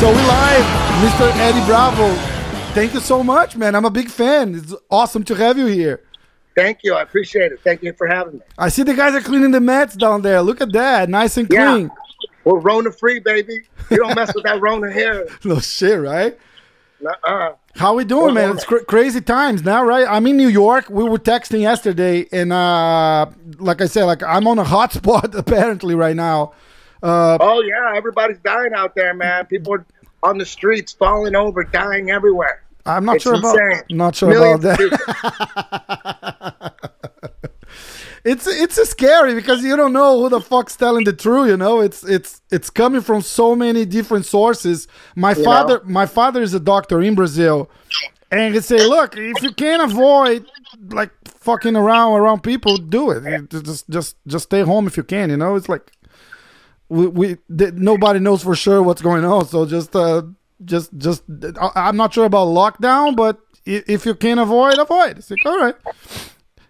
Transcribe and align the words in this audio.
So 0.00 0.08
we 0.08 0.14
live, 0.14 0.64
Mr. 1.04 1.30
Eddie 1.36 1.66
Bravo. 1.66 2.14
Thank 2.72 2.94
you 2.94 3.00
so 3.00 3.22
much, 3.22 3.54
man. 3.54 3.74
I'm 3.74 3.84
a 3.84 3.90
big 3.90 4.08
fan. 4.08 4.54
It's 4.54 4.74
awesome 4.90 5.24
to 5.24 5.34
have 5.34 5.58
you 5.58 5.66
here. 5.66 6.00
Thank 6.56 6.78
you. 6.82 6.94
I 6.94 7.02
appreciate 7.02 7.52
it. 7.52 7.60
Thank 7.62 7.82
you 7.82 7.92
for 7.92 8.06
having 8.06 8.34
me. 8.34 8.40
I 8.56 8.70
see 8.70 8.82
the 8.82 8.94
guys 8.94 9.14
are 9.14 9.20
cleaning 9.20 9.50
the 9.50 9.60
mats 9.60 9.96
down 9.96 10.22
there. 10.22 10.40
Look 10.40 10.62
at 10.62 10.72
that, 10.72 11.10
nice 11.10 11.36
and 11.36 11.46
Yeah. 11.52 11.72
clean. 11.74 11.90
We're 12.44 12.60
Rona 12.60 12.90
free, 12.92 13.18
baby. 13.20 13.60
You 13.90 13.98
don't 13.98 14.14
mess 14.16 14.34
with 14.34 14.44
that 14.44 14.62
Rona 14.62 14.90
here. 14.90 15.26
No 15.44 15.58
shit, 15.60 16.00
right? 16.00 16.38
Uh-uh. 17.06 17.52
How 17.76 17.94
we 17.94 18.04
doing, 18.04 18.34
man? 18.34 18.50
It's 18.56 18.64
cra- 18.64 18.84
crazy 18.84 19.20
times 19.20 19.62
now, 19.64 19.84
right? 19.84 20.06
I'm 20.08 20.26
in 20.26 20.36
New 20.36 20.48
York. 20.48 20.90
We 20.90 21.04
were 21.04 21.18
texting 21.18 21.60
yesterday, 21.60 22.26
and 22.32 22.52
uh, 22.52 23.26
like 23.58 23.80
I 23.80 23.86
said, 23.86 24.04
like 24.04 24.22
I'm 24.22 24.46
on 24.46 24.58
a 24.58 24.64
hotspot 24.64 25.34
apparently 25.38 25.94
right 25.94 26.16
now. 26.16 26.52
Uh, 27.02 27.38
Oh 27.40 27.62
yeah, 27.62 27.92
everybody's 27.96 28.38
dying 28.40 28.72
out 28.74 28.94
there, 28.94 29.14
man. 29.14 29.46
People 29.46 29.74
are 29.74 29.86
on 30.22 30.36
the 30.38 30.44
streets, 30.44 30.92
falling 30.92 31.34
over, 31.34 31.64
dying 31.64 32.10
everywhere. 32.10 32.62
I'm 32.86 33.04
not 33.04 33.16
It's 33.16 33.24
sure 33.24 33.34
about 33.34 33.56
insane. 33.58 33.82
not 33.90 34.14
sure 34.16 34.28
Millions 34.30 34.64
about 34.64 34.78
that. 34.78 36.74
it's 38.24 38.46
it's 38.46 38.76
scary 38.90 39.34
because 39.34 39.62
you 39.62 39.76
don't 39.76 39.92
know 39.92 40.20
who 40.20 40.28
the 40.28 40.40
fuck's 40.40 40.76
telling 40.76 41.04
the 41.04 41.12
truth. 41.12 41.48
You 41.48 41.56
know, 41.56 41.80
it's 41.80 42.02
it's 42.04 42.42
it's 42.50 42.70
coming 42.70 43.00
from 43.00 43.22
so 43.22 43.54
many 43.56 43.84
different 43.84 44.26
sources. 44.26 44.88
My 45.16 45.34
You 45.34 45.44
father, 45.44 45.74
know? 45.84 45.90
my 45.90 46.06
father 46.06 46.42
is 46.42 46.54
a 46.54 46.60
doctor 46.60 47.00
in 47.00 47.14
Brazil, 47.14 47.70
and 48.30 48.54
he 48.54 48.60
say, 48.60 48.86
look, 48.86 49.16
if 49.16 49.42
you 49.42 49.52
can't 49.52 49.82
avoid 49.90 50.44
like 50.90 51.10
fucking 51.26 51.76
around 51.76 52.12
around 52.12 52.42
people, 52.42 52.76
do 52.76 53.10
it. 53.10 53.48
Just 53.50 53.88
just 53.88 54.16
just 54.26 54.44
stay 54.44 54.62
home 54.62 54.86
if 54.86 54.96
you 54.96 55.02
can. 55.02 55.30
You 55.30 55.36
know, 55.36 55.56
it's 55.56 55.68
like 55.68 55.90
we 56.88 57.06
we 57.06 57.36
th- 57.56 57.74
nobody 57.74 58.18
knows 58.20 58.42
for 58.42 58.54
sure 58.54 58.82
what's 58.82 59.02
going 59.02 59.24
on. 59.24 59.46
So 59.46 59.64
just 59.66 59.94
uh 59.96 60.22
just 60.64 60.96
just 60.98 61.22
I- 61.60 61.72
I'm 61.88 61.96
not 61.96 62.12
sure 62.12 62.26
about 62.26 62.48
lockdown, 62.48 63.16
but 63.16 63.40
if 63.64 64.04
you 64.04 64.14
can't 64.14 64.40
avoid, 64.40 64.78
avoid. 64.78 65.18
It's 65.18 65.30
like 65.30 65.46
all 65.46 65.58
right. 65.58 65.76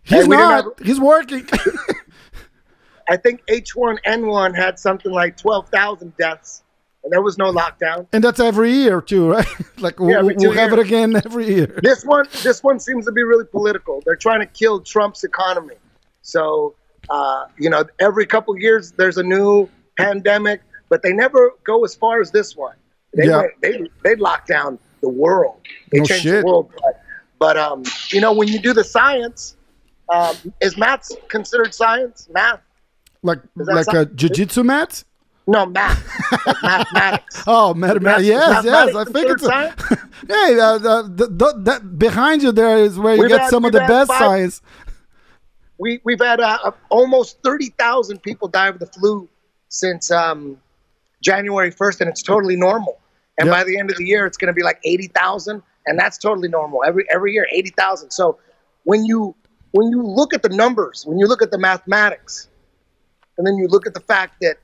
He's 0.04 0.26
didn't 0.26 0.32
have- 0.32 0.64
He's 0.82 1.00
working. 1.00 1.46
I 3.08 3.16
think 3.16 3.44
H1N1 3.46 4.54
had 4.56 4.78
something 4.78 5.10
like 5.10 5.36
12,000 5.36 6.16
deaths, 6.16 6.62
and 7.02 7.12
there 7.12 7.22
was 7.22 7.38
no 7.38 7.52
lockdown. 7.52 8.06
and 8.12 8.22
that's 8.22 8.38
every 8.38 8.70
year 8.72 9.00
too, 9.00 9.28
right? 9.30 9.46
like 9.78 9.98
we'll, 9.98 10.24
we'll 10.36 10.52
have 10.52 10.72
it 10.72 10.78
again 10.78 11.16
every 11.16 11.48
year. 11.48 11.80
This 11.82 12.04
one, 12.04 12.26
this 12.42 12.62
one 12.62 12.78
seems 12.78 13.06
to 13.06 13.12
be 13.12 13.22
really 13.24 13.46
political. 13.46 14.00
They're 14.06 14.14
trying 14.16 14.40
to 14.40 14.46
kill 14.46 14.80
Trump's 14.80 15.24
economy. 15.24 15.74
So, 16.22 16.76
uh, 17.08 17.46
you 17.58 17.68
know, 17.68 17.84
every 17.98 18.26
couple 18.26 18.56
years 18.56 18.92
there's 18.92 19.16
a 19.18 19.24
new 19.24 19.68
pandemic, 19.96 20.60
but 20.88 21.02
they 21.02 21.12
never 21.12 21.50
go 21.64 21.84
as 21.84 21.94
far 21.96 22.20
as 22.20 22.30
this 22.30 22.54
one. 22.54 22.76
They 23.14 23.26
Yeah. 23.26 23.38
went, 23.38 23.52
they 23.60 23.90
they 24.04 24.14
locked 24.16 24.46
down 24.46 24.78
the 25.00 25.08
world. 25.08 25.60
They 25.90 25.98
No 25.98 26.04
changed 26.04 26.22
shit. 26.22 26.40
the 26.42 26.46
world. 26.46 26.70
But, 26.80 27.02
but 27.40 27.56
um, 27.56 27.82
you 28.10 28.20
know, 28.20 28.32
when 28.32 28.46
you 28.46 28.60
do 28.60 28.72
the 28.72 28.84
science, 28.84 29.56
um, 30.10 30.36
is 30.60 30.76
math 30.76 31.08
considered 31.28 31.74
science? 31.74 32.28
Math? 32.32 32.60
Like 33.22 33.38
Is 33.58 33.66
that 33.66 33.74
like 33.74 33.86
a 33.88 33.92
something- 33.92 34.16
jujitsu 34.16 34.64
mat. 34.64 35.04
No, 35.46 35.66
math. 35.66 36.46
like 36.46 36.62
mathematics. 36.62 37.42
Oh, 37.46 37.74
mathematics. 37.74 38.28
Math- 38.28 38.64
Yes, 38.64 38.64
yes. 38.64 38.94
I 38.94 39.04
think 39.04 39.30
it's. 39.30 39.42
A, 39.44 39.70
hey, 40.28 40.60
uh, 40.60 40.78
the, 40.78 41.02
the, 41.14 41.26
the, 41.26 41.54
that 41.64 41.98
behind 41.98 42.42
you 42.42 42.52
there 42.52 42.78
is 42.78 42.98
where 42.98 43.14
you 43.14 43.20
We've 43.22 43.28
get 43.30 43.40
had- 43.42 43.50
some 43.50 43.64
of 43.64 43.72
the 43.72 43.80
best 43.80 44.08
five- 44.08 44.18
science. 44.18 44.62
we 45.78 46.00
we've 46.04 46.20
had 46.20 46.40
uh, 46.40 46.58
uh, 46.64 46.70
almost 46.90 47.42
thirty 47.42 47.70
thousand 47.78 48.22
people 48.22 48.48
die 48.48 48.68
of 48.68 48.78
the 48.78 48.86
flu 48.86 49.28
since 49.68 50.10
um, 50.10 50.58
January 51.22 51.70
first, 51.70 52.00
and 52.00 52.08
it's 52.08 52.22
totally 52.22 52.56
normal. 52.56 52.98
And 53.38 53.46
Yep. 53.48 53.56
by 53.56 53.64
the 53.64 53.78
end 53.78 53.90
of 53.90 53.96
the 53.96 54.04
year, 54.04 54.26
it's 54.26 54.36
going 54.36 54.48
to 54.48 54.52
be 54.52 54.62
like 54.62 54.78
eighty 54.84 55.08
thousand, 55.08 55.62
and 55.86 55.98
that's 55.98 56.18
totally 56.18 56.48
normal. 56.48 56.84
Every 56.86 57.06
every 57.12 57.32
year, 57.32 57.46
eighty 57.52 57.70
thousand. 57.70 58.10
So 58.12 58.38
when 58.84 59.04
you 59.04 59.34
when 59.72 59.90
you 59.90 60.02
look 60.02 60.34
at 60.34 60.42
the 60.42 60.48
numbers, 60.48 61.04
when 61.06 61.18
you 61.18 61.26
look 61.26 61.42
at 61.42 61.50
the 61.50 61.58
mathematics, 61.58 62.48
and 63.38 63.46
then 63.46 63.56
you 63.56 63.66
look 63.68 63.86
at 63.86 63.94
the 63.94 64.00
fact 64.00 64.36
that 64.40 64.56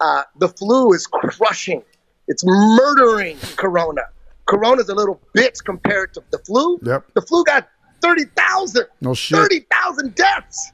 uh, 0.00 0.22
the 0.38 0.48
flu 0.48 0.92
is 0.92 1.06
crushing, 1.06 1.82
it's 2.28 2.42
murdering 2.44 3.38
Corona. 3.56 4.02
Corona's 4.46 4.88
a 4.88 4.94
little 4.94 5.20
bitch 5.36 5.64
compared 5.64 6.12
to 6.14 6.22
the 6.30 6.38
flu. 6.38 6.78
Yep. 6.82 7.06
The 7.14 7.22
flu 7.22 7.44
got 7.44 7.68
thirty 8.02 8.24
thousand. 8.36 8.86
No 9.00 9.14
shit. 9.14 9.38
30,000 9.38 10.14
deaths. 10.14 10.72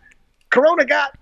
Corona 0.51 0.85
got 0.85 1.17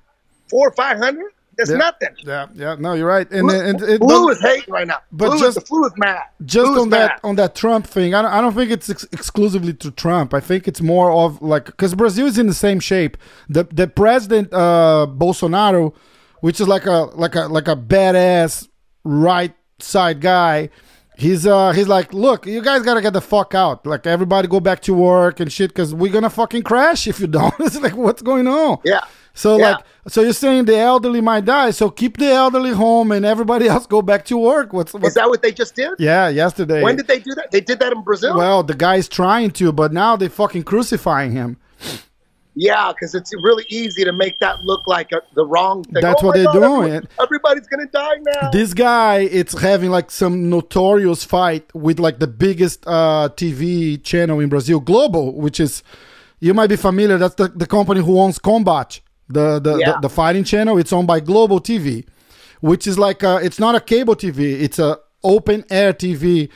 four 0.49 0.69
or 0.69 0.72
500. 0.72 1.33
That's 1.58 1.70
Yeah. 1.70 1.76
nothing. 1.76 2.08
Yeah, 2.24 2.46
yeah. 2.54 2.76
No, 2.78 2.92
you're 2.94 3.06
right. 3.08 3.28
And 3.32 3.50
Flu, 3.50 3.60
and 3.60 3.82
it 3.82 3.98
flu 3.98 4.28
does- 4.28 4.36
is 4.36 4.42
hating 4.42 4.72
right 4.72 4.86
now. 4.86 4.98
but 5.10 5.30
flu 5.30 5.38
just- 5.41 5.48
is, 5.48 5.54
the 5.56 5.60
flu 5.62 5.84
is 5.86 5.92
mad. 5.96 6.22
just 6.44 6.70
is 6.72 6.78
on 6.78 6.91
that 6.91 7.10
mad. 7.10 7.20
on 7.24 7.34
that 7.36 7.54
Trump 7.56 7.86
thing, 7.86 8.14
I 8.14 8.22
don't, 8.22 8.30
I 8.32 8.41
don't 8.41 8.54
think 8.54 8.70
it's 8.70 8.88
ex- 8.88 9.06
exclusively 9.12 9.72
to 9.74 9.91
Trump. 9.91 10.32
I 10.34 10.41
think 10.41 10.69
it's 10.69 10.80
more 10.80 11.10
of 11.10 11.42
like 11.42 11.66
because 11.66 11.94
Brazil 11.96 12.26
is 12.26 12.38
in 12.38 12.46
the 12.46 12.54
same 12.54 12.78
shape. 12.80 13.16
The 13.48 13.64
the 13.72 13.88
president 13.88 14.52
uh, 14.52 15.06
Bolsonaro, 15.10 15.94
which 16.41 16.60
is 16.60 16.69
like 16.69 16.86
a 16.86 17.08
like 17.14 17.34
a 17.34 17.42
like 17.48 17.66
a 17.69 17.75
badass 17.76 18.69
right 19.04 19.52
side 19.80 20.20
guy. 20.20 20.70
He's 21.19 21.49
uh 21.49 21.73
he's 21.73 21.89
like, 21.89 22.15
look, 22.15 22.47
you 22.47 22.62
guys 22.62 22.83
gotta 22.83 23.03
get 23.03 23.12
the 23.12 23.21
fuck 23.21 23.53
out. 23.53 23.84
Like 23.84 24.06
everybody 24.06 24.47
go 24.47 24.61
back 24.61 24.81
to 24.83 24.95
work 24.95 25.41
and 25.41 25.53
shit, 25.53 25.71
because 25.71 25.93
we're 25.93 26.12
gonna 26.12 26.31
fucking 26.31 26.62
crash 26.62 27.09
if 27.09 27.19
you 27.19 27.27
don't. 27.27 27.53
it's 27.61 27.81
like 27.81 27.97
what's 27.97 28.23
going 28.23 28.47
on? 28.47 28.79
Yeah. 28.84 29.01
So 29.34 29.59
Yeah. 29.59 29.73
like, 29.73 29.84
so 30.06 30.23
you're 30.23 30.33
saying 30.33 30.67
the 30.67 30.77
elderly 30.79 31.21
might 31.21 31.45
die, 31.45 31.73
so 31.73 31.91
keep 31.91 32.19
the 32.19 32.27
elderly 32.29 32.71
home 32.71 33.11
and 33.11 33.27
everybody 33.27 33.67
else 33.75 33.84
go 33.87 34.01
back 34.01 34.25
to 34.27 34.37
work. 34.39 34.73
What's, 34.73 34.93
what's 34.95 35.09
Is 35.09 35.15
that 35.15 35.29
what 35.29 35.43
they 35.43 35.51
just 35.51 35.75
did? 35.75 35.91
yeah? 35.99 36.29
Yesterday. 36.29 36.83
When 36.84 36.95
did 36.95 37.09
they 37.09 37.19
do 37.19 37.35
that? 37.35 37.50
They 37.50 37.62
did 37.62 37.81
that 37.81 37.93
in 37.93 38.03
Brazil? 38.03 38.37
Well, 38.37 38.62
the 38.62 38.75
guy's 38.75 39.09
trying 39.09 39.50
to, 39.53 39.73
but 39.73 39.93
now 39.93 40.15
they 40.15 40.29
fucking 40.29 40.62
crucifying 40.62 41.33
him. 41.33 41.56
Yeah, 42.60 42.92
because 42.92 43.14
it's 43.14 43.32
really 43.34 43.64
easy 43.69 44.02
to 44.04 44.12
make 44.12 44.38
that 44.41 44.64
look 44.64 44.86
like 44.88 45.12
a, 45.12 45.22
the 45.34 45.46
wrong 45.46 45.84
thing. 45.84 46.02
That's 46.02 46.22
Oh 46.22 46.26
what 46.26 46.34
they're 46.34 46.44
God, 46.46 46.54
doing. 46.82 47.06
Everybody's 47.22 47.69
going 47.69 47.86
to 47.86 47.92
die 47.92 48.16
now. 48.20 48.50
This 48.50 48.74
guy, 48.74 49.19
it's 49.20 49.56
having 49.60 49.91
like 49.91 50.10
some 50.10 50.50
notorious 50.50 51.22
fight 51.22 51.72
with 51.72 52.00
like 52.00 52.19
the 52.19 52.26
biggest 52.26 52.84
uh, 52.86 53.28
TV 53.36 54.02
channel 54.02 54.41
in 54.41 54.48
Brazil, 54.48 54.80
Globo, 54.80 55.30
which 55.30 55.60
is 55.60 55.84
you 56.41 56.52
might 56.52 56.66
be 56.69 56.76
familiar. 56.76 57.16
That's 57.16 57.36
the, 57.36 57.46
the 57.46 57.66
company 57.66 58.00
who 58.00 58.19
owns 58.19 58.38
Combat, 58.41 59.00
the 59.28 59.60
the, 59.60 59.76
Yeah. 59.78 59.92
the 59.92 60.00
the 60.02 60.08
fighting 60.08 60.42
channel. 60.42 60.78
It's 60.78 60.92
owned 60.92 61.06
by 61.06 61.20
Globo 61.20 61.60
TV, 61.60 62.06
which 62.60 62.88
is 62.88 62.98
like 62.98 63.22
a, 63.22 63.36
it's 63.36 63.60
not 63.60 63.76
a 63.76 63.80
cable 63.80 64.16
TV. 64.16 64.60
It's 64.60 64.80
a 64.80 64.98
open 65.22 65.64
air 65.70 65.92
TV. 65.92 66.48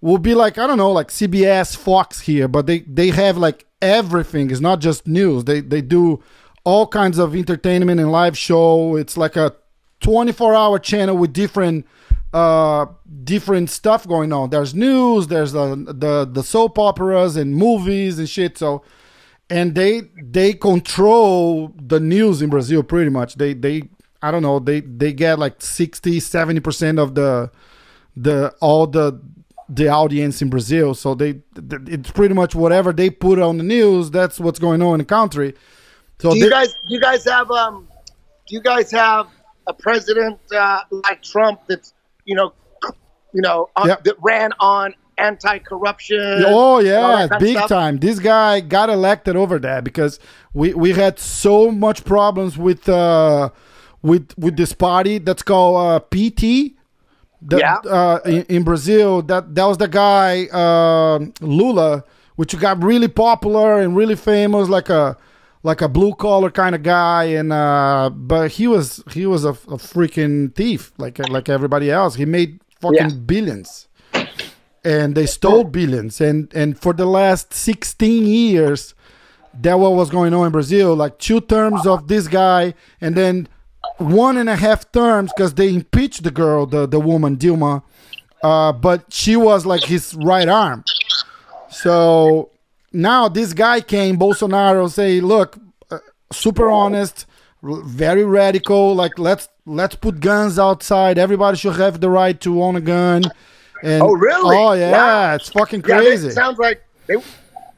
Will 0.00 0.18
be 0.18 0.34
like 0.34 0.56
I 0.58 0.66
don't 0.66 0.78
know, 0.78 0.92
like 0.92 1.08
CBS, 1.08 1.76
Fox 1.76 2.20
here, 2.20 2.48
but 2.48 2.66
they 2.66 2.80
they 2.80 3.10
have 3.10 3.36
like 3.36 3.66
everything. 3.82 4.50
It's 4.50 4.60
not 4.60 4.80
just 4.80 5.06
news. 5.06 5.44
They 5.44 5.60
they 5.60 5.82
do 5.82 6.22
all 6.64 6.86
kinds 6.86 7.18
of 7.18 7.34
entertainment 7.34 8.00
and 8.00 8.10
live 8.10 8.36
show. 8.36 8.96
It's 8.96 9.16
like 9.16 9.36
a 9.36 9.54
24 10.00 10.54
hour 10.54 10.78
channel 10.78 11.16
with 11.16 11.32
different 11.32 11.86
uh 12.32 12.86
different 13.24 13.68
stuff 13.68 14.06
going 14.06 14.32
on 14.32 14.50
there's 14.50 14.72
news 14.72 15.26
there's 15.26 15.50
the 15.50 15.74
the 15.88 16.28
the 16.30 16.42
soap 16.44 16.78
operas 16.78 17.36
and 17.36 17.56
movies 17.56 18.20
and 18.20 18.28
shit 18.28 18.56
so 18.56 18.84
and 19.48 19.74
they 19.74 20.02
they 20.22 20.52
control 20.52 21.74
the 21.76 21.98
news 21.98 22.40
in 22.40 22.48
brazil 22.48 22.84
pretty 22.84 23.10
much 23.10 23.34
they 23.34 23.52
they 23.52 23.82
i 24.22 24.30
don't 24.30 24.42
know 24.42 24.60
they 24.60 24.80
they 24.80 25.12
get 25.12 25.40
like 25.40 25.60
60 25.60 26.20
70 26.20 26.60
percent 26.60 26.98
of 27.00 27.16
the 27.16 27.50
the 28.16 28.54
all 28.60 28.86
the 28.86 29.20
the 29.72 29.88
audience 29.88 30.42
in 30.42 30.50
brazil 30.50 30.94
so 30.94 31.14
they 31.14 31.32
th- 31.54 31.82
it's 31.86 32.10
pretty 32.10 32.34
much 32.34 32.54
whatever 32.54 32.92
they 32.92 33.08
put 33.08 33.38
on 33.38 33.56
the 33.56 33.62
news 33.64 34.10
that's 34.10 34.40
what's 34.40 34.58
going 34.58 34.82
on 34.82 34.94
in 34.94 34.98
the 34.98 35.04
country 35.04 35.54
so 36.18 36.32
do 36.32 36.38
they, 36.40 36.46
you 36.46 36.50
guys 36.50 36.72
do 36.72 36.78
you 36.94 37.00
guys 37.00 37.24
have 37.24 37.50
um 37.50 37.86
do 38.48 38.56
you 38.56 38.60
guys 38.60 38.90
have 38.90 39.28
a 39.68 39.72
president 39.72 40.38
uh, 40.52 40.80
like 40.90 41.22
Trump 41.22 41.60
that's 41.68 41.94
you 42.24 42.34
know 42.34 42.52
you 43.32 43.40
know 43.42 43.68
on, 43.76 43.86
Yep. 43.88 44.04
that 44.04 44.16
ran 44.20 44.50
on 44.58 44.92
anti-corruption 45.18 46.44
Oh 46.46 46.78
yeah, 46.80 47.28
big 47.38 47.56
stuff? 47.56 47.68
time. 47.68 47.98
This 47.98 48.18
guy 48.18 48.60
got 48.60 48.90
elected 48.90 49.36
over 49.36 49.58
that 49.60 49.84
because 49.84 50.18
we 50.52 50.74
we 50.74 50.92
had 50.92 51.18
so 51.18 51.70
much 51.70 52.04
problems 52.04 52.56
with 52.58 52.88
uh 52.88 53.50
with 54.02 54.32
with 54.38 54.56
this 54.56 54.72
party 54.72 55.18
that's 55.18 55.42
called 55.42 55.76
uh, 55.76 56.00
PT. 56.10 56.74
The- 57.42 57.58
Yeah. 57.58 57.76
Uh, 57.76 58.18
in, 58.26 58.42
in 58.44 58.62
Brazil, 58.64 59.22
that 59.22 59.54
that 59.54 59.64
was 59.64 59.78
the 59.78 59.88
guy 59.88 60.46
um 60.52 61.32
Lula, 61.40 62.04
which 62.36 62.58
got 62.58 62.82
really 62.82 63.08
popular 63.08 63.80
and 63.80 63.96
really 63.96 64.16
famous, 64.16 64.68
like 64.68 64.90
a 64.90 65.16
like 65.62 65.80
a 65.82 65.88
blue 65.88 66.14
collar 66.14 66.50
kind 66.50 66.74
of 66.74 66.82
guy, 66.82 67.24
and 67.24 67.52
uh, 67.52 68.10
but 68.12 68.50
he 68.52 68.66
was 68.66 69.02
he 69.12 69.26
was 69.26 69.44
a, 69.44 69.50
a 69.50 69.76
freaking 69.78 70.54
thief, 70.54 70.92
like 70.98 71.18
like 71.28 71.48
everybody 71.48 71.90
else. 71.90 72.14
He 72.16 72.24
made 72.24 72.60
fucking 72.80 72.96
Yeah. 73.10 73.24
billions. 73.26 73.86
and 74.84 75.14
they 75.14 75.26
stole 75.26 75.64
billions. 75.64 76.20
And 76.20 76.50
and 76.54 76.78
for 76.78 76.92
the 76.94 77.04
last 77.06 77.52
16 77.52 78.26
years, 78.26 78.94
that 79.60 79.78
what 79.78 79.92
was 79.94 80.08
going 80.10 80.32
on 80.32 80.46
in 80.46 80.52
Brazil. 80.52 80.94
Like 80.94 81.18
two 81.18 81.40
terms 81.40 81.86
of 81.86 82.08
this 82.08 82.28
guy, 82.28 82.74
and 83.00 83.14
then 83.14 83.46
one 84.00 84.36
and 84.38 84.48
a 84.48 84.56
half 84.56 84.90
terms 84.92 85.32
because 85.32 85.54
they 85.54 85.72
impeached 85.74 86.22
the 86.24 86.30
girl, 86.30 86.66
the 86.66 86.86
the 86.86 86.98
woman 86.98 87.36
Dilma, 87.36 87.82
uh, 88.42 88.72
but 88.72 89.12
she 89.12 89.36
was 89.36 89.66
like 89.66 89.84
his 89.84 90.14
right 90.14 90.48
arm. 90.48 90.84
So 91.70 92.50
now 92.92 93.28
this 93.28 93.52
guy 93.52 93.80
came, 93.80 94.18
Bolsonaro, 94.18 94.90
say, 94.90 95.20
look, 95.20 95.56
uh, 95.90 95.98
super 96.32 96.68
honest, 96.70 97.26
r- 97.62 97.82
very 97.82 98.24
radical. 98.24 98.94
Like 98.94 99.18
let's 99.18 99.48
let's 99.66 99.94
put 99.94 100.20
guns 100.20 100.58
outside. 100.58 101.18
Everybody 101.18 101.56
should 101.58 101.76
have 101.76 102.00
the 102.00 102.08
right 102.10 102.40
to 102.40 102.62
own 102.62 102.76
a 102.76 102.80
gun. 102.80 103.24
And 103.82 104.02
Oh, 104.02 104.12
really? 104.12 104.56
Oh 104.56 104.72
yeah, 104.72 104.92
Wow. 104.92 105.34
it's 105.34 105.48
fucking 105.50 105.84
Yeah, 105.86 105.98
crazy. 105.98 106.28
it 106.28 106.32
sounds 106.32 106.58
like 106.58 106.82
they, 107.06 107.14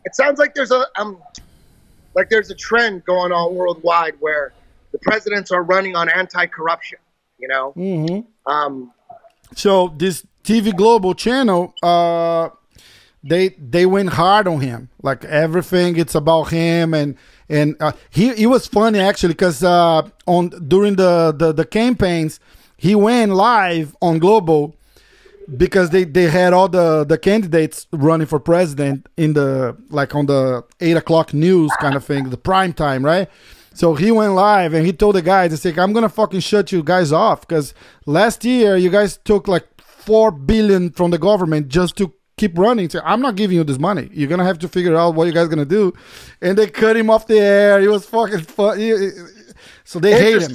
it 0.04 0.14
sounds 0.14 0.38
like 0.38 0.54
there's 0.54 0.72
a 0.72 0.84
um 0.96 1.18
like 2.14 2.28
there's 2.28 2.50
a 2.50 2.54
trend 2.54 3.04
going 3.04 3.32
on 3.32 3.54
worldwide 3.54 4.14
where 4.20 4.52
the 4.92 4.98
presidents 4.98 5.50
are 5.50 5.62
running 5.62 5.96
on 5.96 6.08
anti-corruption. 6.08 6.98
You 7.38 7.48
know, 7.48 7.72
Mm-hmm. 7.76 8.50
um, 8.52 8.92
So 9.56 9.92
this 9.96 10.24
TV 10.44 10.74
Globo 10.76 11.12
channel, 11.14 11.74
uh, 11.82 12.50
they 13.24 13.48
they 13.50 13.86
went 13.86 14.10
hard 14.10 14.46
on 14.46 14.60
him. 14.60 14.88
Like 15.02 15.24
everything, 15.24 15.96
it's 15.96 16.14
about 16.14 16.50
him, 16.50 16.94
and 16.94 17.16
and 17.48 17.76
uh, 17.80 17.92
he 18.10 18.32
he 18.34 18.46
was 18.46 18.66
funny 18.66 19.00
actually 19.00 19.34
because 19.34 19.62
uh, 19.64 20.02
on 20.26 20.50
during 20.68 20.96
the, 20.96 21.34
the 21.36 21.52
the 21.52 21.64
campaigns, 21.64 22.38
he 22.76 22.94
went 22.94 23.32
live 23.32 23.96
on 24.00 24.18
Globo 24.18 24.74
because 25.56 25.90
they 25.90 26.04
they 26.04 26.28
had 26.30 26.52
all 26.52 26.68
the 26.68 27.04
the 27.04 27.18
candidates 27.18 27.86
running 27.92 28.26
for 28.26 28.38
president 28.38 29.08
in 29.16 29.32
the 29.32 29.76
like 29.90 30.14
on 30.14 30.26
the 30.26 30.64
eight 30.80 30.96
o'clock 30.96 31.34
news 31.34 31.72
kind 31.80 31.94
of 31.96 32.04
thing, 32.04 32.30
the 32.30 32.36
prime 32.36 32.72
time, 32.72 33.04
right? 33.04 33.28
So 33.74 33.94
he 33.94 34.10
went 34.10 34.34
live 34.34 34.74
and 34.74 34.84
he 34.86 34.92
told 34.92 35.14
the 35.16 35.22
guys, 35.22 35.52
"It's 35.52 35.64
like 35.64 35.78
I'm 35.78 35.92
gonna 35.92 36.08
fucking 36.08 36.40
shut 36.40 36.72
you 36.72 36.82
guys 36.82 37.12
off 37.12 37.40
because 37.46 37.74
last 38.06 38.44
year 38.44 38.76
you 38.76 38.90
guys 38.90 39.18
took 39.24 39.48
like 39.48 39.66
four 39.80 40.30
billion 40.30 40.90
from 40.90 41.10
the 41.10 41.18
government 41.18 41.68
just 41.68 41.96
to 41.96 42.12
keep 42.36 42.58
running. 42.58 42.88
So 42.90 43.00
I'm 43.04 43.20
not 43.20 43.36
giving 43.36 43.56
you 43.56 43.64
this 43.64 43.78
money. 43.78 44.10
You're 44.12 44.28
gonna 44.28 44.44
have 44.44 44.58
to 44.60 44.68
figure 44.68 44.96
out 44.96 45.14
what 45.14 45.26
you 45.26 45.32
guys 45.32 45.48
gonna 45.48 45.64
do." 45.64 45.92
And 46.40 46.56
they 46.58 46.66
cut 46.66 46.96
him 46.96 47.10
off 47.10 47.26
the 47.26 47.38
air. 47.38 47.80
He 47.80 47.88
was 47.88 48.04
fucking 48.06 48.40
fun. 48.40 48.78
So 49.84 49.98
they 49.98 50.12
hate 50.12 50.42
him. 50.42 50.52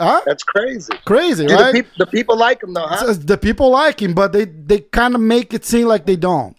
Huh? 0.00 0.20
That's 0.26 0.42
crazy. 0.42 0.92
Crazy, 1.04 1.46
Do 1.46 1.54
right? 1.54 1.72
the, 1.72 1.82
peop- 1.82 1.94
the 1.98 2.06
people 2.06 2.36
like 2.36 2.62
him 2.62 2.74
though, 2.74 2.86
huh? 2.86 2.96
So 3.06 3.12
the 3.14 3.38
people 3.38 3.70
like 3.70 4.02
him, 4.02 4.12
but 4.12 4.32
they 4.32 4.44
they 4.46 4.80
kind 4.80 5.14
of 5.14 5.20
make 5.20 5.54
it 5.54 5.64
seem 5.64 5.86
like 5.86 6.04
they 6.04 6.16
don't. 6.16 6.56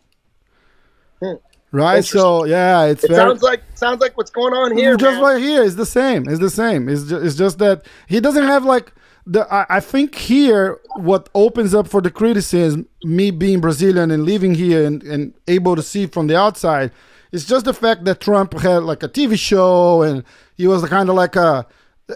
Right? 1.76 2.04
So 2.06 2.46
yeah, 2.46 2.86
it's 2.86 3.04
It 3.04 3.10
very 3.12 3.20
sounds 3.22 3.42
like 3.44 3.62
sounds 3.76 4.00
like 4.02 4.16
what's 4.18 4.32
going 4.32 4.54
on 4.54 4.76
here. 4.78 4.96
just 4.96 5.16
man. 5.16 5.24
right 5.24 5.42
here. 5.42 5.64
It's 5.64 5.76
the 5.76 5.86
same. 5.86 6.28
It's 6.30 6.40
the 6.40 6.50
same. 6.50 6.88
It's 6.90 7.04
just, 7.04 7.26
it's 7.26 7.36
just 7.36 7.58
that 7.60 7.86
he 8.08 8.20
doesn't 8.20 8.44
have 8.44 8.64
like 8.66 8.94
the. 9.26 9.42
I, 9.54 9.66
I 9.78 9.80
think 9.82 10.16
here 10.16 10.80
what 10.96 11.30
opens 11.36 11.74
up 11.76 11.88
for 11.88 12.02
the 12.02 12.12
criticism, 12.12 12.88
me 13.04 13.30
being 13.32 13.60
Brazilian 13.62 14.10
and 14.12 14.24
living 14.26 14.56
here 14.56 14.86
and, 14.86 15.04
and 15.04 15.34
able 15.48 15.76
to 15.76 15.82
see 15.84 16.08
from 16.08 16.28
the 16.28 16.38
outside, 16.38 16.92
is 17.32 17.46
just 17.46 17.66
the 17.66 17.74
fact 17.74 18.06
that 18.06 18.22
Trump 18.22 18.54
had 18.60 18.84
like 18.84 19.04
a 19.04 19.10
TV 19.10 19.38
show 19.38 20.02
and 20.02 20.24
he 20.56 20.68
was 20.68 20.84
kind 20.88 21.10
of 21.10 21.16
like 21.16 21.36
a. 21.36 21.66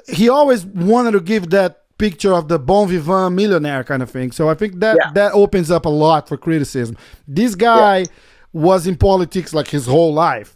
He 0.07 0.29
always 0.29 0.65
wanted 0.65 1.11
to 1.11 1.19
give 1.19 1.49
that 1.49 1.83
picture 1.97 2.33
of 2.33 2.47
the 2.47 2.57
bon 2.57 2.87
vivant 2.87 3.35
millionaire 3.35 3.83
kind 3.83 4.01
of 4.01 4.09
thing. 4.09 4.31
So 4.31 4.47
I 4.47 4.53
think 4.53 4.79
that 4.79 4.95
Yeah. 4.97 5.11
that 5.15 5.33
opens 5.33 5.69
up 5.69 5.85
a 5.85 5.89
lot 5.89 6.29
for 6.29 6.37
criticism. 6.37 6.95
This 7.27 7.55
guy 7.55 8.05
was 8.53 8.87
in 8.87 8.95
politics 8.97 9.53
like 9.53 9.67
his 9.67 9.85
whole 9.85 10.13
life. 10.13 10.55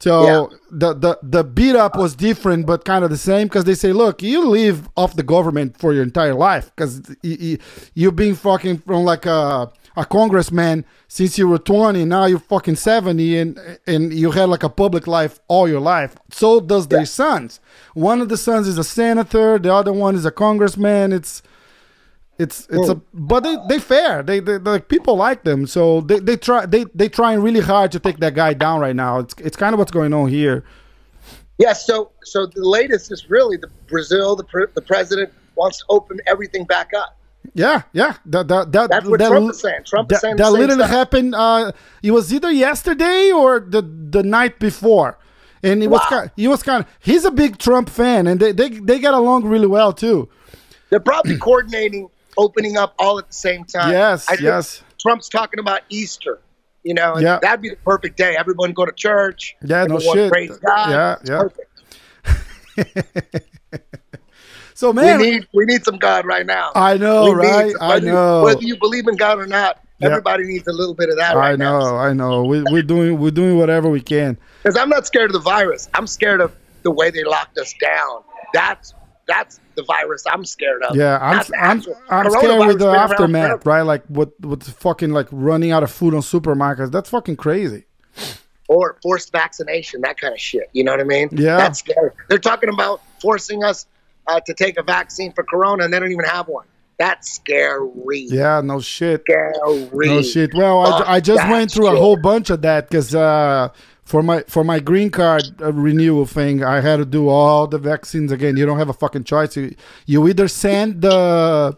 So 0.00 0.22
Yeah. 0.24 0.56
the, 0.70 0.94
the 0.94 1.18
the 1.22 1.44
beat 1.44 1.76
up 1.76 1.94
was 1.96 2.14
different, 2.14 2.64
but 2.66 2.86
kind 2.86 3.04
of 3.04 3.10
the 3.10 3.18
same 3.18 3.48
because 3.48 3.64
they 3.64 3.74
say, 3.74 3.92
look, 3.92 4.22
you 4.22 4.48
live 4.48 4.88
off 4.96 5.14
the 5.14 5.22
government 5.22 5.76
for 5.78 5.92
your 5.92 6.02
entire 6.02 6.32
life 6.34 6.72
because 6.74 7.02
you, 7.22 7.36
you, 7.38 7.58
you've 7.94 8.16
been 8.16 8.34
fucking 8.34 8.78
from 8.78 9.04
like 9.04 9.26
a 9.26 9.70
a 9.96 10.04
congressman 10.06 10.86
since 11.08 11.36
you 11.36 11.48
were 11.48 11.58
20. 11.58 12.04
Now 12.06 12.24
you're 12.24 12.38
fucking 12.38 12.76
70, 12.76 13.38
and 13.38 13.78
and 13.86 14.12
you 14.14 14.30
had 14.30 14.48
like 14.48 14.62
a 14.62 14.70
public 14.70 15.06
life 15.06 15.38
all 15.48 15.68
your 15.68 15.80
life. 15.80 16.16
So 16.30 16.60
does 16.60 16.88
their 16.88 17.04
sons. 17.04 17.60
One 17.92 18.22
of 18.22 18.30
the 18.30 18.38
sons 18.38 18.68
is 18.68 18.78
a 18.78 18.84
senator, 18.84 19.58
the 19.58 19.74
other 19.74 19.92
one 19.92 20.14
is 20.14 20.24
a 20.24 20.30
congressman. 20.30 21.12
It's 21.12 21.42
it's 22.40 22.66
it's 22.70 22.88
a 22.88 22.96
but 23.14 23.40
they 23.46 23.56
they 23.68 23.78
fair 23.78 24.22
they, 24.22 24.40
they 24.40 24.58
like 24.58 24.88
people 24.88 25.16
like 25.16 25.44
them 25.44 25.66
so 25.66 26.00
they, 26.02 26.18
they 26.20 26.36
try 26.36 26.66
they 26.66 26.84
they 26.94 27.08
trying 27.08 27.40
really 27.42 27.60
hard 27.60 27.92
to 27.92 28.00
take 28.00 28.18
that 28.20 28.34
guy 28.34 28.52
down 28.54 28.80
right 28.80 28.96
now 28.96 29.18
it's 29.20 29.34
it's 29.38 29.56
kind 29.56 29.74
of 29.74 29.78
what's 29.80 29.92
going 29.92 30.12
on 30.14 30.28
here 30.28 30.64
Yeah, 31.58 31.74
so 31.74 32.12
so 32.24 32.46
the 32.46 32.66
latest 32.78 33.12
is 33.12 33.28
really 33.30 33.56
the 33.58 33.70
Brazil. 33.88 34.36
The 34.36 34.44
pre- 34.44 34.72
the 34.74 34.82
president 34.82 35.32
wants 35.56 35.78
to 35.78 35.84
open 35.90 36.18
everything 36.26 36.64
back 36.64 36.90
up. 36.96 37.16
yeah 37.54 37.82
yeah 37.92 38.14
that 38.26 38.48
that, 38.48 38.72
that 38.72 38.90
That's 38.90 39.08
what 39.08 39.20
that, 39.20 39.28
Trump 39.28 39.50
is 39.50 39.60
saying. 39.60 39.82
Trump 39.86 40.10
is 40.12 40.20
that, 40.20 40.20
saying 40.20 40.36
that 40.36 40.52
literally 40.52 40.84
stuff. 40.84 40.90
happened 41.00 41.34
uh 41.34 41.72
it 42.02 42.12
was 42.12 42.32
either 42.34 42.50
yesterday 42.50 43.30
or 43.32 43.60
the 43.60 43.82
the 43.82 44.22
night 44.22 44.58
before 44.58 45.18
and 45.62 45.82
it 45.82 45.88
was 45.88 46.02
Wow. 46.02 46.06
kind 46.08 46.30
he 46.36 46.48
was 46.48 46.62
kind 46.62 46.84
of 46.84 46.90
he's 47.00 47.24
a 47.24 47.30
big 47.30 47.58
trump 47.58 47.88
fan 47.90 48.26
and 48.26 48.40
they 48.40 48.52
they, 48.52 48.70
they 48.70 48.98
got 48.98 49.14
along 49.14 49.44
really 49.44 49.66
well 49.66 49.92
too 49.92 50.28
They're 50.90 51.00
probably 51.00 51.36
coordinating 51.48 52.08
opening 52.40 52.76
up 52.76 52.94
all 52.98 53.18
at 53.18 53.28
the 53.28 53.34
same 53.34 53.64
time. 53.64 53.92
Yes, 53.92 54.28
I 54.28 54.36
yes. 54.40 54.82
Trump's 55.00 55.28
talking 55.28 55.60
about 55.60 55.80
Easter. 55.88 56.40
You 56.82 56.94
know, 56.94 57.14
and 57.14 57.22
Yeah. 57.22 57.38
that'd 57.42 57.60
be 57.60 57.68
the 57.68 57.76
perfect 57.76 58.16
day. 58.16 58.36
Everyone 58.38 58.72
go 58.72 58.86
to 58.86 58.92
church. 58.92 59.54
Yeah, 59.62 59.84
no 59.84 59.98
shit. 59.98 60.32
Praise 60.32 60.56
God. 60.58 60.90
Yeah, 60.90 61.16
It's 61.20 61.30
yeah. 61.30 61.42
Perfect. 61.42 61.66
so 64.74 64.90
We 64.90 64.96
man 64.96 65.20
need 65.20 65.46
we 65.52 65.66
need 65.66 65.84
some 65.84 65.98
God 65.98 66.24
right 66.24 66.46
now. 66.46 66.70
i 66.74 66.96
know 66.96 67.24
We 67.24 67.30
right 67.32 67.72
some- 67.72 67.82
i 67.82 67.88
whether 67.88 68.06
you- 68.06 68.12
know 68.12 68.42
whether 68.42 68.62
you 68.62 68.76
believe 68.78 69.06
in 69.08 69.16
God 69.16 69.38
or 69.38 69.46
not. 69.46 69.78
Yeah. 69.98 70.06
Everybody 70.08 70.44
needs 70.44 70.66
a 70.66 70.72
little 70.72 70.94
bit 70.94 71.10
of 71.10 71.16
that 71.18 71.36
I 71.36 71.38
right 71.38 71.58
now. 71.58 71.78
know, 71.80 71.96
I 71.96 72.14
know. 72.14 72.44
We, 72.44 72.62
we're 72.70 72.80
doing, 72.82 73.18
we're 73.18 73.30
doing 73.30 73.58
whatever 73.58 73.90
we 73.90 74.00
can. 74.00 74.38
Because 74.62 74.78
I'm 74.78 74.88
not 74.88 75.06
scared 75.06 75.28
of 75.28 75.34
the 75.34 75.40
virus. 75.40 75.90
I'm 75.92 76.06
scared 76.06 76.40
of 76.40 76.56
the 76.84 76.90
way 76.90 77.10
they 77.10 77.22
locked 77.22 77.58
us 77.58 77.74
down. 77.78 78.22
That's 78.54 78.94
that's 79.28 79.60
the 79.80 79.84
virus 79.86 80.24
I'm 80.30 80.44
scared 80.44 80.82
of. 80.82 80.96
Yeah, 80.96 81.18
I'm, 81.20 81.44
I'm, 81.58 81.82
I'm 82.08 82.30
scared 82.30 82.66
with 82.66 82.78
the 82.78 82.88
aftermath, 82.88 83.64
right? 83.66 83.82
Like 83.82 84.04
what, 84.06 84.32
what's 84.40 84.68
fucking 84.68 85.10
like 85.10 85.28
running 85.30 85.72
out 85.72 85.82
of 85.82 85.90
food 85.90 86.14
on 86.14 86.20
supermarkets. 86.20 86.90
That's 86.92 87.10
fucking 87.10 87.36
crazy. 87.36 87.84
Or 88.68 88.98
forced 89.02 89.32
vaccination, 89.32 90.02
that 90.02 90.20
kind 90.20 90.32
of 90.32 90.40
shit. 90.40 90.68
You 90.72 90.84
know 90.84 90.92
what 90.92 91.00
I 91.00 91.04
mean? 91.04 91.28
Yeah. 91.32 91.56
That's 91.56 91.80
scary. 91.80 92.10
They're 92.28 92.38
talking 92.38 92.68
about 92.68 93.00
forcing 93.20 93.64
us 93.64 93.86
uh, 94.26 94.40
to 94.40 94.54
take 94.54 94.78
a 94.78 94.82
vaccine 94.82 95.32
for 95.32 95.42
corona, 95.42 95.84
and 95.84 95.92
they 95.92 95.98
don't 95.98 96.12
even 96.12 96.24
have 96.26 96.46
one. 96.46 96.66
That's 96.98 97.32
scary. 97.32 97.88
Yeah, 98.28 98.60
no 98.60 98.80
shit. 98.80 99.22
Scary. 99.22 99.54
No 99.92 100.22
shit. 100.22 100.52
Well, 100.54 100.82
I, 100.82 101.14
I 101.14 101.20
just 101.20 101.48
went 101.48 101.72
through 101.72 101.88
a 101.88 101.96
whole 101.96 102.18
bunch 102.18 102.50
of 102.50 102.60
that 102.62 102.90
because 102.90 103.14
uh, 103.14 103.70
for 104.10 104.22
my 104.24 104.42
for 104.48 104.64
my 104.64 104.80
green 104.80 105.08
card 105.10 105.44
uh, 105.62 105.72
renewal 105.72 106.26
thing, 106.26 106.64
I 106.64 106.80
had 106.80 106.96
to 106.96 107.04
do 107.04 107.28
all 107.28 107.66
the 107.68 107.78
vaccines 107.78 108.32
again. 108.32 108.56
You 108.56 108.66
don't 108.66 108.78
have 108.78 108.88
a 108.88 108.92
fucking 108.92 109.22
choice. 109.24 109.56
You, 109.56 109.74
you 110.06 110.26
either 110.28 110.48
send 110.48 111.02
the 111.02 111.76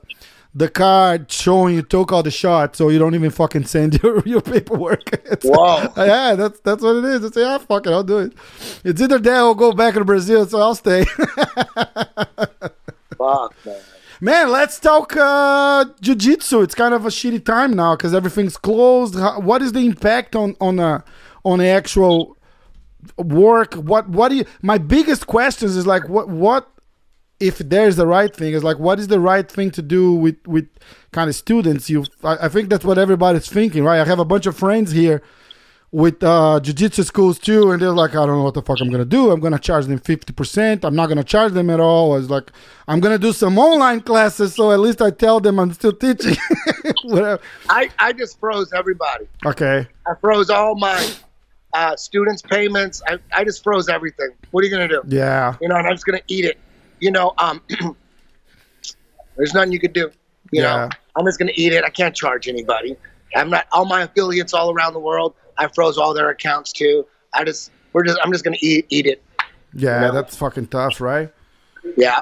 the 0.54 0.68
card 0.68 1.30
showing 1.30 1.74
you 1.74 1.82
took 1.82 2.10
all 2.12 2.22
the 2.22 2.30
shots, 2.30 2.80
or 2.80 2.90
you 2.92 2.98
don't 2.98 3.14
even 3.14 3.30
fucking 3.30 3.64
send 3.64 3.90
your, 4.02 4.22
your 4.24 4.40
paperwork. 4.40 5.12
It's- 5.12 5.44
Whoa. 5.44 5.92
yeah, 6.04 6.34
that's 6.34 6.58
that's 6.60 6.82
what 6.82 6.96
it 6.96 7.04
is. 7.04 7.24
It's 7.24 7.36
yeah, 7.36 7.58
fuck 7.58 7.86
it, 7.86 7.90
I'll 7.90 8.02
do 8.02 8.18
it. 8.18 8.32
It's 8.82 9.00
either 9.02 9.18
that 9.18 9.42
or 9.42 9.54
go 9.54 9.72
back 9.72 9.94
to 9.94 10.04
Brazil, 10.04 10.46
so 10.46 10.58
I'll 10.58 10.74
stay. 10.74 11.04
Fuck, 13.18 13.54
man. 13.66 13.80
Man, 14.20 14.50
let's 14.50 14.78
talk 14.78 15.16
uh, 15.16 15.84
jiu-jitsu. 16.00 16.62
It's 16.62 16.74
kind 16.76 16.94
of 16.94 17.04
a 17.04 17.08
shitty 17.08 17.44
time 17.44 17.74
now 17.74 17.96
because 17.96 18.14
everything's 18.14 18.56
closed. 18.56 19.16
How, 19.16 19.40
what 19.40 19.62
is 19.62 19.72
the 19.72 19.80
impact 19.84 20.34
on 20.36 20.54
on 20.60 20.78
a 20.78 21.04
on 21.44 21.58
the 21.58 21.66
actual 21.66 22.36
work? 23.16 23.74
What 23.74 24.08
what 24.08 24.28
do 24.30 24.36
you? 24.36 24.44
My 24.62 24.78
biggest 24.78 25.26
questions 25.26 25.76
is 25.76 25.86
like 25.86 26.08
what 26.08 26.28
what 26.28 26.68
if 27.40 27.58
there's 27.58 27.96
the 27.96 28.06
right 28.06 28.34
thing 28.34 28.52
is 28.54 28.62
like 28.62 28.78
what 28.78 29.00
is 29.00 29.08
the 29.08 29.18
right 29.20 29.50
thing 29.50 29.70
to 29.72 29.82
do 29.82 30.12
with 30.14 30.36
with 30.46 30.68
kind 31.12 31.28
of 31.28 31.34
students? 31.34 31.90
You, 31.90 32.04
I, 32.22 32.46
I 32.46 32.48
think 32.48 32.68
that's 32.68 32.84
what 32.84 32.98
everybody's 32.98 33.48
thinking, 33.48 33.84
right? 33.84 34.00
I 34.00 34.04
have 34.04 34.18
a 34.20 34.24
bunch 34.24 34.46
of 34.46 34.56
friends 34.56 34.92
here 34.92 35.22
with 35.92 36.22
uh, 36.24 36.58
jiu-jitsu 36.58 37.02
schools 37.02 37.38
too 37.38 37.70
and 37.70 37.80
they're 37.82 37.90
like 37.90 38.12
i 38.12 38.24
don't 38.24 38.38
know 38.38 38.42
what 38.42 38.54
the 38.54 38.62
fuck 38.62 38.80
i'm 38.80 38.90
gonna 38.90 39.04
do 39.04 39.30
i'm 39.30 39.40
gonna 39.40 39.58
charge 39.58 39.84
them 39.84 39.98
50% 40.00 40.84
i'm 40.84 40.96
not 40.96 41.08
gonna 41.08 41.22
charge 41.22 41.52
them 41.52 41.68
at 41.68 41.80
all 41.80 42.16
it's 42.16 42.30
like 42.30 42.50
i'm 42.88 42.98
gonna 42.98 43.18
do 43.18 43.30
some 43.30 43.58
online 43.58 44.00
classes 44.00 44.54
so 44.54 44.72
at 44.72 44.80
least 44.80 45.02
i 45.02 45.10
tell 45.10 45.38
them 45.38 45.58
i'm 45.60 45.70
still 45.74 45.92
teaching 45.92 46.34
Whatever. 47.04 47.42
I, 47.68 47.90
I 47.98 48.14
just 48.14 48.40
froze 48.40 48.72
everybody. 48.72 49.26
okay 49.44 49.86
I 50.06 50.14
froze 50.18 50.48
all 50.48 50.76
my 50.76 50.96
uh, 51.74 51.96
students' 51.96 52.42
payments. 52.42 53.02
I, 53.06 53.18
I 53.34 53.44
just 53.44 53.62
froze 53.62 53.88
everything. 53.88 54.30
What 54.50 54.62
are 54.62 54.66
you 54.66 54.70
going 54.76 54.88
to 54.88 54.94
do? 55.02 55.02
yeah 55.16 55.54
You 55.60 55.68
know, 55.68 55.76
and 55.76 55.86
I'm 55.86 55.94
just 55.94 56.04
going 56.06 56.18
to 56.18 56.24
eat 56.28 56.44
it. 56.44 56.58
You 57.00 57.10
know, 57.10 57.32
um, 57.38 57.62
there's 59.36 59.54
nothing 59.54 59.72
you 59.72 59.80
could 59.80 59.92
do. 59.92 60.10
You 60.50 60.62
Yeah. 60.62 60.76
know, 60.76 60.88
I'm 61.16 61.24
just 61.26 61.38
going 61.38 61.48
to 61.52 61.60
eat 61.60 61.72
it. 61.72 61.84
I 61.84 61.88
can't 61.90 62.14
charge 62.14 62.48
anybody. 62.48 62.96
I'm 63.34 63.48
not 63.50 63.66
all 63.72 63.84
my 63.86 64.02
affiliates 64.02 64.52
all 64.52 64.72
around 64.72 64.92
the 64.92 64.98
world. 65.00 65.34
I 65.58 65.68
froze 65.68 65.96
all 65.98 66.12
their 66.14 66.28
accounts 66.30 66.72
too. 66.72 67.06
I 67.34 67.44
just 67.44 67.70
we're 67.94 68.04
just 68.04 68.18
I'm 68.22 68.30
just 68.32 68.44
gonna 68.44 68.58
eat 68.60 68.86
eat 68.90 69.06
it. 69.06 69.22
Yeah, 69.72 70.00
No. 70.00 70.12
that's 70.12 70.36
fucking 70.36 70.66
tough, 70.66 71.00
right? 71.00 71.32
Yeah, 71.96 72.20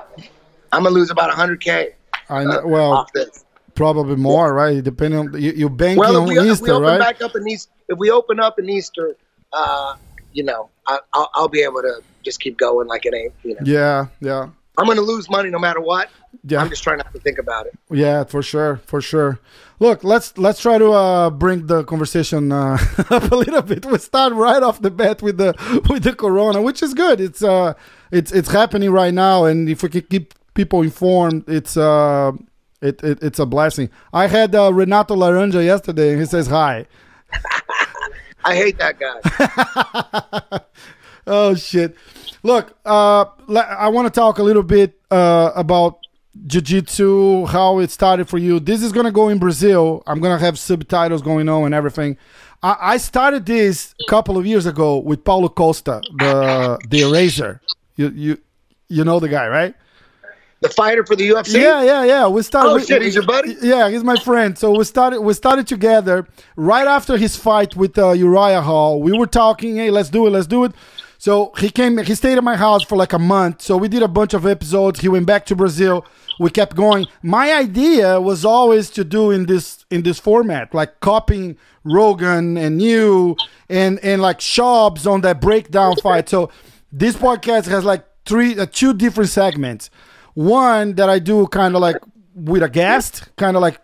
I'm 0.73 0.85
gonna 0.85 0.91
lose 0.95 1.11
about 1.11 1.31
100k 1.33 1.95
I 2.29 2.45
know. 2.45 2.63
Well, 2.65 2.93
off 2.93 3.13
this. 3.13 3.45
probably 3.75 4.15
more, 4.15 4.55
right? 4.55 4.83
Depending 4.85 5.19
on 5.19 5.33
you, 5.41 5.51
you 5.51 5.69
banking 5.69 5.99
Well, 5.99 6.17
on 6.23 6.29
we, 6.29 6.37
if 6.39 6.45
we 6.45 6.51
Easter, 6.51 6.75
open 6.75 6.83
right? 6.83 6.99
back 7.01 7.23
up 7.23 7.35
in 7.35 7.49
Easter, 7.49 7.73
if 7.89 7.99
we 7.99 8.11
open 8.13 8.39
up 8.39 8.61
in 8.61 8.69
Easter, 8.71 9.17
uh, 9.53 9.97
you 10.33 10.43
know, 10.45 10.71
I, 10.87 10.99
I'll, 11.13 11.31
I'll 11.35 11.49
be 11.49 11.63
able 11.63 11.83
to 11.83 12.03
just 12.23 12.41
keep 12.41 12.59
going 12.59 12.87
like 12.89 13.07
it 13.07 13.15
ain't. 13.15 13.33
You 13.43 13.55
know, 13.55 13.61
Yeah, 13.65 14.07
yeah, 14.21 14.49
I'm 14.79 14.87
gonna 14.87 15.01
lose 15.01 15.29
money 15.31 15.51
no 15.51 15.59
matter 15.59 15.81
what. 15.81 16.09
yeah. 16.45 16.61
I'm 16.61 16.69
just 16.69 16.83
trying 16.83 16.99
not 16.99 17.13
to 17.13 17.21
think 17.21 17.39
about 17.39 17.67
it. 17.67 17.75
Yeah, 17.91 18.25
for 18.25 18.43
sure, 18.43 18.77
for 18.87 19.01
sure. 19.01 19.39
Look, 19.79 20.05
let's 20.05 20.37
let's 20.37 20.61
try 20.61 20.77
to 20.79 20.91
uh, 20.93 21.31
bring 21.31 21.67
the 21.67 21.85
conversation 21.85 22.53
uh, 22.53 22.77
up 23.11 23.33
a 23.33 23.35
little 23.37 23.63
bit. 23.63 23.87
We 23.87 23.99
start 23.99 24.33
right 24.35 24.63
off 24.63 24.81
the 24.83 24.91
bat 24.91 25.23
with 25.23 25.39
the 25.39 25.55
with 25.91 26.03
the 26.05 26.15
corona, 26.15 26.61
which 26.63 26.83
is 26.83 26.93
good. 26.95 27.21
It's 27.21 27.43
uh, 27.43 27.73
it's 28.13 28.31
it's 28.31 28.51
happening 28.51 28.91
right 28.91 29.15
now, 29.15 29.45
and 29.45 29.69
if 29.69 29.83
we 29.83 29.89
can 29.89 30.03
keep 30.03 30.35
people 30.55 30.83
informed, 30.83 31.49
it's 31.49 31.77
uh, 31.79 32.33
it, 32.83 33.03
it 33.03 33.23
it's 33.23 33.39
a 33.39 33.47
blessing. 33.47 33.89
I 34.13 34.27
had 34.27 34.55
uh, 34.55 34.71
Renato 34.73 35.17
Laranja 35.17 35.65
yesterday, 35.65 36.11
and 36.13 36.21
he 36.21 36.27
says 36.27 36.47
hi. 36.47 36.87
I 38.45 38.55
hate 38.55 38.79
that 38.79 38.99
guy. 38.99 40.61
oh 41.27 41.55
shit! 41.55 41.97
Look, 42.43 42.77
uh, 42.85 43.27
I 43.49 43.89
want 43.89 44.07
to 44.07 44.11
talk 44.11 44.39
a 44.39 44.43
little 44.43 44.63
bit 44.63 44.99
uh, 45.11 45.53
about 45.55 45.99
jiu-jitsu, 46.47 47.47
how 47.47 47.79
it 47.81 47.91
started 47.91 48.29
for 48.29 48.39
you. 48.39 48.61
This 48.61 48.83
is 48.83 48.93
gonna 48.93 49.13
go 49.13 49.29
in 49.29 49.39
Brazil. 49.39 50.03
I'm 50.07 50.21
gonna 50.21 50.39
have 50.39 50.59
subtitles 50.59 51.23
going 51.23 51.49
on 51.49 51.65
and 51.65 51.75
everything. 51.75 52.17
I, 52.63 52.77
I 52.81 52.97
started 52.99 53.47
this 53.47 53.95
a 54.01 54.11
couple 54.11 54.39
of 54.39 54.47
years 54.47 54.67
ago 54.67 54.99
with 54.99 55.25
Paulo 55.25 55.49
Costa, 55.49 56.01
the 56.19 56.79
the 56.89 57.01
Eraser. 57.03 57.61
You 57.97 58.09
you 58.11 58.39
you 58.89 59.05
know 59.05 59.21
the 59.21 59.29
guy, 59.29 59.49
right? 59.49 59.75
The 60.61 60.69
fighter 60.69 61.05
for 61.05 61.17
the 61.17 61.29
UFC. 61.29 61.55
Yeah, 61.55 61.83
yeah, 61.83 62.05
yeah. 62.05 62.29
We 62.29 62.43
started. 62.43 62.71
Oh 62.71 62.75
we- 62.77 62.85
shit, 62.85 63.03
he's 63.03 63.15
your 63.15 63.27
buddy. 63.27 63.57
yeah, 63.63 63.89
he's 63.89 64.05
my 64.05 64.17
friend. 64.17 64.57
So 64.59 64.77
we 64.77 64.85
started 64.85 65.21
we 65.21 65.33
started 65.35 65.67
together 65.67 66.27
right 66.57 66.87
after 66.87 67.17
his 67.17 67.37
fight 67.37 67.77
with 67.77 67.99
uh, 67.99 68.13
Uriah 68.13 68.61
Hall. 68.63 69.01
We 69.01 69.17
were 69.17 69.27
talking, 69.27 69.77
hey, 69.77 69.91
let's 69.91 70.11
do 70.11 70.27
it, 70.27 70.31
let's 70.31 70.47
do 70.47 70.65
it. 70.65 70.73
So 71.19 71.53
he 71.59 71.69
came, 71.69 71.99
he 71.99 72.15
stayed 72.15 72.39
at 72.39 72.45
my 72.45 72.57
house 72.57 72.83
for 72.83 72.97
like 72.97 73.13
a 73.13 73.19
month. 73.19 73.61
So 73.61 73.77
we 73.77 73.89
did 73.89 74.03
a 74.03 74.09
bunch 74.09 74.33
of 74.33 74.47
episodes. 74.47 75.01
He 75.01 75.09
went 75.09 75.27
back 75.27 75.45
to 75.47 75.55
Brazil. 75.55 76.07
We 76.39 76.49
kept 76.49 76.75
going. 76.75 77.05
My 77.23 77.53
idea 77.53 78.19
was 78.19 78.43
always 78.47 78.89
to 78.93 79.05
do 79.05 79.31
in 79.31 79.45
this 79.45 79.85
in 79.91 80.03
this 80.03 80.19
format, 80.19 80.75
like 80.75 81.01
copying 81.01 81.59
Rogan 81.85 82.57
and 82.57 82.81
you 82.81 83.37
and 83.69 83.99
and 84.03 84.23
like 84.23 84.39
Shabs 84.39 85.11
on 85.11 85.21
that 85.21 85.41
breakdown 85.43 85.97
fight. 85.97 86.29
So 86.31 86.51
this 86.91 87.17
podcast 87.17 87.67
has 87.67 87.85
like 87.85 88.07
three, 88.25 88.59
uh, 88.59 88.67
two 88.71 88.95
different 88.95 89.31
segments. 89.31 89.91
One 90.41 90.95
that 90.95 91.11
I 91.11 91.19
do 91.19 91.47
kind 91.49 91.75
of 91.75 91.83
like 91.83 91.97
with 92.35 92.63
a 92.63 92.69
guest, 92.69 93.29
kind 93.37 93.57
of 93.57 93.61
like 93.63 93.79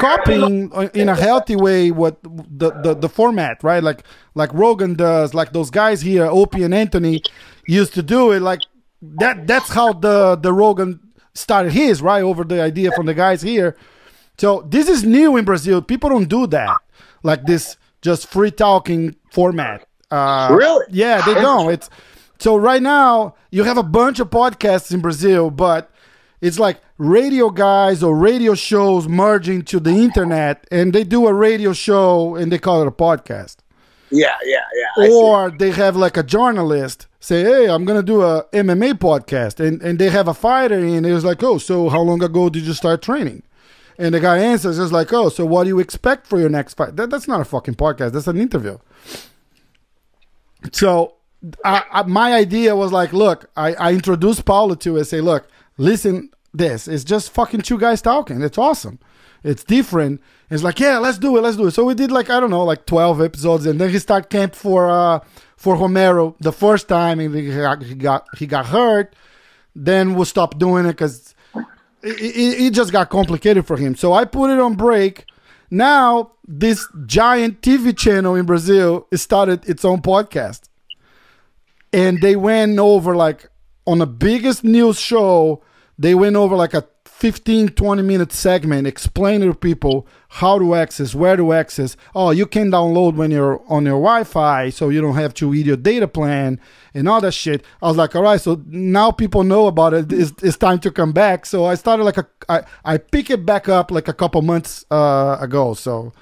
copying 0.00 0.72
in 0.92 1.08
a 1.08 1.14
healthy 1.14 1.54
way 1.54 1.92
what 1.92 2.20
the, 2.22 2.72
the 2.82 2.94
the 2.94 3.08
format, 3.08 3.62
right? 3.62 3.82
Like 3.82 4.02
like 4.34 4.52
Rogan 4.52 4.94
does, 4.94 5.34
like 5.34 5.52
those 5.52 5.70
guys 5.70 6.00
here, 6.00 6.26
Opie 6.26 6.64
and 6.64 6.74
Anthony 6.74 7.22
used 7.68 7.94
to 7.94 8.02
do 8.02 8.32
it. 8.32 8.40
Like 8.40 8.60
that. 9.02 9.46
That's 9.46 9.68
how 9.68 9.92
the 9.92 10.34
the 10.36 10.52
Rogan 10.52 10.98
started 11.34 11.72
his 11.72 12.02
right 12.02 12.22
over 12.22 12.42
the 12.44 12.60
idea 12.60 12.90
from 12.92 13.06
the 13.06 13.14
guys 13.14 13.40
here. 13.42 13.76
So 14.36 14.66
this 14.68 14.88
is 14.88 15.04
new 15.04 15.36
in 15.36 15.44
Brazil. 15.44 15.80
People 15.80 16.10
don't 16.10 16.28
do 16.28 16.48
that, 16.48 16.76
like 17.22 17.44
this 17.46 17.76
just 18.02 18.26
free 18.26 18.50
talking 18.50 19.14
format. 19.30 19.86
Uh, 20.10 20.48
Really? 20.50 20.86
Yeah, 20.90 21.22
they 21.24 21.34
don't. 21.34 21.72
It's 21.72 21.88
so 22.38 22.56
right 22.56 22.82
now 22.82 23.34
you 23.50 23.64
have 23.64 23.78
a 23.78 23.82
bunch 23.82 24.20
of 24.20 24.30
podcasts 24.30 24.92
in 24.92 25.00
Brazil, 25.00 25.50
but 25.50 25.90
it's 26.40 26.58
like 26.58 26.80
radio 26.98 27.50
guys 27.50 28.02
or 28.02 28.16
radio 28.16 28.54
shows 28.54 29.08
merging 29.08 29.62
to 29.62 29.80
the 29.80 29.90
internet, 29.90 30.66
and 30.70 30.92
they 30.92 31.04
do 31.04 31.26
a 31.26 31.32
radio 31.32 31.72
show 31.72 32.34
and 32.36 32.52
they 32.52 32.58
call 32.58 32.82
it 32.82 32.88
a 32.88 32.90
podcast. 32.90 33.56
Yeah, 34.10 34.36
yeah, 34.44 34.58
yeah. 34.74 35.04
I 35.04 35.08
see. 35.08 35.14
Or 35.14 35.50
they 35.50 35.70
have 35.72 35.96
like 35.96 36.16
a 36.16 36.22
journalist 36.22 37.06
say, 37.20 37.42
"Hey, 37.42 37.68
I'm 37.68 37.84
gonna 37.84 38.02
do 38.02 38.22
a 38.22 38.44
MMA 38.52 38.94
podcast," 38.94 39.58
and 39.58 39.82
and 39.82 39.98
they 39.98 40.10
have 40.10 40.28
a 40.28 40.34
fighter 40.34 40.78
in. 40.78 41.04
It 41.04 41.12
was 41.12 41.24
like, 41.24 41.42
"Oh, 41.42 41.58
so 41.58 41.88
how 41.88 42.00
long 42.00 42.22
ago 42.22 42.48
did 42.48 42.64
you 42.64 42.74
start 42.74 43.02
training?" 43.02 43.42
And 43.98 44.14
the 44.14 44.20
guy 44.20 44.38
answers, 44.38 44.78
"It's 44.78 44.92
like, 44.92 45.12
oh, 45.12 45.28
so 45.28 45.46
what 45.46 45.64
do 45.64 45.68
you 45.68 45.78
expect 45.78 46.26
for 46.26 46.38
your 46.38 46.48
next 46.48 46.74
fight?" 46.74 46.96
That, 46.96 47.10
that's 47.10 47.28
not 47.28 47.40
a 47.40 47.44
fucking 47.44 47.74
podcast. 47.74 48.12
That's 48.12 48.26
an 48.26 48.40
interview. 48.40 48.78
So, 50.72 51.14
I, 51.64 51.84
I, 51.90 52.02
my 52.04 52.32
idea 52.34 52.74
was 52.74 52.92
like, 52.92 53.12
look, 53.12 53.50
I, 53.56 53.74
I 53.74 53.92
introduced 53.92 54.44
Paulo 54.44 54.74
to 54.76 54.96
it. 54.96 55.04
Say, 55.04 55.20
look, 55.20 55.48
listen, 55.76 56.30
this 56.54 56.86
it's 56.88 57.04
just 57.04 57.30
fucking 57.30 57.62
two 57.62 57.78
guys 57.78 58.00
talking. 58.00 58.40
It's 58.42 58.58
awesome. 58.58 58.98
It's 59.42 59.64
different. 59.64 60.22
It's 60.48 60.62
like, 60.62 60.80
yeah, 60.80 60.98
let's 60.98 61.18
do 61.18 61.36
it, 61.36 61.42
let's 61.42 61.56
do 61.56 61.66
it. 61.66 61.72
So 61.72 61.84
we 61.84 61.94
did 61.94 62.10
like 62.10 62.30
I 62.30 62.40
don't 62.40 62.50
know, 62.50 62.64
like 62.64 62.86
twelve 62.86 63.20
episodes, 63.20 63.66
and 63.66 63.80
then 63.80 63.90
he 63.90 63.98
started 63.98 64.30
camp 64.30 64.54
for 64.54 64.90
uh 64.90 65.20
for 65.56 65.76
Romero 65.76 66.36
the 66.40 66.52
first 66.52 66.88
time, 66.88 67.20
and 67.20 67.34
he 67.34 67.54
got 67.54 67.82
he 67.82 67.94
got, 67.94 68.26
he 68.38 68.46
got 68.46 68.66
hurt. 68.66 69.14
Then 69.74 70.14
we 70.14 70.24
stopped 70.24 70.58
doing 70.58 70.86
it 70.86 70.92
because 70.92 71.34
it, 72.02 72.20
it, 72.20 72.62
it 72.66 72.70
just 72.70 72.92
got 72.92 73.10
complicated 73.10 73.66
for 73.66 73.76
him. 73.76 73.94
So 73.96 74.12
I 74.12 74.24
put 74.24 74.50
it 74.50 74.60
on 74.60 74.74
break. 74.74 75.26
Now 75.70 76.32
this 76.46 76.86
giant 77.06 77.60
TV 77.62 77.96
channel 77.96 78.36
in 78.36 78.46
Brazil 78.46 79.08
started 79.14 79.68
its 79.68 79.84
own 79.84 80.02
podcast, 80.02 80.68
and 81.94 82.20
they 82.20 82.36
went 82.36 82.78
over 82.78 83.14
like 83.14 83.48
on 83.86 83.98
the 83.98 84.06
biggest 84.06 84.64
news 84.64 84.98
show. 85.00 85.62
They 85.96 86.14
went 86.14 86.34
over 86.34 86.56
like 86.56 86.74
a 86.74 86.84
15 87.04 87.68
20 87.68 88.02
minute 88.02 88.32
segment 88.32 88.88
explaining 88.88 89.48
to 89.48 89.56
people 89.56 90.06
how 90.28 90.58
to 90.58 90.74
access 90.74 91.14
where 91.14 91.36
to 91.36 91.52
access 91.52 91.96
oh 92.16 92.32
you 92.32 92.44
can 92.44 92.72
download 92.72 93.14
when 93.14 93.30
you're 93.30 93.62
on 93.68 93.84
your 93.84 93.94
wi-fi 93.94 94.68
so 94.68 94.88
you 94.88 95.00
don't 95.00 95.14
have 95.14 95.32
to 95.32 95.54
eat 95.54 95.64
your 95.64 95.76
data 95.76 96.08
plan 96.08 96.60
and 96.92 97.08
all 97.08 97.20
that 97.20 97.32
shit 97.32 97.64
i 97.80 97.86
was 97.86 97.96
like 97.96 98.16
all 98.16 98.22
right 98.22 98.40
so 98.40 98.60
now 98.66 99.12
people 99.12 99.44
know 99.44 99.68
about 99.68 99.94
it 99.94 100.12
it's, 100.12 100.32
it's 100.42 100.56
time 100.56 100.78
to 100.78 100.90
come 100.90 101.12
back 101.12 101.46
so 101.46 101.64
i 101.64 101.76
started 101.76 102.02
like 102.02 102.18
a 102.18 102.26
i, 102.48 102.62
I 102.84 102.98
pick 102.98 103.30
it 103.30 103.46
back 103.46 103.68
up 103.68 103.92
like 103.92 104.08
a 104.08 104.12
couple 104.12 104.42
months 104.42 104.84
uh, 104.90 105.38
ago 105.40 105.72
so 105.74 106.12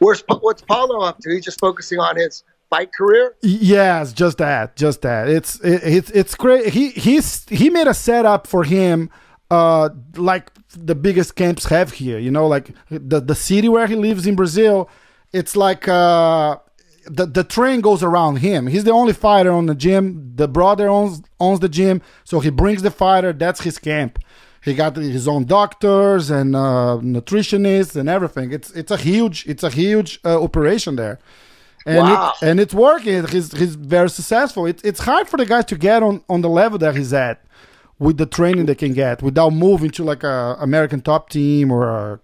Where's 0.00 0.24
what's 0.40 0.62
Paulo 0.62 1.02
up 1.02 1.18
to? 1.20 1.30
He's 1.30 1.44
just 1.44 1.60
focusing 1.60 1.98
on 1.98 2.16
his 2.16 2.42
fight 2.70 2.92
career. 2.94 3.36
Yes, 3.42 4.12
just 4.12 4.38
that, 4.38 4.76
just 4.76 5.02
that. 5.02 5.28
It's 5.28 5.60
it, 5.60 5.82
it's 5.82 6.10
it's 6.12 6.34
great. 6.34 6.72
He 6.72 6.90
he's 6.90 7.46
he 7.48 7.68
made 7.68 7.88
a 7.88 7.94
setup 7.94 8.46
for 8.46 8.64
him, 8.64 9.10
uh, 9.50 9.90
like 10.16 10.50
the 10.70 10.94
biggest 10.94 11.36
camps 11.36 11.66
have 11.66 11.92
here. 11.92 12.18
You 12.18 12.30
know, 12.30 12.46
like 12.46 12.70
the 12.88 13.20
the 13.20 13.34
city 13.34 13.68
where 13.68 13.86
he 13.86 13.96
lives 13.96 14.26
in 14.26 14.36
Brazil. 14.36 14.88
It's 15.32 15.54
like 15.54 15.86
uh, 15.86 16.58
the 17.06 17.26
the 17.26 17.44
train 17.44 17.80
goes 17.80 18.02
around 18.02 18.36
him. 18.36 18.68
He's 18.68 18.84
the 18.84 18.92
only 18.92 19.12
fighter 19.12 19.52
on 19.52 19.66
the 19.66 19.74
gym. 19.74 20.32
The 20.36 20.48
brother 20.48 20.88
owns 20.88 21.22
owns 21.38 21.60
the 21.60 21.68
gym, 21.68 22.00
so 22.24 22.40
he 22.40 22.50
brings 22.50 22.82
the 22.82 22.90
fighter. 22.90 23.32
That's 23.32 23.60
his 23.62 23.78
camp. 23.78 24.18
He 24.62 24.74
got 24.74 24.94
his 24.96 25.26
own 25.26 25.46
doctors 25.46 26.28
and 26.28 26.54
uh, 26.54 26.98
nutritionists 27.00 27.96
and 27.96 28.08
everything. 28.08 28.52
It's 28.52 28.70
it's 28.72 28.90
a 28.90 28.98
huge 28.98 29.46
it's 29.46 29.62
a 29.62 29.70
huge 29.70 30.20
uh, 30.24 30.42
operation 30.42 30.96
there 30.96 31.18
and 31.86 31.98
Wow. 31.98 32.34
it, 32.40 32.46
and 32.48 32.60
it's 32.60 32.74
working. 32.74 33.26
He's 33.28 33.52
he's 33.56 33.74
very 33.74 34.10
successful. 34.10 34.66
It's 34.66 34.82
it's 34.82 35.00
hard 35.00 35.28
for 35.28 35.36
the 35.36 35.46
guys 35.46 35.64
to 35.66 35.76
get 35.76 36.02
on 36.02 36.22
on 36.28 36.40
the 36.42 36.48
level 36.48 36.78
that 36.78 36.94
he's 36.96 37.12
at 37.12 37.42
with 37.98 38.16
the 38.16 38.26
training 38.26 38.66
they 38.66 38.74
can 38.74 38.92
get 38.94 39.22
without 39.22 39.50
moving 39.50 39.90
to 39.90 40.04
like 40.04 40.22
a 40.24 40.56
American 40.60 41.00
top 41.02 41.28
team 41.30 41.70
or 41.70 41.88
a, 41.88 42.20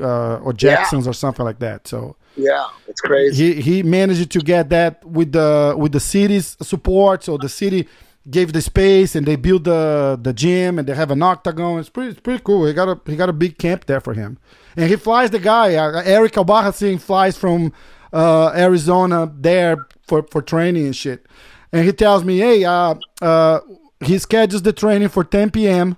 uh, 0.00 0.36
or 0.42 0.52
Jacksons 0.52 1.06
or 1.06 1.12
something 1.14 1.44
like 1.44 1.58
that. 1.60 1.86
So 1.88 2.16
Yeah, 2.36 2.64
it's 2.86 3.00
crazy. 3.00 3.54
he 3.54 3.60
he 3.60 3.82
managed 3.82 4.30
to 4.32 4.40
get 4.40 4.68
that 4.70 5.04
with 5.04 5.32
the 5.32 5.74
with 5.76 5.92
the 5.92 6.00
city's 6.00 6.56
support. 6.62 7.24
So 7.24 7.36
the 7.36 7.48
city 7.48 7.88
gave 8.30 8.52
the 8.52 8.60
space 8.60 9.14
and 9.16 9.24
they 9.26 9.36
built 9.36 9.64
the 9.64 10.18
the 10.20 10.32
gym 10.32 10.78
and 10.78 10.86
they 10.88 10.94
have 10.94 11.10
an 11.10 11.22
octagon. 11.22 11.78
It's 11.80 11.88
pretty 11.88 12.10
it's 12.10 12.20
pretty 12.20 12.42
cool. 12.44 12.66
He 12.66 12.72
got 12.74 12.88
a 12.88 13.00
he 13.10 13.16
got 13.16 13.28
a 13.28 13.32
big 13.32 13.56
camp 13.58 13.86
there 13.86 14.00
for 14.00 14.14
him, 14.14 14.38
and 14.76 14.88
he 14.90 14.96
flies 14.96 15.30
the 15.30 15.38
guy. 15.38 15.74
Uh, 15.76 16.02
Eric 16.04 16.32
Albarracin 16.34 17.00
flies 17.00 17.36
from 17.36 17.72
uh, 18.12 18.52
Arizona 18.54 19.30
there 19.34 19.86
for 20.06 20.22
for 20.30 20.42
training 20.42 20.86
and 20.86 20.96
shit. 20.96 21.26
And 21.72 21.84
he 21.84 21.92
tells 21.92 22.24
me, 22.24 22.38
hey, 22.38 22.64
uh, 22.64 22.94
uh, 23.20 23.60
he 24.00 24.18
schedules 24.18 24.62
the 24.62 24.72
training 24.72 25.08
for 25.08 25.22
10 25.24 25.50
p.m. 25.50 25.96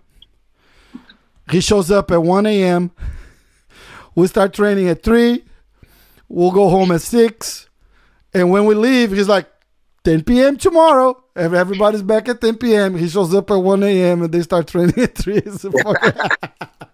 He 1.50 1.61
shows 1.61 1.90
up 1.90 2.11
at 2.11 2.23
1 2.23 2.47
a.m. 2.47 2.90
We 4.17 4.26
start 4.26 4.52
training 4.52 4.88
at 4.88 5.02
3. 5.02 5.45
We'll 6.29 6.50
go 6.50 6.69
home 6.69 6.90
at 6.93 7.02
6. 7.02 7.69
And 8.35 8.50
when 8.50 8.64
we 8.67 8.75
leave, 8.75 9.12
he's 9.12 9.29
like, 9.29 9.49
10 10.05 10.25
p.m. 10.25 10.57
tomorrow. 10.57 11.23
Everybody's 11.37 12.02
back 12.02 12.29
at 12.29 12.40
10 12.40 12.57
p.m. 12.57 12.97
He 12.97 13.09
shows 13.09 13.35
up 13.35 13.50
at 13.50 13.57
1 13.57 13.83
a.m. 13.83 14.23
and 14.23 14.33
they 14.33 14.43
start 14.43 14.67
training 14.69 14.99
at 14.99 15.17
3. 15.17 15.37
It's 15.37 15.64
a 15.64 15.71
fucking- 15.71 16.21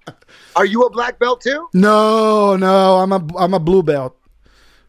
Are 0.56 0.64
you 0.64 0.82
a 0.82 0.90
black 0.90 1.18
belt 1.18 1.40
too? 1.42 1.68
No, 1.74 2.56
no, 2.56 2.96
I'm 2.96 3.12
a 3.12 3.26
I'm 3.38 3.52
a 3.54 3.60
blue 3.60 3.82
belt. 3.82 4.16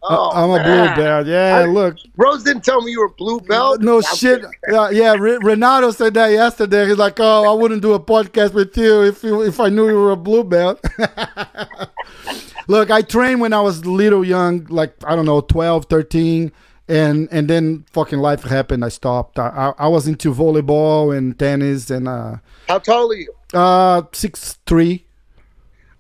Oh, 0.04 0.30
I'm 0.32 0.50
a 0.52 0.64
blue 0.64 1.04
belt. 1.04 1.28
Yeah, 1.28 1.58
I- 1.58 1.66
look. 1.66 1.98
Rose 2.16 2.44
didn't 2.44 2.64
tell 2.64 2.82
me 2.82 2.92
you 2.92 3.00
were 3.02 3.10
blue 3.10 3.40
belt. 3.42 3.82
No 3.82 3.98
I'm 3.98 4.16
shit. 4.16 4.44
Yeah, 4.70 4.90
yeah. 4.92 5.16
Re- 5.18 5.40
Renato 5.42 5.92
said 5.92 6.14
that 6.14 6.28
yesterday. 6.32 6.88
He's 6.88 6.98
like, 6.98 7.20
"Oh, 7.20 7.46
I 7.50 7.54
wouldn't 7.54 7.82
do 7.82 7.94
a 7.94 8.00
podcast 8.00 8.54
with 8.54 8.78
you 8.78 9.04
if 9.04 9.24
you, 9.24 9.42
if 9.42 9.60
I 9.60 9.70
knew 9.70 9.88
you 9.90 9.96
were 10.00 10.12
a 10.12 10.16
blue 10.18 10.44
belt." 10.44 10.80
Look, 12.70 12.92
I 12.92 13.02
trained 13.02 13.40
when 13.42 13.54
I 13.54 13.62
was 13.62 13.86
little 13.86 14.26
young, 14.26 14.66
like 14.70 14.94
I 15.06 15.16
don't 15.16 15.26
know, 15.26 15.42
12, 15.42 15.86
13, 15.86 16.52
and 16.90 17.28
and 17.32 17.50
then 17.50 17.86
fucking 17.92 18.20
life 18.20 18.44
happened. 18.44 18.84
I 18.86 18.90
stopped. 18.90 19.40
I, 19.40 19.74
I, 19.78 19.86
I 19.86 19.88
was 19.88 20.08
into 20.08 20.34
volleyball 20.34 21.16
and 21.18 21.38
tennis 21.40 21.90
and 21.90 22.08
uh 22.08 22.36
How 22.68 22.80
tall 22.80 23.12
are 23.12 23.16
you? 23.16 23.34
uh 23.54 24.02
six 24.14 24.58
three. 24.66 25.06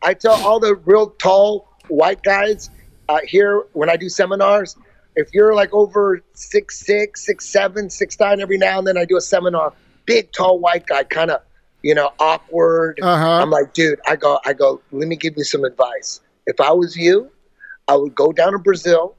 I 0.03 0.13
tell 0.13 0.33
all 0.45 0.59
the 0.59 0.75
real 0.75 1.09
tall 1.11 1.69
white 1.87 2.21
guys 2.23 2.69
uh, 3.09 3.19
here 3.25 3.63
when 3.73 3.89
I 3.89 3.97
do 3.97 4.09
seminars, 4.09 4.75
if 5.15 5.33
you're 5.33 5.55
like 5.55 5.73
over 5.73 6.21
six 6.33 6.79
six, 6.79 7.25
six 7.25 7.45
seven, 7.45 7.89
six 7.89 8.19
nine, 8.19 8.39
every 8.41 8.57
now 8.57 8.77
and 8.79 8.87
then 8.87 8.97
I 8.97 9.05
do 9.05 9.17
a 9.17 9.21
seminar. 9.21 9.73
Big 10.05 10.31
tall 10.31 10.59
white 10.59 10.85
guy, 10.85 11.03
kind 11.03 11.31
of, 11.31 11.41
you 11.81 11.93
know, 11.93 12.11
awkward. 12.19 12.99
Uh-huh. 13.01 13.41
I'm 13.41 13.49
like, 13.49 13.73
dude, 13.73 13.99
I 14.07 14.15
go, 14.15 14.39
I 14.45 14.53
go. 14.53 14.81
Let 14.91 15.07
me 15.07 15.15
give 15.15 15.35
you 15.37 15.43
some 15.43 15.63
advice. 15.65 16.21
If 16.45 16.61
I 16.61 16.71
was 16.71 16.95
you, 16.95 17.29
I 17.87 17.95
would 17.95 18.15
go 18.15 18.31
down 18.31 18.53
to 18.53 18.59
Brazil, 18.59 19.15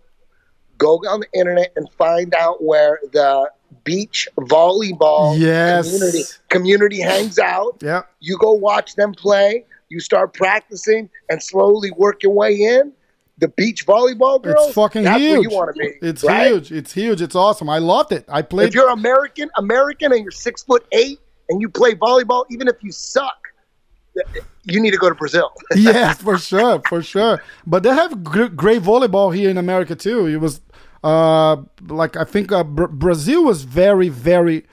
go 0.78 0.94
on 1.08 1.20
the 1.20 1.26
internet 1.38 1.72
and 1.76 1.90
find 1.98 2.34
out 2.34 2.62
where 2.62 3.00
the 3.12 3.50
beach 3.84 4.28
volleyball 4.38 5.38
Yes. 5.38 5.84
community 5.84 6.24
community 6.48 7.00
hangs 7.00 7.38
out 7.38 7.76
Yeah. 7.82 8.02
you 8.20 8.38
go 8.38 8.52
watch 8.52 8.94
them 8.94 9.12
play, 9.12 9.66
you 9.90 10.00
start 10.00 10.32
practicing 10.32 11.10
and 11.28 11.42
slowly 11.42 11.90
work 11.90 12.22
your 12.22 12.32
way 12.32 12.54
in. 12.54 12.92
The 13.38 13.48
beach 13.48 13.86
volleyball 13.86 14.42
girls, 14.42 14.66
It's 14.66 14.74
fucking 14.74 15.04
that's 15.04 15.20
huge. 15.20 15.32
where 15.32 15.42
you 15.42 15.56
want 15.56 15.74
to 15.76 15.80
be. 15.80 16.06
It's 16.06 16.24
right? 16.24 16.48
huge. 16.50 16.72
It's 16.72 16.92
huge. 16.92 17.22
It's 17.22 17.36
awesome. 17.36 17.70
I 17.70 17.78
loved 17.78 18.10
it. 18.12 18.24
I 18.28 18.42
played 18.42 18.68
If 18.68 18.74
you're 18.74 18.90
American, 18.90 19.48
American, 19.56 20.12
and 20.12 20.22
you're 20.22 20.32
six 20.32 20.64
foot 20.64 20.84
eight, 20.92 21.20
and 21.48 21.60
you 21.60 21.68
play 21.68 21.94
volleyball, 21.94 22.44
even 22.50 22.66
if 22.68 22.76
you 22.82 22.90
suck, 22.92 23.36
you 24.64 24.80
need 24.80 24.90
to 24.90 24.96
go 24.98 25.08
to 25.08 25.14
Brazil. 25.14 25.52
yes, 25.76 26.20
for 26.20 26.36
sure, 26.38 26.82
for 26.88 27.02
sure. 27.02 27.40
But 27.66 27.84
they 27.84 27.90
have 27.90 28.24
great 28.24 28.82
volleyball 28.82 29.34
here 29.34 29.48
in 29.50 29.56
America 29.56 29.94
too. 29.94 30.26
It 30.26 30.38
was 30.38 30.60
uh, 31.04 31.56
like 31.86 32.16
I 32.16 32.24
think 32.24 32.50
uh, 32.50 32.64
Br- 32.64 32.86
Brazil 32.86 33.44
was 33.44 33.62
very, 33.62 34.08
very 34.08 34.66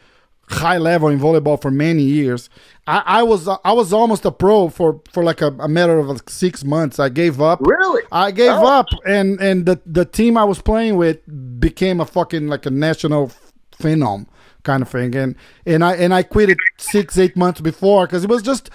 high 0.49 0.77
level 0.77 1.07
in 1.09 1.19
volleyball 1.19 1.59
for 1.61 1.71
many 1.71 2.03
years. 2.03 2.49
I, 2.87 3.01
I 3.05 3.23
was 3.23 3.47
I 3.47 3.71
was 3.71 3.91
almost 3.93 4.25
a 4.25 4.31
pro 4.31 4.69
for 4.69 5.01
for 5.11 5.23
like 5.23 5.41
a, 5.41 5.47
a 5.59 5.67
matter 5.67 5.97
of 5.97 6.07
like 6.07 6.29
six 6.29 6.63
months. 6.63 6.99
I 6.99 7.09
gave 7.09 7.41
up. 7.41 7.59
Really? 7.61 8.03
I 8.11 8.31
gave 8.31 8.51
Oh. 8.51 8.67
up, 8.67 8.85
and 9.07 9.39
and 9.41 9.65
the 9.65 9.79
the 9.85 10.05
team 10.05 10.37
I 10.37 10.43
was 10.43 10.61
playing 10.61 10.95
with 10.97 11.19
became 11.59 11.99
a 11.99 12.05
fucking 12.05 12.47
like 12.47 12.65
a 12.65 12.69
national 12.71 13.31
phenom 13.79 14.27
kind 14.63 14.81
of 14.83 14.89
thing, 14.89 15.15
and 15.15 15.35
and 15.65 15.83
I 15.83 15.95
and 15.95 16.13
I 16.13 16.23
quit 16.23 16.49
it 16.49 16.57
six 16.77 17.17
eight 17.17 17.35
months 17.35 17.61
before 17.61 18.05
because 18.05 18.23
it 18.23 18.29
was 18.29 18.41
just. 18.43 18.69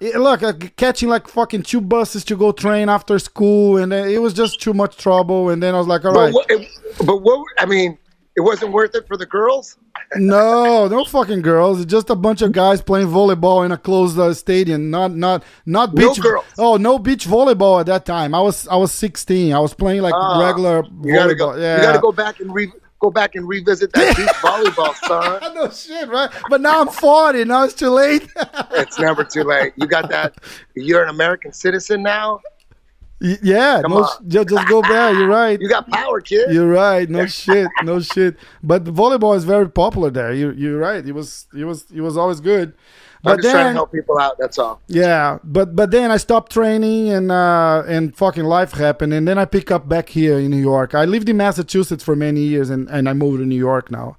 it- 0.00 0.14
look, 0.16 0.42
uh, 0.42 0.52
catching 0.76 1.08
like 1.08 1.26
fucking 1.26 1.62
two 1.62 1.80
buses 1.80 2.22
to 2.26 2.36
go 2.36 2.52
train 2.52 2.88
after 2.90 3.18
school, 3.18 3.78
and 3.78 3.92
it 3.92 4.20
was 4.20 4.34
just 4.34 4.60
too 4.60 4.74
much 4.74 4.96
trouble. 4.98 5.48
And 5.48 5.62
then 5.62 5.74
I 5.74 5.78
was 5.78 5.86
like, 5.86 6.04
all 6.04 6.12
but, 6.12 6.20
right, 6.20 6.34
what, 6.34 6.48
but 7.06 7.16
what? 7.22 7.46
I 7.58 7.64
mean, 7.66 7.96
it 8.36 8.40
wasn't 8.42 8.72
worth 8.72 8.94
it 8.94 9.06
for 9.08 9.16
the 9.16 9.26
girls. 9.26 9.78
no, 10.16 10.86
no 10.88 11.04
fucking 11.04 11.42
girls. 11.42 11.80
It's 11.80 11.90
just 11.90 12.10
a 12.10 12.14
bunch 12.16 12.42
of 12.42 12.52
guys 12.52 12.80
playing 12.82 13.08
volleyball 13.08 13.64
in 13.64 13.72
a 13.72 13.76
closed 13.78 14.18
uh, 14.18 14.32
stadium. 14.34 14.90
Not, 14.90 15.12
not, 15.14 15.42
not 15.64 15.94
No 15.94 16.10
beach. 16.12 16.20
girls. 16.22 16.44
Oh, 16.58 16.76
no 16.76 16.98
beach 16.98 17.26
volleyball 17.26 17.80
at 17.80 17.86
that 17.86 18.04
time. 18.06 18.34
I 18.34 18.40
was, 18.40 18.68
I 18.68 18.76
was 18.76 18.92
16. 18.92 19.52
I 19.52 19.58
was 19.58 19.74
playing 19.74 20.02
like 20.02 20.14
Ah, 20.14 20.46
regular 20.46 20.84
You 21.02 21.14
gotta 21.14 21.34
volleyball. 21.34 21.38
go. 21.38 21.56
Yeah. 21.56 21.76
You 21.76 21.82
gotta 21.82 21.98
go 21.98 22.12
back 22.12 22.40
and 22.40 22.54
re- 22.54 22.72
go 23.00 23.10
back 23.10 23.34
and 23.34 23.46
revisit 23.48 23.92
that 23.94 24.16
beach 24.16 24.26
volleyball, 24.42 24.94
son. 25.06 25.54
no 25.54 25.70
shit, 25.70 26.08
right? 26.08 26.30
But 26.48 26.60
now 26.60 26.80
I'm 26.80 26.88
40. 26.88 27.44
Now 27.44 27.64
it's 27.64 27.74
too 27.74 27.90
late. 27.90 28.28
It's 28.72 28.98
never 28.98 29.24
too 29.24 29.42
late. 29.44 29.72
You 29.76 29.86
got 29.86 30.08
that. 30.10 30.34
You're 30.74 31.02
an 31.02 31.08
American 31.10 31.52
citizen 31.52 32.02
now. 32.02 32.40
Yeah, 33.20 33.82
Come 33.82 33.92
no, 33.92 34.02
on. 34.02 34.28
just 34.28 34.68
go 34.68 34.82
back. 34.82 35.14
You're 35.14 35.28
right. 35.28 35.60
You 35.60 35.68
got 35.68 35.88
power, 35.90 36.20
kid. 36.20 36.50
You're 36.50 36.68
right. 36.68 37.08
No 37.08 37.26
shit. 37.26 37.72
No 37.80 38.00
shit. 38.00 38.36
But 38.62 38.84
volleyball 38.84 39.36
is 39.36 39.44
very 39.44 39.70
popular 39.70 40.10
there. 40.10 40.32
You, 40.34 40.52
you're 40.52 40.78
right. 40.78 41.04
It 41.06 41.12
was, 41.12 41.46
it 41.56 41.64
was, 41.64 41.90
it 41.90 42.02
was 42.02 42.16
always 42.16 42.40
good. 42.40 42.74
I'm 43.24 43.36
But 43.36 43.42
just 43.42 43.50
trying 43.50 43.66
to 43.66 43.72
help 43.72 43.92
people 43.92 44.18
out. 44.18 44.36
That's 44.38 44.58
all. 44.58 44.82
Yeah, 44.88 45.38
but 45.42 45.74
but 45.74 45.90
then 45.90 46.12
I 46.12 46.16
stopped 46.18 46.52
training 46.52 47.08
and 47.10 47.32
uh, 47.32 47.82
and 47.88 48.16
fucking 48.16 48.44
life 48.44 48.72
happened, 48.72 49.12
and 49.14 49.26
then 49.26 49.38
I 49.38 49.44
pick 49.46 49.70
up 49.72 49.88
back 49.88 50.10
here 50.10 50.38
in 50.38 50.50
New 50.50 50.58
York. 50.60 50.94
I 50.94 51.06
lived 51.06 51.28
in 51.28 51.36
Massachusetts 51.36 52.04
for 52.04 52.14
many 52.14 52.42
years, 52.42 52.70
and, 52.70 52.88
and 52.88 53.08
I 53.08 53.14
moved 53.14 53.40
to 53.40 53.46
New 53.46 53.56
York 53.58 53.90
now. 53.90 54.16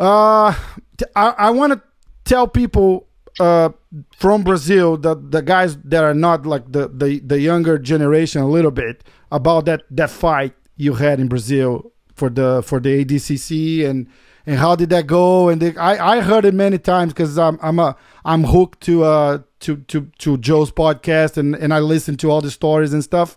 Uh, 0.00 0.54
t- 0.98 1.06
I 1.16 1.30
I 1.30 1.50
want 1.50 1.72
to 1.74 1.82
tell 2.24 2.46
people 2.46 3.07
uh 3.40 3.70
from 4.16 4.42
Brazil 4.42 4.96
the 4.96 5.14
the 5.14 5.42
guys 5.42 5.76
that 5.84 6.02
are 6.02 6.14
not 6.14 6.46
like 6.46 6.70
the 6.72 6.88
the 6.88 7.20
the 7.20 7.40
younger 7.40 7.78
generation 7.78 8.42
a 8.42 8.48
little 8.48 8.70
bit 8.70 9.04
about 9.30 9.64
that 9.64 9.82
that 9.90 10.10
fight 10.10 10.54
you 10.76 10.94
had 10.94 11.20
in 11.20 11.28
Brazil 11.28 11.92
for 12.14 12.28
the 12.28 12.62
for 12.64 12.80
the 12.80 13.04
ADCC 13.04 13.84
and 13.88 14.08
and 14.46 14.58
how 14.58 14.74
did 14.74 14.90
that 14.90 15.06
go 15.06 15.48
and 15.48 15.60
they, 15.62 15.76
I 15.76 16.16
I 16.16 16.20
heard 16.20 16.44
it 16.44 16.54
many 16.54 16.78
times 16.78 17.12
because 17.12 17.38
I'm 17.38 17.58
I'm 17.62 17.78
a 17.78 17.96
I'm 18.24 18.44
hooked 18.44 18.80
to 18.82 19.04
uh 19.04 19.38
to 19.60 19.76
to 19.76 20.10
to 20.18 20.38
Joe's 20.38 20.70
podcast 20.70 21.36
and 21.36 21.54
and 21.54 21.72
I 21.72 21.80
listen 21.80 22.16
to 22.18 22.30
all 22.30 22.40
the 22.40 22.50
stories 22.50 22.92
and 22.92 23.04
stuff. 23.04 23.36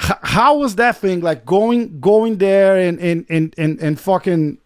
H- 0.00 0.16
how 0.22 0.58
was 0.58 0.76
that 0.76 0.96
thing 0.96 1.20
like 1.20 1.44
going 1.46 2.00
going 2.00 2.38
there 2.38 2.76
and 2.76 2.98
and 3.00 3.26
and 3.28 3.54
and, 3.56 3.80
and 3.80 4.00
fucking 4.00 4.58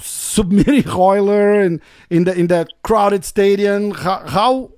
submitting 0.00 0.82
Royler 0.96 1.64
and 1.64 1.80
in 2.10 2.24
the 2.24 2.38
in 2.38 2.46
that 2.48 2.68
crowded 2.82 3.24
stadium. 3.24 3.92
How, 3.92 4.18
how 4.26 4.72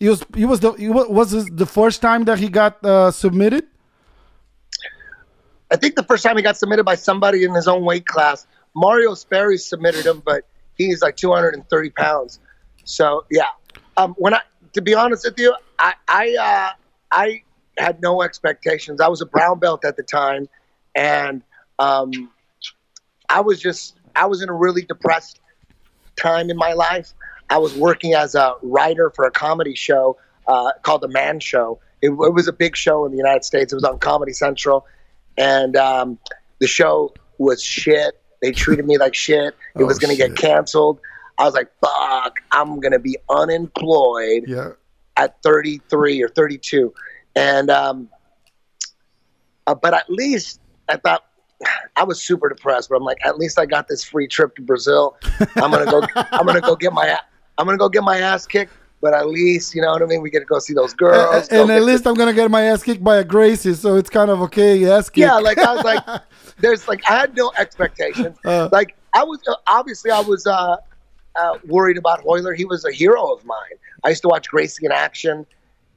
it 0.00 0.08
was 0.08 0.24
it 0.36 0.46
was 0.46 0.60
the 0.60 0.72
wa- 0.90 1.08
was 1.08 1.30
this 1.30 1.48
the 1.48 1.66
first 1.66 2.00
time 2.02 2.24
that 2.24 2.38
he 2.38 2.48
got 2.48 2.84
uh, 2.84 3.10
submitted. 3.10 3.64
I 5.70 5.76
think 5.76 5.96
the 5.96 6.02
first 6.02 6.22
time 6.22 6.36
he 6.36 6.42
got 6.42 6.56
submitted 6.56 6.84
by 6.84 6.94
somebody 6.94 7.44
in 7.44 7.54
his 7.54 7.68
own 7.68 7.84
weight 7.84 8.06
class, 8.06 8.46
Mario 8.74 9.14
Sperry 9.14 9.58
submitted 9.58 10.06
him, 10.06 10.22
but 10.24 10.44
he's 10.76 11.02
like 11.02 11.16
230 11.16 11.90
pounds. 11.90 12.40
So 12.84 13.26
yeah, 13.30 13.44
um, 13.96 14.14
when 14.18 14.34
I 14.34 14.40
to 14.72 14.82
be 14.82 14.94
honest 14.94 15.24
with 15.24 15.38
you, 15.38 15.54
I 15.78 15.94
I 16.08 16.36
uh, 16.40 16.72
I 17.10 17.42
had 17.76 18.00
no 18.00 18.22
expectations. 18.22 19.00
I 19.00 19.08
was 19.08 19.20
a 19.20 19.26
brown 19.26 19.58
belt 19.58 19.84
at 19.84 19.96
the 19.96 20.02
time, 20.02 20.48
and 20.94 21.42
um, 21.78 22.30
I 23.28 23.40
was 23.40 23.60
just 23.60 23.97
I 24.18 24.26
was 24.26 24.42
in 24.42 24.48
a 24.48 24.52
really 24.52 24.82
depressed 24.82 25.40
time 26.16 26.50
in 26.50 26.56
my 26.56 26.72
life. 26.72 27.12
I 27.50 27.58
was 27.58 27.74
working 27.76 28.14
as 28.14 28.34
a 28.34 28.54
writer 28.62 29.10
for 29.14 29.24
a 29.24 29.30
comedy 29.30 29.74
show 29.74 30.18
uh, 30.46 30.72
called 30.82 31.00
The 31.02 31.08
Man 31.08 31.40
Show. 31.40 31.80
It, 32.02 32.10
it 32.10 32.34
was 32.34 32.48
a 32.48 32.52
big 32.52 32.76
show 32.76 33.04
in 33.06 33.12
the 33.12 33.16
United 33.18 33.44
States. 33.44 33.72
It 33.72 33.76
was 33.76 33.84
on 33.84 33.98
Comedy 33.98 34.32
Central, 34.32 34.86
and 35.36 35.76
um, 35.76 36.18
the 36.60 36.66
show 36.66 37.14
was 37.38 37.62
shit. 37.62 38.20
They 38.42 38.52
treated 38.52 38.86
me 38.86 38.98
like 38.98 39.14
shit. 39.14 39.54
It 39.76 39.82
Oh, 39.82 39.86
was 39.86 39.98
going 39.98 40.14
to 40.14 40.22
get 40.22 40.36
canceled. 40.36 41.00
I 41.38 41.44
was 41.44 41.54
like, 41.54 41.70
"Fuck! 41.80 42.40
I'm 42.52 42.80
going 42.80 42.92
to 42.92 42.98
be 42.98 43.16
unemployed." 43.30 44.44
Yeah. 44.46 44.72
at 45.16 45.42
33 45.42 46.22
or 46.22 46.28
32 46.28 46.92
and 47.34 47.70
um 47.70 48.08
uh, 49.66 49.74
but 49.74 49.92
at 49.92 50.08
least 50.08 50.60
i 50.88 50.96
thought 50.96 51.24
i 51.96 52.04
was 52.04 52.20
super 52.20 52.48
depressed 52.48 52.88
but 52.88 52.96
i'm 52.96 53.04
like 53.04 53.18
at 53.24 53.38
least 53.38 53.58
i 53.58 53.66
got 53.66 53.88
this 53.88 54.02
free 54.02 54.26
trip 54.26 54.54
to 54.56 54.62
brazil 54.62 55.16
i'm 55.56 55.70
gonna 55.70 55.84
go 55.84 56.02
i'm 56.32 56.46
gonna 56.46 56.60
go 56.60 56.76
get 56.76 56.92
my 56.92 57.18
i'm 57.58 57.66
gonna 57.66 57.78
go 57.78 57.88
get 57.88 58.02
my 58.02 58.18
ass 58.18 58.46
kicked 58.46 58.72
but 59.00 59.14
at 59.14 59.28
least 59.28 59.74
you 59.74 59.82
know 59.82 59.90
what 59.90 60.02
i 60.02 60.06
mean 60.06 60.22
we 60.22 60.30
get 60.30 60.40
to 60.40 60.44
go 60.44 60.58
see 60.58 60.72
those 60.72 60.94
girls 60.94 61.48
and 61.48 61.68
and 61.70 61.78
at 61.78 61.84
least 61.84 62.06
I'm 62.06 62.14
gonna 62.14 62.32
get 62.32 62.50
my 62.50 62.62
ass 62.64 62.82
kicked 62.82 63.04
by 63.04 63.18
a 63.18 63.24
Gracie, 63.24 63.74
so 63.74 63.96
it's 63.96 64.10
kind 64.10 64.30
of 64.30 64.40
okay. 64.42 64.90
Ass 64.90 65.10
kick. 65.10 65.22
yeah, 65.22 65.34
like 65.34 65.58
I 65.58 65.74
was 65.74 65.84
like, 65.84 66.22
there's 66.58 66.88
like 66.88 67.02
I 67.08 67.18
had 67.18 67.36
no 67.36 67.52
expectations. 67.56 68.38
Uh. 68.44 68.68
like 68.72 68.96
I 69.14 69.22
was 69.22 69.40
obviously 69.66 70.10
I 70.10 70.20
was 70.20 70.46
uh, 70.46 70.76
uh, 71.36 71.58
worried 71.66 71.98
about 71.98 72.24
Royler. 72.24 72.54
He 72.54 72.64
was 72.64 72.84
a 72.84 72.92
hero 72.92 73.32
of 73.32 73.44
mine. 73.44 73.76
I 74.04 74.10
used 74.10 74.22
to 74.22 74.28
watch 74.28 74.48
Gracie 74.48 74.86
in 74.86 74.92
action, 74.92 75.46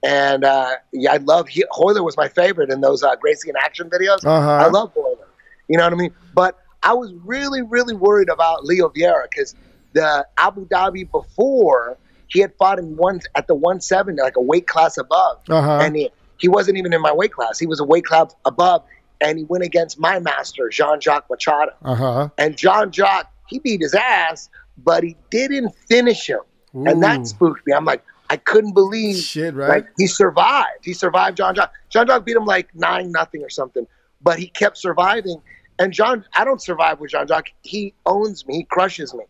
and 0.04 0.44
uh, 0.44 0.74
yeah, 0.92 1.14
I 1.14 1.18
love 1.18 1.48
he, 1.48 1.64
Royler 1.80 2.04
was 2.04 2.18
my 2.18 2.28
favorite 2.28 2.70
in 2.70 2.82
those 2.82 3.04
uh, 3.04 3.16
Gracie 3.16 3.50
in 3.50 3.56
action 3.56 3.90
videos. 3.90 4.26
Uh-huh. 4.26 4.50
I 4.50 4.68
love 4.68 4.92
Royler. 4.96 5.28
You 5.72 5.78
know 5.78 5.86
what 5.86 5.94
I 5.94 5.96
mean? 5.96 6.14
But 6.34 6.58
I 6.84 6.94
was 6.94 7.14
really, 7.24 7.62
really 7.62 7.94
worried 7.96 8.30
about 8.30 8.66
Leo 8.66 8.90
Vieira 8.90 9.24
because 9.30 9.56
the 9.94 10.26
Abu 10.38 10.68
Dhabi 10.68 11.10
before 11.10 11.98
he 12.28 12.40
had 12.40 12.54
fought 12.58 12.80
in 12.80 12.96
one 12.98 13.20
at 13.36 13.48
the 13.48 13.56
170, 13.56 14.22
like 14.22 14.36
a 14.38 14.42
weight 14.42 14.68
class 14.68 14.98
above, 14.98 15.38
Uh-huh. 15.50 15.80
and 15.82 15.96
he, 15.96 16.10
he 16.40 16.48
wasn't 16.48 16.78
even 16.78 16.92
in 16.94 17.02
my 17.02 17.12
weight 17.14 17.34
class. 17.34 17.60
He 17.60 17.68
was 17.68 17.80
a 17.80 17.84
weight 17.84 18.06
class 18.06 18.34
above, 18.46 18.84
and 19.20 19.38
he 19.38 19.44
went 19.46 19.64
against 19.64 20.00
my 20.00 20.20
master, 20.20 20.70
Jean 20.70 21.00
Jacques 21.00 21.30
Machado. 21.30 21.72
Uh 21.84 21.96
huh. 21.96 22.30
And 22.38 22.58
Jean 22.58 22.92
Jacques 22.92 23.32
he 23.48 23.60
beat 23.60 23.82
his 23.82 23.94
ass, 23.94 24.50
but 24.78 25.04
he 25.04 25.18
didn't 25.30 25.76
finish 25.90 26.28
him. 26.30 26.40
And 26.74 27.04
that 27.04 27.28
spooked 27.28 27.68
me. 27.68 27.74
I'm 27.74 27.84
like, 27.84 28.02
I 28.30 28.38
couldn't 28.38 28.74
believe 28.74 29.18
Shit, 29.18 29.54
right? 29.56 29.68
like 29.70 29.88
he 29.98 30.08
survived. 30.08 30.84
He 30.84 30.94
survived 30.94 31.36
Jean 31.36 31.54
Jacques. 31.54 31.74
Jean 31.90 32.08
Jacques 32.08 32.26
beat 32.26 32.38
him 32.38 32.46
like 32.46 32.74
nine 32.74 33.12
nothing 33.12 33.44
or 33.44 33.50
something, 33.50 33.86
but 34.22 34.40
he 34.40 34.48
kept 34.48 34.78
surviving. 34.78 35.42
And 35.80 35.92
John, 35.94 36.26
I 36.36 36.44
don't 36.44 36.62
survive 36.62 37.00
with 37.00 37.12
Jean 37.12 37.28
Jacques. 37.28 37.52
He 37.64 37.94
owns 38.06 38.46
me. 38.46 38.58
He 38.58 38.64
crushes 38.66 39.14
me 39.14 39.24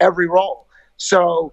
every 0.00 0.26
role. 0.26 0.66
So 0.96 1.52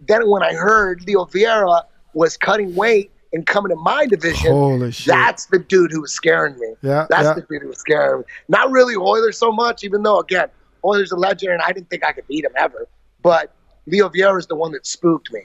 then 0.00 0.28
when 0.28 0.42
I 0.42 0.52
heard 0.54 1.02
Leo 1.06 1.24
Vieira 1.24 1.82
was 2.14 2.36
cutting 2.36 2.74
weight 2.74 3.10
and 3.32 3.46
coming 3.46 3.70
to 3.70 3.76
my 3.76 4.06
division, 4.06 4.50
Holy 4.50 4.90
shit. 4.90 5.06
that's 5.06 5.46
the 5.46 5.58
dude 5.58 5.92
who 5.92 6.00
was 6.00 6.12
scaring 6.12 6.58
me. 6.58 6.74
Yeah, 6.82 7.06
That's 7.10 7.24
yeah. 7.24 7.34
the 7.34 7.42
dude 7.42 7.62
who 7.62 7.68
was 7.68 7.78
scaring 7.78 8.20
me. 8.20 8.24
Not 8.48 8.70
really 8.70 8.96
Royler 8.96 9.32
so 9.32 9.52
much, 9.52 9.84
even 9.84 10.02
though 10.02 10.18
again, 10.18 10.48
Royler's 10.82 11.12
a 11.12 11.16
legend 11.16 11.52
and 11.52 11.62
I 11.62 11.72
didn't 11.72 11.90
think 11.90 12.04
I 12.04 12.12
could 12.12 12.26
beat 12.26 12.44
him 12.44 12.52
ever. 12.56 12.88
But 13.22 13.52
Leo 13.86 14.08
Vieira 14.08 14.38
is 14.38 14.46
the 14.46 14.56
one 14.56 14.72
that 14.72 14.86
spooked 14.86 15.32
me. 15.32 15.42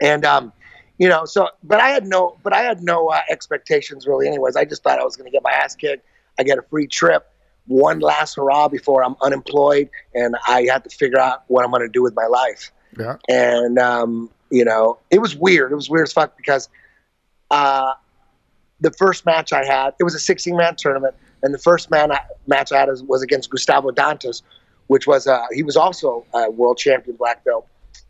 And 0.00 0.24
um, 0.24 0.52
you 0.98 1.08
know, 1.08 1.24
so 1.24 1.48
but 1.64 1.80
I 1.80 1.88
had 1.88 2.06
no 2.06 2.36
but 2.42 2.52
I 2.52 2.60
had 2.60 2.82
no 2.82 3.08
uh, 3.08 3.20
expectations 3.30 4.06
really 4.06 4.28
anyways. 4.28 4.54
I 4.56 4.64
just 4.64 4.82
thought 4.82 5.00
I 5.00 5.04
was 5.04 5.16
gonna 5.16 5.30
get 5.30 5.42
my 5.42 5.50
ass 5.52 5.74
kicked. 5.74 6.06
I 6.38 6.42
get 6.44 6.58
a 6.58 6.62
free 6.62 6.86
trip, 6.86 7.30
one 7.66 8.00
last 8.00 8.36
hurrah 8.36 8.68
before 8.68 9.04
I'm 9.04 9.16
unemployed 9.22 9.88
and 10.14 10.36
I 10.46 10.66
have 10.70 10.82
to 10.84 10.90
figure 10.90 11.18
out 11.18 11.44
what 11.48 11.64
I'm 11.64 11.70
gonna 11.70 11.88
do 11.88 12.02
with 12.02 12.14
my 12.14 12.26
life 12.26 12.72
Yeah. 12.98 13.16
and 13.28 13.78
um, 13.78 14.30
you 14.50 14.64
know 14.64 14.98
it 15.10 15.20
was 15.20 15.34
weird. 15.36 15.72
It 15.72 15.76
was 15.76 15.88
weird 15.90 16.06
as 16.08 16.12
fuck 16.12 16.36
because 16.36 16.68
uh, 17.50 17.92
the 18.80 18.90
first 18.92 19.24
match 19.26 19.52
I 19.52 19.64
had 19.64 19.94
it 20.00 20.04
was 20.04 20.14
a 20.14 20.18
16 20.18 20.56
man 20.56 20.74
tournament, 20.76 21.14
and 21.42 21.54
the 21.54 21.58
first 21.58 21.90
man 21.90 22.10
I, 22.12 22.20
match 22.46 22.72
I 22.72 22.78
had 22.80 22.88
was, 22.88 23.02
was 23.02 23.22
against 23.22 23.50
Gustavo 23.50 23.90
Dantas, 23.90 24.42
which 24.88 25.06
was 25.06 25.26
uh, 25.26 25.44
he 25.52 25.62
was 25.62 25.76
also 25.76 26.24
a 26.34 26.50
world 26.50 26.78
champion 26.78 27.16
black 27.16 27.44
belt, 27.44 27.68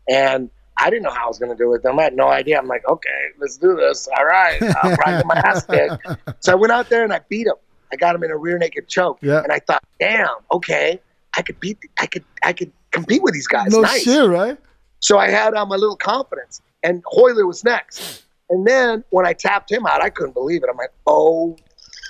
and 0.09 0.49
I 0.77 0.89
didn't 0.89 1.03
know 1.03 1.11
how 1.11 1.25
I 1.25 1.27
was 1.27 1.37
going 1.37 1.51
to 1.55 1.57
do 1.57 1.73
it. 1.75 1.85
I 1.85 2.01
had 2.01 2.15
no 2.15 2.29
idea. 2.29 2.57
I'm 2.57 2.67
like, 2.67 2.87
okay, 2.87 3.27
let's 3.39 3.57
do 3.57 3.75
this. 3.75 4.07
All 4.17 4.25
right, 4.25 4.61
I'll 4.61 4.95
probably 4.97 5.17
get 5.17 5.25
my 5.27 5.35
ass 5.35 5.65
kicked. 5.67 6.43
So 6.43 6.51
I 6.53 6.55
went 6.55 6.71
out 6.73 6.89
there 6.89 7.03
and 7.03 7.13
I 7.13 7.19
beat 7.29 7.45
him. 7.45 7.53
I 7.93 7.95
got 7.95 8.15
him 8.15 8.23
in 8.23 8.31
a 8.31 8.37
rear 8.37 8.57
naked 8.57 8.87
choke, 8.87 9.19
Yeah. 9.21 9.41
and 9.43 9.51
I 9.51 9.59
thought, 9.59 9.83
damn, 9.99 10.27
okay, 10.51 10.99
I 11.37 11.41
could 11.41 11.59
beat, 11.59 11.77
I 11.99 12.07
could, 12.07 12.23
I 12.43 12.51
could 12.53 12.71
compete 12.91 13.21
with 13.23 13.33
these 13.33 13.47
guys. 13.47 13.71
No 13.71 13.81
nice. 13.81 14.03
shit, 14.03 14.27
right? 14.29 14.57
So 14.99 15.17
I 15.17 15.29
had 15.29 15.53
um, 15.53 15.71
a 15.71 15.77
little 15.77 15.95
confidence. 15.97 16.61
And 16.83 17.03
Royler 17.05 17.45
was 17.47 17.63
next. 17.63 18.23
And 18.49 18.65
then 18.67 19.03
when 19.09 19.25
I 19.25 19.33
tapped 19.33 19.71
him 19.71 19.85
out, 19.85 20.01
I 20.01 20.09
couldn't 20.09 20.33
believe 20.33 20.63
it. 20.63 20.69
I'm 20.69 20.77
like, 20.77 20.91
oh, 21.07 21.55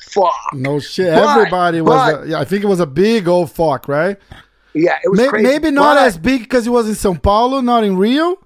fuck. 0.09 0.33
No 0.53 0.79
shit. 0.79 1.13
But- 1.13 1.37
Everybody 1.37 1.81
was. 1.81 2.13
but- 2.13 2.23
a, 2.23 2.27
yeah, 2.29 2.39
I 2.39 2.45
think 2.45 2.63
it 2.63 2.67
was 2.67 2.79
a 2.79 2.85
big 2.87 3.27
old 3.27 3.51
fuck, 3.51 3.87
right? 3.87 4.17
Yeah, 4.73 4.97
it 5.03 5.09
was 5.09 5.19
May- 5.19 5.27
crazy. 5.27 5.43
maybe 5.47 5.71
not 5.71 5.95
But- 5.95 6.07
as 6.07 6.17
big 6.17 6.41
because 6.41 6.65
it 6.67 6.71
was 6.71 6.87
in 6.87 6.95
São 6.95 7.21
Paulo, 7.21 7.61
not 7.61 7.83
in 7.83 7.97
Rio. 7.97 8.37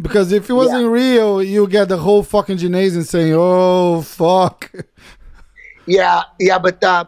Because 0.00 0.30
if 0.30 0.48
it 0.48 0.52
was 0.52 0.68
Yeah. 0.70 0.78
in 0.80 0.86
Rio, 0.88 1.38
you 1.40 1.66
get 1.66 1.88
the 1.88 1.96
whole 1.96 2.22
fucking 2.22 2.56
gymnasium 2.58 3.02
saying, 3.02 3.34
"Oh 3.36 4.02
fuck." 4.02 4.70
Yeah, 5.88 6.22
yeah, 6.38 6.58
but, 6.58 6.82
uh, 6.84 7.06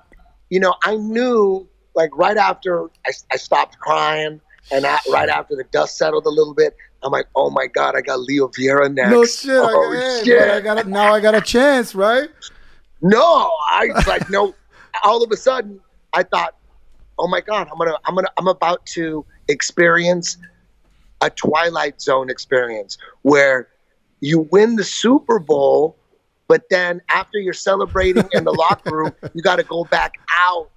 you 0.48 0.58
know, 0.58 0.74
I 0.82 0.96
knew, 0.96 1.68
like, 1.94 2.10
right 2.16 2.36
after 2.36 2.90
I, 3.06 3.12
I 3.30 3.36
stopped 3.36 3.78
crying 3.78 4.40
and 4.72 4.86
I, 4.86 4.98
right 5.08 5.28
after 5.28 5.54
the 5.54 5.64
dust 5.70 5.98
settled 5.98 6.26
a 6.26 6.30
little 6.30 6.54
bit, 6.54 6.74
I'm 7.02 7.12
like, 7.12 7.26
oh 7.36 7.50
my 7.50 7.66
God, 7.66 7.94
I 7.96 8.00
got 8.00 8.20
Leo 8.20 8.48
Vieira 8.48 8.92
next. 8.92 9.10
No 9.10 9.24
shit. 9.24 9.60
Oh, 9.60 9.92
I, 9.92 9.96
hey, 9.96 10.24
shit. 10.24 10.50
I 10.50 10.60
got 10.60 10.84
a, 10.84 10.88
now 10.88 11.12
I 11.14 11.20
got 11.20 11.34
a 11.34 11.40
chance, 11.40 11.94
right? 11.94 12.28
No, 13.02 13.50
I 13.68 13.88
was 13.94 14.06
like, 14.06 14.28
no. 14.28 14.54
All 15.04 15.22
of 15.22 15.30
a 15.30 15.36
sudden, 15.36 15.80
I 16.12 16.22
thought, 16.22 16.54
oh 17.18 17.28
my 17.28 17.40
god, 17.40 17.68
I'm 17.70 17.78
gonna, 17.78 17.96
I'm 18.04 18.14
gonna, 18.14 18.28
I'm 18.36 18.48
about 18.48 18.84
to 18.86 19.24
experience 19.48 20.36
a 21.20 21.30
Twilight 21.30 22.00
Zone 22.00 22.28
experience 22.28 22.98
where 23.22 23.68
you 24.20 24.48
win 24.52 24.76
the 24.76 24.84
Super 24.84 25.38
Bowl, 25.38 25.96
but 26.50 26.64
then 26.68 27.00
after 27.08 27.38
you're 27.38 27.52
celebrating 27.52 28.28
in 28.32 28.42
the 28.42 28.50
locker 28.50 28.96
room, 28.96 29.12
you 29.34 29.40
got 29.40 29.56
to 29.56 29.62
go 29.62 29.84
back 29.84 30.14
out 30.36 30.68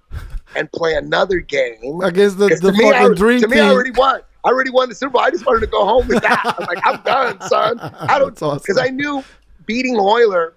and 0.54 0.70
play 0.70 0.94
another 0.94 1.40
game. 1.40 2.00
Against 2.00 2.38
the, 2.38 2.46
the 2.46 2.70
to 2.70 2.72
me, 2.72 2.90
I, 2.90 3.02
fucking 3.02 3.14
dream 3.16 3.40
to 3.40 3.48
me, 3.48 3.56
team. 3.56 3.64
I 3.64 3.70
already 3.70 3.90
won. 3.90 4.20
I 4.44 4.50
already 4.50 4.70
won 4.70 4.88
the 4.88 4.94
Super 4.94 5.10
Bowl. 5.10 5.22
I 5.22 5.30
just 5.30 5.44
wanted 5.44 5.62
to 5.62 5.66
go 5.66 5.84
home 5.84 6.06
with 6.06 6.22
that. 6.22 6.42
I'm 6.44 6.66
like, 6.66 6.78
I'm 6.86 7.02
done, 7.02 7.40
son. 7.48 7.80
I 7.80 8.20
don't 8.20 8.28
That's 8.34 8.42
awesome. 8.42 8.58
because 8.58 8.78
I 8.78 8.90
knew 8.90 9.24
beating 9.66 9.96
Royler, 9.96 10.52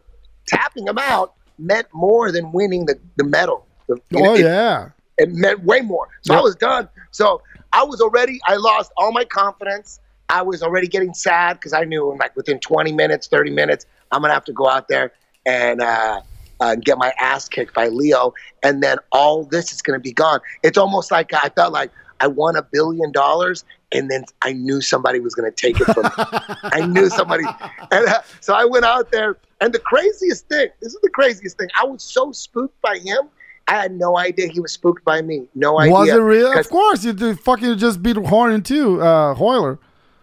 tapping 0.45 0.87
him 0.87 0.99
out 0.99 1.33
meant 1.57 1.87
more 1.93 2.31
than 2.31 2.51
winning 2.51 2.85
the 2.85 2.99
the 3.15 3.23
medal. 3.23 3.65
The- 3.87 3.99
oh 4.17 4.35
it, 4.35 4.41
yeah. 4.41 4.89
it 5.17 5.31
meant 5.31 5.63
way 5.63 5.81
more. 5.81 6.09
So 6.21 6.33
Yep. 6.33 6.39
I 6.39 6.43
was 6.43 6.55
done. 6.57 6.89
So 7.09 7.41
I 7.73 7.83
was 7.83 8.01
already. 8.01 8.39
I 8.45 8.57
lost 8.57 8.91
all 8.97 9.11
my 9.11 9.25
confidence. 9.25 9.99
I 10.29 10.41
was 10.41 10.61
already 10.61 10.87
getting 10.87 11.13
sad 11.13 11.53
because 11.53 11.73
I 11.73 11.83
knew 11.83 12.15
like 12.19 12.35
within 12.35 12.59
20 12.59 12.91
minutes, 12.91 13.27
30 13.27 13.51
minutes, 13.51 13.85
I'm 14.11 14.21
gonna 14.21 14.33
have 14.33 14.45
to 14.45 14.53
go 14.53 14.69
out 14.69 14.87
there 14.87 15.13
and 15.45 15.81
uh, 15.81 16.21
uh, 16.59 16.75
get 16.75 16.97
my 16.97 17.13
ass 17.19 17.47
kicked 17.47 17.73
by 17.73 17.87
Leo, 17.87 18.33
and 18.63 18.83
then 18.83 18.97
all 19.11 19.45
this 19.45 19.71
is 19.71 19.81
gonna 19.81 19.99
be 19.99 20.11
gone. 20.11 20.39
It's 20.63 20.77
almost 20.77 21.11
like 21.11 21.33
I 21.33 21.49
felt 21.49 21.73
like 21.73 21.91
I 22.19 22.27
won 22.27 22.55
a 22.55 22.63
billion 22.63 23.11
dollars, 23.11 23.63
and 23.91 24.09
then 24.09 24.25
I 24.41 24.53
knew 24.53 24.81
somebody 24.81 25.19
was 25.19 25.35
gonna 25.35 25.51
take 25.51 25.79
it 25.79 25.85
from 25.85 26.03
me. 26.03 26.09
I 26.63 26.85
knew 26.85 27.09
somebody, 27.09 27.43
and 27.91 28.07
uh, 28.07 28.21
so 28.41 28.53
I 28.53 28.65
went 28.65 28.85
out 28.85 29.11
there. 29.11 29.37
And 29.59 29.73
the 29.73 29.79
craziest 29.79 30.47
thing, 30.49 30.67
this 30.81 30.93
is 30.93 30.99
the 31.01 31.09
craziest 31.09 31.57
thing. 31.57 31.69
I 31.81 31.85
was 31.85 32.03
so 32.03 32.31
spooked 32.31 32.79
by 32.81 32.99
him. 32.99 33.27
I 33.67 33.73
had 33.73 33.91
no 33.91 34.17
idea 34.17 34.47
he 34.47 34.59
was 34.59 34.71
spooked 34.71 35.03
by 35.03 35.21
me. 35.21 35.47
No 35.55 35.79
idea. 35.79 35.93
Was 35.93 36.09
it 36.09 36.15
real? 36.17 36.57
Of 36.57 36.69
course, 36.69 37.03
you 37.03 37.35
fucking 37.35 37.77
just 37.77 38.03
beat 38.03 38.17
Horn 38.17 38.61
too, 38.61 39.01
uh, 39.01 39.33
Royler. 39.33 39.79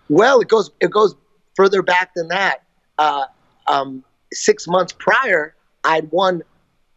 Well, 0.09 0.41
it 0.41 0.49
goes 0.49 0.71
it 0.81 0.91
goes 0.91 1.15
further 1.57 1.83
back 1.83 2.13
than 2.15 2.29
that. 2.29 2.63
Uh, 2.99 3.25
um, 3.67 4.05
six 4.33 4.67
months 4.69 4.93
prior, 4.99 5.55
I'd 5.85 6.11
won 6.11 6.43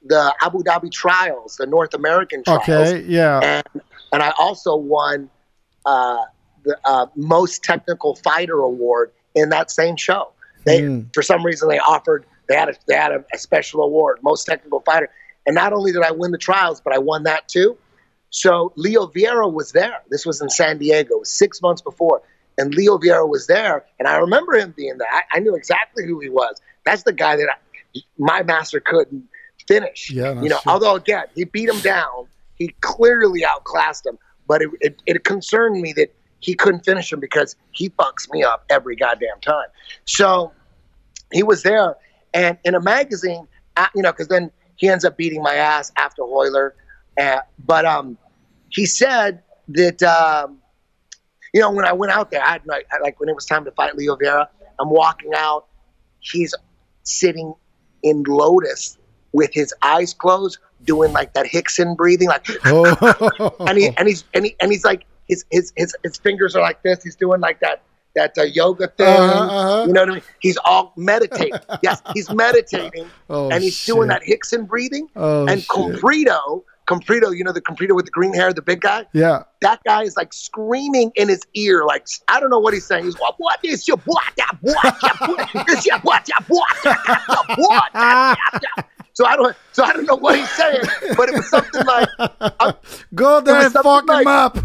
the 0.05 0.33
Abu 0.41 0.63
Dhabi 0.63 0.91
trials, 0.91 1.55
the 1.57 1.65
North 1.65 1.93
American 1.93 2.43
trials, 2.43 2.63
Okay, 2.69 3.03
yeah. 3.07 3.39
and 3.43 3.81
and 4.11 4.23
I 4.23 4.33
also 4.39 4.75
won 4.75 5.29
uh, 5.85 6.23
the 6.63 6.77
uh, 6.85 7.07
most 7.15 7.63
technical 7.63 8.15
fighter 8.15 8.59
award 8.59 9.11
in 9.35 9.49
that 9.49 9.71
same 9.71 9.95
show. 9.95 10.31
They 10.65 10.81
Mm. 10.81 11.13
for 11.13 11.21
some 11.21 11.45
reason 11.45 11.69
they 11.69 11.79
offered 11.79 12.25
they 12.49 12.55
had 12.55 12.69
a, 12.69 12.73
they 12.87 12.95
had 12.95 13.11
a, 13.11 13.23
a 13.33 13.37
special 13.37 13.81
award, 13.83 14.19
most 14.21 14.45
technical 14.45 14.81
fighter, 14.81 15.09
and 15.45 15.55
not 15.55 15.73
only 15.73 15.91
did 15.91 16.03
I 16.03 16.11
win 16.11 16.31
the 16.31 16.37
trials, 16.37 16.81
but 16.81 16.93
I 16.93 16.97
won 16.99 17.23
that 17.23 17.47
too. 17.47 17.77
So 18.29 18.73
Leo 18.75 19.07
Vieira 19.07 19.51
was 19.51 19.71
there. 19.71 20.01
This 20.09 20.25
was 20.25 20.41
in 20.41 20.49
San 20.49 20.77
Diego, 20.77 21.21
six 21.23 21.61
months 21.61 21.81
before, 21.81 22.21
and 22.57 22.73
Leo 22.73 22.97
Vieira 22.97 23.27
was 23.27 23.47
there, 23.47 23.85
and 23.99 24.07
I 24.07 24.17
remember 24.17 24.55
him 24.55 24.73
being 24.75 24.97
there. 24.97 25.07
I, 25.11 25.37
I 25.37 25.39
knew 25.39 25.55
exactly 25.55 26.05
who 26.05 26.19
he 26.19 26.29
was. 26.29 26.59
That's 26.85 27.03
the 27.03 27.13
guy 27.13 27.35
that 27.35 27.47
I, 27.49 27.99
my 28.17 28.43
master 28.43 28.79
couldn't 28.79 29.23
finish. 29.67 30.09
Yeah, 30.09 30.41
you 30.41 30.49
know, 30.49 30.57
shit. 30.57 30.67
although 30.67 30.95
again 30.95 31.25
he 31.35 31.43
beat 31.45 31.69
him 31.69 31.79
down, 31.79 32.27
he 32.55 32.69
clearly 32.81 33.45
outclassed 33.45 34.05
him. 34.05 34.17
But 34.47 34.61
it, 34.61 34.69
it, 34.79 35.01
it 35.05 35.23
concerned 35.23 35.81
me 35.81 35.93
that 35.93 36.13
he 36.39 36.53
couldn't 36.53 36.85
finish 36.85 37.11
him 37.11 37.19
because 37.19 37.55
he 37.71 37.89
fucks 37.89 38.31
me 38.31 38.43
up 38.43 38.65
every 38.69 38.95
goddamn 38.95 39.39
time. 39.41 39.67
So 40.05 40.53
he 41.31 41.43
was 41.43 41.63
there, 41.63 41.95
and 42.33 42.57
in 42.63 42.75
a 42.75 42.81
magazine, 42.81 43.47
you 43.93 44.01
know, 44.01 44.11
because 44.11 44.29
then 44.29 44.51
he 44.77 44.87
ends 44.87 45.03
up 45.03 45.17
beating 45.17 45.43
my 45.43 45.55
ass 45.55 45.91
after 45.97 46.23
Royler. 46.23 46.71
Uh, 47.19 47.39
but 47.65 47.85
um, 47.85 48.17
he 48.69 48.85
said 48.85 49.41
that 49.69 50.01
um, 50.03 50.59
you 51.53 51.61
know 51.61 51.71
when 51.71 51.85
I 51.85 51.93
went 51.93 52.11
out 52.11 52.31
there, 52.31 52.43
I 52.43 52.53
had 52.53 52.65
like, 52.65 52.87
like 53.01 53.19
when 53.19 53.29
it 53.29 53.35
was 53.35 53.45
time 53.45 53.65
to 53.65 53.71
fight 53.71 53.95
Leo 53.95 54.15
Vieira, 54.15 54.47
I'm 54.79 54.89
walking 54.89 55.31
out. 55.35 55.65
He's 56.19 56.53
sitting 57.03 57.53
in 58.03 58.23
lotus 58.27 58.97
with 59.31 59.51
his 59.53 59.73
eyes 59.81 60.13
closed, 60.13 60.57
doing 60.83 61.11
like 61.13 61.33
that 61.33 61.47
Rickson 61.47 61.95
breathing, 61.95 62.27
like 62.27 62.45
Oh. 62.65 63.55
and 63.67 63.77
he 63.77 63.89
and 63.97 64.07
he's 64.07 64.23
and 64.33 64.45
he 64.45 64.55
and 64.59 64.71
he's 64.71 64.83
like 64.85 65.05
his 65.27 65.45
his 65.51 65.73
his, 65.75 65.95
his 66.03 66.17
fingers 66.17 66.55
are 66.55 66.61
like 66.61 66.81
this. 66.83 67.03
He's 67.03 67.15
doing 67.15 67.39
like 67.41 67.59
that 67.61 67.81
that 68.15 68.35
uh, 68.37 68.43
yoga 68.43 68.87
thing. 68.87 69.05
Uh-huh, 69.07 69.43
uh-huh. 69.43 69.83
You 69.87 69.93
know 69.93 70.01
what 70.01 70.09
I 70.09 70.13
mean? 70.15 70.21
He's 70.39 70.57
all 70.65 70.91
meditating. 70.97 71.59
yes, 71.83 72.01
he's 72.13 72.29
meditating, 72.31 73.07
Oh, 73.29 73.49
and 73.51 73.63
he's 73.63 73.75
shit. 73.75 73.93
doing 73.93 74.07
that 74.09 74.23
Rickson 74.23 74.67
breathing. 74.67 75.07
Oh, 75.15 75.45
and 75.45 75.61
shit. 75.61 75.69
Comprido, 75.69 76.63
Comprido, 76.87 77.35
you 77.35 77.43
know 77.43 77.51
the 77.51 77.61
Comprido 77.61 77.93
with 77.95 78.05
the 78.05 78.11
green 78.11 78.33
hair, 78.33 78.53
the 78.53 78.61
big 78.61 78.81
guy. 78.81 79.05
Yeah. 79.13 79.43
That 79.61 79.83
guy 79.83 80.03
is 80.03 80.15
like 80.15 80.33
screaming 80.33 81.11
in 81.15 81.27
his 81.29 81.41
ear, 81.53 81.83
like 81.85 82.07
I 82.27 82.39
don't 82.39 82.49
know 82.49 82.59
what 82.59 82.73
he's 82.73 82.85
saying. 82.85 83.05
He's 83.05 83.15
what? 83.17 83.35
What 83.37 83.59
is 83.63 83.87
your 83.87 83.97
what? 84.05 84.23
That 84.37 84.57
what? 84.61 84.81
That 84.83 85.17
what? 85.55 85.69
Is 85.69 85.85
your 85.85 85.99
what? 85.99 86.25
That 86.25 86.43
what? 87.57 88.77
So 89.13 89.25
I 89.25 89.35
don't. 89.35 89.55
So 89.71 89.83
I 89.83 89.93
don't 89.93 90.05
know 90.05 90.15
what 90.15 90.37
he's 90.37 90.49
saying, 90.51 90.81
but 91.17 91.27
it 91.29 91.35
was 91.35 91.49
something 91.49 91.83
like. 91.85 92.07
uh, 92.19 92.73
Go 93.15 93.41
there 93.41 93.61
and 93.65 93.73
fuck 93.73 93.83
something 93.83 94.19
him 94.19 94.27
up. 94.27 94.57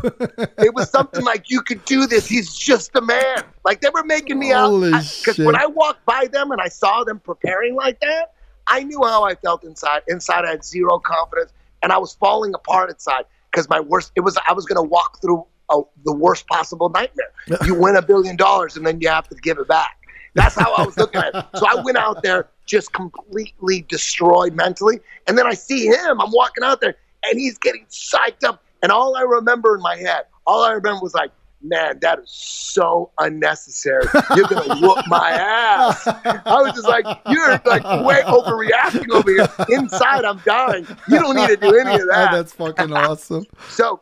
it 0.58 0.74
was 0.74 0.90
something 0.90 1.24
like 1.24 1.48
you 1.50 1.62
could 1.62 1.82
do 1.86 2.06
this. 2.06 2.26
He's 2.26 2.54
just 2.54 2.94
a 2.94 3.00
man. 3.00 3.44
Like 3.64 3.80
they 3.80 3.88
were 3.88 4.04
making 4.04 4.38
me 4.38 4.50
Holy 4.50 4.92
out 4.92 5.04
because 5.24 5.38
when 5.38 5.56
I 5.56 5.64
walked 5.66 6.04
by 6.04 6.26
them 6.30 6.50
and 6.50 6.60
I 6.60 6.68
saw 6.68 7.02
them 7.02 7.18
preparing 7.18 7.74
like 7.76 7.98
that, 8.00 8.34
I 8.66 8.82
knew 8.82 9.02
how 9.02 9.24
I 9.24 9.36
felt 9.36 9.64
inside. 9.64 10.02
Inside, 10.06 10.44
I 10.44 10.50
had 10.50 10.64
zero 10.66 10.98
confidence, 10.98 11.50
and 11.82 11.92
I 11.92 11.98
was 11.98 12.14
falling 12.14 12.54
apart 12.54 12.90
inside 12.90 13.24
because 13.50 13.68
my 13.68 13.80
worst. 13.80 14.12
It 14.16 14.20
was 14.20 14.38
I 14.48 14.52
was 14.52 14.64
going 14.66 14.82
to 14.82 14.88
walk 14.88 15.20
through 15.20 15.44
a, 15.70 15.80
the 16.04 16.12
worst 16.12 16.46
possible 16.46 16.88
nightmare. 16.88 17.32
you 17.64 17.74
win 17.74 17.96
a 17.96 18.02
billion 18.02 18.36
dollars 18.36 18.76
and 18.76 18.86
then 18.86 19.00
you 19.00 19.08
have 19.08 19.28
to 19.28 19.34
give 19.36 19.58
it 19.58 19.68
back. 19.68 19.98
That's 20.34 20.54
how 20.54 20.74
I 20.74 20.84
was 20.86 20.96
looking 20.96 21.20
at 21.20 21.34
it. 21.34 21.44
So 21.56 21.66
I 21.68 21.82
went 21.82 21.98
out 21.98 22.22
there 22.22 22.48
just 22.64 22.92
completely 22.94 23.84
destroyed 23.88 24.54
mentally. 24.54 25.00
And 25.26 25.36
then 25.36 25.46
I 25.46 25.52
see 25.52 25.86
him. 25.86 26.20
I'm 26.20 26.30
walking 26.30 26.64
out 26.64 26.80
there 26.80 26.94
and 27.24 27.38
he's 27.38 27.58
getting 27.58 27.84
psyched 27.90 28.44
up. 28.44 28.62
And 28.82 28.90
all 28.90 29.14
I 29.16 29.22
remember 29.22 29.74
in 29.76 29.82
my 29.82 29.96
head, 29.96 30.22
all 30.46 30.64
I 30.64 30.72
remember 30.72 31.00
was 31.02 31.14
like, 31.14 31.30
man, 31.62 31.98
that 32.00 32.18
is 32.18 32.30
so 32.30 33.10
unnecessary. 33.18 34.04
You're 34.36 34.48
gonna 34.48 34.80
whoop 34.80 34.98
my 35.06 35.30
ass. 35.30 36.06
I 36.06 36.62
was 36.62 36.72
just 36.72 36.88
like, 36.88 37.04
you're 37.28 37.60
like 37.64 37.84
way 38.04 38.22
overreacting 38.22 39.10
over 39.10 39.30
here. 39.30 39.48
Inside, 39.68 40.24
I'm 40.24 40.38
dying. 40.44 40.86
You 41.08 41.20
don't 41.20 41.36
need 41.36 41.48
to 41.48 41.56
do 41.56 41.74
any 41.78 41.94
of 41.94 42.06
that. 42.08 42.32
That's 42.32 42.52
fucking 42.52 42.92
awesome. 42.92 43.46
so 43.70 44.00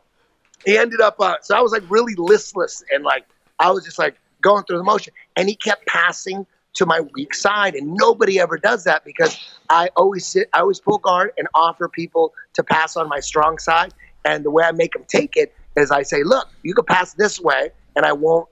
he 0.65 0.77
ended 0.77 1.01
up. 1.01 1.19
Uh, 1.19 1.35
so 1.41 1.57
I 1.57 1.61
was 1.61 1.71
like 1.71 1.83
really 1.89 2.15
listless 2.17 2.83
and 2.91 3.03
like 3.03 3.25
I 3.59 3.71
was 3.71 3.85
just 3.85 3.99
like 3.99 4.15
going 4.41 4.63
through 4.65 4.77
the 4.77 4.83
motion, 4.83 5.13
and 5.35 5.47
he 5.47 5.55
kept 5.55 5.85
passing 5.85 6.45
to 6.73 6.85
my 6.85 7.01
weak 7.13 7.33
side, 7.33 7.75
and 7.75 7.93
nobody 7.93 8.39
ever 8.39 8.57
does 8.57 8.85
that 8.85 9.03
because 9.03 9.37
I 9.69 9.89
always 9.95 10.25
sit, 10.25 10.49
I 10.53 10.61
always 10.61 10.79
pull 10.79 10.97
guard 10.97 11.31
and 11.37 11.47
offer 11.53 11.87
people 11.87 12.33
to 12.53 12.63
pass 12.63 12.95
on 12.95 13.07
my 13.09 13.19
strong 13.19 13.59
side, 13.59 13.93
and 14.25 14.43
the 14.43 14.51
way 14.51 14.63
I 14.63 14.71
make 14.71 14.93
them 14.93 15.03
take 15.07 15.35
it 15.35 15.53
is 15.75 15.91
I 15.91 16.03
say, 16.03 16.23
look, 16.23 16.47
you 16.63 16.73
can 16.73 16.85
pass 16.85 17.13
this 17.13 17.39
way, 17.39 17.69
and 17.95 18.05
I 18.05 18.13
won't 18.13 18.47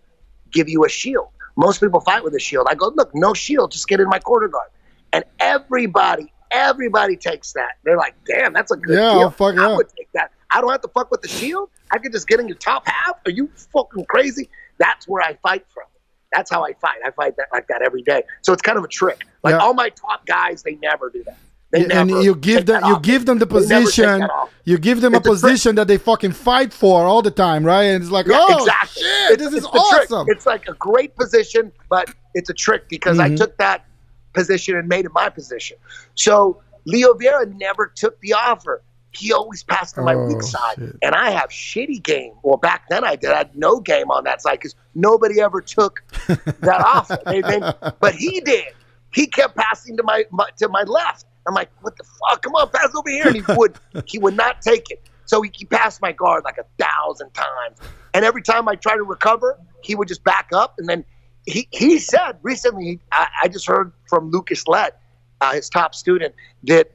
give 0.51 0.69
you 0.69 0.85
a 0.85 0.89
shield. 0.89 1.27
Most 1.57 1.79
people 1.81 1.99
fight 1.99 2.23
with 2.23 2.33
a 2.35 2.39
shield. 2.39 2.67
I 2.69 2.75
go, 2.75 2.91
look, 2.95 3.11
no 3.13 3.33
shield, 3.33 3.71
just 3.71 3.87
get 3.87 3.99
in 3.99 4.07
my 4.07 4.19
quarter 4.19 4.47
guard, 4.47 4.69
and 5.11 5.23
everybody, 5.39 6.31
everybody 6.51 7.15
takes 7.17 7.53
that. 7.53 7.73
They're 7.83 7.97
like, 7.97 8.15
damn, 8.25 8.53
that's 8.53 8.71
a 8.71 8.77
good 8.77 8.97
Yeah, 8.97 9.11
deal. 9.11 9.19
I'll 9.23 9.31
fuck 9.31 9.55
I 9.57 9.69
yeah. 9.69 9.75
would 9.75 9.87
take 9.97 10.09
that. 10.13 10.31
I 10.51 10.61
don't 10.61 10.71
have 10.71 10.81
to 10.81 10.87
fuck 10.89 11.11
with 11.11 11.21
the 11.21 11.27
shield. 11.27 11.69
I 11.91 11.97
could 11.99 12.11
just 12.11 12.27
get 12.27 12.39
in 12.39 12.47
your 12.47 12.57
top 12.57 12.87
half. 12.87 13.15
Are 13.25 13.31
you 13.31 13.49
fucking 13.73 14.05
crazy? 14.05 14.49
That's 14.77 15.07
where 15.07 15.21
I 15.21 15.35
fight 15.43 15.65
from. 15.73 15.83
That's 16.31 16.49
how 16.49 16.63
I 16.63 16.73
fight. 16.73 16.99
I 17.05 17.11
fight 17.11 17.35
that 17.37 17.47
like 17.51 17.67
that 17.67 17.81
every 17.81 18.03
day. 18.03 18.23
So 18.41 18.53
it's 18.53 18.61
kind 18.61 18.77
of 18.77 18.83
a 18.83 18.87
trick. 18.87 19.21
Like 19.43 19.53
Yeah. 19.53 19.59
all 19.59 19.73
my 19.73 19.89
top 19.89 20.25
guys, 20.25 20.63
they 20.63 20.75
never 20.75 21.09
do 21.09 21.23
that. 21.25 21.37
They 21.71 21.85
and 21.85 22.09
you 22.09 22.35
give 22.35 22.65
them 22.65 22.83
you 22.85 22.99
give 23.01 23.25
them 23.27 23.37
the 23.37 23.45
They 23.45 23.53
never 23.67 23.67
take 23.67 23.85
position 23.85 24.27
you 24.65 24.77
give 24.79 25.01
them 25.01 25.13
a 25.13 25.17
It's 25.17 25.27
a 25.27 25.29
trick. 25.29 25.41
position 25.41 25.75
that 25.75 25.87
they 25.87 25.97
fucking 25.97 26.31
fight 26.31 26.73
for 26.73 27.03
all 27.03 27.21
the 27.21 27.29
time 27.31 27.63
right 27.63 27.83
and 27.83 28.01
it's 28.03 28.11
like 28.11 28.25
Yeah, 28.25 28.39
oh 28.39 28.57
exactly. 28.57 29.03
shit 29.03 29.31
It's- 29.31 29.51
this 29.51 29.63
is 29.63 29.69
the 29.69 30.07
trick. 30.07 30.27
It's 30.35 30.45
like 30.47 30.67
a 30.67 30.73
great 30.73 31.15
position, 31.15 31.71
but 31.89 32.09
it's 32.33 32.49
a 32.49 32.53
trick 32.53 32.89
because 32.89 33.19
I 33.19 33.29
Mhm. 33.29 33.37
took 33.37 33.57
that 33.57 33.85
position 34.33 34.75
and 34.77 34.87
made 34.87 35.05
it 35.05 35.11
my 35.13 35.29
position. 35.29 35.77
So 36.15 36.61
Leo 36.85 37.13
Vieira 37.13 37.51
never 37.57 37.85
took 37.95 38.19
the 38.21 38.33
offer. 38.33 38.81
He 39.11 39.31
always 39.33 39.63
passed 39.63 39.95
to 39.95 40.01
my 40.01 40.13
Oh, 40.15 40.25
weak 40.27 40.41
side. 40.43 40.75
shit. 40.77 40.95
And 41.01 41.13
I 41.15 41.31
have 41.31 41.49
shitty 41.49 42.01
game. 42.03 42.33
Well, 42.43 42.57
back 42.57 42.83
then 42.89 43.03
I 43.03 43.15
did. 43.15 43.31
I 43.31 43.37
had 43.39 43.55
no 43.55 43.79
game 43.79 44.09
on 44.11 44.23
that 44.25 44.41
side 44.41 44.53
because 44.59 44.75
nobody 44.95 45.39
ever 45.41 45.61
took 45.61 46.01
that 46.27 46.81
offer. 46.85 47.17
They- 47.25 47.41
they- 47.41 47.61
but 47.99 48.13
he 48.15 48.39
did. 48.41 48.65
He 49.11 49.25
kept 49.25 49.55
passing 49.55 49.97
to 49.97 50.03
my, 50.03 50.25
my 50.31 50.47
to 50.57 50.67
my 50.69 50.83
left. 50.83 51.25
I'm 51.49 51.55
like, 51.55 51.69
what 51.81 51.97
the 51.97 52.03
fuck? 52.03 52.41
Come 52.41 52.53
on, 52.53 52.69
pass 52.69 52.93
over 52.95 53.09
here. 53.09 53.27
And 53.27 53.35
he 53.35 53.43
would 53.55 53.77
he 54.05 54.19
would 54.19 54.35
not 54.35 54.61
take 54.61 54.89
it. 54.91 55.01
So 55.25 55.41
he, 55.41 55.51
he 55.53 55.65
passed 55.65 56.01
my 56.01 56.11
guard 56.11 56.43
like 56.43 56.57
a 56.57 56.65
thousand 56.83 57.33
times. 57.33 57.77
And 58.13 58.25
every 58.25 58.41
time 58.41 58.67
I 58.67 58.75
tried 58.75 58.97
to 58.97 59.03
recover, 59.03 59.59
he 59.83 59.95
would 59.95 60.07
just 60.07 60.23
back 60.23 60.49
up. 60.53 60.75
And 60.77 60.87
then 60.87 61.05
he, 61.45 61.67
he 61.71 61.99
said 61.99 62.37
recently, 62.41 62.99
I, 63.11 63.27
I 63.43 63.47
just 63.47 63.67
heard 63.67 63.91
from 64.07 64.31
Lucas 64.31 64.67
Leite, 64.67 64.93
uh, 65.41 65.53
his 65.53 65.69
top 65.69 65.93
student, 65.93 66.33
that 66.63 66.91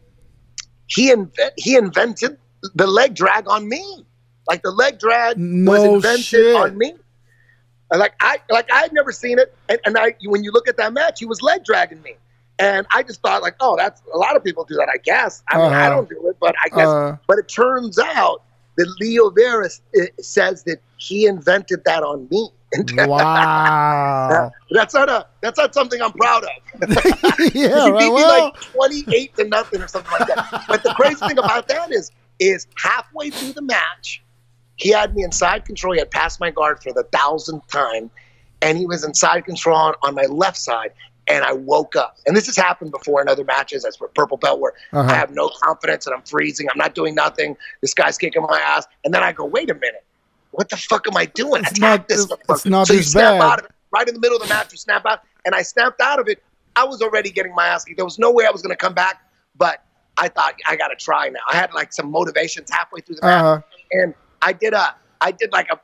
he 0.86 1.10
invent, 1.10 1.54
he 1.56 1.76
invented 1.76 2.38
the 2.74 2.86
leg 2.86 3.14
drag 3.14 3.48
on 3.48 3.68
me. 3.68 4.04
Like 4.48 4.62
the 4.62 4.70
leg 4.70 4.98
drag 4.98 5.36
was 5.38 5.84
invented 5.84 6.24
shit. 6.24 6.56
on 6.56 6.76
me. 6.76 6.94
Like 7.92 8.14
I 8.20 8.38
like 8.50 8.70
I 8.72 8.80
had 8.80 8.92
never 8.92 9.12
seen 9.12 9.38
it, 9.38 9.54
and, 9.68 9.78
and 9.84 9.96
I 9.96 10.16
when 10.24 10.42
you 10.42 10.50
look 10.50 10.68
at 10.68 10.76
that 10.78 10.92
match, 10.92 11.20
he 11.20 11.26
was 11.26 11.40
leg 11.42 11.64
dragging 11.64 12.02
me, 12.02 12.14
and 12.58 12.86
I 12.94 13.02
just 13.02 13.20
thought 13.22 13.42
like, 13.42 13.56
oh, 13.60 13.76
that's 13.76 14.02
a 14.12 14.18
lot 14.18 14.36
of 14.36 14.44
people 14.44 14.64
do 14.64 14.74
that. 14.76 14.88
I 14.88 14.98
guess 14.98 15.42
I 15.50 15.56
mean 15.58 15.72
I 15.72 15.86
Uh-huh. 15.86 15.90
don't 15.90 16.08
do 16.08 16.28
it, 16.28 16.36
but 16.40 16.54
I 16.64 16.68
guess. 16.68 16.88
Uh, 16.88 17.16
but 17.26 17.38
it 17.38 17.48
turns 17.48 17.98
out 17.98 18.42
that 18.76 18.88
Leo 19.00 19.30
Vieira 19.30 19.80
uh, 20.00 20.04
says 20.20 20.64
that 20.64 20.80
he 20.96 21.26
invented 21.26 21.82
that 21.84 22.02
on 22.02 22.28
me. 22.30 22.48
Wow 23.06 24.50
that's 24.70 24.94
not 24.94 25.08
a 25.08 25.26
that's 25.40 25.58
not 25.58 25.72
something 25.74 26.00
I'm 26.02 26.12
proud 26.12 26.44
of. 26.44 26.50
yeah 27.54 27.84
he 27.84 27.90
right 27.90 27.98
beat 27.98 28.06
me 28.06 28.10
well 28.10 28.44
like 28.46 28.60
28 28.72 29.36
to 29.36 29.44
nothing 29.44 29.80
or 29.80 29.88
something 29.88 30.10
like 30.10 30.26
that. 30.28 30.64
But 30.68 30.82
the 30.82 30.92
crazy 30.94 31.24
thing 31.26 31.38
about 31.38 31.68
that 31.68 31.92
is, 31.92 32.10
is 32.40 32.66
halfway 32.82 33.30
through 33.30 33.52
the 33.52 33.62
match, 33.62 34.22
he 34.76 34.90
had 34.90 35.14
me 35.14 35.22
in 35.22 35.30
side 35.32 35.64
control. 35.64 35.92
He 35.92 36.00
had 36.00 36.10
passed 36.10 36.40
my 36.40 36.50
guard 36.50 36.82
for 36.82 36.92
the 36.92 37.04
thousandth 37.12 37.66
time, 37.68 38.10
and 38.60 38.76
he 38.76 38.86
was 38.86 39.04
in 39.04 39.14
side 39.14 39.44
control 39.44 39.76
on, 39.76 39.94
on 40.02 40.14
my 40.14 40.24
left 40.24 40.56
side. 40.56 40.90
And 41.26 41.42
I 41.44 41.52
woke 41.52 41.96
up. 41.96 42.16
And 42.26 42.36
this 42.36 42.46
has 42.46 42.56
happened 42.56 42.90
before 42.90 43.22
in 43.22 43.28
other 43.28 43.44
matches 43.44 43.84
as 43.84 43.96
for 43.96 44.08
Purple 44.08 44.36
Belt 44.36 44.60
where 44.60 44.74
Uh-huh. 44.92 45.10
I 45.10 45.14
have 45.14 45.30
no 45.30 45.50
confidence 45.62 46.06
and 46.06 46.14
I'm 46.14 46.22
freezing. 46.22 46.68
I'm 46.70 46.76
not 46.78 46.94
doing 46.94 47.14
nothing. 47.14 47.56
This 47.80 47.94
guy's 47.94 48.18
kicking 48.18 48.42
my 48.42 48.58
ass. 48.58 48.86
And 49.04 49.14
then 49.14 49.22
I 49.22 49.32
go, 49.32 49.44
wait 49.44 49.70
a 49.70 49.74
minute. 49.74 50.04
What 50.50 50.68
the 50.68 50.76
fuck 50.76 51.06
am 51.08 51.16
I 51.16 51.26
doing? 51.26 51.62
It's 51.62 51.72
Attack 51.72 52.00
not- 52.00 52.08
this 52.08 52.24
it's- 52.30 52.66
not 52.66 52.86
so 52.86 52.92
you 52.92 53.02
snap 53.02 53.40
bad. 53.40 53.42
out 53.42 53.58
of 53.60 53.64
it. 53.66 53.70
Right 53.90 54.06
in 54.06 54.14
the 54.14 54.20
middle 54.20 54.36
of 54.36 54.42
the 54.42 54.48
match, 54.48 54.70
you 54.72 54.78
snap 54.78 55.06
out. 55.06 55.20
And 55.46 55.54
I 55.54 55.62
snapped 55.62 56.00
out 56.00 56.18
of 56.18 56.28
it. 56.28 56.42
I 56.76 56.84
was 56.84 57.00
already 57.00 57.30
getting 57.30 57.54
my 57.54 57.66
ass 57.68 57.84
kicked. 57.84 57.96
There 57.96 58.04
was 58.04 58.18
no 58.18 58.30
way 58.30 58.44
I 58.46 58.50
was 58.50 58.60
going 58.62 58.72
to 58.72 58.76
come 58.76 58.94
back. 58.94 59.22
But 59.56 59.82
I 60.18 60.28
thought, 60.28 60.54
I 60.66 60.76
got 60.76 60.88
to 60.88 60.96
try 60.96 61.28
now. 61.28 61.40
I 61.50 61.56
had 61.56 61.72
like 61.72 61.92
some 61.92 62.10
motivations 62.10 62.70
halfway 62.70 63.00
through 63.00 63.16
the 63.16 63.22
match 63.26 63.40
uh-huh 63.42 63.60
and 63.92 64.14
I 64.42 64.52
did 64.52 64.72
a 64.74 64.94
I 65.20 65.30
did 65.30 65.52
like 65.52 65.68
a 65.70 65.78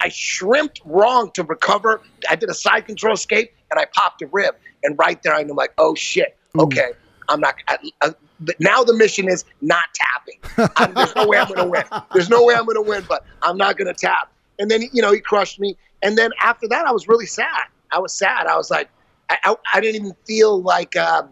I 0.00 0.08
shrimped 0.08 0.80
wrong 0.84 1.30
to 1.32 1.42
recover. 1.42 2.00
I 2.28 2.36
did 2.36 2.48
a 2.48 2.54
side 2.54 2.86
control 2.86 3.14
escape 3.14 3.52
and 3.70 3.78
I 3.78 3.86
popped 3.94 4.22
a 4.22 4.26
rib. 4.26 4.54
And 4.82 4.98
right 4.98 5.22
there, 5.22 5.34
I 5.34 5.42
knew, 5.42 5.54
like, 5.54 5.72
oh 5.76 5.94
shit, 5.94 6.36
okay, 6.58 6.92
I'm 7.28 7.40
not. 7.40 7.54
I, 7.68 7.76
I, 8.02 8.14
but 8.40 8.58
now 8.58 8.82
the 8.82 8.94
mission 8.94 9.28
is 9.28 9.44
not 9.60 9.84
tapping. 9.94 10.70
I'm, 10.76 10.94
there's 10.94 11.14
no 11.14 11.26
way 11.26 11.38
I'm 11.38 11.48
going 11.48 11.58
to 11.58 11.66
win. 11.66 11.84
There's 12.14 12.30
no 12.30 12.42
way 12.44 12.54
I'm 12.54 12.64
going 12.64 12.82
to 12.82 12.88
win, 12.88 13.04
but 13.06 13.26
I'm 13.42 13.58
not 13.58 13.76
going 13.76 13.88
to 13.88 13.94
tap. 13.94 14.32
And 14.58 14.70
then 14.70 14.82
you 14.92 15.02
know 15.02 15.12
he 15.12 15.20
crushed 15.20 15.60
me. 15.60 15.76
And 16.02 16.16
then 16.16 16.30
after 16.40 16.66
that, 16.68 16.86
I 16.86 16.92
was 16.92 17.08
really 17.08 17.26
sad. 17.26 17.64
I 17.92 17.98
was 17.98 18.14
sad. 18.14 18.46
I 18.46 18.56
was 18.56 18.70
like, 18.70 18.88
I, 19.28 19.36
I, 19.44 19.54
I 19.74 19.80
didn't 19.82 19.96
even 19.96 20.16
feel 20.26 20.62
like 20.62 20.96
um, 20.96 21.28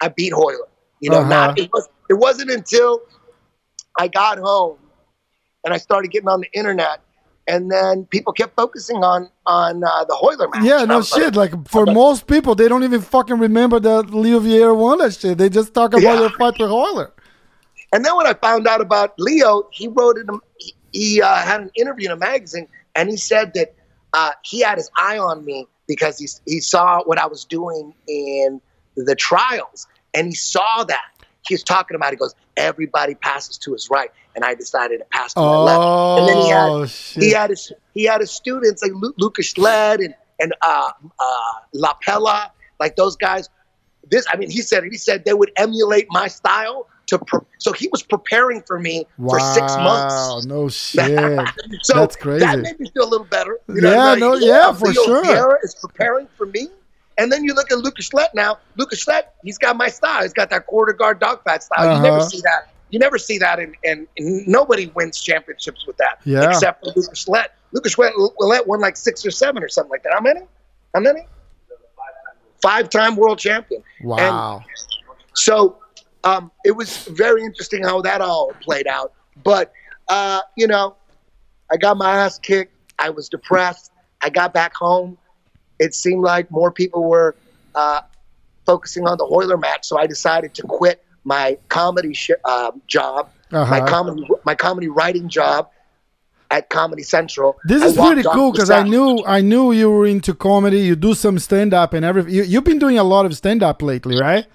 I 0.00 0.08
beat 0.08 0.32
Royler. 0.32 0.66
You 1.00 1.10
know, 1.10 1.18
Uh-huh. 1.18 1.28
not 1.28 1.58
it 1.58 1.70
was. 1.74 1.88
It 2.08 2.14
wasn't 2.14 2.50
until 2.50 3.02
I 3.98 4.08
got 4.08 4.38
home 4.38 4.78
and 5.62 5.74
I 5.74 5.76
started 5.76 6.10
getting 6.10 6.28
on 6.28 6.40
the 6.40 6.48
internet, 6.54 7.02
and 7.48 7.70
then 7.72 8.04
people 8.06 8.32
kept 8.32 8.54
focusing 8.54 8.98
on 8.98 9.28
on 9.46 9.82
uh, 9.82 10.04
the 10.04 10.16
Royler 10.22 10.48
match. 10.52 10.64
yeah 10.64 10.84
no 10.84 10.98
like, 10.98 11.06
shit 11.06 11.34
like 11.34 11.52
for 11.68 11.84
like- 11.86 11.94
most 11.94 12.26
people 12.28 12.54
they 12.54 12.68
don't 12.68 12.84
even 12.84 13.00
fucking 13.00 13.38
remember 13.38 13.80
that 13.80 14.10
Leo 14.10 14.38
Vieira 14.40 14.76
won 14.76 14.98
that 14.98 15.14
shit 15.14 15.38
they 15.38 15.48
just 15.48 15.72
talk 15.74 15.90
about 15.92 16.02
Yeah. 16.02 16.20
your 16.20 16.30
fight 16.30 16.58
with 16.58 16.70
Royler 16.70 17.10
And 17.92 18.04
then 18.04 18.14
when 18.16 18.26
I 18.26 18.34
found 18.34 18.66
out 18.68 18.82
about 18.82 19.14
Leo, 19.18 19.52
he 19.72 19.88
wrote 19.88 20.18
in 20.18 20.28
a, 20.28 20.36
he, 20.58 20.74
he 20.92 21.22
uh, 21.22 21.36
had 21.50 21.60
an 21.62 21.70
interview 21.74 22.06
in 22.10 22.12
a 22.12 22.20
magazine, 22.30 22.66
and 22.94 23.08
he 23.08 23.16
said 23.16 23.54
that 23.54 23.74
uh, 24.12 24.32
he 24.44 24.60
had 24.60 24.76
his 24.76 24.90
eye 25.08 25.16
on 25.18 25.42
me 25.44 25.66
because 25.86 26.18
he 26.18 26.26
he 26.52 26.60
saw 26.60 27.02
what 27.08 27.18
I 27.18 27.26
was 27.34 27.46
doing 27.46 27.94
in 28.06 28.60
the 28.94 29.14
trials, 29.14 29.86
and 30.12 30.26
he 30.26 30.34
saw 30.34 30.84
that 30.84 31.06
he 31.46 31.54
was 31.54 31.62
talking 31.62 31.94
about. 31.94 32.10
He 32.10 32.16
goes, 32.24 32.34
everybody 32.58 33.14
passes 33.14 33.56
to 33.64 33.72
his 33.72 33.88
right, 33.90 34.10
and 34.38 34.44
I 34.44 34.54
decided 34.54 34.98
to 35.00 35.04
pass 35.10 35.34
to 35.34 35.40
my 35.40 35.56
left. 35.56 35.80
oh 35.82 36.16
And 36.18 36.28
then 36.28 36.36
he 36.36 36.48
had- 36.48 36.88
shit 36.88 37.22
He 37.24 37.30
had 37.32 37.50
his 37.50 37.72
he 37.92 38.04
had 38.04 38.20
his 38.20 38.30
students 38.30 38.80
like 38.84 38.92
Lu- 38.94 39.14
Lucas 39.18 39.58
Leite 39.58 39.98
and 40.04 40.14
and 40.40 40.54
uh, 40.62 40.90
uh, 41.18 41.52
La 41.74 41.94
Pella, 42.00 42.52
like 42.78 42.94
those 42.94 43.16
guys. 43.16 43.48
This, 44.08 44.24
I 44.32 44.36
mean, 44.36 44.50
he 44.50 44.62
said 44.62 44.84
it. 44.84 44.92
He 44.92 44.96
said 44.96 45.24
they 45.24 45.34
would 45.34 45.50
emulate 45.56 46.06
my 46.10 46.28
style 46.28 46.86
to. 47.08 47.18
Pre- 47.18 47.40
so 47.58 47.72
he 47.72 47.88
was 47.90 48.04
preparing 48.04 48.62
for 48.62 48.78
me 48.78 49.04
for 49.18 49.40
six 49.40 49.76
Wow, 49.76 49.82
months. 49.84 50.46
no 50.46 50.68
shit 50.82 51.18
so 51.82 51.94
That's 51.94 52.14
crazy. 52.14 52.38
That 52.46 52.60
made 52.60 52.78
me 52.78 52.88
feel 52.94 53.02
a 53.02 53.10
little 53.10 53.26
better. 53.26 53.58
Yeah, 53.68 54.10
like, 54.12 54.20
no, 54.20 54.34
yeah, 54.36 54.72
for 54.72 54.86
Leo 54.90 55.02
sure. 55.04 55.24
Vieira 55.24 55.56
is 55.64 55.74
preparing 55.74 56.28
for 56.36 56.46
me. 56.46 56.68
And 57.18 57.32
then 57.32 57.42
you 57.42 57.52
look 57.52 57.72
at 57.72 57.78
Lucas 57.78 58.12
Leite 58.14 58.32
now. 58.36 58.58
Lucas 58.76 59.04
Leite, 59.08 59.24
he's 59.42 59.58
got 59.58 59.76
my 59.76 59.88
style. 59.88 60.22
He's 60.22 60.32
got 60.32 60.50
that 60.50 60.66
quarter 60.66 60.92
guard 60.92 61.18
dog 61.18 61.42
fight 61.42 61.64
style. 61.64 61.96
You 61.96 62.00
never 62.00 62.18
Uh-huh. 62.18 62.28
see 62.28 62.40
that. 62.42 62.70
You 62.90 62.98
never 62.98 63.18
see 63.18 63.38
that, 63.38 63.58
and 63.58 63.74
and 63.84 64.06
nobody 64.46 64.86
wins 64.94 65.20
championships 65.20 65.86
with 65.86 65.96
that, 65.98 66.20
Yeah. 66.24 66.48
except 66.48 66.80
for 66.84 66.92
Lucas 66.96 67.28
Leite. 67.28 67.50
Lucas 67.72 67.96
Leite 67.98 68.66
won 68.66 68.80
like 68.80 68.96
six 68.96 69.24
or 69.26 69.30
seven 69.30 69.62
or 69.62 69.68
something 69.68 69.90
like 69.90 70.02
that. 70.04 70.12
How 70.14 70.20
many? 70.20 70.40
How 70.94 71.00
many? 71.00 71.26
Five-time 72.62 73.14
world 73.14 73.38
champion. 73.38 73.84
wow 74.02 74.64
So 75.34 75.78
um, 76.24 76.50
it 76.64 76.72
was 76.72 77.06
very 77.08 77.44
interesting 77.44 77.84
how 77.84 78.00
that 78.02 78.20
all 78.20 78.52
played 78.62 78.88
out. 78.88 79.12
But 79.44 79.72
uh, 80.08 80.40
you 80.56 80.66
know, 80.66 80.96
I 81.70 81.76
got 81.76 81.96
my 81.96 82.10
ass 82.16 82.38
kicked. 82.38 82.74
I 82.98 83.10
was 83.10 83.28
depressed. 83.28 83.92
I 84.22 84.30
got 84.30 84.52
back 84.52 84.74
home. 84.74 85.18
It 85.78 85.94
seemed 85.94 86.22
like 86.22 86.50
more 86.50 86.72
people 86.72 87.04
were 87.04 87.36
uh, 87.76 88.00
focusing 88.66 89.06
on 89.06 89.18
the 89.18 89.24
Royler 89.26 89.56
match, 89.56 89.86
so 89.86 89.96
I 89.96 90.06
decided 90.08 90.54
to 90.54 90.62
quit 90.62 91.04
my 91.28 91.58
comedy 91.68 92.14
sh- 92.14 92.40
uh, 92.44 92.72
job, 92.86 93.30
my 93.52 93.58
Uh-huh. 93.60 93.86
comedy 93.86 94.26
my 94.44 94.54
comedy 94.54 94.88
writing 94.88 95.28
job. 95.28 95.68
at 96.50 96.70
Comedy 96.70 97.02
Central. 97.02 97.58
This 97.72 97.82
is 97.84 97.94
pretty 97.94 98.22
cool 98.22 98.52
because 98.52 98.70
I 98.70 98.82
knew 98.82 99.22
I 99.26 99.42
knew 99.42 99.70
you 99.72 99.90
were 99.90 100.06
into 100.06 100.32
comedy. 100.32 100.80
You 100.80 100.96
do 100.96 101.12
some 101.12 101.38
stand 101.38 101.74
up 101.74 101.92
and 101.92 102.02
everything. 102.06 102.32
You, 102.32 102.42
you've 102.42 102.64
been 102.64 102.78
doing 102.78 102.98
a 102.98 103.04
lot 103.04 103.26
of 103.26 103.36
stand 103.36 103.62
up 103.62 103.82
lately, 103.82 104.18
right? 104.18 104.46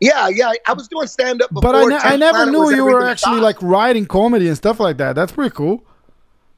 Yeah, 0.00 0.26
yeah. 0.28 0.50
I 0.66 0.72
was 0.72 0.88
doing 0.88 1.06
stand 1.06 1.40
up 1.42 1.50
before. 1.50 1.72
But 1.72 1.74
I, 1.76 1.84
ne- 1.84 2.04
I 2.14 2.16
never 2.16 2.50
knew 2.50 2.74
you 2.74 2.84
were 2.84 3.06
actually 3.06 3.34
thought. 3.36 3.42
like 3.44 3.62
writing 3.62 4.06
comedy 4.06 4.48
and 4.48 4.56
stuff 4.56 4.80
like 4.80 4.96
that. 4.96 5.12
That's 5.14 5.30
pretty 5.30 5.54
cool. 5.54 5.84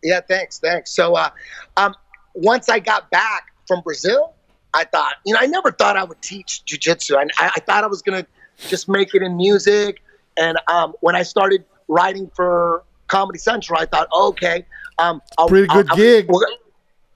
Yeah, 0.03 0.21
thanks, 0.27 0.59
thanks. 0.59 0.91
So, 0.91 1.17
uh, 1.17 1.29
um, 1.77 1.95
once 2.35 2.71
I 2.71 2.79
got 2.79 3.11
back 3.11 3.53
from 3.69 3.83
Brazil, 3.83 4.33
I 4.73 4.85
thought, 4.85 5.17
you 5.27 5.35
know, 5.35 5.41
I 5.43 5.47
never 5.47 5.71
thought 5.71 5.99
I 5.99 6.05
would 6.05 6.23
teach 6.23 6.63
jujitsu. 6.67 7.17
I, 7.17 7.25
I, 7.37 7.51
I 7.57 7.61
thought 7.61 7.85
I 7.85 7.89
was 7.89 8.01
gonna 8.01 8.27
just 8.59 8.89
make 8.89 9.15
it 9.15 9.23
in 9.23 9.37
music. 9.37 10.03
And 10.37 10.59
um, 10.71 10.95
when 11.01 11.15
I 11.17 11.23
started 11.23 11.65
writing 11.89 12.31
for 12.35 12.83
Comedy 13.09 13.39
Central, 13.39 13.79
I 13.81 13.87
thought, 13.87 14.09
okay, 14.15 14.65
um, 14.99 15.21
I'll, 15.39 15.49
Pretty 15.49 15.67
good 15.69 15.89
I'll- 15.91 15.97
gig. 15.97 16.29
gonna- 16.29 16.47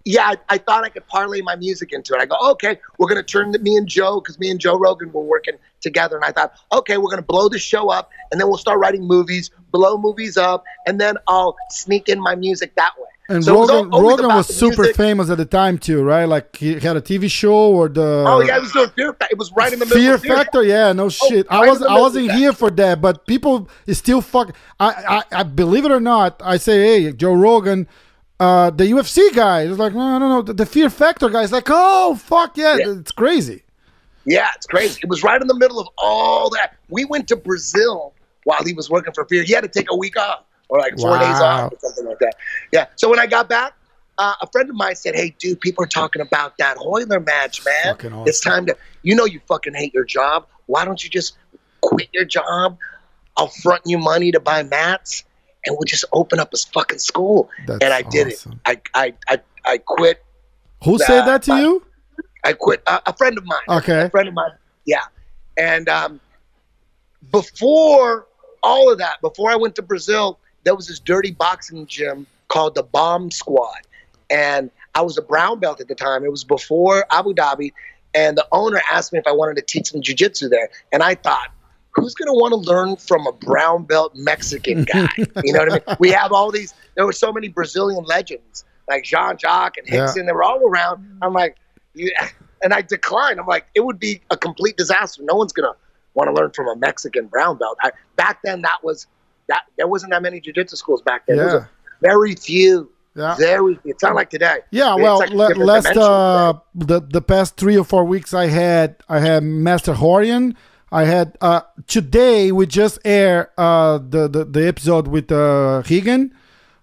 yeah, 0.06 0.28
I, 0.28 0.36
I 0.54 0.58
thought 0.58 0.84
I 0.84 0.88
could 0.88 1.04
parlay 1.08 1.40
my 1.42 1.56
music 1.56 1.92
into 1.92 2.14
it. 2.14 2.20
I 2.20 2.26
go, 2.26 2.36
okay, 2.52 2.78
we're 2.96 3.08
gonna 3.08 3.24
turn 3.24 3.52
to 3.52 3.58
me 3.58 3.74
and 3.76 3.88
Joe 3.88 4.20
because 4.20 4.38
me 4.38 4.50
and 4.50 4.60
Joe 4.60 4.78
Rogan 4.78 5.12
were 5.12 5.24
working 5.24 5.56
together, 5.80 6.14
and 6.14 6.24
I 6.24 6.30
thought, 6.30 6.52
okay, 6.72 6.96
we're 6.96 7.10
gonna 7.10 7.22
blow 7.22 7.48
the 7.48 7.58
show 7.58 7.90
up, 7.90 8.10
and 8.30 8.40
then 8.40 8.46
we'll 8.46 8.56
start 8.56 8.78
writing 8.78 9.04
movies, 9.04 9.50
blow 9.72 9.98
movies 9.98 10.36
up, 10.36 10.62
and 10.86 11.00
then 11.00 11.16
I'll 11.26 11.56
sneak 11.70 12.08
in 12.08 12.20
my 12.20 12.36
music 12.36 12.76
that 12.76 12.92
way. 12.96 13.08
And 13.28 13.44
So 13.44 13.56
it 13.56 13.58
was 13.58 13.68
Rogan, 13.70 13.86
al- 13.86 13.94
always 13.98 14.10
Rogan 14.10 14.24
about 14.26 14.36
was 14.36 14.46
super 14.46 14.82
music. 14.82 14.96
famous 14.96 15.28
at 15.28 15.38
the 15.38 15.44
time 15.44 15.78
too, 15.78 16.04
right? 16.04 16.26
Like 16.26 16.54
he 16.54 16.74
had 16.74 16.96
a 16.96 17.00
TV 17.00 17.28
show 17.28 17.72
or 17.72 17.88
the 17.88 18.24
Oh 18.28 18.40
yeah, 18.42 18.54
I 18.54 18.58
was 18.60 18.70
doing 18.70 18.88
Fear 18.90 19.14
Factor. 19.14 19.32
It 19.32 19.38
was 19.38 19.50
right 19.52 19.72
in 19.72 19.80
the 19.80 19.86
middle. 19.86 20.00
Fear 20.00 20.14
of 20.14 20.22
Fear 20.22 20.36
Factor, 20.36 20.62
yeah, 20.62 20.92
no 20.92 21.06
oh, 21.06 21.08
shit. 21.08 21.48
I 21.50 21.62
right 21.62 21.64
in 21.64 21.70
was 21.70 21.82
I 21.82 21.98
wasn't 21.98 22.30
here 22.30 22.52
for 22.52 22.70
that, 22.70 23.00
but 23.00 23.26
people 23.26 23.68
is 23.86 23.98
still 23.98 24.20
fuck. 24.20 24.54
I, 24.78 25.22
I 25.32 25.40
I 25.40 25.42
believe 25.42 25.84
it 25.84 25.90
or 25.90 25.98
not, 25.98 26.40
I 26.44 26.58
say, 26.58 27.02
hey, 27.02 27.12
Joe 27.12 27.32
Rogan, 27.32 27.88
uh, 28.38 28.70
the 28.70 28.84
UFC 28.84 29.34
guy 29.34 29.62
is 29.62 29.78
like, 29.78 29.94
no, 29.94 30.18
no, 30.18 30.28
no, 30.28 30.42
the, 30.42 30.52
the 30.52 30.66
Fear 30.66 30.90
Factor 30.90 31.28
guy 31.30 31.42
is 31.42 31.52
like, 31.52 31.66
oh 31.68 32.14
fuck 32.16 32.56
yeah, 32.56 32.76
Yeah. 32.76 32.94
it's 32.98 33.12
crazy. 33.12 33.62
Yeah, 34.24 34.48
it's 34.56 34.66
crazy. 34.66 35.00
It 35.02 35.08
was 35.08 35.22
right 35.22 35.40
in 35.40 35.46
the 35.46 35.54
middle 35.56 35.78
of 35.78 35.88
all 35.96 36.50
that. 36.50 36.74
We 36.88 37.04
went 37.04 37.28
to 37.28 37.36
Brazil 37.36 38.12
while 38.44 38.62
he 38.64 38.72
was 38.72 38.90
working 38.90 39.12
for 39.14 39.24
Fear. 39.24 39.44
He 39.44 39.52
had 39.52 39.62
to 39.62 39.68
take 39.68 39.86
a 39.90 39.96
week 39.96 40.18
off 40.18 40.42
or 40.68 40.80
like 40.80 40.98
four 40.98 41.16
days 41.18 41.40
off 41.40 41.72
or 41.72 41.78
something 41.78 42.06
like 42.06 42.18
that. 42.18 42.34
Yeah. 42.72 42.86
So 42.96 43.08
when 43.08 43.20
I 43.20 43.26
got 43.26 43.48
back, 43.48 43.74
uh, 44.18 44.34
a 44.40 44.46
friend 44.50 44.68
of 44.68 44.74
mine 44.76 44.96
said, 44.96 45.14
"Hey, 45.14 45.34
dude, 45.38 45.60
people 45.60 45.84
are 45.84 45.88
talking 45.88 46.22
about 46.22 46.58
that 46.58 46.76
Royler 46.78 47.20
match, 47.24 47.64
man. 47.64 47.94
Awesome. 47.96 48.24
It's 48.26 48.40
time 48.40 48.66
to. 48.66 48.76
You 49.02 49.14
know, 49.14 49.26
you 49.26 49.40
fucking 49.46 49.74
hate 49.74 49.94
your 49.94 50.04
job. 50.04 50.46
Why 50.66 50.84
don't 50.84 51.02
you 51.04 51.10
just 51.10 51.36
quit 51.82 52.08
your 52.12 52.24
job? 52.24 52.78
I'll 53.36 53.48
front 53.48 53.82
you 53.84 53.98
money 53.98 54.32
to 54.32 54.40
buy 54.40 54.62
mats, 54.62 55.22
and 55.66 55.74
we'll 55.76 55.84
just 55.84 56.04
open 56.12 56.38
up 56.40 56.54
a 56.54 56.56
fucking 56.56 56.98
school." 56.98 57.50
That's 57.66 57.84
and 57.84 57.92
I 57.92 58.02
did 58.02 58.28
awesome. 58.28 58.60
it. 58.66 58.80
I 58.94 59.04
I 59.06 59.14
I, 59.28 59.40
I 59.64 59.78
quit. 59.78 60.24
Who 60.84 60.98
said 60.98 61.26
that 61.26 61.42
to 61.44 61.52
Uh, 61.52 61.56
you? 61.58 61.86
I 62.44 62.52
quit. 62.52 62.82
Uh, 62.86 63.00
a 63.06 63.12
friend 63.16 63.36
of 63.38 63.44
mine. 63.44 63.58
Okay. 63.68 64.02
A 64.02 64.10
friend 64.10 64.28
of 64.28 64.34
mine. 64.34 64.52
Yeah. 64.84 65.04
And 65.58 65.88
um, 65.88 66.20
before 67.32 68.26
all 68.62 68.90
of 68.92 68.98
that, 68.98 69.20
before 69.20 69.50
I 69.50 69.56
went 69.56 69.74
to 69.76 69.82
Brazil, 69.82 70.38
there 70.64 70.74
was 70.74 70.86
this 70.86 71.00
dirty 71.00 71.32
boxing 71.32 71.86
gym 71.86 72.26
called 72.48 72.74
the 72.74 72.82
Bomb 72.82 73.30
Squad. 73.30 73.80
And 74.30 74.70
I 74.94 75.02
was 75.02 75.18
a 75.18 75.22
brown 75.22 75.58
belt 75.58 75.80
at 75.80 75.88
the 75.88 75.94
time. 75.94 76.24
It 76.24 76.30
was 76.30 76.44
before 76.44 77.06
Abu 77.10 77.34
Dhabi. 77.34 77.72
And 78.14 78.36
the 78.36 78.46
owner 78.52 78.80
asked 78.90 79.12
me 79.12 79.18
if 79.18 79.26
I 79.26 79.32
wanted 79.32 79.56
to 79.56 79.62
teach 79.62 79.90
some 79.90 80.00
jiu-jitsu 80.00 80.48
there. 80.48 80.68
And 80.92 81.02
I 81.02 81.14
thought, 81.16 81.48
who's 81.96 82.14
going 82.14 82.28
to 82.28 82.32
want 82.32 82.52
to 82.52 82.70
learn 82.70 82.96
from 82.96 83.26
a 83.26 83.32
brown 83.32 83.84
belt 83.84 84.12
Mexican 84.14 84.84
guy? 84.84 85.08
you 85.44 85.52
know 85.52 85.60
what 85.60 85.72
I 85.72 85.90
mean? 85.90 85.96
We 85.98 86.10
have 86.10 86.32
all 86.32 86.50
these, 86.50 86.74
there 86.94 87.04
were 87.06 87.12
so 87.12 87.32
many 87.32 87.48
Brazilian 87.48 88.04
legends 88.04 88.64
like 88.88 89.02
Jean 89.04 89.36
Jacques 89.38 89.76
and 89.78 89.86
Yeah. 89.88 90.06
Rickson. 90.06 90.26
They 90.26 90.32
were 90.32 90.42
all 90.44 90.60
around. 90.66 91.18
I'm 91.22 91.32
like, 91.32 91.56
yeah. 91.94 92.28
And 92.62 92.72
I 92.72 92.80
declined. 92.80 93.38
I'm 93.38 93.46
like, 93.46 93.66
it 93.74 93.84
would 93.84 94.00
be 94.00 94.22
a 94.30 94.36
complete 94.36 94.78
disaster. 94.78 95.22
No 95.22 95.34
one's 95.34 95.52
going 95.52 95.70
to 95.70 95.76
want 96.14 96.28
to 96.28 96.32
learn 96.34 96.52
from 96.52 96.68
a 96.68 96.74
Mexican 96.76 97.26
brown 97.26 97.58
belt. 97.58 97.76
I, 97.82 97.90
back 98.16 98.38
then, 98.42 98.62
that 98.62 98.78
was, 98.82 99.06
that 99.48 99.64
there 99.76 99.86
wasn't 99.86 100.12
that 100.12 100.22
many 100.22 100.40
jiu-jitsu 100.40 100.74
schools 100.74 101.02
back 101.02 101.26
then. 101.26 101.36
There 101.36 101.44
was 101.44 101.54
Yeah. 101.54 101.60
a 101.60 102.00
very 102.00 102.34
few. 102.34 102.90
Yeah. 103.14 103.36
Very. 103.36 103.78
It's 103.84 104.02
not 104.02 104.14
like 104.14 104.30
today. 104.30 104.60
Yeah, 104.70 104.94
It's 104.94 105.02
well, 105.02 105.18
like 105.18 105.30
le- 105.30 105.64
last 105.64 105.86
uh, 105.98 106.54
the 106.74 107.00
the 107.00 107.20
past 107.20 107.56
three 107.58 107.76
or 107.76 107.84
four 107.84 108.04
weeks, 108.04 108.32
I 108.32 108.46
had 108.46 108.96
I 109.08 109.20
had 109.20 109.42
Master 109.42 109.92
Rorion. 109.92 110.54
I 110.92 111.04
had 111.04 111.36
uh, 111.40 111.62
today 111.86 112.52
we 112.52 112.66
just 112.66 112.98
air 113.04 113.50
uh, 113.58 113.98
the, 113.98 114.28
the 114.28 114.44
the 114.44 114.66
episode 114.68 115.08
with 115.08 115.30
uh, 115.32 115.82
Higgin. 115.84 116.30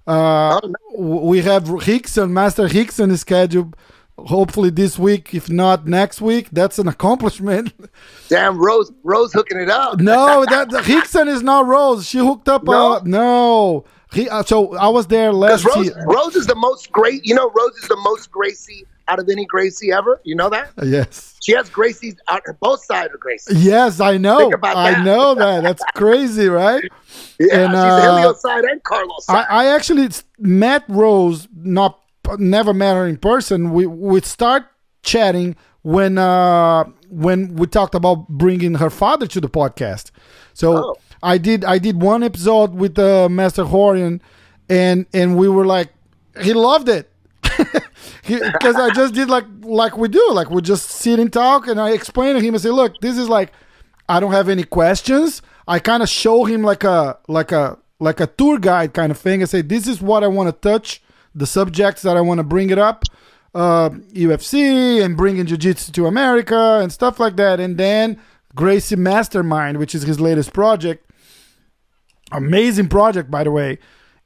Uh, 0.05 0.59
Oh, 0.95 1.29
we 1.29 1.41
have 1.41 1.63
Rickson, 1.65 2.31
Master 2.31 2.67
Rickson 2.67 3.09
is 3.11 3.21
scheduled. 3.21 3.75
Hopefully 4.17 4.69
this 4.69 4.99
week, 4.99 5.33
if 5.33 5.49
not 5.49 5.87
next 5.87 6.21
week. 6.21 6.49
That's 6.51 6.77
an 6.77 6.87
accomplishment. 6.87 7.73
Damn, 8.29 8.59
Rose, 8.59 8.91
Rose 9.03 9.33
hooking 9.33 9.59
it 9.59 9.69
up. 9.69 9.99
no, 9.99 10.45
that 10.49 10.67
Rickson 10.69 11.27
is 11.27 11.41
not 11.41 11.65
Rose. 11.65 12.05
She 12.07 12.19
hooked 12.19 12.47
up. 12.47 12.63
No? 12.65 12.93
Uh, 12.97 13.01
no, 13.05 13.85
he. 14.11 14.29
Uh, 14.29 14.43
so 14.43 14.75
I 14.75 14.89
was 14.89 15.07
there 15.07 15.31
last 15.33 15.65
Rose, 15.65 15.85
year. 15.87 16.05
Rose 16.05 16.35
is 16.35 16.45
the 16.45 16.55
most 16.55 16.91
great. 16.91 17.25
You 17.25 17.33
know, 17.35 17.49
Rose 17.49 17.75
is 17.81 17.87
the 17.87 17.97
most 18.03 18.29
Gracie 18.29 18.85
out 19.07 19.19
of 19.19 19.27
any 19.29 19.45
Gracie 19.45 19.91
ever. 19.91 20.19
You 20.23 20.35
know 20.35 20.49
that? 20.49 20.71
Yes. 20.83 21.35
She 21.41 21.53
has 21.53 21.69
Gracie's 21.69 22.15
out 22.29 22.41
her 22.45 22.53
both 22.61 22.83
sides 22.85 23.13
of 23.13 23.19
Gracie. 23.19 23.55
Yes, 23.57 23.99
I 23.99 24.17
know. 24.17 24.37
Think 24.39 24.53
about 24.55 24.77
I 24.77 25.03
know 25.03 25.35
that. 25.35 25.63
That's 25.63 25.83
crazy, 25.95 26.47
right? 26.47 26.83
Yeah, 27.39 27.59
And, 27.65 27.71
she's 27.71 27.77
uh, 27.79 28.01
Helio 28.15 28.33
side 28.33 28.63
and 28.63 28.81
Carlos 28.83 29.25
I, 29.29 29.33
side. 29.33 29.45
I 29.49 29.65
actually 29.75 30.05
s- 30.05 30.23
met 30.39 30.83
Rose, 30.87 31.47
not 31.55 31.99
never 32.37 32.73
met 32.73 32.95
her 32.95 33.05
in 33.07 33.17
person. 33.17 33.71
We 33.73 33.85
we 33.87 34.21
start 34.21 34.63
chatting 35.03 35.55
when 35.81 36.17
uh 36.17 36.85
when 37.09 37.55
we 37.55 37.67
talked 37.67 37.93
about 37.95 38.27
bringing 38.29 38.75
her 38.75 38.89
father 38.89 39.27
to 39.27 39.41
the 39.41 39.49
podcast. 39.49 40.11
So 40.53 40.77
Oh. 40.77 40.95
I 41.21 41.37
did 41.37 41.63
I 41.65 41.77
did 41.77 42.01
one 42.01 42.23
episode 42.23 42.73
with 42.73 42.97
uh, 42.97 43.27
Master 43.29 43.63
Rorion, 43.65 44.21
and 44.69 45.05
and 45.13 45.35
we 45.37 45.47
were 45.49 45.65
like, 45.65 45.89
he 46.41 46.53
loved 46.53 46.87
it. 46.89 47.09
because 48.27 48.75
I 48.75 48.91
just 48.93 49.13
did 49.13 49.29
like 49.29 49.45
like 49.61 49.97
we 49.97 50.07
do, 50.07 50.25
like 50.31 50.49
we 50.49 50.61
just 50.61 50.89
sit 50.89 51.19
and 51.19 51.31
talk, 51.31 51.67
and 51.67 51.79
I 51.79 51.91
explain 51.91 52.35
to 52.35 52.41
him 52.41 52.53
and 52.53 52.61
say, 52.61 52.69
look, 52.69 52.99
this 53.01 53.17
is 53.17 53.29
like, 53.29 53.51
I 54.07 54.19
don't 54.19 54.31
have 54.31 54.49
any 54.49 54.63
questions. 54.63 55.41
I 55.67 55.79
kind 55.79 56.03
of 56.03 56.09
show 56.09 56.45
him 56.45 56.63
like 56.63 56.83
a 56.83 57.17
like 57.27 57.51
a 57.51 57.77
like 57.99 58.19
a 58.19 58.27
tour 58.27 58.59
guide 58.59 58.93
kind 58.93 59.11
of 59.11 59.17
thing. 59.17 59.41
I 59.41 59.45
say, 59.45 59.61
this 59.61 59.87
is 59.87 60.01
what 60.01 60.23
I 60.23 60.27
want 60.27 60.49
to 60.49 60.69
touch, 60.69 61.01
the 61.33 61.45
subjects 61.45 62.01
that 62.01 62.17
I 62.17 62.21
want 62.21 62.39
to 62.39 62.43
bring 62.43 62.69
it 62.69 62.77
up, 62.77 63.03
uh, 63.55 63.89
UFC 63.89 65.03
and 65.03 65.15
bringing 65.15 65.45
jiu-jitsu 65.45 65.91
to 65.93 66.07
America 66.07 66.79
and 66.81 66.91
stuff 66.91 67.19
like 67.19 67.35
that, 67.37 67.59
and 67.59 67.77
then 67.77 68.19
Gracie 68.55 68.95
Mastermind, 68.95 69.77
which 69.77 69.95
is 69.95 70.03
his 70.03 70.19
latest 70.19 70.53
project 70.53 71.09
amazing 72.33 72.89
project 72.89 73.29
by 73.31 73.43
the 73.43 73.51
way 73.51 73.77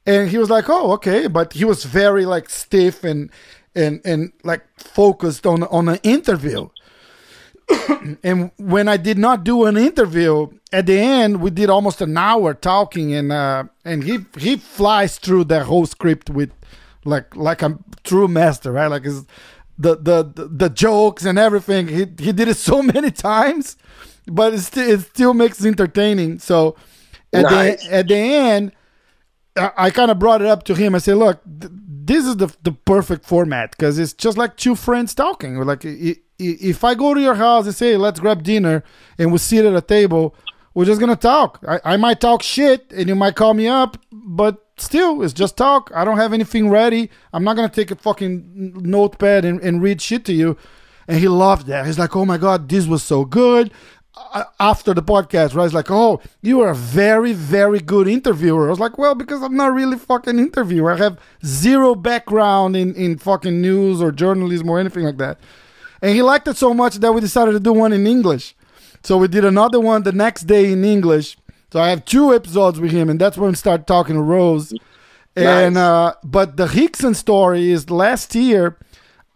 and 0.08 0.30
he 0.30 0.38
was 0.38 0.50
like 0.50 0.70
oh 0.70 0.92
okay. 0.94 1.28
But 1.28 1.54
he 1.54 1.64
was 1.66 1.84
very 1.84 2.26
like 2.26 2.50
stiff 2.50 3.04
and 3.04 3.30
and 3.76 4.00
and 4.04 4.32
like 4.44 4.62
focused 4.78 5.46
on 5.46 5.64
on 5.64 5.88
an 5.90 6.00
interview. 6.04 6.68
And 8.24 8.50
when 8.56 8.88
i 8.88 8.96
did 8.96 9.18
not 9.18 9.44
do 9.44 9.66
an 9.66 9.76
interview 9.76 10.48
at 10.72 10.86
the 10.86 10.98
end 10.98 11.42
we 11.42 11.50
did 11.50 11.70
almost 11.70 12.00
an 12.00 12.16
hour 12.16 12.54
talking 12.54 13.14
and 13.14 13.32
uh 13.32 13.64
and 13.84 14.04
he 14.04 14.20
he 14.38 14.56
flies 14.56 15.18
through 15.18 15.44
the 15.44 15.64
whole 15.64 15.86
script 15.86 16.30
with 16.30 16.50
like 17.04 17.36
like 17.36 17.62
a 17.62 17.78
true 18.04 18.28
master 18.28 18.72
right? 18.72 18.88
Like 18.88 19.04
his 19.04 19.26
the 19.78 19.96
the 19.96 20.24
the, 20.24 20.46
the 20.48 20.70
jokes 20.70 21.24
and 21.26 21.38
everything. 21.38 21.88
He 21.88 22.06
he 22.26 22.32
did 22.32 22.48
it 22.48 22.56
so 22.56 22.82
many 22.94 23.10
times 23.10 23.76
but 24.26 24.54
it 24.54 24.60
still 24.60 24.88
it 24.90 25.00
still 25.00 25.34
makes 25.34 25.60
it 25.64 25.68
entertaining. 25.68 26.38
So 26.38 26.76
at 27.32 27.50
Nice. 27.50 27.86
the 27.86 27.94
at 27.94 28.08
the 28.08 28.16
end, 28.16 28.72
I, 29.76 29.90
kind 29.90 30.10
of 30.10 30.18
brought 30.18 30.42
it 30.42 30.48
up 30.48 30.64
to 30.64 30.74
him. 30.74 30.94
I 30.94 30.98
said, 30.98 31.16
"Look, 31.16 31.40
th- 31.44 31.72
this 32.08 32.24
is 32.26 32.36
the 32.36 32.54
the 32.62 32.72
perfect 32.72 33.24
format 33.24 33.72
because 33.72 33.98
it's 33.98 34.12
just 34.12 34.38
like 34.38 34.56
two 34.56 34.74
friends 34.74 35.14
talking. 35.14 35.56
Like 35.58 35.84
if 36.38 36.84
I 36.84 36.94
go 36.94 37.14
to 37.14 37.20
your 37.20 37.34
house 37.34 37.66
and 37.66 37.74
say, 37.74 37.96
let's 37.96 38.20
grab 38.20 38.42
dinner 38.42 38.84
and 39.18 39.32
we 39.32 39.38
sit 39.38 39.64
at 39.64 39.74
a 39.74 39.80
table, 39.80 40.34
we're 40.74 40.84
just 40.84 41.00
gonna 41.00 41.16
talk. 41.16 41.62
I, 41.66 41.80
I 41.84 41.96
might 41.96 42.20
talk 42.20 42.42
shit 42.42 42.92
and 42.92 43.08
you 43.08 43.14
might 43.14 43.34
call 43.36 43.54
me 43.54 43.66
up, 43.66 43.98
but 44.12 44.64
still, 44.76 45.22
it's 45.22 45.32
just 45.32 45.56
talk. 45.56 45.90
I 45.94 46.04
don't 46.04 46.18
have 46.18 46.32
anything 46.32 46.70
ready. 46.70 47.10
I'm 47.32 47.44
not 47.44 47.56
gonna 47.56 47.68
take 47.68 47.90
a 47.90 47.96
fucking 47.96 48.74
notepad 48.82 49.44
and, 49.44 49.60
and 49.60 49.82
read 49.82 50.00
shit 50.00 50.24
to 50.26 50.32
you." 50.32 50.56
And 51.08 51.18
he 51.18 51.26
loved 51.26 51.66
that. 51.68 51.86
He's 51.86 51.98
like, 51.98 52.14
"Oh 52.14 52.26
my 52.26 52.36
god, 52.36 52.68
this 52.68 52.86
was 52.86 53.02
so 53.02 53.24
good." 53.24 53.72
After 54.60 54.94
the 54.94 55.02
podcast, 55.02 55.54
right? 55.54 55.64
It's 55.64 55.74
like, 55.74 55.90
oh, 55.90 56.20
you 56.42 56.60
are 56.60 56.70
a 56.70 56.74
very, 56.74 57.32
very 57.32 57.80
good 57.80 58.08
interviewer. 58.08 58.66
I 58.66 58.70
was 58.70 58.80
like, 58.80 58.98
well, 58.98 59.14
because 59.14 59.42
I'm 59.42 59.56
not 59.56 59.72
really 59.72 59.96
fucking 59.96 60.38
interviewer. 60.38 60.92
I 60.92 60.96
have 60.96 61.18
zero 61.44 61.94
background 61.94 62.76
in, 62.76 62.94
in 62.94 63.18
fucking 63.18 63.60
news 63.60 64.02
or 64.02 64.12
journalism 64.12 64.68
or 64.68 64.78
anything 64.78 65.04
like 65.04 65.18
that. 65.18 65.38
And 66.02 66.14
he 66.14 66.22
liked 66.22 66.48
it 66.48 66.56
so 66.56 66.74
much 66.74 66.96
that 66.96 67.12
we 67.12 67.20
decided 67.20 67.52
to 67.52 67.60
do 67.60 67.72
one 67.72 67.92
in 67.92 68.06
English. 68.06 68.54
So 69.02 69.16
we 69.16 69.28
did 69.28 69.44
another 69.44 69.80
one 69.80 70.02
the 70.02 70.12
next 70.12 70.42
day 70.42 70.72
in 70.72 70.84
English. 70.84 71.36
So 71.72 71.80
I 71.80 71.90
have 71.90 72.04
two 72.04 72.34
episodes 72.34 72.80
with 72.80 72.90
him, 72.92 73.10
and 73.10 73.20
that's 73.20 73.36
when 73.36 73.50
we 73.50 73.56
start 73.56 73.86
talking 73.86 74.14
to 74.14 74.22
Rose. 74.22 74.72
And 75.36 75.76
uh, 75.76 76.14
but 76.24 76.56
the 76.56 76.66
Rickson 76.66 77.14
story 77.14 77.70
is 77.70 77.90
last 77.90 78.34
year, 78.34 78.76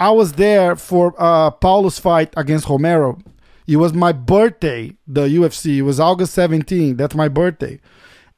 I 0.01 0.11
was 0.11 0.33
there 0.33 0.75
for 0.75 1.15
uh, 1.19 1.51
Paulo's 1.53 1.99
fight 1.99 2.33
against 2.37 2.69
Romero. 2.69 3.19
It 3.67 3.77
was 3.77 3.93
my 3.93 4.13
birthday. 4.13 4.97
The 5.07 5.27
UFC. 5.29 5.77
It 5.77 5.83
was 5.83 6.01
August 6.01 6.35
17. 6.35 6.97
That's 6.97 7.15
my 7.15 7.29
birthday, 7.29 7.81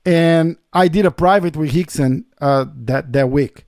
and 0.04 0.56
I 0.72 0.88
did 0.88 1.06
a 1.06 1.10
private 1.10 1.56
with 1.56 1.72
Rickson 1.72 2.24
uh, 2.40 2.66
that 2.84 3.12
that 3.12 3.30
week. 3.30 3.64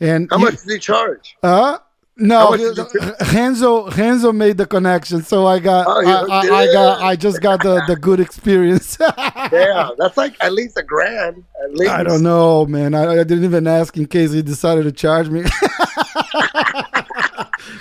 And 0.00 0.28
How 0.30 0.38
he- 0.38 0.44
much 0.44 0.62
did 0.62 0.72
he 0.74 0.78
charge? 0.78 1.36
uh 1.42 1.78
no, 2.20 2.50
much 2.50 2.60
did 2.60 3.32
Renzo 3.32 3.90
Renzo 3.92 4.32
made 4.32 4.56
the 4.58 4.66
connection, 4.66 5.22
so 5.22 5.46
I 5.46 5.60
got 5.60 5.86
Oh, 5.88 6.04
I, 6.04 6.12
I. 6.48 6.62
I 6.62 6.72
got 6.72 7.00
I 7.00 7.14
just 7.16 7.40
got 7.40 7.62
the, 7.62 7.80
the 7.86 7.94
good 7.96 8.18
experience. 8.20 8.98
Yeah, 9.50 9.90
that's 9.96 10.16
like 10.18 10.34
at 10.42 10.52
least 10.52 10.76
a 10.76 10.82
grand. 10.82 11.42
At 11.64 11.72
least. 11.74 11.90
I 11.90 12.02
don't 12.02 12.22
know, 12.22 12.66
man. 12.66 12.92
I, 12.94 13.12
I 13.20 13.24
didn't 13.24 13.44
even 13.44 13.66
ask 13.66 13.96
in 13.96 14.06
case 14.06 14.30
he 14.32 14.42
decided 14.42 14.82
to 14.84 14.92
charge 14.92 15.30
me. 15.30 15.40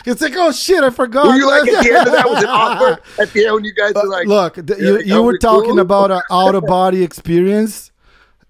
it's 0.06 0.22
like, 0.22 0.34
oh 0.36 0.52
shit, 0.52 0.84
I 0.84 0.90
forgot. 0.90 1.28
Were 1.28 1.36
you 1.36 1.48
like 1.48 1.68
at 1.68 1.84
the 1.84 1.90
end 1.98 2.08
of 2.08 2.14
that 2.14 2.30
was 2.30 2.44
it 2.44 2.50
awkward? 2.50 3.00
At 3.20 3.34
the 3.34 3.46
end, 3.46 3.56
when 3.56 3.64
you 3.64 3.74
guys 3.74 3.94
were 3.94 4.08
like, 4.08 4.28
Look, 4.28 4.56
th- 4.56 4.80
you, 4.80 4.98
like, 4.98 5.06
you 5.06 5.22
were 5.22 5.34
we 5.34 5.38
talking 5.40 5.72
cool? 5.72 5.80
about 5.80 6.12
an 6.12 6.22
out 6.32 6.56
of 6.56 6.66
body 6.66 7.04
experience. 7.04 7.92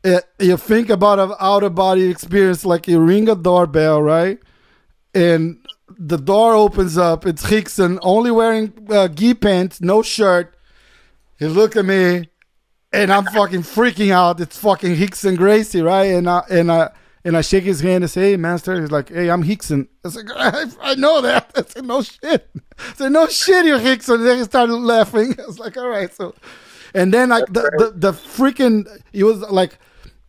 Uh, 0.03 0.21
you 0.39 0.57
think 0.57 0.89
about 0.89 1.19
an 1.19 1.33
out 1.39 1.63
of 1.63 1.75
body 1.75 2.09
experience 2.09 2.63
like 2.65 2.87
you 2.87 2.99
ring 2.99 3.27
a 3.29 3.35
doorbell, 3.35 4.01
right? 4.01 4.39
And 5.13 5.57
the 5.97 6.17
door 6.17 6.53
opens 6.53 6.97
up. 6.97 7.25
It's 7.25 7.43
Rickson, 7.43 7.97
only 8.01 8.31
wearing 8.31 8.73
uh, 8.89 9.07
gi 9.07 9.33
pants, 9.33 9.81
no 9.81 10.01
shirt. 10.01 10.55
He 11.39 11.45
looked 11.45 11.75
at 11.75 11.85
me, 11.85 12.29
and 12.93 13.11
I'm 13.11 13.25
fucking 13.25 13.61
freaking 13.63 14.11
out. 14.11 14.39
It's 14.39 14.57
fucking 14.57 14.95
Rickson 14.95 15.37
Gracie, 15.37 15.81
right? 15.81 16.05
And 16.05 16.29
I 16.29 16.43
and 16.49 16.71
I 16.71 16.91
and 17.27 17.35
I 17.35 17.41
shake 17.41 17.65
his 17.65 17.81
hand 17.81 18.05
and 18.05 18.09
say, 18.09 18.31
"Hey, 18.31 18.37
master." 18.37 18.79
He's 18.79 18.89
like, 18.89 19.09
"Hey, 19.09 19.29
I'm 19.29 19.43
Rickson." 19.43 19.87
I 20.05 20.07
like, 20.07 20.31
"I, 20.35 20.91
I 20.91 20.95
know 20.95 21.19
that." 21.21 21.51
I 21.57 21.63
said, 21.63 21.85
"No 21.85 22.01
shit." 22.01 22.49
I 22.79 22.93
said, 22.95 23.11
"No 23.11 23.27
shit, 23.27 23.65
you 23.65 23.73
Rickson." 23.73 24.15
And 24.15 24.25
then 24.25 24.37
he 24.37 24.43
started 24.45 24.75
laughing. 24.75 25.35
I 25.43 25.45
was 25.45 25.59
like, 25.59 25.75
"All 25.75 25.89
right." 25.89 26.13
So, 26.13 26.33
and 26.95 27.13
then 27.13 27.29
like 27.29 27.45
the, 27.47 27.69
the 27.77 27.93
the 27.95 28.11
freaking 28.13 28.87
he 29.11 29.23
was 29.23 29.39
like 29.41 29.77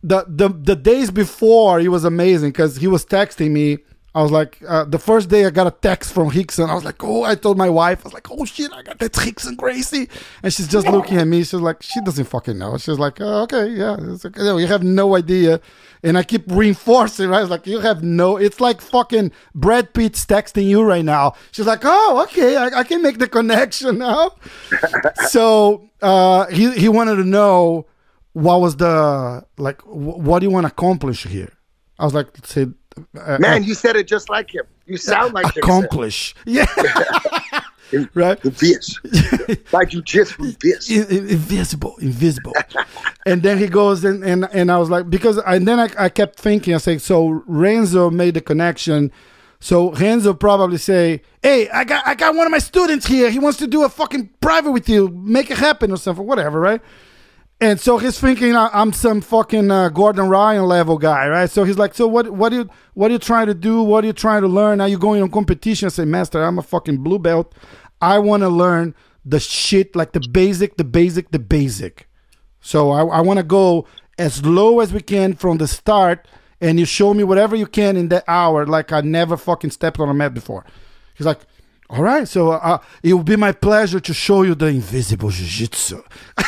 the 0.03 0.25
the 0.27 0.49
the 0.49 0.75
days 0.75 1.09
before 1.09 1.79
he 1.79 1.87
was 1.87 2.03
amazing 2.03 2.49
because 2.49 2.75
he 2.75 2.87
was 2.87 3.05
texting 3.05 3.51
me. 3.51 3.79
I 4.15 4.23
was 4.23 4.31
like, 4.31 4.57
uh, 4.67 4.85
the 4.85 4.97
first 4.97 5.29
day 5.29 5.45
I 5.45 5.51
got 5.51 5.67
a 5.67 5.71
text 5.71 6.13
from 6.13 6.31
Rickson. 6.31 6.67
I 6.67 6.73
was 6.73 6.83
like, 6.83 7.01
oh, 7.03 7.23
I 7.23 7.35
told 7.35 7.59
my 7.59 7.69
wife, 7.69 7.99
I 8.01 8.03
was 8.05 8.13
like, 8.13 8.31
oh 8.31 8.43
shit, 8.43 8.73
I 8.73 8.81
got 8.81 8.97
that 8.97 9.13
Rickson 9.13 9.55
Gracie. 9.55 10.09
And 10.41 10.51
she's 10.51 10.67
just 10.67 10.87
looking 10.87 11.17
at 11.17 11.27
me. 11.27 11.43
She's 11.43 11.53
like, 11.53 11.83
she 11.83 12.01
doesn't 12.01 12.25
fucking 12.25 12.57
know. 12.57 12.75
She's 12.79 12.97
like, 12.97 13.21
oh, 13.21 13.43
okay, 13.43 13.67
yeah. 13.67 13.97
It's 13.99 14.23
like, 14.23 14.35
you 14.35 14.65
have 14.65 14.81
no 14.81 15.15
idea. 15.15 15.61
And 16.01 16.17
I 16.17 16.23
keep 16.23 16.43
reinforcing, 16.49 17.29
right? 17.29 17.39
I 17.39 17.41
was 17.41 17.49
like, 17.49 17.67
you 17.67 17.79
have 17.81 18.01
no, 18.03 18.37
it's 18.37 18.61
like 18.61 18.79
fucking 18.79 19.31
Brad 19.53 19.93
Pitt's 19.93 20.25
texting 20.25 20.65
you 20.65 20.81
right 20.81 21.03
now. 21.03 21.33
She's 21.51 21.65
like, 21.67 21.81
oh, 21.83 22.23
okay, 22.23 22.55
I, 22.55 22.67
I 22.79 22.83
can 22.85 23.01
make 23.01 23.17
the 23.17 23.27
connection 23.27 23.97
now. 24.09 24.31
so 25.27 25.89
uh, 26.01 26.45
he, 26.47 26.71
he 26.71 26.87
wanted 26.89 27.15
to 27.15 27.25
know 27.25 27.85
what 28.33 28.61
was 28.61 28.77
the, 28.77 29.45
like, 29.57 29.81
wh- 29.81 30.19
what 30.19 30.39
do 30.39 30.45
you 30.45 30.51
want 30.51 30.65
to 30.67 30.71
accomplish 30.71 31.23
here? 31.25 31.51
I 31.97 32.05
was 32.05 32.13
like, 32.13 32.27
say, 32.45 32.67
uh, 33.19 33.37
man, 33.39 33.63
you 33.63 33.73
said 33.73 33.95
it 33.95 34.07
just 34.07 34.29
like 34.29 34.53
him. 34.53 34.63
You 34.85 34.97
sound 34.97 35.33
like 35.33 35.55
him. 35.55 35.63
accomplish. 35.63 36.35
Yeah. 36.45 36.65
right? 38.13 38.39
This. 38.41 38.99
like 39.71 39.93
you 39.93 40.01
just 40.01 40.33
from 40.33 40.55
this. 40.61 40.89
In- 40.89 41.07
in- 41.07 41.29
invisible, 41.29 41.95
invisible. 41.97 42.53
and 43.25 43.43
then 43.43 43.57
he 43.57 43.67
goes 43.67 44.03
and, 44.03 44.23
and 44.23 44.47
and 44.51 44.71
I 44.71 44.77
was 44.77 44.89
like 44.89 45.09
because 45.09 45.37
and 45.39 45.67
then 45.67 45.79
I, 45.79 45.89
I 45.97 46.09
kept 46.09 46.39
thinking 46.39 46.73
I 46.75 46.77
said 46.77 47.01
so 47.01 47.43
Renzo 47.45 48.09
made 48.09 48.33
the 48.35 48.41
connection. 48.41 49.11
So 49.61 49.91
Renzo 49.91 50.33
probably 50.33 50.77
say, 50.77 51.21
"Hey, 51.43 51.69
I 51.69 51.83
got 51.83 52.07
I 52.07 52.15
got 52.15 52.33
one 52.35 52.47
of 52.47 52.51
my 52.51 52.59
students 52.59 53.05
here. 53.05 53.29
He 53.29 53.39
wants 53.39 53.57
to 53.59 53.67
do 53.67 53.83
a 53.83 53.89
fucking 53.89 54.29
private 54.39 54.71
with 54.71 54.87
you. 54.87 55.09
Make 55.09 55.51
it 55.51 55.57
happen 55.57 55.91
or 55.91 55.97
something, 55.97 56.25
whatever, 56.25 56.59
right?" 56.59 56.81
And 57.61 57.77
so 57.79 57.97
he's 57.97 58.17
thinking 58.17 58.55
I'm 58.55 58.93
some 58.93 59.19
fucking 59.19 59.69
uh, 59.69 59.89
Gordon 59.89 60.29
Ryan 60.29 60.63
level 60.63 60.97
guy, 60.97 61.27
right? 61.27 61.49
So 61.49 61.65
he's 61.65 61.77
like, 61.77 61.93
so 61.93 62.07
what? 62.07 62.29
What 62.29 62.53
are 62.53 62.57
you? 62.57 62.69
What 62.93 63.11
are 63.11 63.13
you 63.13 63.19
trying 63.19 63.47
to 63.47 63.53
do? 63.53 63.83
What 63.83 64.05
are 64.05 64.07
you 64.07 64.13
trying 64.13 64.43
to 64.43 64.47
learn? 64.47 64.79
Are 64.79 64.87
you 64.87 64.97
going 64.97 65.21
on 65.21 65.29
competition? 65.29 65.87
I 65.87 65.89
say, 65.89 66.05
master, 66.05 66.41
I'm 66.41 66.57
a 66.57 66.63
fucking 66.63 67.03
blue 67.03 67.19
belt. 67.19 67.53
I 68.01 68.19
want 68.19 68.43
to 68.43 68.49
learn 68.49 68.95
the 69.25 69.41
shit, 69.41 69.93
like 69.93 70.13
the 70.13 70.25
basic, 70.31 70.77
the 70.77 70.85
basic, 70.85 71.31
the 71.31 71.39
basic. 71.39 72.07
So 72.61 72.91
I, 72.91 73.03
I 73.05 73.21
want 73.21 73.39
to 73.39 73.43
go 73.43 73.85
as 74.17 74.45
low 74.45 74.79
as 74.79 74.93
we 74.93 75.01
can 75.01 75.33
from 75.33 75.57
the 75.57 75.67
start, 75.67 76.27
and 76.61 76.79
you 76.79 76.85
show 76.85 77.13
me 77.13 77.25
whatever 77.25 77.57
you 77.57 77.65
can 77.65 77.97
in 77.97 78.07
that 78.09 78.23
hour, 78.27 78.65
like 78.65 78.93
I 78.93 79.01
never 79.01 79.35
fucking 79.35 79.71
stepped 79.71 79.99
on 79.99 80.07
a 80.07 80.13
mat 80.13 80.33
before. 80.33 80.65
He's 81.15 81.27
like, 81.27 81.39
all 81.89 82.03
right, 82.03 82.27
so 82.27 82.51
uh, 82.51 82.77
it 83.01 83.13
will 83.13 83.23
be 83.23 83.35
my 83.35 83.51
pleasure 83.51 83.99
to 83.99 84.13
show 84.13 84.43
you 84.43 84.55
the 84.55 84.67
invisible 84.67 85.29
jiu-jitsu. 85.29 86.03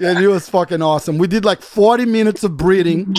and 0.00 0.18
it 0.18 0.28
was 0.28 0.48
fucking 0.48 0.82
awesome. 0.82 1.18
We 1.18 1.26
did 1.26 1.44
like 1.44 1.62
40 1.62 2.04
minutes 2.06 2.44
of 2.44 2.56
breathing, 2.56 3.14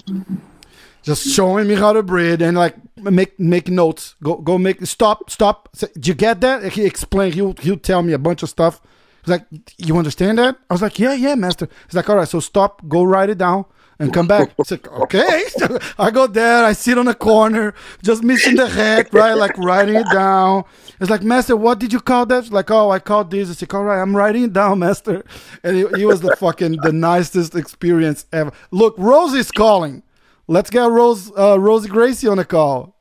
just 1.03 1.27
showing 1.27 1.67
me 1.67 1.75
how 1.75 1.93
to 1.93 2.03
breathe 2.03 2.41
and 2.41 2.57
like 2.57 2.75
make 2.97 3.39
make 3.39 3.69
notes. 3.69 4.15
Go 4.23 4.37
go 4.37 4.57
make 4.57 4.85
stop 4.85 5.29
stop. 5.29 5.69
Say, 5.73 5.87
Did 5.93 6.07
you 6.07 6.13
get 6.13 6.41
that? 6.41 6.73
He 6.73 6.85
explained. 6.85 7.35
He'll 7.35 7.53
he'll 7.61 7.77
tell 7.77 8.01
me 8.01 8.13
a 8.13 8.19
bunch 8.19 8.43
of 8.43 8.49
stuff. 8.49 8.81
He's 9.23 9.31
like, 9.31 9.45
you 9.77 9.97
understand 9.97 10.37
that? 10.37 10.55
I 10.69 10.73
was 10.73 10.83
like, 10.83 10.99
yeah, 10.99 11.13
yeah, 11.13 11.33
master. 11.33 11.67
He's 11.87 11.95
like, 11.95 12.07
all 12.09 12.15
right, 12.15 12.27
so 12.27 12.39
stop, 12.39 12.87
go 12.87 13.03
write 13.03 13.31
it 13.31 13.39
down. 13.39 13.65
And 13.97 14.13
come 14.13 14.27
back. 14.27 14.51
It's 14.59 14.71
like, 14.71 14.91
okay. 14.91 15.43
So 15.49 15.79
I 15.99 16.11
go 16.11 16.27
there, 16.27 16.65
I 16.65 16.73
sit 16.73 16.97
on 16.97 17.07
a 17.07 17.13
corner, 17.13 17.73
just 18.03 18.23
missing 18.23 18.55
the 18.55 18.67
head, 18.67 19.13
right? 19.13 19.33
Like 19.33 19.57
writing 19.57 19.95
it 19.95 20.07
down. 20.11 20.65
It's 20.99 21.09
like, 21.09 21.23
Master, 21.23 21.55
what 21.55 21.79
did 21.79 21.93
you 21.93 21.99
call 21.99 22.25
that? 22.27 22.51
Like, 22.51 22.71
oh, 22.71 22.89
I 22.89 22.99
called 22.99 23.31
this. 23.31 23.49
It's 23.49 23.61
like, 23.61 23.73
all 23.73 23.83
right, 23.83 24.01
I'm 24.01 24.15
writing 24.15 24.43
it 24.43 24.53
down, 24.53 24.79
Master. 24.79 25.23
And 25.63 25.75
he, 25.75 25.85
he 25.97 26.05
was 26.05 26.21
the 26.21 26.35
fucking 26.35 26.77
the 26.81 26.91
nicest 26.91 27.55
experience 27.55 28.25
ever. 28.33 28.51
Look, 28.71 28.95
Rosie's 28.97 29.51
calling. 29.51 30.03
Let's 30.47 30.69
get 30.69 30.89
Rose 30.89 31.31
uh, 31.37 31.59
Rosie 31.59 31.89
Gracie 31.89 32.27
on 32.27 32.37
the 32.37 32.45
call. 32.45 32.95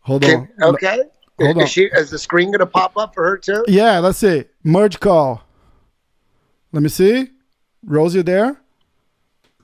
Hold 0.00 0.24
on. 0.24 0.48
Okay. 0.62 1.00
Hold 1.40 1.56
is, 1.56 1.62
on. 1.62 1.66
she, 1.66 1.84
is 1.84 2.10
the 2.10 2.18
screen 2.18 2.52
gonna 2.52 2.66
pop 2.66 2.96
up 2.96 3.14
for 3.14 3.24
her 3.24 3.36
too? 3.36 3.64
Yeah, 3.66 3.98
let's 3.98 4.18
see. 4.18 4.44
Merge 4.62 5.00
call. 5.00 5.42
Let 6.72 6.82
me 6.82 6.88
see. 6.88 7.30
Rosie, 7.84 8.22
there? 8.22 8.60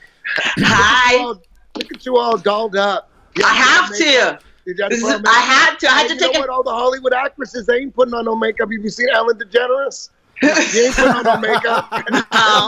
Hi. 0.57 1.15
Oh, 1.17 1.39
look 1.77 1.91
at 1.93 2.05
you 2.05 2.17
all 2.17 2.37
dolled 2.37 2.75
up. 2.75 3.09
You 3.35 3.43
I 3.45 3.49
have 3.53 3.91
makeup. 3.91 4.39
to. 4.39 4.45
Did 4.65 4.79
have 4.79 4.89
This 4.89 5.01
to 5.01 5.05
is- 5.07 5.13
put 5.13 5.15
on 5.17 5.21
makeup? 5.21 5.35
I 5.35 5.39
had 5.41 5.79
to. 5.79 5.87
I 5.87 5.91
had 5.91 6.01
And 6.11 6.19
to 6.19 6.25
you 6.25 6.31
take 6.31 6.33
know 6.33 6.39
a- 6.39 6.41
what? 6.47 6.49
All 6.49 6.63
the 6.63 6.71
Hollywood 6.71 7.13
actresses, 7.13 7.65
they 7.67 7.77
ain't 7.77 7.93
putting 7.95 8.13
on 8.15 8.25
no 8.25 8.35
makeup. 8.35 8.71
Have 8.71 8.83
you 8.83 8.89
seen 8.89 9.09
Ellen 9.13 9.37
DeGeneres? 9.37 10.09
She 10.41 10.79
ain't 10.85 10.95
putting 10.95 11.13
on 11.13 11.23
no 11.23 11.37
makeup. 11.37 11.87
I 11.91 12.01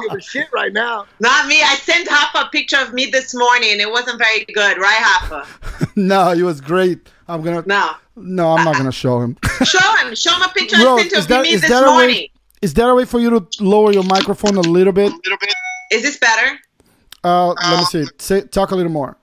don't 0.02 0.10
give 0.10 0.18
a 0.18 0.22
shit 0.22 0.48
right 0.54 0.72
now. 0.72 1.06
Not 1.20 1.48
me. 1.48 1.62
I 1.64 1.76
sent 1.76 2.08
Hafa 2.08 2.48
a 2.48 2.50
picture 2.50 2.78
of 2.78 2.94
me 2.94 3.08
this 3.08 3.34
morning. 3.36 3.80
It 3.82 3.92
wasn't 3.92 4.20
very 4.20 4.46
good, 4.54 4.78
right, 4.78 5.02
Hafa? 5.04 5.90
no, 5.98 6.32
it 6.32 6.44
was 6.44 6.62
great. 6.62 7.10
I'm 7.28 7.42
gonna. 7.42 7.64
No. 7.66 7.92
No, 8.16 8.54
I'm 8.54 8.66
not 8.66 8.76
gonna 8.78 8.92
show 8.92 9.20
him. 9.22 9.38
Show 9.64 9.96
him. 9.98 10.16
Show 10.16 10.34
him 10.34 10.42
a 10.44 10.50
picture 10.50 10.78
I 10.78 10.84
Rose, 10.86 11.10
sent 11.10 11.28
that, 11.28 11.42
me 11.44 11.50
is 11.50 11.62
this 11.62 11.70
that 11.70 11.84
a 11.84 11.88
morning. 11.88 12.16
way? 12.16 12.32
Is 12.62 12.74
there 12.74 12.90
a 12.90 12.96
way 12.96 13.06
for 13.06 13.20
you 13.20 13.30
to 13.30 13.46
lower 13.64 13.92
your 13.92 14.04
microphone 14.04 14.56
a 14.56 14.62
little 14.62 14.94
bit? 14.94 15.12
A 15.12 15.16
little 15.16 15.38
bit. 15.40 15.54
Is 15.92 16.02
this 16.02 16.18
better? 16.18 16.58
Uh, 17.24 17.50
let 17.50 17.80
me 17.80 17.86
see. 17.86 18.06
Say, 18.18 18.42
talk 18.42 18.72
a 18.72 18.76
little 18.76 18.92
more. 18.92 19.18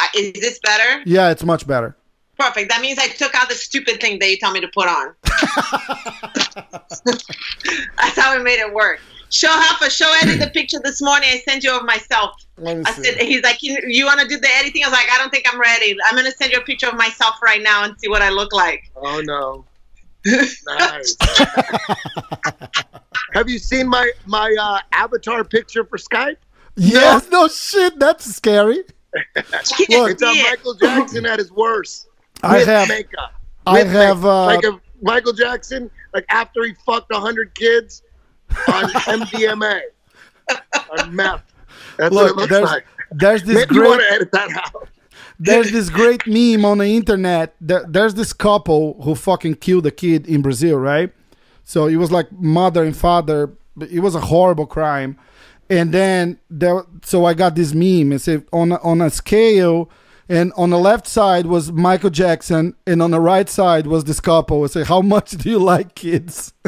Uh, 0.00 0.06
is 0.16 0.32
this 0.32 0.58
better? 0.60 1.02
Yeah, 1.06 1.30
it's 1.30 1.44
much 1.44 1.66
better. 1.66 1.96
Perfect. 2.38 2.70
That 2.70 2.80
means 2.80 2.98
I 2.98 3.08
took 3.08 3.34
out 3.34 3.48
the 3.48 3.54
stupid 3.54 4.00
thing 4.00 4.18
that 4.18 4.30
you 4.30 4.38
told 4.38 4.54
me 4.54 4.60
to 4.62 4.68
put 4.68 4.88
on. 4.88 5.14
That's 7.04 8.18
how 8.18 8.36
we 8.36 8.42
made 8.42 8.58
it 8.58 8.72
work. 8.72 9.00
Show 9.30 9.48
Hafa, 9.48 9.90
show 9.90 10.12
Eddie 10.22 10.36
the 10.36 10.50
picture 10.50 10.78
this 10.82 11.00
morning 11.00 11.28
I 11.32 11.38
sent 11.38 11.62
you 11.62 11.76
of 11.76 11.84
myself. 11.84 12.34
I 12.66 12.82
said, 12.92 13.16
he's 13.22 13.42
like, 13.42 13.62
you, 13.62 13.78
you 13.86 14.04
want 14.04 14.20
to 14.20 14.26
do 14.28 14.38
the 14.38 14.48
editing? 14.56 14.82
I 14.84 14.88
was 14.88 14.92
like, 14.92 15.06
I 15.10 15.18
don't 15.18 15.30
think 15.30 15.44
I'm 15.52 15.60
ready. 15.60 15.96
I'm 16.04 16.14
going 16.14 16.24
to 16.26 16.32
send 16.32 16.52
you 16.52 16.58
a 16.58 16.62
picture 16.64 16.88
of 16.88 16.94
myself 16.96 17.36
right 17.42 17.62
now 17.62 17.84
and 17.84 17.94
see 18.00 18.08
what 18.08 18.22
I 18.22 18.30
look 18.30 18.52
like. 18.52 18.90
Oh 18.96 19.20
no. 19.24 19.64
Nice. 20.66 21.16
Have 23.32 23.48
you 23.48 23.58
seen 23.58 23.88
my 23.88 24.10
my 24.26 24.54
uh, 24.60 24.80
avatar 24.92 25.44
picture 25.44 25.84
for 25.84 25.96
Skype? 25.96 26.36
Yes, 26.76 27.28
no 27.30 27.48
shit. 27.48 27.98
That's 27.98 28.24
scary. 28.34 28.82
Can't 29.34 29.90
Look, 29.90 30.10
It's 30.10 30.22
on 30.22 30.36
it. 30.36 30.42
Michael 30.50 30.74
Jackson 30.74 31.26
at 31.26 31.38
his 31.38 31.50
worst. 31.52 32.08
I 32.42 32.58
with 32.58 32.68
have- 32.68 32.88
makeup. 32.88 33.32
I 33.66 33.78
have, 33.78 33.88
makeup. 33.92 34.24
uh, 34.24 34.44
like 34.46 34.64
a 34.64 34.80
Michael 35.02 35.32
Jackson, 35.32 35.90
like 36.12 36.24
after 36.30 36.64
he 36.64 36.74
fucked 36.86 37.12
hundred 37.14 37.54
kids 37.54 38.02
on 38.68 38.90
MDMA 38.90 39.80
on 40.98 41.14
meth. 41.14 41.42
That's 41.96 42.14
what 42.14 42.26
it 42.26 42.28
Look, 42.28 42.36
looks 42.36 42.50
there's 42.50 42.64
like. 42.70 42.86
there's 43.12 43.42
this 43.44 43.54
Maybe 43.56 43.74
great 43.74 43.88
want 43.88 44.00
to 44.02 44.12
edit 44.12 44.32
that 44.32 44.50
out. 44.74 44.88
there's 45.38 45.70
this 45.72 45.90
great 45.90 46.26
meme 46.26 46.64
on 46.64 46.78
the 46.78 46.86
internet. 46.86 47.54
There, 47.60 47.84
there's 47.88 48.14
this 48.14 48.32
couple 48.32 49.00
who 49.02 49.14
fucking 49.14 49.56
killed 49.56 49.86
a 49.86 49.90
kid 49.90 50.26
in 50.26 50.42
Brazil, 50.42 50.78
right? 50.78 51.12
So 51.64 51.86
it 51.86 51.96
was 51.96 52.10
like 52.10 52.30
mother 52.32 52.82
and 52.84 52.96
father. 52.96 53.52
but 53.76 53.90
It 53.90 54.00
was 54.00 54.14
a 54.14 54.20
horrible 54.20 54.66
crime. 54.66 55.18
And 55.68 55.92
then 55.92 56.38
there, 56.50 56.82
so 57.04 57.24
I 57.26 57.34
got 57.34 57.54
this 57.54 57.72
meme. 57.74 58.12
It 58.12 58.20
said 58.20 58.44
on 58.52 58.72
a, 58.72 58.76
on 58.82 59.00
a 59.00 59.08
scale, 59.08 59.88
and 60.28 60.52
on 60.56 60.70
the 60.70 60.78
left 60.78 61.06
side 61.06 61.46
was 61.46 61.70
Michael 61.70 62.10
Jackson, 62.10 62.74
and 62.88 63.00
on 63.00 63.12
the 63.12 63.20
right 63.20 63.48
side 63.48 63.86
was 63.86 64.02
this 64.04 64.18
couple. 64.20 64.64
It 64.64 64.70
said, 64.72 64.86
"How 64.88 65.00
much 65.00 65.30
do 65.32 65.48
you 65.48 65.58
like 65.60 65.94
kids?" 65.94 66.52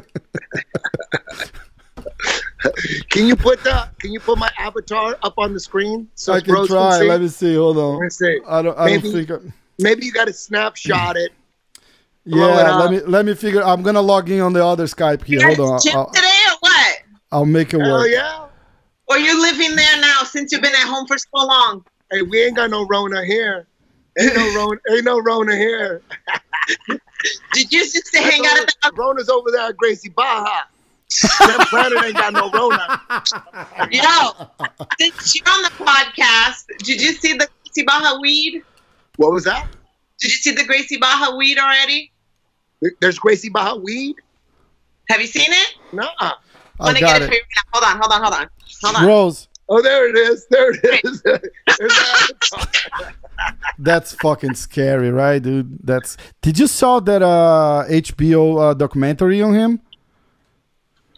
Can 3.11 3.27
you 3.27 3.37
put 3.37 3.63
the 3.65 3.89
Can 3.99 4.13
you 4.13 4.21
put 4.21 4.39
my 4.39 4.51
avatar 4.59 5.17
up 5.23 5.35
on 5.39 5.53
the 5.53 5.61
screen 5.61 6.09
so 6.15 6.33
I 6.33 6.41
can 6.41 6.55
Rose 6.55 6.69
try. 6.69 7.01
see? 7.01 7.09
Let 7.09 7.21
me 7.21 7.29
see. 7.29 7.55
Hold 7.57 7.79
on. 7.79 7.95
Let 7.95 8.03
me 8.05 8.11
see. 8.11 8.41
I 8.47 8.63
don't. 8.63 8.79
I 8.79 8.85
Maybe- 8.87 9.11
don't 9.11 9.27
think. 9.27 9.31
I, 9.31 9.53
Maybe 9.79 10.07
you 10.07 10.13
got 10.13 10.27
to 10.27 10.33
snapshot 10.33 11.17
it. 11.17 11.33
blow 12.27 12.57
it 12.59 12.63
yeah. 12.63 12.77
Let 12.79 12.91
me 12.91 13.01
let 13.01 13.25
me 13.27 13.35
figure. 13.35 13.63
I'm 13.63 13.83
gonna 13.83 14.01
log 14.03 14.31
in 14.31 14.41
on 14.41 14.53
the 14.53 14.65
other 14.65 14.85
Skype 14.85 15.25
here. 15.25 15.43
Hold 15.45 15.61
on. 15.61 15.81
Gym 15.83 15.97
I'll, 15.97 16.07
today 16.11 16.29
or 16.51 16.57
what? 16.61 16.99
I'll 17.33 17.47
make 17.47 17.75
it 17.75 17.81
Hell 17.81 17.91
work. 18.01 18.09
yeah! 18.11 18.47
Or 19.09 19.19
you're 19.19 19.41
living 19.41 19.75
there 19.75 20.01
now 20.01 20.23
since 20.23 20.53
you've 20.53 20.63
been 20.63 20.73
at 20.75 20.87
home 20.87 21.07
for 21.07 21.19
so 21.19 21.27
long? 21.35 21.85
Hey, 22.13 22.23
we 22.23 22.43
ain't 22.43 22.57
got 22.57 22.71
no 22.71 22.87
Rona 22.87 23.25
here. 23.25 23.67
Ain't 24.21 24.37
no 24.37 24.55
Rona. 24.55 24.79
Ain't 24.93 25.05
no 25.05 25.19
Rona 25.21 25.57
here. 25.57 26.03
Did 27.53 27.73
you 27.73 27.81
just 27.81 28.13
to 28.13 28.21
hang 28.21 28.45
out 28.47 28.59
at 28.59 28.75
the 28.83 28.93
Rona's 28.95 29.29
over 29.29 29.51
there 29.51 29.69
at 29.69 29.77
Gracie 29.77 30.11
Barra. 30.11 30.65
That 31.21 31.67
planet 31.69 32.05
ain't 32.05 32.17
got 32.17 32.33
no 32.33 32.51
Rona. 32.51 33.01
Yo, 33.91 34.49
since 34.99 35.35
you're 35.35 35.49
on 35.49 35.63
the 35.63 35.71
podcast, 35.71 36.65
did 36.79 37.01
you 37.01 37.13
see 37.13 37.33
the 37.35 37.49
Gracie 37.65 37.85
Barra 37.87 38.19
weed? 38.21 38.63
What 39.17 39.33
was 39.33 39.45
that? 39.45 39.67
Did 40.21 40.31
you 40.31 40.37
see 40.37 40.53
the 40.53 40.65
Gracie 40.65 40.97
Barra 40.99 41.37
weed 41.37 41.59
already? 41.59 42.13
There's 43.01 43.19
Gracie 43.19 43.49
Barra 43.51 43.77
weed? 43.77 44.17
Have 45.11 45.21
you 45.21 45.27
seen 45.27 45.51
it? 45.53 45.75
Nuh-uh. 45.93 46.33
I 46.81 46.85
Wanna 46.85 47.01
got 47.01 47.13
get 47.19 47.23
it. 47.23 47.25
it. 47.25 47.29
for 47.29 47.35
you. 47.35 47.41
Hold 47.75 47.85
on, 47.85 48.01
hold 48.01 48.13
on, 48.13 48.23
hold 48.23 48.35
on. 48.35 48.49
Hold 48.83 48.97
on. 48.97 49.07
Rose, 49.07 49.49
Oh, 49.69 49.81
there 49.81 50.09
it 50.09 50.17
is. 50.17 50.47
There 50.49 50.71
it 50.73 51.05
is. 51.05 51.23
That. 51.23 53.15
that's 53.79 54.15
fucking 54.17 54.55
scary, 54.55 55.11
right, 55.11 55.43
dude? 55.43 55.79
That's. 55.85 56.17
Did 56.43 56.59
you 56.59 56.67
saw 56.67 57.01
that 57.01 57.23
uh 57.23 57.85
HBO 57.89 58.71
uh, 58.71 58.75
documentary 58.75 59.41
on 59.43 59.55
him? 59.55 59.81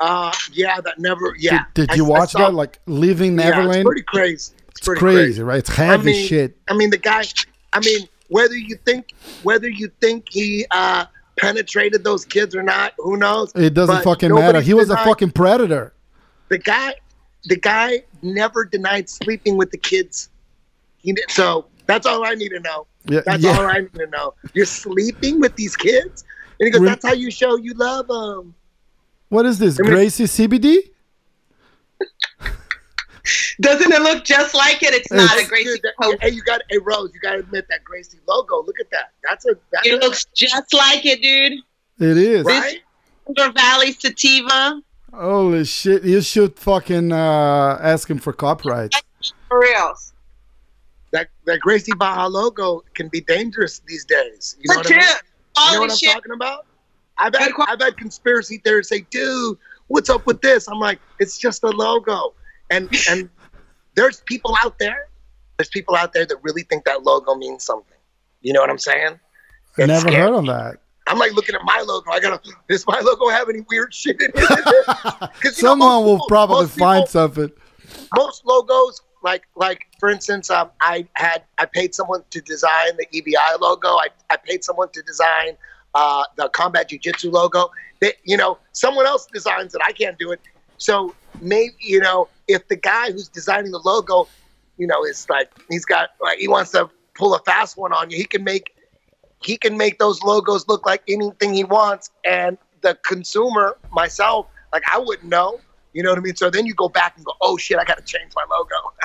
Uh, 0.00 0.32
yeah, 0.52 0.80
that 0.80 0.98
never. 0.98 1.34
Yeah. 1.38 1.64
Did, 1.74 1.88
did 1.88 1.96
you 1.96 2.06
I 2.06 2.08
watch 2.08 2.30
saw- 2.30 2.38
that? 2.40 2.54
Like 2.54 2.78
Living 2.86 3.38
Yeah, 3.38 3.50
Neverland? 3.50 3.76
it's 3.78 3.84
pretty 3.86 4.02
crazy. 4.02 4.34
It's, 4.34 4.78
It's 4.78 4.80
pretty 4.86 5.00
crazy, 5.00 5.42
right? 5.42 5.58
It's 5.58 5.68
heavy 5.70 5.92
I 6.10 6.14
mean, 6.14 6.26
shit. 6.28 6.56
I 6.68 6.74
mean, 6.74 6.90
the 6.90 6.98
guy. 6.98 7.22
I 7.72 7.80
mean, 7.80 8.08
whether 8.28 8.56
you 8.56 8.76
think 8.84 9.12
whether 9.42 9.68
you 9.68 9.90
think 10.00 10.26
he 10.30 10.66
uh, 10.70 11.06
penetrated 11.36 12.04
those 12.04 12.24
kids 12.24 12.54
or 12.54 12.62
not, 12.62 12.92
who 12.98 13.16
knows? 13.16 13.52
It 13.54 13.74
doesn't 13.74 13.96
But 13.96 14.04
fucking 14.04 14.34
matter. 14.34 14.60
He 14.60 14.74
was 14.74 14.90
a 14.90 14.96
fucking 14.98 15.30
predator. 15.32 15.92
The 16.48 16.58
guy, 16.58 16.94
the 17.44 17.56
guy 17.56 18.04
never 18.22 18.64
denied 18.64 19.08
sleeping 19.08 19.56
with 19.56 19.70
the 19.70 19.78
kids. 19.78 20.28
He 20.98 21.12
did, 21.12 21.30
so 21.30 21.66
that's 21.86 22.06
all 22.06 22.24
I 22.26 22.34
need 22.34 22.50
to 22.50 22.60
know. 22.60 22.86
Yeah, 23.06 23.20
That's 23.26 23.42
yeah. 23.42 23.58
all 23.58 23.66
I 23.66 23.80
need 23.80 23.94
to 23.94 24.06
know. 24.06 24.34
You're 24.54 24.64
sleeping 24.66 25.38
with 25.40 25.54
these 25.56 25.76
kids, 25.76 26.24
and 26.58 26.66
he 26.66 26.70
goes, 26.70 26.80
"That's 26.86 27.04
how 27.04 27.12
you 27.12 27.30
show 27.30 27.56
you 27.56 27.74
love 27.74 28.06
them." 28.08 28.54
What 29.34 29.46
is 29.46 29.58
this? 29.58 29.80
mean- 29.80 29.90
Gracie 29.90 30.24
CBD? 30.24 30.78
Doesn't 33.60 33.92
it 33.92 34.02
look 34.02 34.22
just 34.24 34.54
like 34.54 34.80
it? 34.82 34.94
It's 34.94 35.10
not 35.10 35.36
a 35.36 35.44
Gracie 35.48 35.64
Dude, 35.64 35.80
that- 35.82 36.18
hey, 36.20 36.30
you 36.30 36.40
got, 36.44 36.60
hey 36.70 36.78
Rose, 36.78 37.10
you 37.12 37.18
got 37.20 37.32
to 37.32 37.38
admit 37.40 37.66
that 37.68 37.82
Gracie 37.82 38.18
logo. 38.28 38.62
Look 38.62 38.78
at 38.80 38.88
that. 38.92 39.10
That's 39.28 39.44
a 39.46 39.56
that's 39.72 39.88
It 39.88 39.94
a, 39.94 39.96
looks 39.96 40.24
just 40.36 40.72
like 40.72 41.04
it, 41.04 41.20
dude. 41.20 41.54
It 41.98 42.16
is. 42.16 42.44
right. 42.44 42.78
River 43.36 43.50
Valley 43.52 43.90
Sativa. 43.92 44.80
Holy 45.12 45.64
shit! 45.64 46.04
You 46.04 46.20
should 46.20 46.56
fucking 46.58 47.12
uh, 47.12 47.78
ask 47.80 48.08
him 48.10 48.18
for 48.18 48.32
copyright. 48.32 48.94
For 49.48 49.60
real. 49.60 49.94
That 51.12 51.28
that 51.46 51.58
Gracie 51.60 51.92
Barra 51.98 52.28
logo 52.28 52.82
can 52.94 53.08
be 53.08 53.20
dangerous 53.20 53.80
these 53.86 54.04
days. 54.04 54.56
You 54.60 54.72
know 54.74 54.78
what 54.78 54.86
I 54.92 54.96
mean? 54.96 55.00
you 55.00 55.72
know 55.74 55.80
what 55.80 55.90
I'm 55.90 55.96
shit. 55.96 56.12
talking 56.12 56.32
about? 56.32 56.66
I've 57.18 57.34
had 57.34 57.52
I've 57.68 57.80
had 57.80 57.96
conspiracy 57.96 58.58
theorists 58.64 58.90
say, 58.90 59.06
"Dude, 59.10 59.56
what's 59.88 60.10
up 60.10 60.26
with 60.26 60.40
this?" 60.40 60.68
I'm 60.68 60.80
like, 60.80 60.98
"It's 61.20 61.38
just 61.38 61.62
a 61.64 61.68
logo," 61.70 62.34
and 62.70 62.88
and 63.10 63.28
there's 63.94 64.20
people 64.22 64.56
out 64.64 64.78
there. 64.78 65.08
There's 65.56 65.68
people 65.68 65.94
out 65.94 66.12
there 66.12 66.26
that 66.26 66.36
really 66.42 66.62
think 66.62 66.84
that 66.84 67.04
logo 67.04 67.34
means 67.36 67.64
something. 67.64 67.96
You 68.42 68.52
know 68.52 68.60
what 68.60 68.70
I'm 68.70 68.78
saying? 68.78 69.18
It's 69.78 69.86
Never 69.88 70.00
scary. 70.00 70.14
heard 70.16 70.34
of 70.34 70.46
that. 70.46 70.78
I'm 71.06 71.18
like 71.18 71.32
looking 71.34 71.54
at 71.54 71.60
my 71.64 71.82
logo. 71.86 72.10
I 72.10 72.18
gotta. 72.20 72.40
Does 72.68 72.86
my 72.86 72.98
logo 73.00 73.28
have 73.28 73.48
any 73.48 73.60
weird 73.70 73.94
shit 73.94 74.20
in 74.20 74.30
it? 74.34 74.34
know, 75.44 75.50
Someone 75.52 75.88
most 75.88 76.04
will 76.04 76.14
people- 76.16 76.26
probably 76.28 76.56
most 76.62 76.74
people- 76.74 76.86
find 76.86 77.08
something. 77.08 77.52
most 78.16 78.44
logos 78.44 79.00
like 79.22 79.44
like 79.56 79.86
for 79.98 80.10
instance 80.10 80.50
um, 80.50 80.70
i 80.82 81.06
had 81.14 81.42
i 81.58 81.64
paid 81.64 81.94
someone 81.94 82.22
to 82.28 82.40
design 82.42 82.90
the 82.98 83.06
ebi 83.18 83.32
logo 83.60 83.88
i, 83.88 84.08
I 84.30 84.36
paid 84.36 84.62
someone 84.64 84.88
to 84.92 85.00
design 85.02 85.56
uh, 85.94 86.24
the 86.36 86.48
combat 86.50 86.88
jiu-jitsu 86.88 87.30
logo. 87.30 87.70
That 88.00 88.14
you 88.24 88.36
know 88.36 88.58
someone 88.72 89.06
else 89.06 89.26
designs 89.32 89.74
it. 89.74 89.80
I 89.84 89.92
can't 89.92 90.18
do 90.18 90.32
it. 90.32 90.40
So 90.78 91.14
maybe 91.40 91.74
you 91.80 92.00
know 92.00 92.28
if 92.48 92.66
the 92.68 92.76
guy 92.76 93.10
who's 93.10 93.28
designing 93.28 93.72
the 93.72 93.80
logo 93.84 94.28
you 94.76 94.86
know 94.86 95.04
is 95.04 95.26
like 95.28 95.48
he's 95.70 95.84
got 95.84 96.10
like 96.20 96.38
he 96.38 96.48
wants 96.48 96.72
to 96.72 96.90
pull 97.14 97.34
a 97.34 97.38
fast 97.40 97.76
one 97.76 97.92
on 97.92 98.10
you 98.10 98.16
he 98.16 98.24
can 98.24 98.42
make 98.42 98.72
he 99.44 99.56
can 99.56 99.76
make 99.76 99.98
those 99.98 100.22
logos 100.22 100.66
look 100.68 100.86
like 100.86 101.02
anything 101.08 101.54
he 101.54 101.64
wants. 101.64 102.10
And 102.24 102.58
the 102.82 102.98
consumer 103.06 103.76
myself 103.92 104.46
like 104.72 104.82
i 104.92 104.98
wouldn't 104.98 105.28
know. 105.28 105.60
You 105.92 106.02
know 106.02 106.10
what 106.10 106.18
I 106.18 106.22
mean? 106.22 106.34
So 106.34 106.50
then 106.50 106.66
you 106.66 106.74
go 106.74 106.88
back 106.88 107.14
and 107.16 107.24
go, 107.24 107.32
oh 107.40 107.56
shit, 107.56 107.78
I 107.78 107.84
got 107.84 107.98
to 107.98 108.02
change 108.04 108.32
my 108.34 108.44
logo. 108.50 108.74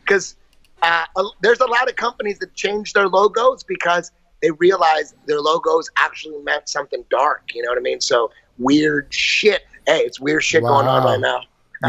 Because 0.00 0.34
uh, 0.80 1.04
there's 1.42 1.60
a 1.60 1.66
lot 1.66 1.90
of 1.90 1.96
companies 1.96 2.38
that 2.38 2.54
change 2.54 2.94
their 2.94 3.06
logos 3.06 3.62
because 3.62 4.10
they 4.42 4.50
realize 4.52 5.14
their 5.26 5.40
logos 5.40 5.88
actually 5.98 6.38
meant 6.42 6.68
something 6.68 7.04
dark. 7.10 7.42
You 7.54 7.62
know 7.62 7.70
what 7.70 7.78
I 7.78 7.82
mean? 7.82 8.00
So 8.00 8.30
weird 8.58 9.12
shit. 9.12 9.62
Hey, 9.86 10.00
it's 10.00 10.20
weird 10.20 10.44
shit 10.44 10.62
going 10.62 10.86
on 10.86 11.04
right 11.04 11.20
now. 11.20 11.40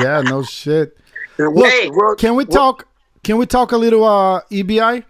Yeah, 0.02 0.22
no 0.22 0.43
shit. 0.43 0.97
The 1.38 1.43
Look, 1.50 1.56
world- 1.56 1.74
the 1.84 1.89
world- 1.91 2.20
Can 2.20 2.36
we 2.36 2.43
world- 2.45 2.52
talk? 2.52 2.88
Can 3.24 3.38
we 3.38 3.45
talk 3.45 3.72
a 3.74 3.78
little 3.78 4.04
uh, 4.06 4.41
EBI? 4.52 5.04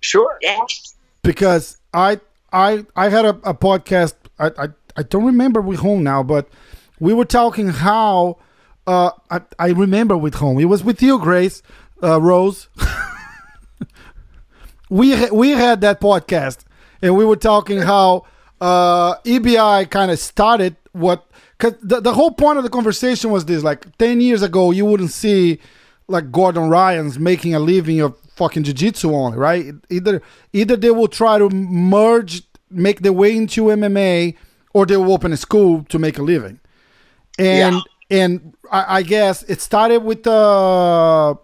Sure. 0.00 0.38
Yeah. 0.40 0.58
because 1.22 1.76
I 1.92 2.20
I 2.52 2.86
I 2.96 3.08
had 3.10 3.24
a, 3.26 3.30
a 3.44 3.54
podcast. 3.54 4.14
I, 4.38 4.46
I 4.58 4.68
I 4.96 5.02
don't 5.02 5.24
remember 5.26 5.60
with 5.60 5.80
whom 5.80 6.02
now, 6.02 6.22
but 6.22 6.48
we 6.98 7.12
were 7.12 7.26
talking 7.26 7.68
how 7.68 8.38
uh, 8.86 9.10
I 9.30 9.42
I 9.58 9.68
remember 9.68 10.16
with 10.16 10.36
whom 10.36 10.58
it 10.58 10.64
was 10.64 10.82
with 10.82 11.02
you, 11.02 11.18
Grace 11.18 11.62
uh, 12.02 12.20
Rose. 12.20 12.68
we 14.90 15.12
ha- 15.12 15.32
we 15.32 15.50
had 15.50 15.80
that 15.80 16.00
podcast, 16.00 16.64
and 17.00 17.16
we 17.16 17.24
were 17.24 17.36
talking 17.36 17.78
how 17.78 18.26
uh, 18.60 19.14
EBI 19.20 19.88
kind 19.88 20.10
of 20.10 20.18
started 20.18 20.76
what 20.92 21.26
because 21.56 21.78
the, 21.82 22.00
the 22.00 22.12
whole 22.12 22.32
point 22.32 22.58
of 22.58 22.64
the 22.64 22.70
conversation 22.70 23.30
was 23.30 23.46
this: 23.46 23.62
like 23.62 23.96
ten 23.96 24.20
years 24.20 24.42
ago, 24.42 24.70
you 24.72 24.84
wouldn't 24.84 25.12
see 25.12 25.58
like 26.08 26.30
Gordon 26.32 26.68
Ryan's 26.68 27.18
making 27.18 27.54
a 27.54 27.60
living 27.60 28.00
of 28.00 28.18
fucking 28.34 28.64
jiu-jitsu 28.64 29.14
only, 29.14 29.38
right? 29.38 29.72
Either 29.88 30.20
either 30.52 30.76
they 30.76 30.90
will 30.90 31.08
try 31.08 31.38
to 31.38 31.48
merge, 31.50 32.42
make 32.70 33.00
their 33.00 33.12
way 33.12 33.36
into 33.36 33.64
MMA, 33.66 34.34
or 34.74 34.86
they 34.86 34.96
will 34.96 35.12
open 35.12 35.32
a 35.32 35.36
school 35.36 35.84
to 35.84 35.98
make 35.98 36.18
a 36.18 36.22
living. 36.22 36.58
And 37.38 37.76
and 38.10 38.54
I, 38.72 38.98
I 38.98 39.02
guess 39.02 39.44
it 39.44 39.60
started 39.60 40.00
with 40.00 40.26
uh 40.26 41.34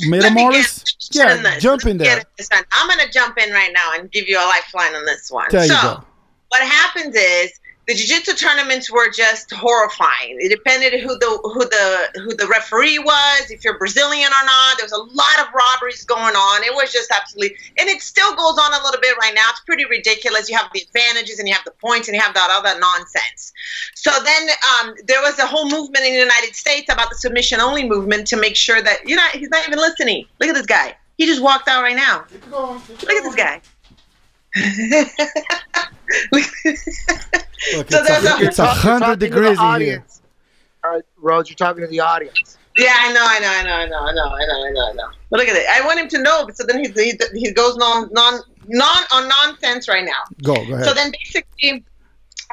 Let 0.00 0.32
me 0.34 0.42
Metamoris. 0.42 0.84
get- 1.10 1.14
Yeah, 1.44 1.58
jump 1.58 1.86
in 1.86 1.98
there. 1.98 2.18
in 2.18 2.24
this 2.36 2.48
one. 2.50 2.64
I'm 2.72 2.88
going 2.88 3.06
to 3.06 3.10
jump 3.12 3.38
in 3.38 3.52
right 3.52 3.70
now 3.72 3.92
and 3.94 4.10
give 4.10 4.28
you 4.28 4.38
a 4.38 4.44
lifeline 4.44 4.94
on 4.94 5.04
this 5.06 5.30
one. 5.30 5.46
There 5.50 5.62
you 5.64 5.68
so, 5.68 5.82
go. 5.82 6.04
what 6.48 6.62
happens 6.62 7.14
is 7.16 7.50
the 7.86 7.94
jiu-jitsu 7.94 8.34
tournaments 8.34 8.90
were 8.90 9.10
just 9.10 9.52
horrifying. 9.52 10.38
It 10.40 10.48
depended 10.48 11.00
who 11.00 11.16
the 11.18 11.38
who 11.44 11.60
the 11.60 12.20
who 12.20 12.34
the 12.34 12.48
referee 12.48 12.98
was, 12.98 13.50
if 13.50 13.64
you're 13.64 13.78
Brazilian 13.78 14.26
or 14.26 14.44
not. 14.44 14.76
There 14.76 14.84
was 14.84 14.92
a 14.92 14.98
lot 14.98 15.38
of 15.40 15.54
robberies 15.54 16.04
going 16.04 16.34
on. 16.34 16.64
It 16.64 16.74
was 16.74 16.92
just 16.92 17.12
absolutely, 17.12 17.56
and 17.78 17.88
it 17.88 18.02
still 18.02 18.34
goes 18.34 18.58
on 18.58 18.72
a 18.74 18.84
little 18.84 19.00
bit 19.00 19.16
right 19.18 19.32
now. 19.34 19.46
It's 19.50 19.60
pretty 19.60 19.84
ridiculous. 19.84 20.50
You 20.50 20.56
have 20.56 20.70
the 20.74 20.82
advantages 20.82 21.38
and 21.38 21.46
you 21.46 21.54
have 21.54 21.64
the 21.64 21.70
points 21.80 22.08
and 22.08 22.16
you 22.16 22.20
have 22.20 22.34
that 22.34 22.48
other 22.50 22.78
nonsense. 22.80 23.52
So 23.94 24.10
then 24.24 24.48
um, 24.80 24.94
there 25.06 25.20
was 25.22 25.38
a 25.38 25.46
whole 25.46 25.70
movement 25.70 26.04
in 26.04 26.14
the 26.14 26.20
United 26.20 26.56
States 26.56 26.92
about 26.92 27.08
the 27.08 27.16
submission 27.16 27.60
only 27.60 27.88
movement 27.88 28.26
to 28.28 28.36
make 28.36 28.56
sure 28.56 28.82
that 28.82 29.08
you 29.08 29.14
know 29.14 29.26
he's 29.32 29.50
not 29.50 29.66
even 29.66 29.78
listening. 29.78 30.26
Look 30.40 30.48
at 30.48 30.56
this 30.56 30.66
guy. 30.66 30.96
He 31.18 31.26
just 31.26 31.40
walked 31.40 31.68
out 31.68 31.82
right 31.82 31.96
now. 31.96 32.24
Look 32.50 33.10
at 33.10 33.22
this 33.22 33.34
guy. 33.36 33.60
Look, 37.74 37.90
So 37.90 37.98
it's 38.00 38.08
there's 38.08 38.24
a, 38.24 38.28
a- 38.28 38.40
it's 38.40 38.58
a 38.58 38.62
You're 38.62 38.68
talk- 38.68 38.76
hundred 38.78 38.98
talking 39.00 39.12
to 39.12 39.16
the 39.18 39.26
degrees 39.26 39.48
in 39.50 39.56
here. 39.56 39.64
audience. 39.64 40.22
All 40.84 40.90
right, 40.92 41.02
Rose, 41.18 41.48
you're 41.48 41.56
talking 41.56 41.82
to 41.82 41.88
the 41.88 42.00
audience. 42.00 42.58
Yeah, 42.76 42.94
I 42.96 43.12
know, 43.12 43.24
I 43.26 43.38
know, 43.40 43.48
I 43.48 43.62
know, 43.62 43.72
I 43.74 43.86
know, 43.86 43.96
I 43.98 44.12
know, 44.12 44.22
I 44.24 44.46
know, 44.46 44.66
I 44.66 44.70
know, 44.70 44.90
I 44.90 44.92
know. 44.92 45.08
But 45.30 45.40
look 45.40 45.48
at 45.48 45.56
it. 45.56 45.66
I 45.70 45.84
want 45.84 45.98
him 45.98 46.08
to 46.08 46.22
know. 46.22 46.46
So 46.54 46.64
then 46.64 46.78
he 46.84 46.90
he, 46.92 47.18
he 47.34 47.50
goes 47.52 47.76
non 47.76 48.08
non 48.12 48.40
non 48.68 48.96
on 49.12 49.28
nonsense 49.28 49.88
right 49.88 50.04
now. 50.04 50.22
Go, 50.42 50.54
go 50.54 50.74
ahead. 50.74 50.84
So 50.84 50.92
then 50.94 51.10
basically, 51.12 51.84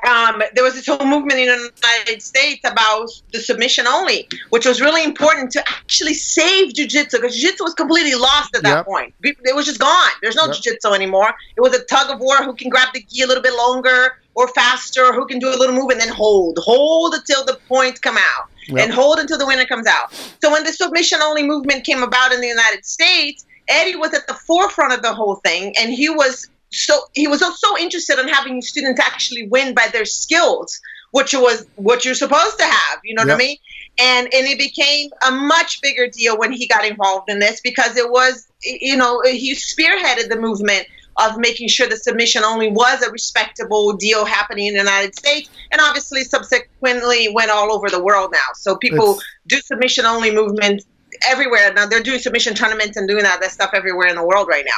um, 0.07 0.41
there 0.53 0.63
was 0.63 0.73
this 0.75 0.85
whole 0.87 1.05
movement 1.05 1.39
in 1.39 1.47
the 1.47 1.71
United 1.83 2.21
States 2.21 2.61
about 2.65 3.07
the 3.31 3.39
submission 3.39 3.87
only, 3.87 4.27
which 4.49 4.65
was 4.65 4.81
really 4.81 5.03
important 5.03 5.51
to 5.51 5.63
actually 5.69 6.13
save 6.13 6.73
jiu-jitsu 6.73 7.19
because 7.19 7.35
jiu-jitsu 7.35 7.63
was 7.63 7.73
completely 7.73 8.15
lost 8.15 8.55
at 8.55 8.63
that 8.63 8.77
Yep. 8.77 8.85
point. 8.85 9.13
It 9.23 9.55
was 9.55 9.65
just 9.65 9.79
gone. 9.79 10.11
There's 10.21 10.35
no 10.35 10.45
Yep. 10.45 10.55
jiu-jitsu 10.55 10.89
anymore. 10.93 11.33
It 11.57 11.61
was 11.61 11.73
a 11.73 11.83
tug 11.85 12.09
of 12.09 12.19
war 12.19 12.37
who 12.37 12.53
can 12.55 12.69
grab 12.69 12.89
the 12.93 13.03
gi 13.09 13.21
a 13.21 13.27
little 13.27 13.43
bit 13.43 13.53
longer 13.55 14.13
or 14.35 14.47
faster, 14.49 15.13
who 15.13 15.25
can 15.27 15.39
do 15.39 15.49
a 15.49 15.55
little 15.55 15.75
move 15.75 15.91
and 15.91 15.99
then 16.01 16.09
hold. 16.09 16.57
Hold 16.63 17.13
until 17.13 17.45
the 17.45 17.57
points 17.67 17.99
come 17.99 18.17
out 18.17 18.45
Yep. 18.69 18.79
and 18.83 18.93
hold 18.93 19.19
until 19.19 19.37
the 19.37 19.45
winner 19.45 19.65
comes 19.65 19.87
out. 19.87 20.07
So 20.43 20.51
when 20.51 20.63
the 20.63 20.73
submission 20.73 21.21
only 21.21 21.43
movement 21.43 21.85
came 21.85 22.03
about 22.03 22.33
in 22.33 22.41
the 22.41 22.47
United 22.47 22.85
States, 22.85 23.45
Eddie 23.69 23.95
was 23.95 24.13
at 24.13 24.27
the 24.27 24.33
forefront 24.45 24.91
of 24.91 25.01
the 25.01 25.13
whole 25.13 25.39
thing, 25.45 25.73
and 25.79 25.93
he 25.93 26.09
was 26.09 26.45
so 26.73 27.01
he 27.13 27.27
was 27.27 27.39
so 27.59 27.77
interested 27.77 28.19
in 28.19 28.27
having 28.27 28.61
students 28.61 28.99
actually 28.99 29.47
win 29.47 29.73
by 29.73 29.87
their 29.91 30.05
skills, 30.05 30.79
which 31.11 31.33
was 31.33 31.65
what 31.75 32.03
you're 32.03 32.15
supposed 32.15 32.57
to 32.57 32.65
have. 32.65 32.99
You 33.03 33.15
know 33.15 33.23
what 33.23 33.31
I 33.31 33.37
mean? 33.37 33.57
And 33.99 34.25
and 34.33 34.47
it 34.47 34.57
became 34.57 35.11
a 35.27 35.31
much 35.31 35.81
bigger 35.81 36.07
deal 36.07 36.37
when 36.37 36.51
he 36.51 36.67
got 36.67 36.85
involved 36.85 37.29
in 37.29 37.39
this 37.39 37.61
because 37.61 37.95
it 37.95 38.09
was 38.09 38.47
you 38.63 38.97
know 38.97 39.21
he 39.21 39.55
spearheaded 39.55 40.29
the 40.29 40.37
movement 40.39 40.87
of 41.17 41.37
making 41.37 41.67
sure 41.67 41.87
the 41.87 41.95
submission 41.95 42.43
only 42.43 42.71
was 42.71 43.03
a 43.03 43.11
respectable 43.11 43.93
deal 43.93 44.25
happening 44.25 44.65
in 44.65 44.73
the 44.73 44.79
United 44.79 45.15
States, 45.15 45.47
and 45.71 45.79
obviously 45.79 46.23
subsequently 46.23 47.29
went 47.33 47.51
all 47.51 47.71
over 47.71 47.87
the 47.87 48.03
world 48.03 48.31
now. 48.31 48.39
So 48.55 48.75
people 48.77 49.11
It's- 49.11 49.23
do 49.45 49.61
submission 49.61 50.05
only 50.05 50.31
movements 50.31 50.85
everywhere 51.27 51.73
now. 51.73 51.85
They're 51.85 52.03
doing 52.03 52.19
submission 52.19 52.53
tournaments 52.53 52.97
and 52.97 53.07
doing 53.07 53.23
that, 53.23 53.41
that 53.41 53.51
stuff 53.51 53.71
everywhere 53.73 54.07
in 54.07 54.15
the 54.15 54.25
world 54.25 54.47
right 54.47 54.65
now. 54.65 54.71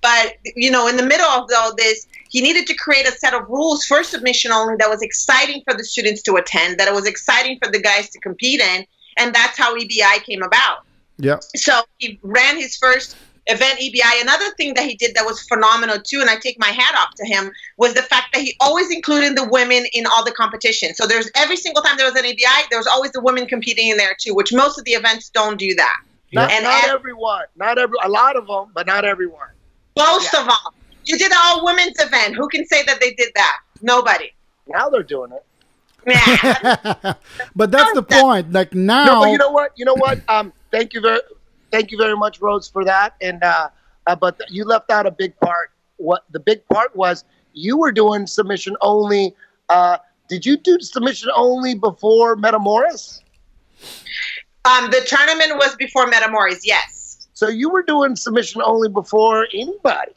But 0.00 0.34
you 0.56 0.70
know, 0.70 0.88
in 0.88 0.96
the 0.96 1.02
middle 1.02 1.26
of 1.26 1.48
all 1.56 1.74
this, 1.74 2.06
he 2.28 2.40
needed 2.40 2.66
to 2.66 2.74
create 2.74 3.06
a 3.06 3.12
set 3.12 3.34
of 3.34 3.48
rules 3.48 3.84
for 3.84 4.02
submission 4.02 4.52
only 4.52 4.76
that 4.78 4.88
was 4.88 5.02
exciting 5.02 5.62
for 5.68 5.76
the 5.76 5.84
students 5.84 6.22
to 6.22 6.36
attend, 6.36 6.78
that 6.78 6.88
it 6.88 6.94
was 6.94 7.06
exciting 7.06 7.58
for 7.62 7.70
the 7.70 7.80
guys 7.80 8.08
to 8.10 8.18
compete 8.20 8.60
in, 8.60 8.86
and 9.18 9.34
that's 9.34 9.58
how 9.58 9.76
EBI 9.76 10.22
came 10.24 10.42
about. 10.42 10.84
yeah. 11.18 11.38
So 11.54 11.82
he 11.98 12.18
ran 12.22 12.58
his 12.58 12.76
first 12.76 13.16
event 13.46 13.80
EBI. 13.80 14.20
Another 14.22 14.50
thing 14.56 14.74
that 14.74 14.84
he 14.84 14.94
did 14.94 15.14
that 15.14 15.24
was 15.24 15.40
phenomenal 15.42 15.98
too, 15.98 16.20
and 16.20 16.30
I 16.30 16.36
take 16.36 16.58
my 16.58 16.68
hat 16.68 16.94
off 16.96 17.14
to 17.16 17.26
him, 17.26 17.50
was 17.76 17.94
the 17.94 18.02
fact 18.02 18.32
that 18.32 18.42
he 18.42 18.54
always 18.60 18.90
included 18.90 19.36
the 19.36 19.48
women 19.48 19.84
in 19.92 20.06
all 20.06 20.24
the 20.24 20.32
competition. 20.32 20.94
So 20.94 21.06
there's 21.06 21.30
every 21.34 21.56
single 21.56 21.82
time 21.82 21.96
there 21.96 22.06
was 22.10 22.16
an 22.16 22.24
EBI, 22.24 22.68
there 22.70 22.78
was 22.78 22.86
always 22.86 23.12
the 23.12 23.20
women 23.20 23.46
competing 23.46 23.88
in 23.88 23.96
there 23.96 24.16
too, 24.18 24.34
which 24.34 24.52
most 24.52 24.78
of 24.78 24.84
the 24.84 24.92
events 24.92 25.28
don't 25.30 25.58
do 25.58 25.74
that. 25.74 25.96
Not, 26.34 26.50
And 26.50 26.64
not 26.64 26.84
Ed- 26.84 26.90
everyone. 26.94 27.44
Not 27.56 27.76
every. 27.78 27.96
A 28.02 28.08
lot 28.08 28.36
of 28.36 28.46
them, 28.46 28.70
but 28.74 28.86
not 28.86 29.04
everyone. 29.04 29.48
Most 29.98 30.32
Yeah. 30.32 30.40
of 30.40 30.46
them. 30.46 30.56
You 31.04 31.18
did 31.18 31.30
an 31.32 31.38
all 31.42 31.64
women's 31.64 31.98
event. 32.00 32.36
Who 32.36 32.48
can 32.48 32.64
say 32.66 32.82
that 32.84 33.00
they 33.00 33.12
did 33.12 33.32
that? 33.34 33.58
Nobody. 33.82 34.32
Now 34.66 34.88
they're 34.88 35.02
doing 35.02 35.32
it. 35.32 35.44
Yeah. 36.06 37.14
but 37.56 37.70
that's 37.70 37.92
the 37.92 38.02
point. 38.02 38.52
Like 38.52 38.74
now, 38.74 39.04
No, 39.04 39.20
but 39.20 39.30
you 39.30 39.38
know 39.38 39.50
what? 39.50 39.72
You 39.76 39.84
know 39.84 39.94
what? 39.96 40.20
Um, 40.28 40.52
thank 40.70 40.94
you 40.94 41.00
very, 41.00 41.20
thank 41.72 41.90
you 41.90 41.98
very 41.98 42.16
much, 42.16 42.40
Rose, 42.40 42.68
for 42.68 42.84
that. 42.84 43.14
And 43.20 43.42
uh, 43.42 43.70
uh, 44.06 44.14
but 44.14 44.40
you 44.48 44.64
left 44.64 44.90
out 44.90 45.06
a 45.06 45.10
big 45.10 45.36
part. 45.40 45.70
What 45.96 46.24
the 46.30 46.38
big 46.40 46.66
part 46.68 46.94
was, 46.94 47.24
you 47.52 47.76
were 47.78 47.90
doing 47.92 48.26
submission 48.26 48.76
only. 48.82 49.34
Uh, 49.68 49.98
did 50.28 50.46
you 50.46 50.56
do 50.56 50.78
submission 50.80 51.30
only 51.34 51.74
before 51.74 52.36
Metamoris? 52.36 53.20
um, 54.64 54.90
the 54.90 55.00
tournament 55.06 55.56
was 55.56 55.74
before 55.76 56.06
Metamoris, 56.06 56.60
yes. 56.62 57.26
So 57.34 57.48
you 57.48 57.70
were 57.70 57.82
doing 57.82 58.14
submission 58.14 58.62
only 58.64 58.88
before 58.88 59.48
anybody, 59.52 60.12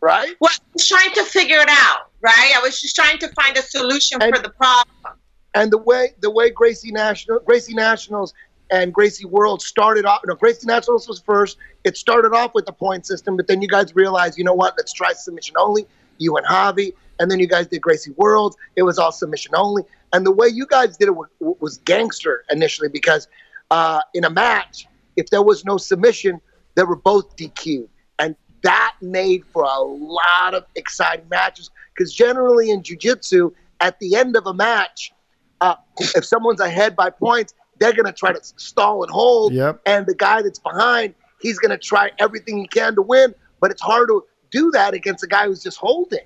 right? 0.00 0.34
Well, 0.40 0.50
I 0.52 0.64
was 0.72 0.88
trying 0.88 1.12
to 1.12 1.24
figure 1.24 1.58
it 1.58 1.68
out, 1.68 2.10
right? 2.22 2.52
I 2.56 2.60
was 2.62 2.80
just 2.80 2.94
trying 2.96 3.18
to 3.18 3.28
find 3.28 3.56
a 3.56 3.62
solution 3.62 4.22
And- 4.22 4.34
for 4.34 4.42
the 4.42 4.50
problem. 4.50 5.18
And 5.54 5.70
the 5.70 5.76
way 5.76 6.14
the 6.20 6.30
way 6.30 6.48
Gracie 6.48 6.90
National, 6.92 7.38
Gracie 7.40 7.74
Nationals, 7.74 8.32
and 8.72 8.92
Gracie 8.92 9.26
World 9.26 9.60
started 9.60 10.06
off. 10.06 10.22
No, 10.26 10.34
Gracie 10.34 10.66
Nationals 10.66 11.06
was 11.06 11.20
first. 11.20 11.58
It 11.84 11.96
started 11.96 12.32
off 12.32 12.54
with 12.54 12.64
the 12.64 12.72
point 12.72 13.06
system, 13.06 13.36
but 13.36 13.46
then 13.46 13.60
you 13.60 13.68
guys 13.68 13.94
realized, 13.94 14.38
you 14.38 14.44
know 14.44 14.54
what? 14.54 14.74
Let's 14.78 14.94
try 14.94 15.12
submission 15.12 15.54
only. 15.58 15.86
You 16.18 16.36
and 16.36 16.46
Javi, 16.46 16.94
and 17.20 17.30
then 17.30 17.38
you 17.38 17.46
guys 17.46 17.66
did 17.66 17.82
Gracie 17.82 18.12
World. 18.12 18.56
It 18.74 18.82
was 18.82 18.98
all 18.98 19.12
submission 19.12 19.52
only. 19.54 19.82
And 20.12 20.24
the 20.24 20.32
way 20.32 20.48
you 20.48 20.66
guys 20.66 20.96
did 20.96 21.08
it 21.08 21.16
was, 21.16 21.28
was 21.38 21.78
gangster 21.78 22.44
initially 22.50 22.88
because 22.88 23.28
uh, 23.70 24.00
in 24.14 24.24
a 24.24 24.30
match, 24.30 24.86
if 25.16 25.28
there 25.28 25.42
was 25.42 25.64
no 25.64 25.76
submission, 25.76 26.40
they 26.74 26.84
were 26.84 26.96
both 26.96 27.36
DQ'd, 27.36 27.88
and 28.18 28.34
that 28.62 28.94
made 29.02 29.44
for 29.52 29.64
a 29.64 29.80
lot 29.80 30.54
of 30.54 30.64
exciting 30.76 31.28
matches. 31.28 31.70
Because 31.94 32.14
generally 32.14 32.70
in 32.70 32.82
jiu-jitsu, 32.82 33.52
at 33.80 33.98
the 33.98 34.16
end 34.16 34.34
of 34.36 34.46
a 34.46 34.54
match, 34.54 35.12
uh, 35.60 35.74
if 35.98 36.24
someone's 36.24 36.60
ahead 36.60 36.96
by 36.96 37.10
points, 37.10 37.52
they're 37.82 37.92
going 37.92 38.06
to 38.06 38.12
try 38.12 38.32
to 38.32 38.40
stall 38.56 39.02
and 39.02 39.10
hold. 39.10 39.52
Yep. 39.52 39.80
And 39.86 40.06
the 40.06 40.14
guy 40.14 40.40
that's 40.42 40.58
behind, 40.60 41.14
he's 41.40 41.58
going 41.58 41.70
to 41.70 41.78
try 41.78 42.10
everything 42.20 42.58
he 42.58 42.66
can 42.68 42.94
to 42.94 43.02
win. 43.02 43.34
But 43.60 43.70
it's 43.72 43.82
hard 43.82 44.08
to 44.08 44.24
do 44.50 44.70
that 44.70 44.94
against 44.94 45.24
a 45.24 45.26
guy 45.26 45.46
who's 45.46 45.62
just 45.62 45.78
holding. 45.78 46.20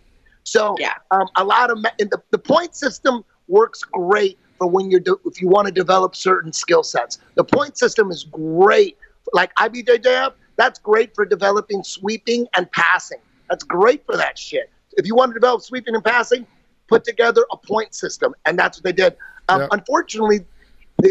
So 0.45 0.77
Yeah. 0.79 0.95
um, 1.11 1.29
a 1.37 1.45
lot 1.45 1.71
of 1.71 1.79
and 1.99 2.11
the, 2.11 2.23
the 2.31 2.39
point 2.39 2.77
system 2.77 3.25
works 3.49 3.83
great 3.85 4.39
for 4.59 4.67
when 4.67 4.91
you're 4.91 5.01
de- 5.01 5.17
if 5.25 5.41
you 5.41 5.49
want 5.49 5.67
to 5.67 5.73
develop 5.73 6.15
certain 6.15 6.53
skill 6.53 6.83
sets. 6.83 7.19
The 7.35 7.45
point 7.45 7.79
system 7.79 8.11
is 8.11 8.25
great. 8.25 8.97
Like 9.33 9.55
IBJJF, 9.57 10.33
that's 10.57 10.79
great 10.79 11.15
for 11.15 11.25
developing 11.25 11.83
sweeping 11.83 12.47
and 12.57 12.71
passing. 12.73 13.19
That's 13.49 13.65
great 13.65 14.05
for 14.07 14.17
that 14.17 14.39
shit. 14.39 14.71
If 14.97 15.07
you 15.07 15.15
want 15.15 15.31
to 15.31 15.35
develop 15.35 15.63
sweeping 15.63 15.95
and 15.95 16.05
passing, 16.05 16.47
put 16.89 17.05
together 17.05 17.45
a 17.53 17.57
point 17.57 17.95
system, 17.95 18.35
and 18.45 18.59
that's 18.59 18.79
what 18.79 18.85
they 18.85 18.93
did. 18.93 19.17
Um, 19.49 19.63
Yeah. 19.63 19.69
Unfortunately, 19.73 20.41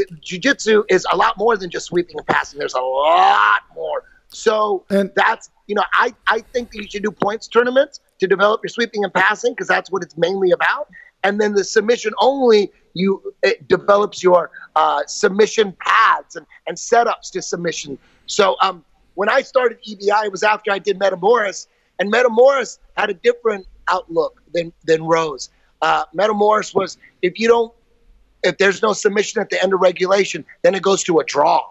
the 0.10 0.16
jiu-jitsu 0.22 0.84
is 0.90 1.06
a 1.12 1.16
lot 1.18 1.38
more 1.38 1.56
than 1.58 1.70
just 1.70 1.86
sweeping 1.88 2.18
and 2.18 2.28
passing. 2.28 2.60
There's 2.60 2.74
a 2.74 2.80
lot 2.82 3.62
more. 3.74 4.04
So 4.30 4.84
And- 4.90 5.12
that's 5.16 5.50
you 5.68 5.76
know 5.76 5.84
I 5.94 6.14
I 6.28 6.40
think 6.42 6.72
that 6.72 6.78
you 6.82 6.88
should 6.90 7.04
do 7.04 7.12
points 7.12 7.48
tournaments 7.48 8.00
to 8.20 8.28
develop 8.28 8.62
your 8.64 8.70
sweeping 8.70 9.04
and 9.04 9.14
passing 9.14 9.54
because 9.54 9.68
that's 9.68 9.90
what 9.92 10.04
it's 10.04 10.18
mainly 10.18 10.52
about. 10.52 10.90
And 11.24 11.40
then 11.42 11.54
the 11.54 11.64
submission 11.64 12.14
only 12.20 12.72
you 12.94 13.34
it 13.44 13.68
develops 13.68 14.24
your 14.24 14.52
uh, 14.76 15.02
submission 15.08 15.76
pads 15.80 16.36
and, 16.36 16.46
and 16.68 16.78
setups 16.78 17.32
to 17.32 17.42
submission. 17.42 17.98
So 18.28 18.56
um, 18.62 18.84
when 19.16 19.30
I 19.30 19.42
started 19.42 19.80
EBI, 19.90 20.26
it 20.26 20.32
was 20.32 20.44
after 20.44 20.72
I 20.72 20.80
did 20.80 21.00
Metamoris, 21.00 21.68
and 22.00 22.12
Metamoris 22.12 22.80
had 22.96 23.10
a 23.10 23.14
different 23.14 23.66
outlook 23.88 24.42
than 24.54 24.72
than 24.86 25.04
Rose. 25.04 25.50
Uh, 25.82 26.06
Metamoris 26.16 26.74
was 26.76 26.98
if 27.22 27.40
you 27.40 27.48
don't 27.48 27.74
if 28.46 28.58
there's 28.58 28.82
no 28.82 28.94
submission 28.94 29.42
at 29.42 29.50
the 29.50 29.62
end 29.62 29.74
of 29.74 29.82
regulation, 29.82 30.46
then 30.62 30.76
it 30.76 30.82
goes 30.82 31.04
to 31.04 31.20
a 31.20 31.24
draw. 31.24 31.64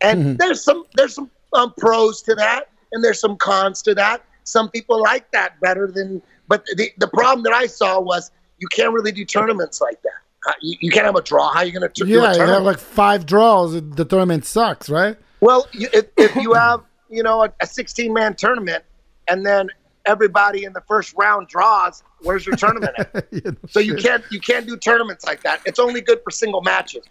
And 0.00 0.38
there's 0.38 0.62
some 0.62 0.84
there's 0.96 1.14
some 1.14 1.30
um, 1.52 1.72
pros 1.78 2.22
to 2.22 2.34
that, 2.34 2.70
and 2.92 3.04
there's 3.04 3.20
some 3.20 3.36
cons 3.36 3.82
to 3.82 3.94
that. 3.94 4.24
Some 4.44 4.70
people 4.70 5.00
like 5.00 5.30
that 5.32 5.60
better 5.60 5.86
than. 5.86 6.22
But 6.48 6.64
the 6.76 6.90
the 6.98 7.06
problem 7.08 7.44
that 7.44 7.52
I 7.52 7.66
saw 7.66 8.00
was 8.00 8.30
you 8.58 8.66
can't 8.68 8.92
really 8.92 9.12
do 9.12 9.24
tournaments 9.24 9.80
like 9.80 10.00
that. 10.02 10.10
Uh, 10.48 10.52
you, 10.60 10.76
you 10.80 10.90
can't 10.90 11.06
have 11.06 11.14
a 11.14 11.22
draw. 11.22 11.50
How 11.52 11.60
are 11.60 11.64
you 11.64 11.72
going 11.72 11.88
to 11.88 12.06
yeah, 12.06 12.34
you 12.34 12.40
have 12.40 12.64
like 12.64 12.78
five 12.78 13.26
draws. 13.26 13.74
The 13.74 14.04
tournament 14.04 14.44
sucks, 14.44 14.90
right? 14.90 15.16
Well, 15.40 15.68
you, 15.72 15.88
if, 15.92 16.06
if 16.16 16.34
you 16.36 16.54
have 16.54 16.82
you 17.08 17.22
know 17.22 17.44
a, 17.44 17.52
a 17.60 17.66
16 17.66 18.12
man 18.12 18.34
tournament, 18.34 18.82
and 19.28 19.46
then 19.46 19.68
everybody 20.06 20.64
in 20.64 20.72
the 20.72 20.82
first 20.88 21.14
round 21.16 21.48
draws, 21.48 22.02
where's 22.20 22.46
your 22.46 22.56
tournament 22.56 22.94
at? 22.98 23.32
Know, 23.44 23.54
So 23.68 23.80
you 23.80 23.94
can't 23.96 24.24
you 24.30 24.40
can't 24.40 24.66
do 24.66 24.76
tournaments 24.76 25.24
like 25.24 25.42
that. 25.42 25.60
It's 25.64 25.78
only 25.78 26.00
good 26.00 26.20
for 26.22 26.30
single 26.30 26.60
matches. 26.60 27.04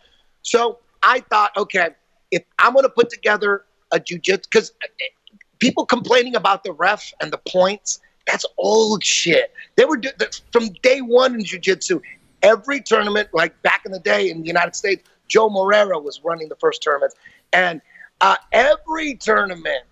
So 0.44 0.80
I 1.04 1.22
thought, 1.22 1.52
okay, 1.58 1.90
if 2.32 2.44
I'm 2.60 2.74
going 2.74 2.84
to 2.84 2.90
put 2.90 3.10
together 3.10 3.66
a 3.92 4.00
jujitsu, 4.00 4.44
because 4.44 4.72
people 5.60 5.86
complaining 5.86 6.36
about 6.36 6.64
the 6.64 6.74
ref 6.74 7.12
and 7.22 7.32
the 7.32 7.40
points, 7.50 8.00
that's 8.28 8.46
old 8.58 9.04
shit. 9.04 9.54
They 9.76 9.86
were 9.86 9.98
do- 9.98 10.10
from 10.52 10.70
day 10.82 11.00
one 11.02 11.36
in 11.36 11.42
jujitsu. 11.42 12.02
Every 12.44 12.82
tournament, 12.82 13.30
like 13.34 13.62
back 13.62 13.82
in 13.86 13.92
the 13.92 14.00
day 14.00 14.30
in 14.30 14.42
the 14.42 14.48
United 14.48 14.76
States, 14.76 15.08
Joe 15.28 15.50
Moreira 15.50 16.00
was 16.00 16.22
running 16.24 16.50
the 16.50 16.56
first 16.56 16.82
tournament, 16.82 17.14
and 17.54 17.82
uh, 18.22 18.36
every 18.52 19.16
tournament 19.16 19.84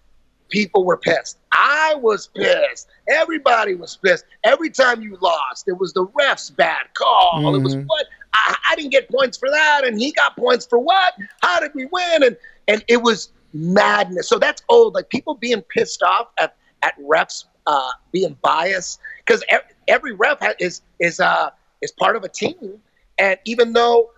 people 0.50 0.84
were 0.86 0.98
pissed. 0.98 1.38
I 1.52 1.96
was 1.96 2.28
pissed. 2.28 2.90
Everybody 3.10 3.76
was 3.76 3.98
pissed. 3.98 4.26
Every 4.44 4.70
time 4.70 5.02
you 5.02 5.18
lost, 5.22 5.68
it 5.68 5.78
was 5.78 5.94
the 5.94 6.06
ref's 6.14 6.50
bad 6.50 6.86
call. 6.94 7.54
It 7.56 7.62
was 7.64 7.76
Mhm. 7.76 7.86
what 7.88 8.06
I, 8.34 8.56
I 8.72 8.76
didn't 8.76 8.92
get 8.92 9.10
points 9.10 9.38
for 9.38 9.50
that, 9.50 9.86
and 9.86 10.00
he 10.00 10.12
got 10.12 10.36
points 10.38 10.66
for 10.66 10.80
what? 10.80 11.14
How 11.42 11.60
did 11.60 11.72
we 11.74 11.86
win? 11.86 12.24
And 12.24 12.38
and 12.68 12.84
it 12.88 13.02
was 13.02 13.30
madness. 13.54 14.28
So 14.30 14.38
that's 14.38 14.62
old. 14.70 14.94
Like 14.94 15.10
people 15.10 15.36
being 15.36 15.62
pissed 15.62 16.04
off 16.04 16.28
at 16.38 16.56
at 16.82 16.94
refs 17.00 17.46
uh, 17.68 17.92
being 18.12 18.38
biased 18.42 19.00
because 19.26 19.44
every 19.88 20.14
ref 20.14 20.40
ha- 20.40 20.54
is 20.60 20.82
is 21.00 21.20
uh 21.20 21.50
is 21.82 21.92
part 21.92 22.16
of 22.16 22.24
a 22.24 22.30
team, 22.30 22.82
and 23.18 23.38
even 23.46 23.74
though 23.74 24.12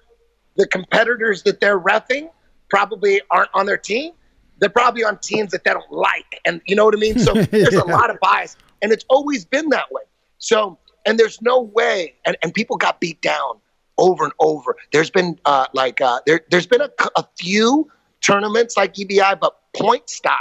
the 0.57 0.67
competitors 0.67 1.43
that 1.43 1.59
they're 1.61 1.79
refing 1.79 2.29
probably 2.69 3.21
aren't 3.31 3.49
on 3.53 3.65
their 3.65 3.77
team. 3.77 4.11
They're 4.61 4.69
probably 4.69 5.03
on 5.03 5.17
teams 5.17 5.51
that 5.51 5.65
they 5.65 5.71
don't 5.71 5.91
like, 5.91 6.39
and 6.45 6.61
you 6.65 6.75
know 6.77 6.85
what 6.85 6.93
I 6.95 6.97
mean. 6.99 7.19
So 7.19 7.33
there's 7.51 7.73
Yeah. 7.73 7.81
a 7.81 7.91
lot 7.91 8.09
of 8.09 8.17
bias, 8.21 8.55
and 8.81 8.93
it's 8.93 9.03
always 9.09 9.43
been 9.43 9.67
that 9.69 9.91
way. 9.91 10.03
So 10.37 10.77
and 11.05 11.19
there's 11.19 11.41
no 11.41 11.59
way, 11.61 12.13
and, 12.25 12.37
and 12.43 12.53
people 12.53 12.77
got 12.77 13.01
beat 13.01 13.21
down 13.21 13.55
over 13.97 14.23
and 14.23 14.33
over. 14.39 14.77
There's 14.93 15.09
been 15.09 15.37
uh, 15.45 15.65
like 15.73 15.99
uh, 15.99 16.19
there 16.25 16.41
there's 16.49 16.67
been 16.67 16.81
a, 16.81 16.89
c- 17.01 17.09
a 17.17 17.25
few 17.37 17.91
tournaments 18.21 18.77
like 18.77 18.93
EBI, 18.95 19.39
but 19.39 19.57
point 19.75 20.09
style. 20.09 20.37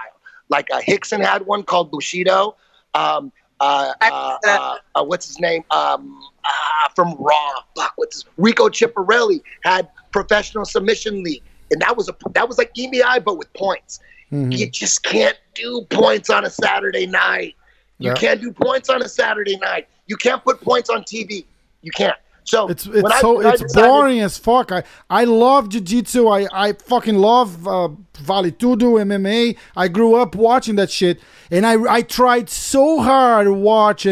Like 0.51 0.69
uh, 0.73 0.81
Rickson 0.83 1.25
had 1.25 1.47
one 1.47 1.63
called 1.63 1.91
Bushido. 1.91 2.57
Um, 2.95 3.33
uh, 3.61 3.93
uh, 4.01 4.37
uh, 4.47 4.77
uh, 4.97 5.05
what's 5.05 5.27
his 5.29 5.39
name? 5.39 5.63
Um, 5.71 6.19
uh, 6.45 6.89
from 6.95 7.15
Raw. 7.19 7.53
Fuck, 7.77 7.93
what's 7.97 8.17
his? 8.17 8.25
Rico 8.37 8.69
Chiapparelli 8.69 9.43
had 9.65 9.89
Professional 10.13 10.65
Submission 10.65 11.23
League, 11.23 11.43
and 11.71 11.81
that 11.83 11.97
was 11.97 12.09
a 12.09 12.17
that 12.33 12.49
was 12.49 12.59
like 12.59 12.73
EBI 12.75 13.23
but 13.25 13.39
with 13.39 13.53
points. 13.55 14.01
Mhm. 14.33 14.57
You 14.57 14.71
just 14.71 15.03
can't 15.03 15.37
do 15.55 15.87
points 15.91 16.31
on 16.31 16.45
a 16.45 16.51
Saturday 16.51 17.07
night. 17.07 17.55
You 17.99 18.11
Yeah. 18.11 18.15
can't 18.15 18.41
do 18.41 18.53
points 18.53 18.89
on 18.89 19.03
a 19.03 19.09
Saturday 19.09 19.57
night. 19.59 19.89
You 20.07 20.17
can't 20.17 20.43
put 20.43 20.61
points 20.61 20.89
on 20.91 21.05
TV. 21.05 21.45
You 21.83 21.91
can't. 21.93 22.17
So 22.45 22.69
It's 22.69 22.87
it's 22.87 23.05
I- 23.11 23.21
so 23.21 23.43
I 23.43 23.51
it's 23.53 23.63
decided- 23.63 23.89
boring 23.89 24.21
as 24.21 24.39
fuck. 24.39 24.73
I 24.73 24.83
I 25.11 25.25
love 25.25 25.69
jiu-jitsu. 25.69 26.27
I 26.27 26.49
I 26.53 26.73
fucking 26.73 27.17
love 27.17 27.69
uh, 27.69 27.89
Vale 28.19 28.51
Tudo 28.51 28.99
MMA. 29.01 29.57
I 29.77 29.89
grew 29.89 30.15
up 30.17 30.35
watching 30.35 30.77
that 30.77 30.91
shit, 30.91 31.21
and 31.51 31.67
I 31.67 31.75
I 31.89 32.03
tried 32.03 32.49
so 32.49 33.01
hard 33.01 33.47
to 33.47 33.53
watch 33.53 34.07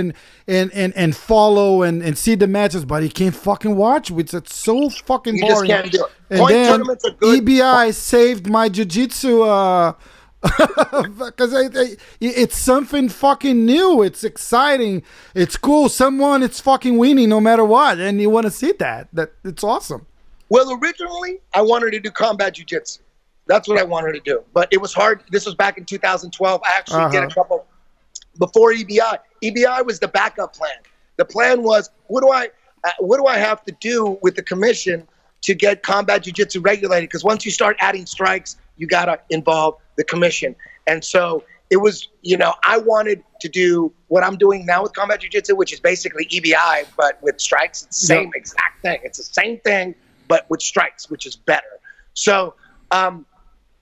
and 0.49 0.73
and 0.73 0.97
and, 0.97 1.15
follow 1.15 1.83
and, 1.83 2.03
and 2.03 2.17
see 2.19 2.35
the 2.35 2.47
matches, 2.47 2.85
but 2.85 3.03
you 3.03 3.11
can't 3.11 3.37
fucking 3.37 3.77
watch. 3.77 4.11
It's, 4.11 4.33
it's 4.35 4.55
so 4.55 4.89
fucking 4.89 5.37
You 5.37 5.43
just 5.43 5.55
boring. 5.55 5.71
can't 5.71 5.93
do 5.93 6.05
it. 6.05 6.11
And 6.31 6.41
Point 6.41 6.53
then 6.55 6.83
good. 7.19 7.45
EBI 7.45 7.95
saved 7.95 8.49
my 8.49 8.69
jiu-jitsu. 8.69 9.43
Uh, 9.43 9.93
because 10.43 11.53
I, 11.53 11.67
I, 11.79 11.97
it's 12.21 12.57
something 12.57 13.09
fucking 13.09 13.67
new. 13.67 14.03
It's 14.03 14.23
exciting. 14.25 15.03
It's 15.35 15.57
cool. 15.57 15.89
Someone 15.89 16.43
it's 16.43 16.61
fucking 16.61 16.97
winning 16.97 17.29
no 17.29 17.41
matter 17.41 17.65
what, 17.65 17.99
and 17.99 18.21
you 18.21 18.31
want 18.31 18.45
to 18.47 18.51
see 18.51 18.73
that. 18.79 19.09
That 19.13 19.33
it's 19.45 19.65
awesome. 19.65 20.07
Well, 20.49 20.79
originally 20.81 21.41
I 21.55 21.61
wanted 21.61 21.91
to 21.91 22.01
do 22.01 22.11
combat 22.11 22.55
jujitsu. 22.55 23.01
That's 23.47 23.67
what 23.69 23.79
I 23.79 23.83
wanted 23.83 24.13
to 24.13 24.21
do, 24.21 24.45
but 24.53 24.69
it 24.71 24.81
was 24.81 24.93
hard. 24.95 25.25
This 25.31 25.45
was 25.47 25.55
back 25.55 25.77
in 25.79 25.85
2012. 25.85 26.61
I 26.65 26.71
actually 26.77 27.11
did 27.11 27.19
a 27.23 27.27
Uh-huh. 27.27 27.35
couple 27.35 27.67
before 28.39 28.73
EBI. 28.73 29.19
EBI 29.43 29.85
was 29.87 30.01
the 30.01 30.09
backup 30.09 30.55
plan. 30.55 30.71
The 31.17 31.25
plan 31.25 31.63
was, 31.63 31.91
what 32.07 32.23
do 32.23 32.31
I, 32.31 32.49
uh, 32.85 32.91
what 33.01 33.19
do 33.19 33.27
I 33.27 33.39
have 33.39 33.65
to 33.65 33.73
do 33.81 34.19
with 34.23 34.37
the 34.37 34.43
commission 34.43 35.07
to 35.43 35.55
get 35.55 35.83
combat 35.83 36.25
jujitsu 36.25 36.65
regulated? 36.65 37.09
Because 37.09 37.25
once 37.25 37.45
you 37.45 37.51
start 37.51 37.77
adding 37.81 38.07
strikes, 38.07 38.57
you 38.77 38.87
gotta 38.87 39.21
involve 39.31 39.75
the 39.97 40.05
commission. 40.05 40.55
And 40.87 41.05
so 41.05 41.45
it 41.71 41.79
was, 41.79 42.09
you 42.23 42.37
know, 42.37 42.55
I 42.63 42.79
wanted 42.79 43.23
to 43.41 43.49
do 43.49 43.93
what 44.07 44.25
I'm 44.25 44.37
doing 44.37 44.65
now 44.65 44.83
with 44.83 44.95
combat 44.95 45.21
jujitsu, 45.21 45.57
which 45.57 45.73
is 45.73 45.81
basically 45.81 46.27
EBI, 46.27 46.87
but 46.97 47.19
with 47.23 47.41
strikes. 47.41 47.83
It's 47.85 48.01
the 48.01 48.07
same 48.07 48.25
Yeah. 48.35 48.41
exact 48.41 48.83
thing. 48.83 49.01
It's 49.03 49.19
the 49.19 49.25
same 49.25 49.61
thing, 49.61 49.95
but 50.29 50.49
with 50.49 50.63
strikes, 50.63 51.11
which 51.11 51.27
is 51.27 51.37
better. 51.37 51.81
So 52.15 52.55
um, 52.91 53.27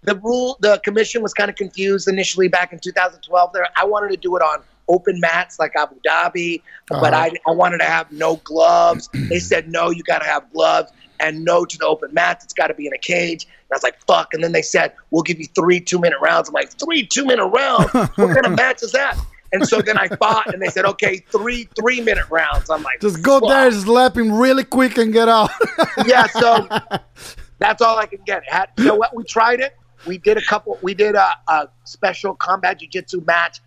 the 0.03 0.17
rule, 0.17 0.57
the 0.61 0.81
commission 0.85 1.23
was 1.23 1.33
kind 1.35 1.49
of 1.51 1.57
confused 1.57 2.09
initially 2.09 2.49
back 2.49 2.73
in 2.73 2.79
2012. 2.81 3.53
There, 3.53 3.69
I 3.77 3.85
wanted 3.85 4.11
to 4.11 4.17
do 4.17 4.35
it 4.37 4.43
on 4.43 4.63
open 4.89 5.19
mats 5.21 5.59
like 5.59 5.73
Abu 5.77 5.97
Dhabi, 6.07 6.63
but 6.89 7.13
Uh-huh. 7.15 7.31
I, 7.47 7.51
I 7.51 7.53
wanted 7.53 7.79
to 7.79 7.85
have 7.85 8.11
no 8.13 8.37
gloves. 8.37 9.09
they 9.29 9.39
said 9.39 9.69
no, 9.71 9.91
you 9.91 10.03
got 10.03 10.21
to 10.21 10.27
have 10.27 10.51
gloves, 10.53 10.93
and 11.21 11.45
no 11.45 11.65
to 11.65 11.79
the 11.79 11.87
open 11.87 12.13
mats. 12.13 12.45
It's 12.45 12.55
got 12.55 12.69
to 12.69 12.75
be 12.75 12.87
in 12.87 12.93
a 12.93 12.99
cage. 12.99 13.45
And 13.45 13.73
I 13.73 13.77
was 13.77 13.83
like, 13.83 13.99
fuck. 14.07 14.33
And 14.35 14.45
then 14.45 14.53
they 14.53 14.63
said 14.63 14.93
we'll 15.11 15.23
give 15.23 15.39
you 15.39 15.47
three 15.55 15.81
two 15.81 15.99
minute 15.99 16.19
rounds. 16.21 16.49
I'm 16.49 16.55
like, 16.55 16.71
three 16.79 17.07
two 17.07 17.25
minute 17.25 17.47
rounds? 17.47 17.93
what 17.95 18.17
kind 18.17 18.47
of 18.47 18.57
match 18.57 18.83
is 18.83 18.93
that? 18.93 19.19
And 19.53 19.67
so 19.67 19.81
then 19.81 19.97
I 19.97 20.09
fought, 20.09 20.53
and 20.53 20.61
they 20.61 20.69
said, 20.69 20.85
okay, 20.85 21.19
three 21.31 21.69
three 21.79 22.01
minute 22.01 22.29
rounds. 22.31 22.69
I'm 22.69 22.83
like, 22.83 23.01
Just 23.01 23.23
go 23.23 23.41
fuck. 23.41 23.49
there, 23.49 23.71
slap 23.73 24.17
him 24.17 24.33
really 24.33 24.65
quick, 24.65 24.99
and 24.99 25.13
get 25.13 25.29
out. 25.29 25.51
yeah, 26.07 26.27
so 26.27 26.69
that's 27.59 27.81
all 27.81 27.97
I 27.99 28.07
can 28.07 28.21
get. 28.27 28.43
Had, 28.49 28.71
you 28.79 28.85
know 28.85 28.97
what? 28.97 29.15
We 29.15 29.25
tried 29.25 29.61
it. 29.61 29.77
We 30.07 30.19
did 30.19 30.37
a 30.37 30.43
couple. 30.43 30.79
We 30.83 30.95
did 30.95 31.15
a, 31.15 31.31
a 31.49 31.69
special 31.85 32.35
combat 32.35 32.81
jiu-jitsu 32.81 33.23
match 33.27 33.61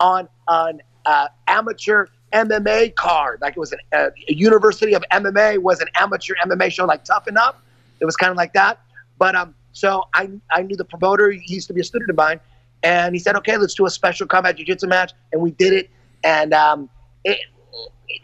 on 0.00 0.28
an 0.48 0.82
uh, 1.04 1.28
amateur 1.46 2.06
MMA 2.32 2.94
card. 2.94 3.40
Like 3.40 3.56
it 3.56 3.60
was 3.60 3.72
an, 3.72 3.78
uh, 3.92 4.10
a 4.28 4.34
University 4.34 4.94
of 4.94 5.04
MMA 5.12 5.58
was 5.58 5.80
an 5.80 5.88
amateur 5.96 6.34
MMA 6.44 6.70
show, 6.70 6.84
like 6.84 7.04
Tough 7.04 7.28
Enough. 7.28 7.56
It 8.00 8.04
was 8.04 8.16
kind 8.16 8.30
of 8.30 8.36
like 8.36 8.52
that. 8.52 8.80
But 9.18 9.34
um, 9.34 9.54
so 9.72 10.04
I 10.14 10.30
I 10.50 10.62
knew 10.62 10.76
the 10.76 10.84
promoter. 10.84 11.30
He 11.30 11.54
used 11.54 11.68
to 11.68 11.74
be 11.74 11.80
a 11.80 11.84
student 11.84 12.10
of 12.10 12.16
mine, 12.16 12.40
and 12.82 13.14
he 13.14 13.18
said, 13.18 13.36
"Okay, 13.36 13.56
let's 13.56 13.74
do 13.74 13.86
a 13.86 13.90
special 13.90 14.26
combat 14.26 14.56
jiu-jitsu 14.56 14.86
match." 14.86 15.12
And 15.32 15.40
we 15.40 15.52
did 15.52 15.72
it, 15.72 15.90
and 16.24 16.52
um, 16.52 16.90
it 17.24 17.38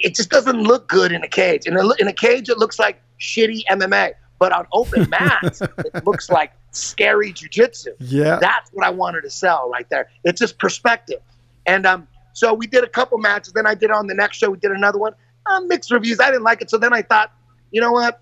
it 0.00 0.14
just 0.14 0.30
doesn't 0.30 0.62
look 0.62 0.88
good 0.88 1.12
in 1.12 1.22
a 1.22 1.28
cage. 1.28 1.66
In 1.66 1.76
a, 1.76 1.88
in 1.98 2.08
a 2.08 2.12
cage, 2.12 2.48
it 2.48 2.58
looks 2.58 2.78
like 2.78 3.00
shitty 3.20 3.62
MMA, 3.70 4.12
but 4.38 4.52
on 4.52 4.66
open 4.72 5.08
mats, 5.20 5.62
it 5.62 6.04
looks 6.04 6.28
like 6.28 6.52
scary 6.72 7.32
jujitsu. 7.32 7.88
yeah. 8.00 8.38
That's 8.40 8.70
what 8.72 8.86
I 8.86 8.90
wanted 8.90 9.22
to 9.22 9.30
sell 9.30 9.70
right 9.70 9.88
there. 9.90 10.08
It's 10.24 10.40
just 10.40 10.58
perspective. 10.58 11.20
And 11.66 11.86
um, 11.86 12.08
so 12.32 12.54
we 12.54 12.66
did 12.66 12.84
a 12.84 12.88
couple 12.88 13.18
matches. 13.18 13.52
Then 13.52 13.66
I 13.66 13.74
did 13.74 13.90
on 13.90 14.06
the 14.06 14.14
next 14.14 14.38
show. 14.38 14.50
We 14.50 14.58
did 14.58 14.72
another 14.72 14.98
one. 14.98 15.14
Uh, 15.46 15.60
mixed 15.60 15.90
reviews. 15.90 16.20
I 16.20 16.26
didn't 16.26 16.44
like 16.44 16.62
it. 16.62 16.70
So 16.70 16.78
then 16.78 16.92
I 16.92 17.02
thought, 17.02 17.32
you 17.70 17.80
know 17.80 17.92
what? 17.92 18.20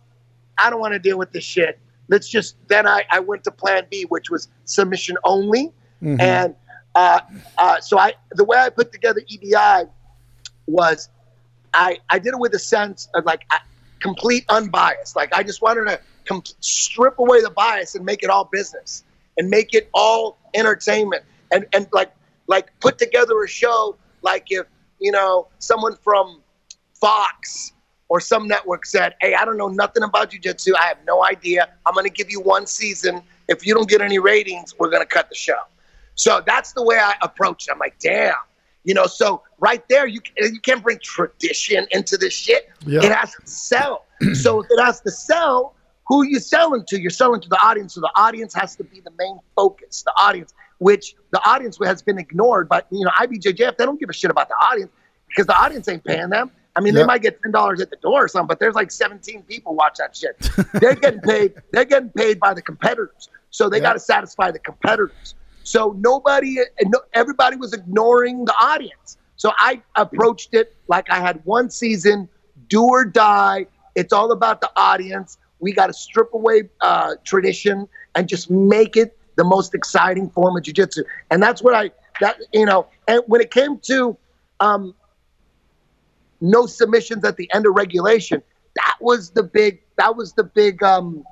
I 0.59 0.71
don't 0.71 0.81
want 0.81 0.95
to 0.95 0.99
deal 0.99 1.19
with 1.19 1.33
this 1.33 1.45
shit. 1.45 1.79
Let's 2.09 2.29
just. 2.29 2.57
Then 2.69 2.87
I, 2.87 3.05
I 3.11 3.21
went 3.21 3.45
to 3.45 3.51
Plan 3.51 3.87
B, 3.91 4.05
which 4.09 4.31
was 4.31 4.49
submission 4.65 5.17
only. 5.25 5.73
Mhm. 6.03 6.21
And 6.21 6.55
uh, 6.95 7.21
uh, 7.59 7.81
so 7.81 7.99
I, 7.99 8.15
the 8.33 8.45
way 8.45 8.59
I 8.59 8.69
put 8.71 8.93
together 8.93 9.21
EBI 9.21 9.89
was, 10.67 11.09
I 11.73 11.99
I 12.09 12.19
did 12.19 12.35
it 12.35 12.39
with 12.39 12.55
a 12.55 12.59
sense 12.59 13.09
of 13.15 13.25
like 13.25 13.43
I, 13.51 13.59
complete 14.01 14.45
unbiased. 14.49 15.15
Like 15.15 15.33
I 15.35 15.43
just 15.43 15.63
wanted 15.63 15.85
to 15.87 16.01
com- 16.27 16.43
strip 16.61 17.19
away 17.19 17.43
the 17.43 17.51
bias 17.51 17.95
and 17.95 18.05
make 18.05 18.23
it 18.23 18.31
all 18.31 18.45
business 18.45 19.05
and 19.39 19.49
make 19.49 19.75
it 19.75 19.89
all 19.95 20.39
entertainment 20.55 21.23
and 21.53 21.67
and 21.73 21.87
like 21.93 22.13
like 22.51 22.69
put 22.81 22.99
together 22.99 23.43
a 23.43 23.49
show 23.49 23.97
like 24.23 24.47
if 24.49 24.67
you 24.99 25.13
know 25.13 25.49
someone 25.61 25.97
from 26.03 26.43
Fox 27.01 27.73
or 28.09 28.21
some 28.21 28.47
network 28.47 28.85
said, 28.85 29.15
"Hey, 29.21 29.35
I 29.35 29.45
don't 29.45 29.57
know 29.57 29.69
nothing 29.69 30.03
about 30.03 30.33
jujitsu. 30.33 30.73
I 30.79 30.89
have 30.89 30.99
no 31.07 31.25
idea. 31.25 31.69
I'm 31.87 31.95
going 31.95 32.05
to 32.05 32.13
give 32.13 32.31
you 32.31 32.41
one 32.41 32.67
season. 32.67 33.23
If 33.49 33.65
you 33.65 33.73
don't 33.73 33.89
get 33.89 34.03
any 34.03 34.19
ratings, 34.19 34.75
we're 34.79 34.91
going 34.91 35.03
to 35.03 35.09
cut 35.09 35.31
the 35.31 35.37
show." 35.37 35.61
So 36.17 36.43
that's 36.45 36.73
the 36.73 36.83
way 36.83 36.99
I 36.99 37.15
approach 37.23 37.69
it. 37.69 37.73
I'm 37.73 37.79
like, 37.79 37.99
"Damn." 37.99 38.35
You 38.83 38.95
know, 38.95 39.07
so 39.07 39.43
right 39.59 39.87
there, 39.89 40.07
you 40.07 40.21
you 40.37 40.61
can't 40.61 40.83
bring 40.83 40.99
tradition 41.03 41.87
into 41.93 42.17
this 42.17 42.35
shit. 42.35 42.69
Yeah. 42.85 43.05
It 43.05 43.13
has 43.13 43.33
to 43.35 43.47
sell. 43.47 44.07
so 44.35 44.61
if 44.61 44.67
it 44.71 44.81
has 44.83 45.01
to 45.03 45.11
sell, 45.11 45.75
who 46.09 46.23
are 46.23 46.27
you 46.27 46.41
selling 46.41 46.85
to? 46.89 47.01
You're 47.01 47.11
selling 47.11 47.41
to 47.43 47.49
the 47.49 47.63
audience. 47.65 47.95
So 47.95 48.01
the 48.01 48.11
audience 48.17 48.53
has 48.55 48.75
to 48.77 48.85
be 48.85 49.01
the 49.01 49.13
main 49.19 49.39
focus. 49.55 50.03
The 50.03 50.13
audience, 50.17 50.53
which 50.81 51.15
the 51.31 51.41
audience 51.49 51.79
has 51.85 52.03
been 52.03 52.19
ignored. 52.19 52.69
But 52.69 52.87
you 52.91 53.05
know, 53.05 53.11
IBJJF, 53.21 53.77
they 53.77 53.85
don't 53.87 54.01
give 54.01 54.11
a 54.11 54.13
shit 54.13 54.31
about 54.31 54.49
the 54.49 54.55
audience 54.57 54.91
because 55.29 55.47
the 55.47 55.57
audience 55.57 55.87
ain't 55.89 56.03
paying 56.05 56.29
them. 56.31 56.51
I 56.75 56.81
mean, 56.81 56.95
Yeah. 56.95 57.01
they 57.03 57.07
might 57.07 57.23
get 57.23 57.41
ten 57.43 57.53
dollars 57.53 57.81
at 57.81 57.91
the 57.91 57.97
door 57.97 58.25
or 58.25 58.29
something, 58.29 58.49
but 58.49 58.59
there's 58.59 58.75
like 58.75 58.91
17 58.91 59.43
people 59.43 59.75
watch 59.75 59.99
that 59.99 60.17
shit. 60.17 60.37
they're 60.81 60.95
getting 60.95 61.21
paid. 61.21 61.55
They're 61.73 61.85
getting 61.85 62.11
paid 62.11 62.41
by 62.41 62.55
the 62.55 62.63
competitors, 62.63 63.29
so 63.51 63.69
they 63.69 63.77
Yeah. 63.79 63.83
got 63.85 63.93
to 63.95 64.01
satisfy 64.01 64.51
the 64.51 64.59
competitors. 64.59 65.35
So 65.63 65.95
nobody, 65.99 66.57
no- 66.85 67.03
everybody 67.13 67.57
was 67.57 67.73
ignoring 67.75 68.45
the 68.47 68.55
audience. 68.55 69.19
So 69.37 69.53
I 69.59 69.83
approached 69.97 70.55
it 70.55 70.75
like 70.89 71.11
I 71.11 71.21
had 71.21 71.41
one 71.45 71.71
season, 71.71 72.29
do 72.69 72.85
or 72.85 73.05
die. 73.05 73.67
It's 73.95 74.13
all 74.13 74.33
about 74.33 74.61
the 74.61 74.71
audience. 74.77 75.39
We 75.59 75.73
got 75.73 75.89
to 75.89 75.93
strip 75.93 76.33
away 76.33 76.71
uh, 76.81 77.17
tradition 77.25 77.89
and 78.15 78.29
just 78.29 78.51
make 78.51 78.97
it 78.97 79.17
the 79.41 79.45
most 79.45 79.75
exciting 79.75 80.29
form 80.29 80.55
of 80.55 80.63
jujitsu. 80.63 81.03
And 81.31 81.43
that's 81.43 81.63
what 81.63 81.75
I, 81.75 81.91
that 82.21 82.37
you 82.53 82.67
know. 82.67 82.87
And 83.09 83.23
when 83.27 83.41
it 83.41 83.51
came 83.51 83.79
to 83.79 84.15
um, 84.61 84.95
no 86.43 86.67
submissions 86.67 87.25
at 87.25 87.39
the 87.39 87.49
end 87.55 87.65
of 87.65 87.73
regulation, 87.75 88.43
that 88.77 88.97
was 89.01 89.31
the 89.31 89.43
big, 89.43 89.81
that 89.97 90.15
was 90.15 90.35
the 90.35 90.45
big 90.45 90.83
um, 90.83 91.25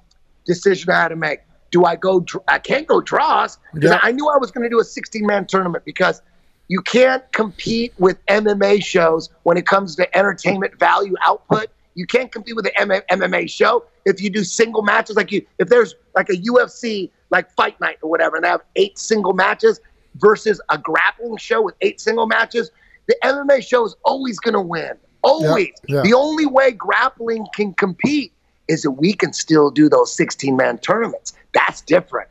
decision 0.47 0.91
I 0.91 1.03
had 1.03 1.09
to 1.09 1.17
make. 1.17 1.41
Do 1.71 1.85
I 1.85 1.97
go? 1.97 2.25
I 2.49 2.59
can't 2.59 2.87
go 2.87 3.03
draws 3.03 3.59
because 3.75 3.91
Yeah. 3.91 4.01
I 4.03 4.13
knew 4.13 4.27
I 4.27 4.39
was 4.39 4.51
going 4.51 4.65
to 4.65 4.71
do 4.71 4.81
a 4.81 4.85
16 4.85 5.27
man 5.27 5.47
tournament 5.47 5.85
because 5.85 6.23
you 6.69 6.81
can't 6.81 7.31
compete 7.33 7.93
with 7.99 8.25
MMA 8.25 8.83
shows 8.83 9.29
when 9.43 9.59
it 9.59 9.67
comes 9.67 9.97
to 9.97 10.17
entertainment 10.17 10.79
value 10.79 11.15
output. 11.23 11.67
You 11.99 12.07
can't 12.07 12.31
compete 12.31 12.55
with 12.55 12.65
an 12.67 12.93
M- 12.93 13.03
MMA 13.11 13.51
show 13.51 13.85
if 14.05 14.23
you 14.23 14.31
do 14.31 14.45
single 14.45 14.83
matches. 14.83 15.17
Like 15.17 15.33
you, 15.33 15.45
if 15.59 15.69
there's 15.69 15.97
like 16.15 16.29
a 16.29 16.37
UFC 16.37 17.11
like 17.31 17.51
Fight 17.57 17.79
Night 17.81 17.99
or 18.03 18.09
whatever, 18.09 18.37
and 18.37 18.45
they 18.45 18.49
have 18.49 18.63
eight 18.77 19.01
single 19.01 19.33
matches 19.33 19.81
versus 20.15 20.61
a 20.71 20.79
grappling 20.79 21.39
show 21.39 21.61
with 21.61 21.75
eight 21.81 22.01
single 22.01 22.29
matches, 22.29 22.71
the 23.09 23.17
MMA 23.25 23.67
show 23.67 23.85
is 23.85 23.97
always 24.05 24.39
going 24.39 24.55
to 24.55 24.61
win. 24.61 24.93
Always. 25.23 25.73
yeah. 25.89 26.03
The 26.03 26.15
only 26.15 26.47
way 26.47 26.71
grappling 26.71 27.47
can 27.53 27.75
compete 27.75 28.33
is 28.69 28.83
that 28.83 28.93
we 28.93 29.13
can 29.13 29.33
still 29.33 29.69
do 29.69 29.89
those 29.89 30.15
16 30.15 30.57
man 30.57 30.79
tournaments. 30.79 31.33
That's 31.53 31.81
different. 31.81 32.29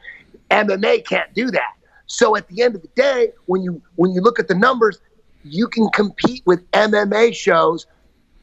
MMA 0.49 1.05
can't 1.05 1.33
do 1.33 1.51
that. 1.51 1.73
So 2.05 2.37
at 2.37 2.47
the 2.47 2.61
end 2.61 2.75
of 2.75 2.83
the 2.83 2.87
day, 2.95 3.33
when 3.47 3.63
you 3.63 3.81
when 3.97 4.11
you 4.13 4.21
look 4.21 4.39
at 4.39 4.47
the 4.47 4.55
numbers, 4.55 5.01
you 5.43 5.67
can 5.67 5.89
compete 5.89 6.41
with 6.45 6.71
MMA 6.71 7.35
shows 7.35 7.85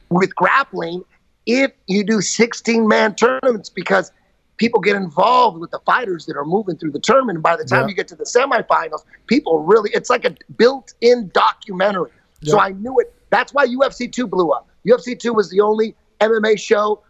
with 0.09 0.35
grappling 0.35 1.03
if 1.45 1.71
you 1.87 2.03
do 2.03 2.21
16 2.21 2.87
man 2.87 3.15
tournaments 3.15 3.69
because 3.69 4.11
people 4.57 4.79
get 4.79 4.95
involved 4.95 5.59
with 5.59 5.71
the 5.71 5.79
fighters 5.85 6.25
that 6.25 6.37
are 6.37 6.45
moving 6.45 6.77
through 6.77 6.91
the 6.91 6.99
tournament. 6.99 7.37
And 7.37 7.43
by 7.43 7.55
the 7.57 7.65
time 7.65 7.81
Yeah. 7.83 7.89
you 7.89 7.95
get 7.95 8.07
to 8.09 8.15
the 8.15 8.23
semifinals, 8.23 9.03
people 9.27 9.59
really, 9.59 9.91
it's 9.93 10.09
like 10.09 10.23
a 10.25 10.35
built 10.57 10.93
in 11.01 11.29
documentary. 11.33 12.11
So 12.43 12.59
I 12.59 12.69
knew 12.69 12.97
it. 12.99 13.13
That's 13.31 13.53
why 13.53 13.65
UFC 13.65 14.07
2 14.11 14.27
blew 14.27 14.51
up. 14.51 14.67
UFC 14.87 15.17
2 15.17 15.33
was 15.33 15.49
the 15.49 15.61
only 15.61 15.95
MMA 16.21 16.57
show, 16.59 17.01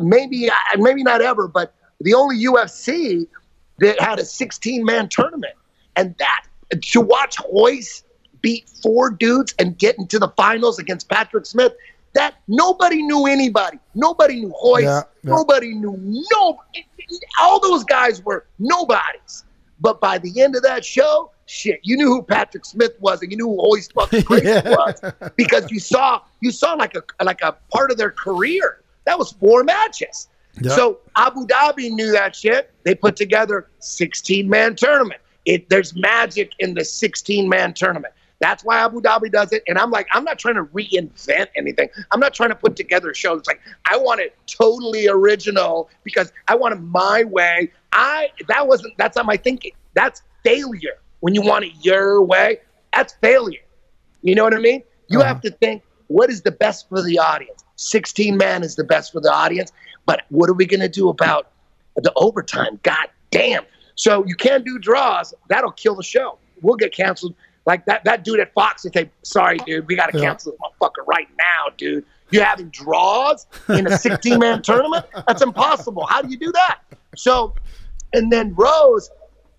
maybe, 0.00 0.50
uh, 0.50 0.54
maybe 0.78 1.02
not 1.02 1.20
ever, 1.20 1.46
but 1.46 1.74
the 2.00 2.14
only 2.14 2.36
UFC 2.42 3.26
that 3.78 4.00
had 4.00 4.18
a 4.18 4.24
16 4.24 4.84
man 4.84 5.08
tournament. 5.08 5.54
And 5.94 6.16
that, 6.18 6.44
to 6.80 7.00
watch 7.00 7.36
Royce 7.52 8.02
beat 8.40 8.68
four 8.82 9.10
dudes 9.10 9.54
and 9.58 9.76
get 9.78 9.98
into 9.98 10.18
the 10.18 10.28
finals 10.36 10.78
against 10.78 11.08
Patrick 11.08 11.44
Smith, 11.46 11.74
that 12.18 12.34
nobody 12.48 13.02
knew 13.02 13.26
anybody. 13.26 13.78
Nobody 13.94 14.40
knew 14.40 14.52
Royce. 14.64 14.82
Yeah, 14.84 15.02
yeah. 15.22 15.30
Nobody 15.36 15.74
knew 15.74 15.96
no. 16.32 16.60
All 17.40 17.60
those 17.60 17.84
guys 17.84 18.22
were 18.24 18.46
nobodies. 18.58 19.44
But 19.80 20.00
by 20.00 20.18
the 20.18 20.40
end 20.40 20.56
of 20.56 20.62
that 20.64 20.84
show, 20.84 21.30
shit, 21.46 21.78
you 21.84 21.96
knew 21.96 22.06
who 22.08 22.22
Patrick 22.22 22.64
Smith 22.64 22.92
was, 22.98 23.22
and 23.22 23.30
you 23.30 23.38
knew 23.38 23.46
who 23.46 23.62
Royce 23.62 23.88
fucking 23.88 24.22
Gracie 24.26 24.46
Yeah. 24.48 24.68
was 24.70 25.00
because 25.36 25.70
you 25.70 25.78
saw 25.78 26.20
you 26.40 26.50
saw 26.50 26.74
like 26.74 26.94
a 26.96 27.02
like 27.24 27.40
a 27.42 27.52
part 27.72 27.90
of 27.92 27.96
their 27.96 28.10
career. 28.10 28.82
That 29.04 29.18
was 29.18 29.32
four 29.32 29.64
matches. 29.64 30.28
So 30.74 30.98
Abu 31.14 31.46
Dhabi 31.46 31.90
knew 31.92 32.10
that 32.10 32.34
shit. 32.34 32.72
They 32.82 32.94
put 32.96 33.14
together 33.14 33.68
16 33.78 34.48
man 34.48 34.74
tournament. 34.74 35.20
It 35.44 35.68
there's 35.70 35.94
magic 35.94 36.50
in 36.58 36.74
the 36.74 36.84
16 36.84 37.48
man 37.48 37.72
tournament. 37.74 38.12
That's 38.40 38.64
why 38.64 38.78
Abu 38.78 39.00
Dhabi 39.00 39.32
does 39.32 39.52
it. 39.52 39.62
And 39.66 39.78
I'm 39.78 39.90
like, 39.90 40.06
I'm 40.12 40.24
not 40.24 40.38
trying 40.38 40.54
to 40.54 40.64
reinvent 40.64 41.48
anything. 41.56 41.88
I'm 42.12 42.20
not 42.20 42.34
trying 42.34 42.50
to 42.50 42.54
put 42.54 42.76
together 42.76 43.12
shows. 43.14 43.40
It's 43.40 43.48
like 43.48 43.60
I 43.90 43.96
want 43.96 44.20
it 44.20 44.36
totally 44.46 45.08
original 45.08 45.90
because 46.04 46.32
I 46.46 46.54
want 46.54 46.74
it 46.74 46.80
my 46.80 47.24
way. 47.24 47.72
I 47.92 48.28
that 48.48 48.68
wasn't 48.68 48.96
that's 48.96 49.16
not 49.16 49.26
my 49.26 49.36
thinking. 49.36 49.72
That's 49.94 50.22
failure. 50.44 50.98
When 51.20 51.34
you 51.34 51.42
want 51.42 51.64
it 51.64 51.72
your 51.80 52.22
way, 52.22 52.60
that's 52.94 53.14
failure. 53.14 53.58
You 54.22 54.34
know 54.36 54.44
what 54.44 54.54
I 54.54 54.58
mean? 54.58 54.82
You 55.08 55.20
Uh-huh. 55.20 55.28
have 55.28 55.40
to 55.42 55.50
think 55.50 55.82
what 56.06 56.30
is 56.30 56.42
the 56.42 56.52
best 56.52 56.88
for 56.88 57.02
the 57.02 57.18
audience. 57.18 57.64
16 57.76 58.36
man 58.36 58.62
is 58.62 58.76
the 58.76 58.84
best 58.84 59.12
for 59.12 59.20
the 59.20 59.32
audience, 59.32 59.72
but 60.06 60.22
what 60.30 60.48
are 60.48 60.54
we 60.54 60.66
going 60.66 60.80
to 60.80 60.88
do 60.88 61.08
about 61.08 61.50
the 61.96 62.12
overtime? 62.16 62.78
God 62.82 63.06
damn. 63.30 63.64
So 63.94 64.24
you 64.26 64.34
can't 64.34 64.64
do 64.64 64.78
draws. 64.78 65.34
That'll 65.48 65.72
kill 65.72 65.94
the 65.96 66.02
show. 66.02 66.38
We'll 66.60 66.76
get 66.76 66.92
canceled. 66.92 67.34
Like 67.68 67.84
that 67.84 68.04
that 68.04 68.24
dude 68.24 68.40
at 68.40 68.54
Fox 68.54 68.84
would 68.84 68.94
say, 68.94 69.10
"Sorry, 69.22 69.58
dude, 69.58 69.86
we 69.86 69.94
got 69.94 70.10
to 70.10 70.18
Yeah. 70.18 70.24
cancel 70.30 70.52
this 70.52 70.60
motherfucker 70.60 71.06
right 71.06 71.28
now, 71.38 71.70
dude. 71.76 72.04
You're 72.30 72.44
having 72.44 72.70
draws 72.70 73.46
in 73.68 73.86
a 73.86 73.96
16 73.98 74.38
man 74.38 74.62
tournament? 74.62 75.04
That's 75.26 75.42
impossible. 75.42 76.06
How 76.06 76.22
do 76.22 76.28
you 76.30 76.38
do 76.38 76.50
that?" 76.52 76.78
So, 77.14 77.54
and 78.14 78.32
then 78.32 78.54
Rose 78.54 79.10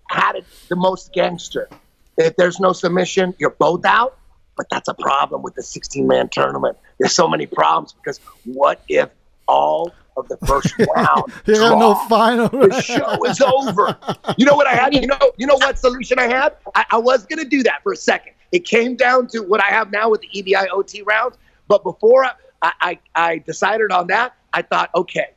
had 0.08 0.34
it 0.34 0.44
the 0.68 0.74
most 0.74 1.12
gangster. 1.12 1.68
If 2.16 2.34
there's 2.34 2.58
no 2.58 2.72
submission, 2.72 3.32
you're 3.38 3.50
both 3.58 3.84
out. 3.84 4.16
But 4.56 4.66
that's 4.70 4.88
a 4.88 4.94
problem 4.94 5.42
with 5.42 5.54
the 5.54 5.62
16 5.62 6.06
man 6.08 6.28
tournament. 6.28 6.76
There's 6.98 7.14
so 7.14 7.28
many 7.28 7.46
problems 7.46 7.92
because 7.94 8.18
what 8.44 8.82
if 8.88 9.08
all 9.46 9.92
of 10.20 10.28
the 10.28 10.36
first 10.46 10.74
round 10.96 11.32
You 11.46 11.60
have 11.60 11.78
no 11.78 11.94
final. 12.08 12.48
the 12.48 12.80
show 12.80 13.24
is 13.24 13.40
over. 13.40 13.96
You 14.36 14.46
know 14.46 14.54
what 14.54 14.66
I 14.66 14.74
had? 14.74 14.94
You 14.94 15.06
know, 15.06 15.18
you 15.36 15.46
know 15.46 15.56
what 15.56 15.78
solution 15.78 16.18
I 16.18 16.28
had? 16.28 16.54
I, 16.74 16.84
I 16.92 16.98
was 16.98 17.26
gonna 17.26 17.44
do 17.44 17.62
that 17.64 17.82
for 17.82 17.92
a 17.92 17.96
second. 17.96 18.34
It 18.52 18.64
came 18.64 18.96
down 18.96 19.26
to 19.28 19.40
what 19.40 19.62
I 19.62 19.68
have 19.68 19.90
now 19.90 20.10
with 20.10 20.20
the 20.20 20.28
EBI 20.28 20.68
OT 20.72 21.02
rounds. 21.02 21.36
But 21.68 21.82
before 21.82 22.24
I, 22.24 22.32
I, 22.62 22.98
I 23.14 23.38
decided 23.38 23.92
on 23.92 24.08
that, 24.08 24.34
I 24.52 24.62
thought, 24.62 24.90
okay, 24.94 25.30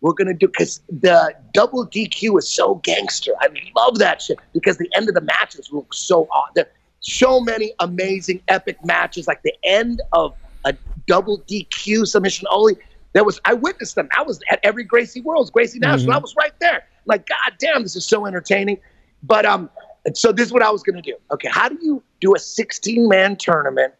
we're 0.00 0.12
gonna 0.12 0.34
do 0.34 0.46
because 0.46 0.80
the 0.88 1.34
double 1.52 1.86
DQ 1.86 2.38
is 2.38 2.48
so 2.48 2.76
gangster. 2.76 3.32
I 3.40 3.48
love 3.76 3.98
that 3.98 4.22
shit 4.22 4.38
because 4.52 4.78
the 4.78 4.88
end 4.94 5.08
of 5.08 5.14
the 5.14 5.20
matches 5.20 5.72
look 5.72 5.92
so 5.92 6.28
odd. 6.30 6.50
There 6.54 6.68
so 7.00 7.40
many 7.40 7.72
amazing 7.80 8.42
epic 8.48 8.84
matches, 8.84 9.26
like 9.26 9.42
the 9.42 9.54
end 9.62 10.02
of 10.12 10.34
a 10.64 10.74
double 11.06 11.40
DQ 11.40 12.06
submission 12.06 12.46
only. 12.50 12.76
There 13.14 13.24
was 13.24 13.40
I 13.44 13.54
witnessed 13.54 13.94
them. 13.94 14.08
I 14.16 14.22
was 14.22 14.40
at 14.50 14.60
every 14.62 14.84
Gracie 14.84 15.20
Worlds, 15.20 15.50
Gracie 15.50 15.78
National. 15.78 16.14
I 16.14 16.18
was 16.18 16.34
right 16.36 16.52
there. 16.60 16.84
Like, 17.06 17.26
God 17.26 17.54
damn, 17.58 17.82
this 17.82 17.96
is 17.96 18.04
so 18.04 18.26
entertaining. 18.26 18.78
But 19.22 19.46
um, 19.46 19.70
so 20.14 20.30
this 20.32 20.46
is 20.46 20.52
what 20.52 20.62
I 20.62 20.70
was 20.70 20.82
gonna 20.82 21.02
do. 21.02 21.16
Okay, 21.32 21.48
how 21.48 21.68
do 21.68 21.78
you 21.80 22.02
do 22.20 22.34
a 22.34 22.38
16 22.38 23.08
man 23.08 23.36
tournament 23.36 23.94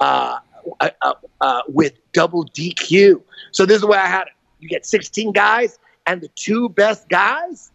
uh, 0.00 0.38
uh, 0.80 0.90
uh, 1.00 1.14
uh, 1.40 1.62
with 1.68 1.94
double 2.12 2.44
DQ? 2.46 3.22
So 3.52 3.64
this 3.64 3.76
is 3.76 3.80
the 3.82 3.86
way 3.86 3.98
I 3.98 4.06
had 4.06 4.22
it. 4.22 4.32
You 4.58 4.68
get 4.68 4.86
16 4.86 5.32
guys, 5.32 5.78
and 6.06 6.20
the 6.20 6.28
two 6.28 6.68
best 6.68 7.08
guys, 7.08 7.70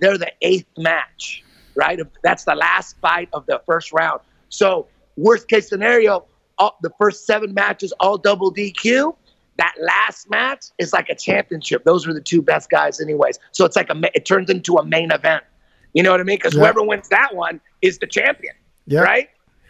they're 0.00 0.18
the 0.18 0.32
eighth 0.42 0.68
match, 0.78 1.44
right? 1.74 1.98
That's 2.22 2.44
the 2.44 2.54
last 2.54 2.96
fight 3.00 3.28
of 3.32 3.46
the 3.46 3.60
first 3.66 3.92
round. 3.92 4.20
So 4.48 4.88
worst 5.16 5.48
case 5.48 5.68
scenario, 5.68 6.26
all, 6.58 6.76
the 6.82 6.90
first 6.98 7.26
seven 7.26 7.54
matches 7.54 7.92
all 8.00 8.18
double 8.18 8.52
DQ. 8.52 9.14
That 9.60 9.74
last 9.78 10.30
match 10.30 10.64
is 10.78 10.92
like 10.94 11.10
a 11.10 11.14
championship. 11.14 11.84
Those 11.84 12.08
are 12.08 12.14
the 12.14 12.20
two 12.22 12.40
best 12.40 12.70
guys, 12.70 12.98
anyways. 12.98 13.38
So 13.52 13.66
it's 13.66 13.76
like 13.76 13.90
a 13.90 14.00
it 14.16 14.24
turns 14.24 14.48
into 14.48 14.76
a 14.76 14.84
main 14.84 15.12
event. 15.12 15.44
You 15.92 16.02
know 16.02 16.10
what 16.12 16.20
I 16.20 16.22
mean? 16.24 16.36
Because 16.38 16.54
Yeah. 16.54 16.60
whoever 16.60 16.82
wins 16.82 17.08
that 17.10 17.34
one 17.34 17.60
is 17.82 17.98
the 17.98 18.06
champion, 18.06 18.54
Yeah. 18.86 19.00
right? 19.00 19.28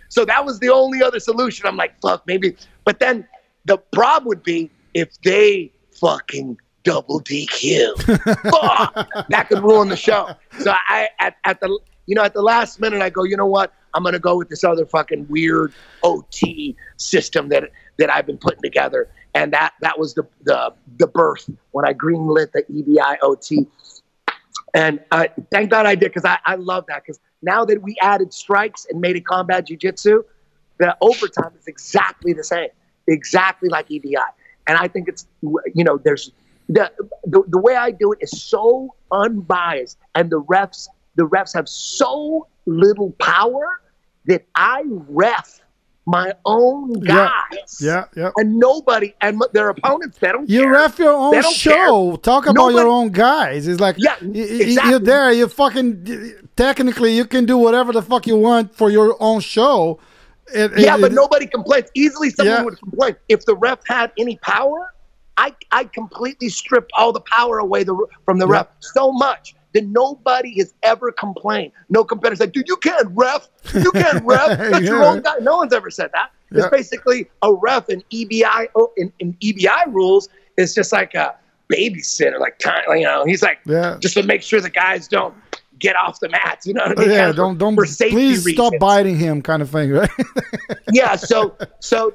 So 0.09 0.25
that 0.25 0.45
was 0.45 0.61
the 0.61 0.69
only 0.71 1.03
other 1.03 1.19
solution. 1.19 1.67
I'm 1.67 1.77
like, 1.77 2.01
fuck, 2.01 2.25
maybe. 2.27 2.57
But 2.85 3.01
then 3.01 3.27
the 3.65 3.79
problem 3.79 4.29
would 4.29 4.45
be 4.45 4.71
if 4.95 5.09
they 5.23 5.73
fucking 6.01 6.57
double 6.85 7.21
DQ. 7.23 7.95
fuck, 8.51 9.09
that 9.29 9.49
could 9.49 9.63
ruin 9.63 9.89
the 9.89 9.97
show. 9.97 10.29
So 10.61 10.73
I 10.89 11.09
at, 11.19 11.37
at 11.45 11.61
the 11.61 11.69
you 12.07 12.15
know 12.15 12.23
at 12.23 12.35
the 12.35 12.43
last 12.43 12.79
minute 12.81 13.03
I 13.03 13.11
go, 13.11 13.25
you 13.25 13.37
know 13.37 13.47
what? 13.47 13.73
I'm 13.95 14.05
gonna 14.05 14.21
go 14.21 14.37
with 14.37 14.49
this 14.51 14.63
other 14.63 14.87
fucking 14.87 15.27
weird 15.29 15.73
OT 16.05 16.77
system 16.97 17.49
that 17.49 17.65
that 17.99 18.09
I've 18.13 18.27
been 18.27 18.39
putting 18.39 18.63
together, 18.63 19.09
and 19.35 19.53
that 19.53 19.75
that 19.81 19.99
was 19.99 20.15
the 20.15 20.27
the 20.43 20.73
the 20.99 21.07
birth 21.07 21.49
when 21.73 21.85
I 21.85 21.95
greenlit 21.95 22.53
the 22.53 22.65
E 22.71 22.83
EBI 22.83 23.17
OT. 23.23 23.67
And 24.73 25.01
uh, 25.11 25.27
thank 25.51 25.71
God 25.71 25.87
I 25.87 25.95
did 25.97 26.13
because 26.13 26.25
I, 26.25 26.39
I 26.45 26.55
love 26.55 26.85
that 26.87 27.03
because 27.03 27.19
now 27.43 27.65
that 27.65 27.83
we 27.83 27.97
added 28.01 28.33
strikes 28.33 28.87
and 28.89 29.01
made 29.01 29.17
it 29.17 29.27
combat 29.27 29.67
jujitsu, 29.67 30.23
the 30.79 30.97
overtime 31.01 31.53
is 31.59 31.67
exactly 31.67 32.33
the 32.33 32.45
same, 32.45 32.69
exactly 33.09 33.69
like 33.69 33.89
EBI. 33.89 34.15
And 34.67 34.79
I 34.79 34.89
think 34.89 35.09
it's 35.09 35.27
you 35.43 35.85
know 35.85 35.99
there's 35.99 36.31
the 36.69 36.93
the, 37.25 37.43
the 37.49 37.59
way 37.59 37.75
I 37.75 37.91
do 37.91 38.13
it 38.13 38.19
is 38.21 38.43
so 38.43 38.95
unbiased, 39.11 39.99
and 40.15 40.31
the 40.31 40.41
refs 40.43 40.89
the 41.17 41.27
refs 41.27 41.55
have 41.55 41.69
so 41.69 42.47
little 42.67 43.13
power 43.13 43.81
that 44.27 44.47
I 44.55 44.83
ref 44.87 45.61
my 46.11 46.33
own 46.45 46.93
guys. 47.01 47.79
Yeah, 47.81 48.05
yeah. 48.17 48.31
And 48.37 48.57
nobody 48.59 49.15
and 49.21 49.41
their 49.53 49.69
opponents 49.71 50.19
they 50.19 50.33
don't 50.33 50.49
You 50.51 50.63
care. 50.63 50.73
ref 50.73 50.99
your 50.99 51.13
own 51.13 51.43
show. 51.53 52.17
Talk 52.17 52.47
about 52.47 52.71
your 52.71 52.89
own 52.89 53.11
guys. 53.11 53.67
It's 53.69 53.81
like 53.81 53.97
Yeah, 53.99 54.17
exactly. 54.23 54.91
you're 54.91 54.99
there. 54.99 55.33
You're 55.33 55.49
fucking 55.49 56.33
technically 56.57 57.17
you 57.17 57.25
can 57.25 57.45
do 57.47 57.57
whatever 57.57 57.93
the 57.93 58.03
fuck 58.03 58.27
you 58.27 58.37
want 58.37 58.75
for 58.75 58.91
your 58.91 59.17
own 59.21 59.41
show. 59.41 59.99
It- 60.53 60.73
Yeah, 60.79 60.97
it- 60.97 61.01
but 61.01 61.13
it- 61.13 61.15
nobody 61.15 61.47
complains. 61.47 61.87
Easily 61.95 62.31
someone 62.31 62.55
Yeah. 62.57 62.63
would 62.65 62.79
complain. 62.81 63.17
If 63.29 63.47
the 63.47 63.55
ref 63.55 63.79
had 63.87 64.11
any 64.19 64.37
power, 64.43 64.93
I 65.37 65.55
I 65.73 65.85
completely 65.85 66.49
stripped 66.49 66.91
all 66.99 67.13
the 67.13 67.21
power 67.21 67.59
away 67.59 67.85
the, 67.85 67.95
from 68.25 68.39
the 68.39 68.47
Yeah. 68.49 68.53
ref 68.55 68.67
so 68.81 69.13
much 69.13 69.55
that 69.73 69.87
nobody 69.87 70.59
has 70.59 70.75
ever 70.83 71.13
complained. 71.13 71.73
No 71.89 72.05
competitor's 72.05 72.41
like, 72.41 72.53
dude, 72.53 72.69
you 72.69 72.77
can't 72.77 73.09
ref. 73.13 73.49
You 73.75 73.91
can't 73.93 74.25
ref. 74.25 74.59
That's 74.59 74.85
your 74.85 75.03
own 75.05 75.23
guy. 75.23 75.37
No 75.41 75.57
one's 75.59 75.73
ever 75.73 75.91
said 75.91 76.11
that. 76.13 76.31
It's 76.51 76.61
Yeah. 76.65 76.69
basically 76.71 77.31
a 77.43 77.53
ref 77.55 77.89
in 77.89 78.03
EBI 78.11 78.69
oh, 78.75 78.93
in, 78.97 79.13
in 79.21 79.35
EBI 79.35 79.87
rules. 79.93 80.29
It's 80.57 80.75
just 80.75 80.93
like 80.93 81.15
a 81.15 81.37
babysitter, 81.73 82.39
like 82.41 82.61
you 82.99 83.05
know. 83.05 83.25
He's 83.25 83.43
like 83.43 83.61
Yeah. 83.67 83.97
just 84.01 84.15
to 84.15 84.23
make 84.25 84.43
sure 84.43 84.61
the 84.61 84.71
guys 84.71 85.07
don't 85.09 85.35
get 85.79 85.95
off 85.97 86.21
the 86.21 86.29
mats. 86.29 86.67
You 86.67 86.75
know 86.75 86.83
what 86.87 86.99
I 86.99 87.01
mean? 87.03 87.11
yeah, 87.11 87.19
Kind 87.19 87.31
of 87.31 87.37
don't 87.37 87.55
for- 87.55 87.59
don't 87.59 87.75
for 87.77 87.87
safety 87.87 88.15
please 88.17 88.53
stop 88.55 88.73
biting 88.81 89.17
him, 89.17 89.41
kind 89.43 89.63
of 89.63 89.71
thing, 89.71 89.91
right? 89.91 90.11
yeah 90.93 91.15
so 91.17 91.57
so 91.79 92.13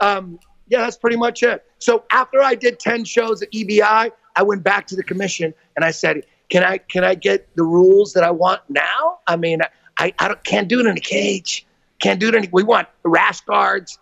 um 0.00 0.38
yeah 0.68 0.80
that's 0.80 0.96
pretty 0.96 1.16
much 1.16 1.42
it 1.42 1.64
so 1.78 2.04
after 2.12 2.40
i 2.42 2.54
did 2.54 2.78
10 2.78 3.04
shows 3.04 3.42
at 3.42 3.50
ebi 3.52 3.82
i 3.82 4.10
went 4.42 4.62
back 4.62 4.86
to 4.86 4.96
the 4.96 5.02
commission 5.02 5.52
and 5.76 5.84
i 5.84 5.90
said 5.90 6.24
can 6.52 6.62
i 6.62 6.78
can 6.78 7.02
i 7.02 7.14
get 7.14 7.48
the 7.56 7.64
rules 7.64 8.12
that 8.12 8.22
i 8.22 8.30
want 8.30 8.60
now 8.68 9.18
i 9.26 9.34
mean 9.36 9.60
i, 9.98 10.12
I 10.18 10.28
don't, 10.28 10.44
can't 10.44 10.68
do 10.68 10.80
it 10.80 10.86
in 10.86 10.96
a 10.96 11.00
cage 11.00 11.66
can't 12.00 12.20
do 12.20 12.28
it 12.28 12.34
in 12.34 12.48
we 12.52 12.62
want 12.62 12.88
rash 13.04 13.40
guards 13.40 13.98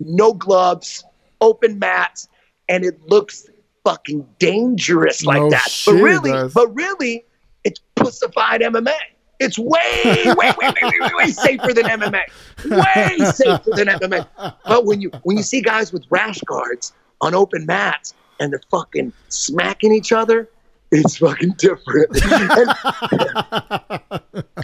no 0.00 0.32
gloves 0.32 1.04
open 1.40 1.78
mats 1.78 2.28
and 2.68 2.84
it 2.84 3.00
looks 3.08 3.46
fucking 3.86 4.26
dangerous 4.40 5.24
like 5.24 5.40
No 5.40 5.50
that. 5.50 5.70
shit, 5.70 5.94
but 5.94 6.02
really, 6.02 6.48
but 6.52 6.74
really, 6.74 7.24
it's 7.62 7.80
pussified 7.94 8.60
MMA. 8.60 8.92
It's 9.38 9.58
way, 9.58 9.78
way, 10.04 10.34
way, 10.34 10.54
way, 10.58 10.72
way, 10.82 11.00
way, 11.00 11.10
way 11.14 11.30
safer 11.30 11.72
than 11.72 11.84
MMA. 11.84 12.22
Way 12.64 13.18
safer 13.32 13.70
than 13.76 13.86
MMA. 13.88 14.26
But 14.64 14.86
when 14.86 15.00
you 15.00 15.10
when 15.22 15.36
you 15.36 15.42
see 15.42 15.60
guys 15.60 15.92
with 15.92 16.04
rash 16.10 16.40
guards 16.40 16.92
on 17.20 17.34
open 17.34 17.64
mats 17.66 18.14
and 18.40 18.52
they're 18.52 18.60
fucking 18.70 19.12
smacking 19.28 19.92
each 19.92 20.10
other, 20.10 20.48
it's 20.90 21.18
fucking 21.18 21.54
different. 21.58 22.10
and, 22.22 22.70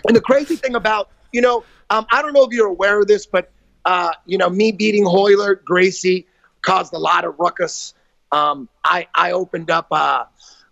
and 0.07 0.17
the 0.17 0.21
crazy 0.23 0.57
thing 0.57 0.75
about, 0.75 1.11
you 1.33 1.41
know, 1.41 1.65
um, 1.91 2.07
I 2.11 2.23
don't 2.23 2.33
know 2.33 2.45
if 2.45 2.53
you're 2.53 2.69
aware 2.69 3.01
of 3.01 3.07
this, 3.07 3.27
but, 3.27 3.51
uh, 3.85 4.13
you 4.27 4.39
know, 4.39 4.49
me 4.49 4.73
beating 4.73 5.05
Royler, 5.05 5.63
Gracie 5.65 6.27
caused 6.63 6.93
a 6.93 6.99
lot 6.99 7.25
of 7.25 7.39
ruckus. 7.39 7.95
Um, 8.31 8.69
I, 8.85 9.09
I 9.15 9.33
opened 9.33 9.71
up 9.71 9.89
uh, 9.91 10.25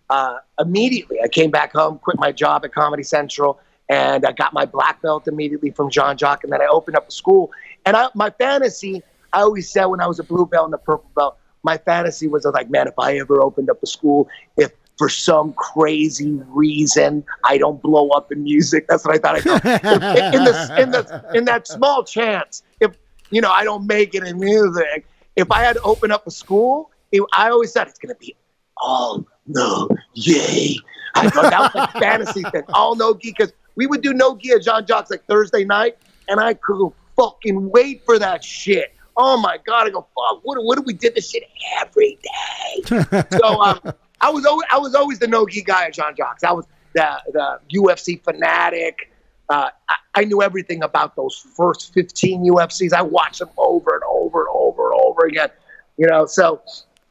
uh, 0.09 0.37
immediately. 0.59 1.19
I 1.21 1.27
came 1.27 1.51
back 1.51 1.73
home, 1.73 1.99
quit 1.99 2.17
my 2.17 2.31
job 2.31 2.65
at 2.65 2.73
Comedy 2.73 3.03
Central, 3.03 3.59
and 3.89 4.25
I 4.25 4.31
got 4.31 4.53
my 4.53 4.65
black 4.65 5.01
belt 5.01 5.27
immediately 5.27 5.71
from 5.71 5.89
Jean 5.89 6.17
Jacques. 6.17 6.43
And 6.43 6.53
then 6.53 6.61
I 6.61 6.67
opened 6.67 6.97
up 6.97 7.07
a 7.07 7.11
school. 7.11 7.51
And 7.85 7.95
I, 7.95 8.07
my 8.15 8.29
fantasy, 8.29 9.03
I 9.33 9.41
always 9.41 9.69
said 9.69 9.85
when 9.85 9.99
I 9.99 10.07
was 10.07 10.19
a 10.19 10.23
blue 10.23 10.45
belt 10.45 10.65
and 10.65 10.73
a 10.73 10.77
purple 10.77 11.11
belt, 11.15 11.37
my 11.63 11.77
fantasy 11.77 12.27
was 12.27 12.45
like, 12.45 12.69
man, 12.69 12.87
if 12.87 12.97
I 12.97 13.17
ever 13.17 13.41
opened 13.41 13.69
up 13.69 13.83
a 13.83 13.87
school, 13.87 14.27
if 14.57 14.71
for 15.01 15.09
some 15.09 15.51
crazy 15.53 16.39
reason 16.49 17.23
I 17.43 17.57
don't 17.57 17.81
blow 17.81 18.09
up 18.09 18.31
in 18.31 18.43
music, 18.43 18.85
that's 18.87 19.03
what 19.03 19.15
I 19.15 19.17
thought. 19.17 19.35
I 19.35 19.41
thought 19.41 19.61
if, 19.65 20.73
in 20.77 20.83
in 20.83 20.91
the 20.91 21.31
in 21.33 21.45
that 21.45 21.65
small 21.65 22.03
chance, 22.03 22.61
if 22.79 22.91
you 23.31 23.41
know 23.41 23.49
I 23.49 23.63
don't 23.63 23.87
make 23.87 24.13
it 24.13 24.23
in 24.23 24.39
music, 24.39 25.07
if 25.35 25.49
I 25.49 25.63
had 25.63 25.77
to 25.77 25.81
open 25.81 26.11
up 26.11 26.27
a 26.27 26.29
school, 26.29 26.91
it, 27.11 27.23
I 27.33 27.49
always 27.49 27.71
said 27.71 27.87
it's 27.87 27.97
gonna 27.97 28.13
be 28.13 28.35
all 28.77 29.25
no 29.47 29.89
yay. 30.13 30.77
I 31.15 31.31
thought 31.31 31.49
that 31.49 31.59
was 31.61 31.73
like 31.73 31.91
fantasy 31.99 32.43
thing, 32.43 32.61
all 32.71 32.95
no 32.95 33.15
gi 33.15 33.31
because 33.31 33.53
we 33.73 33.87
would 33.87 34.03
do 34.03 34.13
no 34.13 34.37
gi 34.37 34.51
at 34.51 34.61
Jean 34.61 34.85
Jacques's 34.85 35.09
like 35.09 35.25
Thursday 35.25 35.65
night, 35.65 35.97
and 36.27 36.39
I 36.39 36.53
could 36.53 36.91
fucking 37.15 37.71
wait 37.71 38.05
for 38.05 38.19
that 38.19 38.43
shit. 38.43 38.93
Oh 39.17 39.41
my 39.41 39.57
god! 39.65 39.87
I 39.87 39.89
go 39.89 40.01
fuck. 40.13 40.41
What? 40.43 40.63
What 40.63 40.77
if 40.77 40.85
we 40.85 40.93
did 40.93 41.15
this 41.15 41.31
shit 41.31 41.41
every 41.81 42.19
day? 42.21 43.23
so 43.39 43.61
um, 43.63 43.79
I 44.21 44.29
was 44.29 44.45
always 44.45 44.67
I 44.71 44.77
was 44.77 44.95
always 44.95 45.19
the 45.19 45.27
no 45.27 45.45
gi 45.47 45.63
guy 45.63 45.85
at 45.85 45.93
Jean 45.93 46.15
Jacques's. 46.15 46.43
I 46.43 46.51
was 46.51 46.65
the 46.93 47.21
the 47.33 47.59
UFC 47.79 48.23
fanatic. 48.23 49.11
Uh, 49.49 49.69
I, 49.89 49.95
I 50.15 50.23
knew 50.23 50.41
everything 50.41 50.81
about 50.81 51.15
those 51.15 51.35
first 51.35 51.93
15 51.93 52.45
UFCs. 52.51 52.93
I 52.93 53.01
watched 53.01 53.39
them 53.39 53.49
over 53.57 53.93
and 53.93 54.03
over 54.07 54.41
and 54.41 54.49
over 54.53 54.91
and 54.91 55.01
over 55.01 55.25
again. 55.25 55.49
You 55.97 56.07
know, 56.07 56.25
so 56.25 56.61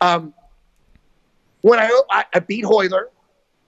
um, 0.00 0.32
when 1.60 1.78
I, 1.78 2.02
I 2.10 2.24
I 2.34 2.38
beat 2.38 2.64
Royler, 2.64 3.08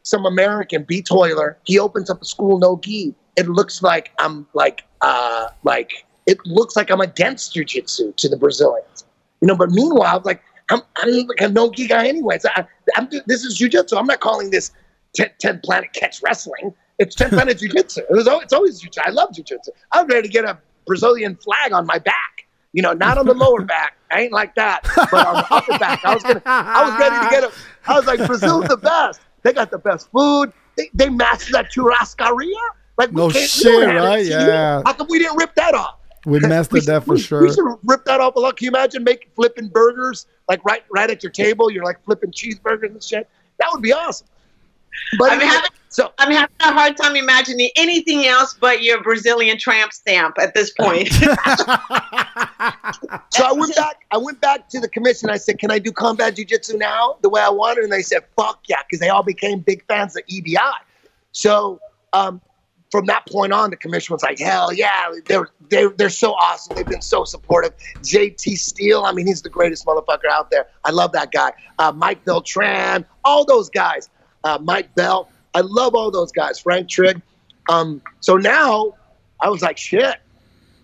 some 0.03 0.27
American 0.27 0.85
beats 0.85 1.11
Royler. 1.11 1.57
He 1.65 1.79
opens 1.79 2.11
up 2.11 2.23
a 2.23 2.25
school 2.25 2.59
no 2.59 2.77
gi. 2.77 3.15
It 3.37 3.49
looks 3.49 3.83
like 3.83 4.13
I'm 4.19 4.47
like 4.55 4.85
uh 5.01 5.49
like 5.65 6.07
it 6.27 6.39
looks 6.47 6.77
like 6.77 6.91
I'm 6.91 7.01
against 7.01 7.55
jujitsu 7.55 8.15
to 8.17 8.29
the 8.29 8.37
Brazilians. 8.37 9.05
You 9.41 9.49
know, 9.49 9.57
but 9.57 9.71
meanwhile, 9.71 10.23
like 10.25 10.43
I'm 10.71 10.81
I'm 10.97 11.27
like 11.27 11.41
a 11.41 11.49
no 11.49 11.71
gi 11.71 11.89
guy 11.89 12.07
anyway. 12.07 12.39
So 12.39 12.49
I, 12.55 12.65
I'm 12.97 13.09
this 13.27 13.45
is 13.45 13.59
jujitsu. 13.59 13.99
I'm 13.99 14.07
not 14.07 14.21
calling 14.21 14.51
this 14.51 14.73
10, 15.15 15.31
10 15.39 15.61
planet 15.61 15.93
catch 15.93 16.23
wrestling. 16.23 16.75
It's 16.99 17.15
10 17.15 17.31
planet 17.31 17.59
jujitsu. 17.61 17.99
It 17.99 18.11
was, 18.11 18.27
it's 18.27 18.53
always 18.53 18.83
jujitsu. 18.83 18.99
I 19.05 19.11
love 19.11 19.31
jujitsu. 19.31 19.69
I'm 19.93 20.07
ready 20.07 20.29
to 20.29 20.33
get 20.33 20.45
a 20.45 20.59
Brazilian 20.87 21.37
flag 21.37 21.73
on 21.73 21.87
my 21.87 21.99
back. 21.99 22.47
You 22.73 22.83
know, 22.83 22.93
not 22.93 23.19
on 23.19 23.27
the 23.27 23.35
lower 23.35 23.63
back. 23.65 23.97
I 24.11 24.23
ain't 24.23 24.33
like 24.33 24.55
that, 24.55 24.81
but 24.83 25.27
on 25.27 25.35
the 25.35 25.47
upper 25.51 25.79
back. 25.79 26.05
I 26.05 26.15
was 26.15 26.23
gonna. 26.23 26.43
I 26.45 26.85
was 26.85 26.99
ready 26.99 27.25
to 27.25 27.31
get 27.31 27.45
a. 27.45 27.53
I 27.91 27.97
was 27.97 28.07
like, 28.07 28.27
Brazil's 28.27 28.69
the 28.69 28.77
best. 28.77 29.21
They 29.43 29.53
got 29.53 29.71
the 29.71 29.79
best 29.79 30.11
food. 30.11 30.53
They, 30.77 30.91
they 30.95 31.09
mastered 31.09 31.55
that 31.55 31.73
churrascaria. 31.73 32.55
Like 32.99 33.13
No 33.13 33.31
shit, 33.31 33.51
don't 33.65 33.89
have 33.89 34.05
it 34.05 34.07
right? 34.07 34.25
Yeah. 34.25 34.83
How 34.85 34.93
come 34.93 35.07
we 35.09 35.19
didn't 35.19 35.37
rip 35.37 35.55
that 35.57 35.75
off? 35.75 35.99
We 36.25 36.41
mastered 36.41 36.85
that 36.85 37.05
for 37.05 37.15
we, 37.15 37.21
sure. 37.21 37.43
We 37.43 37.53
should 37.53 37.65
rip 37.85 38.05
that 38.05 38.21
off 38.21 38.37
a 38.37 38.41
lot. 38.41 38.57
Can 38.57 38.67
you 38.67 38.71
imagine 38.71 39.05
making 39.05 39.29
flipping 39.35 39.69
burgers 39.69 40.27
like 40.49 40.65
right 40.65 40.85
right 40.91 41.11
at 41.11 41.23
your 41.23 41.33
table? 41.33 41.71
You're 41.71 41.85
like 41.85 42.03
flipping 42.05 42.31
cheeseburgers 42.31 42.91
and 42.91 43.03
shit. 43.03 43.29
That 43.59 43.69
would 43.73 43.83
be 43.83 43.93
awesome. 43.93 44.27
But 45.19 45.33
I'm 45.33 45.41
having- 45.41 45.71
so 45.89 46.13
I'm 46.19 46.33
having 46.33 46.55
a 46.61 46.73
hard 46.73 46.97
time 46.97 47.17
imagining 47.17 47.69
anything 47.77 48.27
else 48.27 48.57
but 48.59 48.83
your 48.83 49.03
Brazilian 49.03 49.59
tramp 49.59 49.93
stamp 49.93 50.39
at 50.41 50.55
this 50.55 50.71
point. 50.71 51.09
so 51.13 51.27
I 53.45 53.53
went 53.53 53.77
back. 53.77 54.07
I 54.11 54.17
went 54.17 54.41
back 54.41 54.71
to 54.71 54.81
the 54.81 54.89
commission. 54.89 55.29
I 55.29 55.37
said, 55.37 55.59
"Can 55.59 55.71
I 55.71 55.79
do 55.79 55.93
combat 55.93 56.37
jujitsu 56.37 56.79
now 56.79 57.19
the 57.21 57.29
way 57.29 57.43
I 57.43 57.51
wanted?" 57.51 57.85
And 57.85 57.93
they 57.93 58.01
said, 58.01 58.25
"Fuck 58.37 58.61
yeah," 58.69 58.79
because 58.89 59.01
they 59.01 59.11
all 59.11 59.23
became 59.23 59.61
big 59.61 59.85
fans 59.87 60.17
of 60.17 60.25
EBI. 60.29 60.73
So 61.33 61.79
um, 62.15 62.41
from 62.93 63.07
that 63.07 63.27
point 63.27 63.55
on, 63.55 63.71
the 63.71 63.77
commission 63.77 64.13
was 64.13 64.23
like, 64.23 64.39
"Hell 64.39 64.71
yeah!" 64.73 65.11
They're 65.25 65.49
they're 65.71 65.89
they're 65.89 66.11
so 66.11 66.35
awesome. 66.35 66.77
They've 66.77 66.87
been 66.87 67.01
so 67.01 67.25
supportive. 67.25 67.73
JT 68.03 68.57
Steele, 68.59 69.03
I 69.05 69.13
mean, 69.13 69.27
he's 69.27 69.41
the 69.41 69.49
greatest 69.49 69.87
motherfucker 69.87 70.31
out 70.31 70.51
there. 70.51 70.67
I 70.85 70.91
love 70.91 71.11
that 71.13 71.33
guy. 71.33 71.53
Uh, 71.79 71.91
Mike 71.91 72.23
Beltran, 72.27 73.07
all 73.25 73.47
those 73.47 73.71
guys. 73.71 74.11
Uh, 74.45 74.59
Mike 74.61 74.95
Bell, 74.95 75.31
I 75.55 75.61
love 75.63 75.95
all 75.95 76.11
those 76.11 76.31
guys. 76.33 76.61
Frank 76.61 76.89
Trigg. 76.91 77.23
Um, 77.71 78.03
so 78.21 78.37
now 78.37 78.95
I 79.41 79.49
was 79.49 79.63
like, 79.63 79.79
shit. 79.79 80.17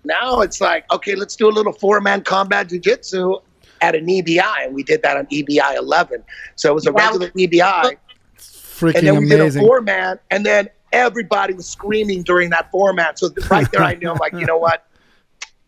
Now 0.04 0.40
it's 0.40 0.60
like, 0.62 0.90
okay, 0.90 1.14
let's 1.14 1.36
do 1.36 1.46
a 1.48 1.52
little 1.52 1.72
four 1.74 2.00
man 2.00 2.22
combat 2.22 2.68
jujitsu 2.68 3.42
at 3.82 3.94
an 3.94 4.06
EBI. 4.06 4.64
And 4.64 4.74
we 4.74 4.82
did 4.82 5.02
that 5.02 5.18
on 5.18 5.26
EBI 5.26 5.76
11. 5.76 6.24
So 6.56 6.70
it 6.70 6.74
was 6.74 6.86
a 6.86 6.92
Wow. 6.92 7.10
regular 7.10 7.28
EBI. 7.32 7.96
Freaking 8.38 8.94
And 8.96 9.06
then 9.06 9.16
we 9.18 9.28
did 9.28 9.40
a 9.40 9.50
four 9.60 9.82
man. 9.82 10.18
And 10.30 10.46
then 10.46 10.68
everybody 10.92 11.54
was 11.54 11.68
screaming 11.68 12.22
during 12.22 12.50
that 12.50 12.70
format. 12.70 13.18
So 13.18 13.30
right 13.50 13.70
there, 13.72 13.82
I 13.82 13.94
knew, 13.94 14.10
I'm 14.10 14.18
like, 14.18 14.32
you 14.32 14.46
know 14.46 14.58
what? 14.58 14.86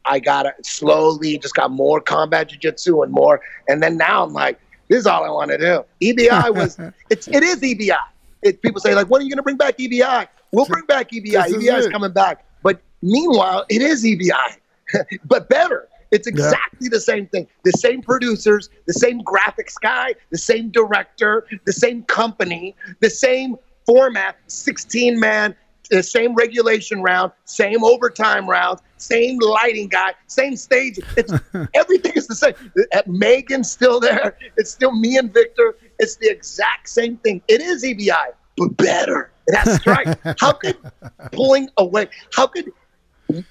I 0.04 0.18
got 0.18 0.44
to 0.44 0.54
slowly 0.62 1.38
just 1.38 1.54
got 1.54 1.70
more 1.70 2.00
combat 2.00 2.50
jujitsu 2.50 3.04
and 3.04 3.12
more. 3.12 3.40
And 3.68 3.82
then 3.82 3.96
now 3.96 4.24
I'm 4.24 4.32
like, 4.32 4.58
this 4.88 5.00
is 5.00 5.06
all 5.06 5.24
I 5.24 5.30
want 5.30 5.50
to 5.50 5.58
do. 5.58 5.84
EBI 6.02 6.54
was, 6.54 6.78
it's, 7.10 7.28
it 7.28 7.42
is 7.42 7.60
EBI. 7.60 7.96
It, 8.42 8.62
people 8.62 8.80
say, 8.80 8.94
like, 8.94 9.08
when 9.08 9.20
are 9.20 9.24
you 9.24 9.30
going 9.30 9.36
to 9.36 9.42
bring 9.42 9.56
back 9.56 9.78
EBI? 9.78 10.26
We'll 10.52 10.66
bring 10.66 10.86
back 10.86 11.10
EBI. 11.10 11.48
This 11.48 11.56
EBI 11.56 11.78
is 11.78 11.86
it. 11.86 11.92
coming 11.92 12.12
back. 12.12 12.44
But 12.62 12.80
meanwhile, 13.02 13.64
it 13.68 13.82
is 13.82 14.04
EBI, 14.04 14.56
but 15.24 15.48
better. 15.48 15.88
It's 16.10 16.26
exactly 16.26 16.88
the 16.88 17.00
same 17.00 17.26
thing. 17.26 17.46
The 17.62 17.72
same 17.72 18.02
producers, 18.02 18.68
the 18.86 18.92
same 18.92 19.22
graphics 19.22 19.74
guy, 19.80 20.14
the 20.30 20.38
same 20.38 20.70
director, 20.70 21.46
the 21.66 21.72
same 21.72 22.02
company, 22.04 22.74
the 22.98 23.10
same 23.10 23.56
format, 23.86 24.36
16 24.46 25.18
man, 25.18 25.54
the 25.90 26.02
same 26.02 26.34
regulation 26.34 27.02
round, 27.02 27.32
same 27.44 27.82
overtime 27.82 28.48
rounds, 28.48 28.80
same 28.96 29.38
lighting 29.40 29.88
guy, 29.88 30.14
same 30.28 30.56
stage. 30.56 30.98
It's 31.16 31.32
everything 31.74 32.12
is 32.14 32.26
the 32.26 32.34
same. 32.34 32.54
Uh, 32.92 33.02
Megan's 33.06 33.70
still 33.70 33.98
there. 34.00 34.36
It's 34.56 34.70
still 34.70 34.92
me 34.92 35.16
and 35.16 35.32
Victor. 35.32 35.76
It's 35.98 36.16
the 36.16 36.28
exact 36.30 36.88
same 36.88 37.16
thing. 37.18 37.42
It 37.48 37.60
is 37.60 37.84
EBI, 37.84 38.32
but 38.56 38.76
better. 38.76 39.32
It 39.48 39.56
has 39.56 39.80
strike. 39.80 40.18
How 40.38 40.52
could 40.52 40.76
pulling 41.32 41.68
away? 41.76 42.08
How 42.34 42.46
could 42.46 42.70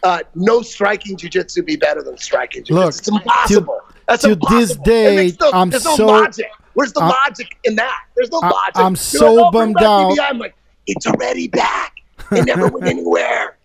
uh, 0.04 0.20
no 0.36 0.62
striking 0.62 1.18
jujitsu 1.18 1.66
be 1.66 1.76
better 1.76 2.02
than 2.02 2.18
striking 2.18 2.64
jujitsu? 2.64 2.72
Look, 2.72 2.88
it's 2.90 3.08
impossible. 3.08 3.80
That's 4.08 4.24
to 4.24 4.32
impossible. 4.32 4.60
this 4.60 4.78
day, 4.78 5.34
I'm 5.52 5.70
no 5.70 5.78
so- 5.80 6.06
logic. 6.06 6.50
Where's 6.74 6.94
the 6.94 7.02
I'm- 7.02 7.10
logic 7.26 7.58
in 7.64 7.76
that? 7.76 8.04
There's 8.16 8.32
no 8.32 8.40
I- 8.42 8.50
logic. 8.50 8.76
I'm 8.76 8.92
You're 8.92 8.96
so 8.98 9.34
like, 9.34 9.46
"Oh, 9.48 9.52
bummed 9.52 9.78
out." 9.82 10.12
EBI." 10.12 10.30
I'm 10.30 10.38
like, 10.40 10.56
it's 10.88 11.06
already 11.08 11.48
back. 11.48 11.96
It 12.32 12.46
never 12.46 12.68
went 12.68 12.86
anywhere. 12.94 13.58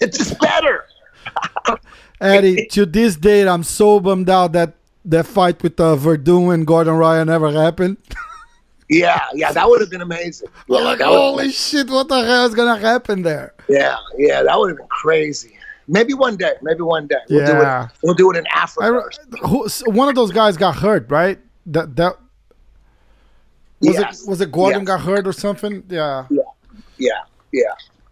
It's 0.00 0.18
just 0.18 0.38
better. 0.40 0.84
Eddie, 2.20 2.66
to 2.72 2.86
this 2.86 3.16
date, 3.16 3.46
I'm 3.48 3.62
so 3.62 4.00
bummed 4.00 4.30
out 4.30 4.52
that 4.52 4.74
that 5.06 5.26
fight 5.26 5.62
with 5.62 5.78
uh, 5.78 5.96
Verdun 5.96 6.52
and 6.52 6.66
Gordon 6.66 6.94
Ryan 6.94 7.26
never 7.28 7.50
happened. 7.50 7.96
Yeah, 8.90 9.24
yeah, 9.32 9.50
that 9.50 9.66
would 9.66 9.80
have 9.80 9.88
been 9.88 10.02
amazing. 10.02 10.46
We're 10.68 10.82
like, 10.84 11.00
holy 11.00 11.50
shit, 11.50 11.88
what 11.88 12.06
the 12.08 12.22
hell 12.22 12.44
is 12.44 12.54
gonna 12.54 12.76
happen 12.76 13.22
there? 13.22 13.54
yeah, 13.66 13.96
yeah, 14.18 14.42
that 14.42 14.58
would 14.58 14.68
have 14.68 14.76
been 14.76 14.86
crazy. 14.88 15.56
Maybe 15.88 16.12
one 16.12 16.36
day. 16.36 16.52
Maybe 16.60 16.82
one 16.82 17.06
day. 17.06 17.16
We'll 17.30 17.40
Yeah. 17.40 17.46
do 17.46 17.86
it. 17.86 17.90
We'll 18.02 18.14
do 18.14 18.30
it 18.32 18.36
in 18.36 18.46
Africa. 18.54 18.92
re- 18.92 19.38
who, 19.40 19.66
one 19.86 20.10
of 20.10 20.14
those 20.14 20.32
guys 20.32 20.58
got 20.58 20.76
hurt, 20.76 21.10
right? 21.10 21.38
That 21.64 21.96
that 21.96 22.18
was 23.86 23.98
Yes. 23.98 24.22
it. 24.22 24.28
Was 24.28 24.40
it 24.40 24.52
Gordon 24.52 24.80
Yes. 24.80 24.86
got 24.86 25.00
hurt 25.00 25.26
or 25.26 25.32
something? 25.32 25.82
Yeah. 25.88 26.26
Yeah, 26.98 27.10
yeah. 27.52 27.62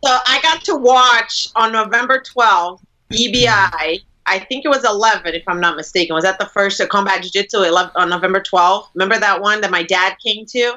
So 0.05 0.17
I 0.27 0.41
got 0.43 0.65
to 0.65 0.77
watch 0.77 1.49
on 1.55 1.73
November 1.73 2.21
12th, 2.23 2.81
EBI. 3.13 4.01
I 4.27 4.39
think 4.39 4.65
it 4.65 4.69
was 4.69 4.85
11, 4.85 5.35
if 5.35 5.43
I'm 5.49 5.61
not 5.61 5.77
mistaken. 5.77 6.15
Was 6.15 6.25
that 6.25 6.39
the 6.39 6.47
first 6.47 6.81
Combat 6.89 7.23
Jiu 7.23 7.31
Jitsu 7.31 7.59
on 7.59 8.09
November 8.09 8.41
12th? 8.41 8.89
Remember 8.95 9.19
that 9.19 9.41
one 9.41 9.61
that 9.61 9.71
my 9.71 9.83
dad 9.83 10.17
came 10.25 10.47
to? 10.47 10.75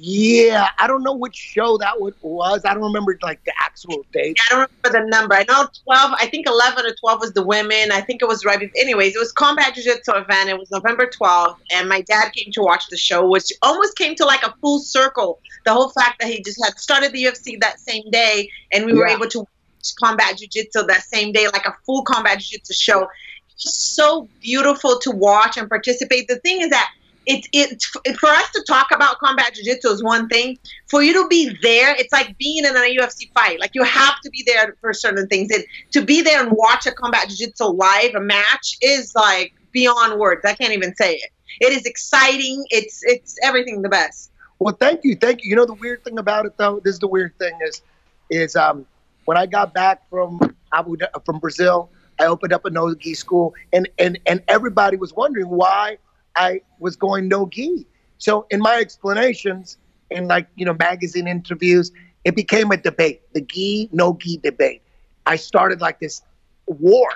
Yeah, 0.00 0.68
I 0.78 0.86
don't 0.86 1.02
know 1.02 1.14
which 1.14 1.36
show 1.36 1.78
that 1.78 1.94
was. 2.00 2.64
I 2.64 2.74
don't 2.74 2.82
remember 2.82 3.18
like 3.22 3.44
the 3.44 3.52
actual 3.60 4.04
date. 4.12 4.36
I 4.50 4.54
don't 4.54 4.70
remember 4.82 4.98
the 5.00 5.10
number. 5.18 5.34
I 5.34 5.44
know 5.48 5.68
12, 5.84 6.12
I 6.18 6.26
think 6.26 6.46
11 6.46 6.86
or 6.86 6.94
12 6.94 7.20
was 7.20 7.32
the 7.32 7.44
women. 7.44 7.92
I 7.92 8.00
think 8.00 8.22
it 8.22 8.26
was 8.28 8.44
right. 8.44 8.58
before- 8.58 8.80
Anyways, 8.80 9.14
it 9.14 9.18
was 9.18 9.32
Combat 9.32 9.74
Jiu 9.74 9.84
Jitsu 9.84 10.12
event. 10.12 10.48
It 10.50 10.58
was 10.58 10.70
November 10.70 11.06
12th, 11.06 11.56
and 11.72 11.88
my 11.88 12.00
dad 12.02 12.32
came 12.32 12.52
to 12.52 12.62
watch 12.62 12.84
the 12.90 12.96
show, 12.96 13.28
which 13.28 13.52
almost 13.62 13.96
came 13.96 14.14
to 14.16 14.24
like 14.24 14.42
a 14.42 14.54
full 14.60 14.78
circle. 14.80 15.40
The 15.64 15.72
whole 15.72 15.90
fact 15.90 16.20
that 16.20 16.28
he 16.30 16.42
just 16.42 16.62
had 16.64 16.78
started 16.78 17.12
the 17.12 17.24
UFC 17.24 17.56
that 17.60 17.78
same 17.80 18.10
day, 18.10 18.50
and 18.72 18.86
we 18.86 18.92
were 18.94 19.06
Yeah. 19.08 19.16
able 19.16 19.28
to 19.28 19.38
watch 19.40 19.94
Combat 20.02 20.38
Jiu 20.38 20.48
Jitsu 20.48 20.86
that 20.86 21.04
same 21.04 21.32
day, 21.32 21.46
like 21.46 21.66
a 21.66 21.74
full 21.86 22.02
Combat 22.04 22.38
Jiu 22.40 22.58
Jitsu 22.58 22.74
show. 22.74 23.02
It 23.02 23.62
was 23.64 23.74
so 23.74 24.28
beautiful 24.40 24.98
to 25.00 25.10
watch 25.12 25.56
and 25.56 25.68
participate. 25.68 26.26
The 26.28 26.36
thing 26.40 26.60
is 26.62 26.70
that 26.70 26.90
it's 27.26 27.48
it 27.52 28.16
for 28.18 28.28
us 28.28 28.50
to 28.50 28.62
talk 28.66 28.88
about 28.92 29.18
combat 29.18 29.54
jiu-jitsu 29.54 29.88
is 29.88 30.02
one 30.02 30.28
thing. 30.28 30.58
For 30.88 31.02
you 31.02 31.12
to 31.14 31.28
be 31.28 31.56
there 31.62 31.94
it's 31.96 32.12
like 32.12 32.36
being 32.38 32.64
in 32.64 32.76
a 32.76 32.96
ufc 33.00 33.32
fight. 33.32 33.60
Like 33.60 33.72
you 33.74 33.82
have 33.84 34.20
to 34.22 34.30
be 34.30 34.42
there 34.46 34.76
for 34.80 34.92
certain 34.92 35.26
things. 35.28 35.50
And 35.50 35.64
to 35.92 36.04
be 36.04 36.22
there 36.22 36.42
and 36.42 36.52
watch 36.52 36.86
a 36.86 36.92
combat 36.92 37.28
jiu-jitsu 37.28 37.64
live 37.64 38.14
a 38.14 38.20
match 38.20 38.76
is 38.80 39.14
like 39.14 39.54
beyond 39.72 40.18
words. 40.18 40.42
I 40.44 40.54
can't 40.54 40.72
even 40.72 40.94
say 40.96 41.14
it. 41.14 41.30
It 41.60 41.72
is 41.72 41.84
exciting. 41.84 42.64
It's 42.70 43.00
it's 43.02 43.36
everything 43.42 43.82
the 43.82 43.88
best. 43.88 44.30
Well, 44.58 44.76
thank 44.78 45.00
you, 45.04 45.16
thank 45.16 45.44
you. 45.44 45.50
You 45.50 45.56
know 45.56 45.66
the 45.66 45.74
weird 45.74 46.04
thing 46.04 46.18
about 46.18 46.46
it 46.46 46.56
though, 46.56 46.80
this 46.82 46.94
is 46.94 47.00
the 47.00 47.08
weird 47.08 47.36
thing 47.38 47.58
is, 47.66 47.82
is 48.30 48.56
um, 48.56 48.86
when 49.24 49.36
I 49.36 49.46
got 49.46 49.74
back 49.74 50.08
from 50.08 50.40
Abu 50.72 50.96
from 51.24 51.38
Brazil, 51.38 51.90
I 52.18 52.26
opened 52.26 52.52
up 52.52 52.64
a 52.64 52.70
no 52.70 52.94
gi 52.94 53.14
school, 53.14 53.54
and 53.72 53.88
and 53.98 54.18
and 54.26 54.42
everybody 54.48 54.96
was 54.96 55.12
wondering 55.12 55.48
why 55.48 55.98
I 56.36 56.60
was 56.78 56.96
going 56.96 57.28
no 57.28 57.46
gi. 57.46 57.86
So 58.18 58.46
in 58.50 58.60
my 58.60 58.76
explanations, 58.76 59.78
in 60.10 60.28
like 60.28 60.48
you 60.56 60.64
know 60.64 60.74
magazine 60.74 61.26
interviews, 61.26 61.92
it 62.24 62.36
became 62.36 62.70
a 62.70 62.76
debate, 62.76 63.22
the 63.32 63.40
gi 63.40 63.88
no 63.92 64.16
gi 64.20 64.38
debate. 64.38 64.82
I 65.26 65.36
started 65.36 65.80
like 65.80 66.00
this 66.00 66.22
war, 66.66 67.08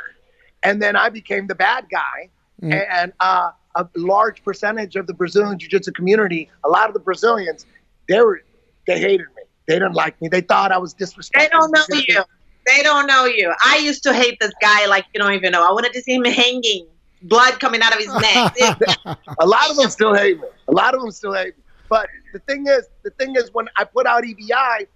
and 0.62 0.81
then 0.83 0.97
I 0.97 1.09
became 1.09 1.47
the 1.47 1.55
bad 1.55 1.87
guy, 1.91 2.31
and 2.62 3.12
uh, 3.21 3.51
a 3.75 3.89
large 3.97 4.43
percentage 4.43 4.97
of 4.97 5.07
the 5.07 5.14
Brazilian 5.14 5.59
jiu-jitsu 5.59 5.93
community, 5.93 6.49
a 6.64 6.69
lot 6.69 6.89
of 6.89 6.95
the 6.95 7.01
Brazilians, 7.01 7.66
they 8.09 8.21
were 8.21 8.43
they 8.87 8.99
hated 8.99 9.27
me. 9.37 9.43
They 9.66 9.75
didn't 9.75 9.95
like 9.95 10.21
me. 10.23 10.29
They 10.29 10.41
thought 10.41 10.73
I 10.73 10.79
was 10.79 10.95
disrespectful. 10.95 11.61
they 11.61 11.61
don't 11.61 11.73
know 11.73 11.99
you 12.09 12.25
they 12.66 12.83
don't 12.83 13.07
know 13.07 13.25
you 13.25 13.53
i 13.64 13.79
used 13.79 14.03
to 14.03 14.12
hate 14.12 14.39
this 14.41 14.53
guy 14.61 14.87
like 14.87 15.07
you 15.14 15.21
don't 15.21 15.33
even 15.33 15.53
know 15.53 15.66
i 15.66 15.73
wanted 15.73 15.93
to 15.93 16.03
see 16.03 16.14
him 16.14 16.25
hanging 16.25 16.87
blood 17.23 17.59
coming 17.61 17.81
out 17.83 17.93
of 17.93 17.99
his 17.99 18.14
neck 18.14 18.57
A 19.41 19.47
lot 19.47 19.71
of 19.71 19.77
them 19.77 19.91
still 19.91 20.14
hate 20.14 20.41
me. 20.41 20.47
A 20.69 20.73
lot 20.73 20.95
of 20.95 21.01
them 21.01 21.11
still 21.11 21.35
hate 21.35 21.57
me. 21.57 21.62
But 21.89 22.09
the 22.33 22.39
thing 22.41 22.66
is, 22.66 22.87
the 23.03 23.11
thing 23.11 23.35
is, 23.37 23.53
when 23.53 23.69
I 23.77 23.85
put 23.85 24.07
out 24.07 24.23
EBI, 24.23 24.87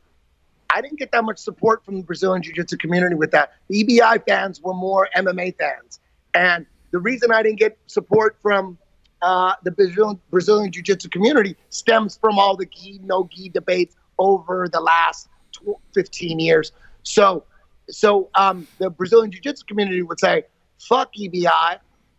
I 0.74 0.80
didn't 0.80 0.98
get 0.98 1.12
that 1.12 1.24
much 1.24 1.38
support 1.38 1.84
from 1.84 1.96
the 1.96 2.02
Brazilian 2.02 2.42
Jiu-Jitsu 2.42 2.76
community 2.78 3.14
with 3.14 3.30
that. 3.32 3.52
The 3.68 3.84
EBI 3.84 4.26
fans 4.26 4.60
were 4.60 4.74
more 4.74 5.08
MMA 5.16 5.56
fans, 5.58 6.00
and 6.34 6.66
the 6.90 6.98
reason 6.98 7.32
I 7.32 7.42
didn't 7.42 7.58
get 7.58 7.78
support 7.86 8.36
from 8.42 8.78
uh, 9.22 9.54
the 9.62 9.70
Brazilian, 9.70 10.20
Brazilian 10.30 10.72
Jiu-Jitsu 10.72 11.08
community 11.08 11.56
stems 11.70 12.16
from 12.16 12.38
all 12.38 12.56
the 12.56 12.66
gi 12.66 13.00
no 13.02 13.28
gi 13.30 13.48
debates 13.50 13.96
over 14.18 14.68
the 14.68 14.80
last 14.80 15.28
tw- 15.52 15.78
15 15.94 16.40
years. 16.40 16.72
So, 17.02 17.44
so 17.88 18.30
um, 18.34 18.66
the 18.78 18.90
Brazilian 18.90 19.30
Jiu-Jitsu 19.30 19.64
community 19.66 20.02
would 20.02 20.20
say, 20.20 20.44
"Fuck 20.78 21.14
EBI." 21.14 21.78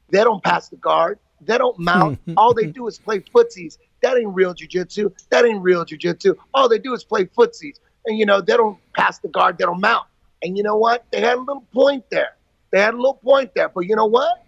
They 0.10 0.24
don't 0.24 0.44
pass 0.44 0.70
the 0.70 0.78
guard. 0.78 1.20
They 1.42 1.58
don't 1.58 1.78
mount. 1.80 2.20
All 2.38 2.54
they 2.54 2.68
do 2.68 2.88
is 2.88 3.00
play 3.00 3.20
footsies. 3.20 3.78
That 4.02 4.18
ain't 4.18 4.34
real 4.34 4.54
jujitsu. 4.54 5.14
That 5.30 5.46
ain't 5.46 5.62
real 5.62 5.86
jujitsu. 5.86 6.36
All 6.54 6.68
they 6.70 6.80
do 6.80 6.94
is 6.94 7.04
play 7.04 7.26
footsies. 7.26 7.80
And, 8.06 8.18
you 8.18 8.26
know, 8.26 8.42
they 8.42 8.58
don't 8.58 8.78
pass 8.94 9.20
the 9.20 9.30
guard. 9.30 9.58
They 9.58 9.66
don't 9.66 9.80
mount. 9.80 10.06
And 10.42 10.58
you 10.58 10.64
know 10.64 10.76
what? 10.76 11.06
They 11.12 11.22
had 11.22 11.38
a 11.38 11.40
little 11.40 11.66
point 11.74 12.04
there. 12.12 12.36
They 12.72 12.82
had 12.82 12.94
a 12.94 12.98
little 12.98 13.14
point 13.24 13.52
there. 13.56 13.70
But 13.70 13.82
you 13.82 13.96
know 13.96 14.06
what? 14.06 14.44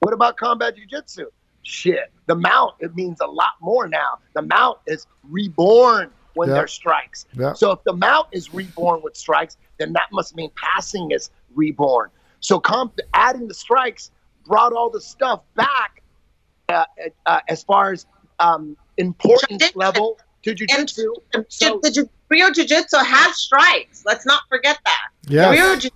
What 0.00 0.14
about 0.14 0.36
combat 0.36 0.74
jujitsu? 0.76 1.26
Shit. 1.62 2.12
The 2.26 2.34
mount, 2.36 2.74
it 2.80 2.94
means 2.94 3.18
a 3.20 3.26
lot 3.26 3.52
more 3.60 3.88
now. 3.88 4.18
The 4.34 4.42
mount 4.42 4.78
is 4.86 5.06
reborn 5.28 6.10
when 6.34 6.48
Yeah. 6.48 6.54
there's 6.56 6.72
strikes. 6.72 7.26
Yeah. 7.36 7.52
So 7.54 7.72
if 7.72 7.82
the 7.84 7.92
mount 7.92 8.28
is 8.32 8.54
reborn 8.54 9.02
with 9.02 9.16
strikes, 9.16 9.58
then 9.78 9.92
that 9.94 10.08
must 10.12 10.36
mean 10.36 10.50
passing 10.54 11.10
is 11.10 11.30
reborn. 11.54 12.10
So 12.38 12.60
comp- 12.60 13.00
adding 13.14 13.48
the 13.48 13.54
strikes 13.54 14.10
brought 14.46 14.72
all 14.72 14.90
the 14.90 15.00
stuff 15.00 15.42
back 15.54 16.02
uh, 16.68 16.84
uh, 17.26 17.40
as 17.48 17.62
far 17.62 17.92
as 17.92 18.06
um, 18.38 18.76
importance 18.96 19.46
Tradition. 19.48 19.78
level 19.78 20.18
to 20.44 20.54
jujitsu. 20.54 21.14
So 21.48 21.80
the 21.82 21.90
Jiu- 21.90 22.10
Rio 22.28 22.50
Jiu 22.50 22.64
Jitsu 22.64 22.98
has 22.98 23.38
strikes. 23.38 24.02
Let's 24.06 24.24
not 24.26 24.42
forget 24.48 24.78
that. 24.84 25.08
Yeah. 25.28 25.50
Rio 25.50 25.76
Jiu- 25.76 25.90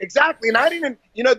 exactly, 0.00 0.48
and 0.48 0.56
I 0.56 0.68
didn't, 0.68 0.98
you 1.14 1.24
know, 1.24 1.34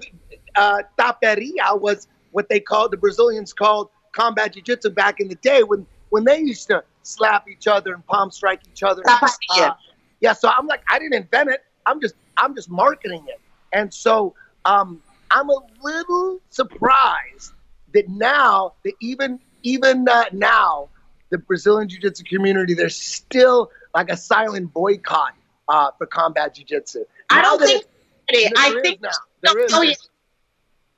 uh, 0.56 0.84
taperia 0.98 1.80
was 1.80 2.08
what 2.32 2.50
they 2.50 2.60
called 2.60 2.92
the 2.92 2.98
Brazilians 2.98 3.54
called 3.54 3.90
combat 4.12 4.54
jiu-jitsu 4.54 4.92
back 4.92 5.20
in 5.20 5.28
the 5.28 5.36
day 5.36 5.64
when 5.64 5.86
when 6.10 6.24
they 6.24 6.40
used 6.40 6.68
to 6.68 6.84
slap 7.02 7.50
each 7.50 7.68
other 7.68 7.94
and 7.94 8.06
palm 8.06 8.30
strike 8.30 8.62
each 8.72 8.84
other. 8.84 9.02
Taperia. 9.04 9.70
Uh, 9.70 9.74
yeah, 10.22 10.34
so 10.34 10.50
I'm 10.56 10.68
like, 10.68 10.84
I 10.90 11.00
didn't 11.00 11.16
invent 11.16 11.50
it. 11.50 11.64
I'm 11.86 12.00
just, 12.00 12.16
I'm 12.38 12.56
just 12.56 12.70
marketing 12.70 13.26
it. 13.28 13.42
And 13.74 13.94
so, 13.94 14.36
um, 14.64 15.02
I'm 15.34 15.50
a 15.50 15.60
little 15.82 16.40
surprised 16.52 17.54
that 17.94 18.08
now, 18.08 18.74
that 18.84 18.94
even, 19.02 19.40
even 19.64 20.08
uh, 20.08 20.26
now, 20.32 20.90
the 21.32 21.40
Brazilian 21.40 21.90
Jiu-Jitsu 21.90 22.24
community, 22.26 22.76
there's 22.76 22.96
still 22.96 23.72
like 23.96 24.10
a 24.10 24.18
silent 24.18 24.72
boycott 24.74 25.34
uh, 25.68 25.90
for 25.98 26.06
combat 26.06 26.54
Jiu-Jitsu. 26.56 27.04
I 27.30 27.42
don't 27.42 27.60
think. 27.60 27.84
it- 27.84 28.54
I 28.56 28.80
think 28.82 29.02
now. 29.02 29.10
There 29.42 29.60
is. 29.60 29.72
know 29.72 29.82
yet. 29.82 29.98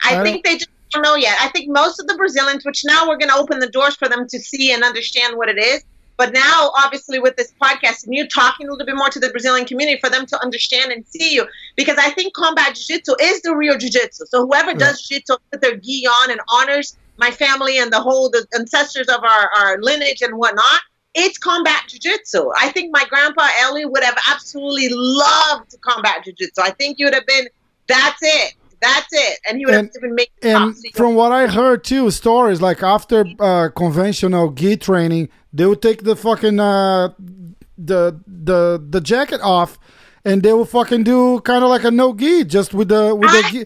I 0.04 0.20
I 0.20 0.24
think 0.24 0.46
they 0.46 0.58
just 0.58 0.70
don't 0.92 1.02
know 1.02 1.16
yet. 1.16 1.38
I 1.42 1.48
think 1.50 1.70
most 1.70 2.00
of 2.00 2.08
the 2.08 2.16
Brazilians, 2.16 2.64
which 2.66 2.84
now 2.86 3.08
we're 3.08 3.18
going 3.18 3.30
to 3.30 3.36
open 3.36 3.60
the 3.60 3.70
doors 3.70 3.96
for 3.96 4.08
them 4.08 4.28
to 4.28 4.40
see 4.40 4.72
and 4.74 4.84
understand 4.84 5.36
what 5.36 5.50
it 5.50 5.58
is. 5.58 5.84
But 6.18 6.34
now, 6.34 6.72
obviously, 6.78 7.20
with 7.20 7.36
this 7.36 7.54
podcast 7.62 8.06
and 8.06 8.14
you 8.14 8.28
talking 8.28 8.68
a 8.68 8.72
little 8.72 8.86
bit 8.86 8.96
more 8.96 9.10
to 9.10 9.20
the 9.20 9.30
Brazilian 9.30 9.66
community 9.66 10.00
for 10.00 10.10
them 10.10 10.26
to 10.28 10.42
understand 10.42 10.92
and 10.92 11.06
see 11.08 11.34
you, 11.34 11.46
because 11.76 11.98
I 11.98 12.12
think 12.12 12.34
combat 12.34 12.76
jiu-jitsu 12.76 13.16
is 13.22 13.42
the 13.42 13.56
real 13.56 13.78
jiu-jitsu. 13.78 14.26
So 14.30 14.46
whoever 14.46 14.74
does 14.74 15.02
jiu-jitsu 15.02 15.36
with 15.52 15.62
their 15.62 15.76
gi 15.76 16.08
on 16.08 16.32
and 16.32 16.40
honors 16.54 16.98
my 17.18 17.32
family 17.32 17.78
and 17.80 17.92
the 17.92 18.00
whole 18.02 18.30
the 18.30 18.46
ancestors 18.56 19.08
of 19.08 19.24
our, 19.24 19.50
our 19.58 19.78
lineage 19.82 20.22
and 20.22 20.38
whatnot, 20.38 20.82
it's 21.16 21.38
combat 21.38 21.84
jiu-jitsu. 21.88 22.50
I 22.60 22.70
think 22.70 22.92
my 22.94 23.06
grandpa 23.10 23.48
Helio 23.48 23.90
would 23.90 24.04
have 24.04 24.18
absolutely 24.30 24.90
loved 24.92 25.76
combat 25.82 26.24
jiu-jitsu. 26.24 26.62
I 26.62 26.72
think 26.72 26.98
you 27.00 27.06
would 27.08 27.14
have 27.14 27.26
been, 27.26 27.48
that's 27.88 28.20
it. 28.22 28.54
That's 28.82 29.08
it. 29.12 29.40
And 29.48 29.58
he 29.58 29.66
would 29.66 29.74
And- 29.76 29.90
have 29.94 30.02
been 30.02 30.16
making 30.16 30.34
And 30.44 30.76
from 30.94 31.16
what 31.16 31.32
I 31.32 31.48
heard 31.48 31.84
too, 31.84 32.12
stories 32.12 32.62
like 32.62 32.84
after 32.84 33.26
uh, 33.40 33.70
conventional 33.70 34.52
gi 34.52 34.78
training, 34.78 35.30
they 35.56 35.66
would 35.66 35.82
take 35.82 36.04
the 36.04 36.16
fucking 36.16 36.60
uh, 36.60 37.10
the 37.78 38.20
the 38.28 38.84
the 38.96 39.02
jacket 39.02 39.42
off, 39.42 39.80
and 40.24 40.44
they 40.44 40.54
will 40.54 40.66
fucking 40.66 41.04
do 41.04 41.40
kind 41.42 41.64
of 41.64 41.70
like 41.70 41.84
a 41.84 41.92
no 41.92 42.14
gi, 42.14 42.44
just 42.46 42.74
with 42.74 42.90
the 42.90 43.16
with 43.16 43.32
the 43.32 43.44
I- 43.48 43.52
gi. 43.52 43.66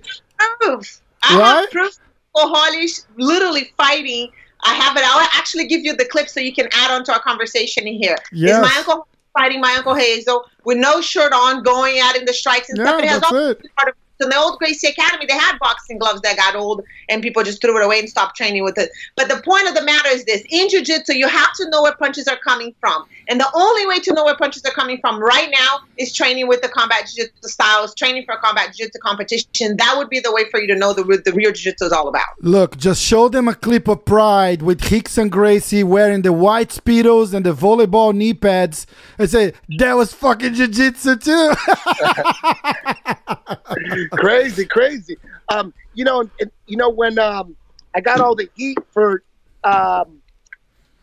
proof. 0.61 1.01
I 1.23 1.37
Right? 1.37 1.61
have 1.61 1.71
proof 1.71 1.93
for 2.33 2.43
Holly's 2.55 3.05
literally 3.17 3.73
fighting. 3.75 4.29
I 4.63 4.73
have 4.73 4.95
it. 4.97 5.03
I'll 5.05 5.27
actually 5.39 5.67
give 5.67 5.81
you 5.81 5.95
the 5.95 6.05
clip 6.05 6.27
so 6.29 6.39
you 6.39 6.53
can 6.53 6.67
add 6.71 6.91
on 6.91 7.03
to 7.05 7.13
our 7.13 7.21
conversation 7.21 7.87
in 7.87 7.95
here. 7.95 8.15
Is 8.31 8.41
Yes. 8.49 8.61
my 8.61 8.73
uncle 8.77 9.07
fighting 9.37 9.61
my 9.61 9.73
uncle 9.75 9.95
Hazel 9.95 10.45
with 10.65 10.77
no 10.77 11.01
shirt 11.01 11.31
on, 11.33 11.63
going 11.63 11.99
out 11.99 12.15
in 12.17 12.25
the 12.25 12.33
strikes 12.33 12.69
and 12.69 12.77
Yeah, 12.77 12.85
stuff. 12.85 12.99
It 13.03 13.07
has 13.09 13.21
that's 13.21 13.31
all 13.33 13.37
it. 13.51 13.61
part 13.77 13.89
of 13.89 13.95
in 14.21 14.29
the 14.29 14.37
old 14.37 14.59
Gracie 14.59 14.87
Academy, 14.87 15.25
they 15.25 15.33
had 15.33 15.57
boxing 15.59 15.97
gloves 15.97 16.21
that 16.21 16.37
got 16.37 16.55
old 16.55 16.83
and 17.07 17.21
people 17.21 17.43
just 17.43 17.61
threw 17.61 17.79
it 17.79 17.85
away 17.85 17.99
and 17.99 18.09
stopped 18.09 18.35
training 18.35 18.63
with 18.63 18.77
it. 18.77 18.89
But 19.15 19.29
the 19.29 19.41
point 19.41 19.67
of 19.67 19.75
the 19.75 19.83
matter 19.83 20.09
is 20.09 20.25
this 20.25 20.43
in 20.49 20.69
jiu 20.69 20.83
jitsu, 20.83 21.13
you 21.13 21.27
have 21.27 21.53
to 21.55 21.69
know 21.69 21.83
where 21.83 21.95
punches 21.95 22.27
are 22.27 22.37
coming 22.37 22.73
from. 22.79 23.05
And 23.27 23.39
the 23.39 23.49
only 23.53 23.85
way 23.87 23.99
to 23.99 24.13
know 24.13 24.25
where 24.25 24.35
punches 24.35 24.63
are 24.65 24.71
coming 24.71 24.99
from 24.99 25.21
right 25.21 25.49
now 25.51 25.79
is 25.97 26.13
training 26.13 26.47
with 26.47 26.61
the 26.61 26.69
combat 26.69 27.09
jiu 27.13 27.25
jitsu 27.25 27.47
styles, 27.47 27.95
training 27.95 28.25
for 28.25 28.35
a 28.35 28.39
combat 28.39 28.75
jiu 28.75 28.85
jitsu 28.85 28.99
competition. 28.99 29.77
That 29.77 29.95
would 29.97 30.09
be 30.09 30.19
the 30.19 30.31
way 30.31 30.49
for 30.49 30.59
you 30.59 30.67
to 30.67 30.75
know 30.75 30.93
the, 30.93 31.03
the 31.03 31.33
real 31.33 31.51
jiu 31.51 31.71
jitsu 31.71 31.85
is 31.85 31.91
all 31.91 32.07
about. 32.07 32.25
Look, 32.41 32.77
just 32.77 33.01
show 33.01 33.29
them 33.29 33.47
a 33.47 33.55
clip 33.55 33.87
of 33.87 34.05
Pride 34.05 34.61
with 34.61 34.81
Rickson 34.81 35.29
Gracie 35.29 35.83
wearing 35.83 36.23
the 36.23 36.33
white 36.33 36.69
speedos 36.69 37.33
and 37.33 37.45
the 37.45 37.53
volleyball 37.53 38.13
knee 38.13 38.33
pads, 38.33 38.87
and 39.17 39.29
say 39.29 39.53
that 39.77 39.93
was 39.93 40.13
fucking 40.13 40.53
jiu-jitsu 40.53 41.17
too. 41.17 41.53
crazy, 44.11 44.65
crazy. 44.65 45.17
Um, 45.53 45.73
you 45.93 46.03
know, 46.03 46.29
you 46.65 46.77
know 46.77 46.89
when 46.89 47.19
um, 47.19 47.55
I 47.95 48.01
got 48.01 48.21
all 48.21 48.35
the 48.35 48.49
heat 48.55 48.77
for 48.91 49.23
um, 49.63 50.21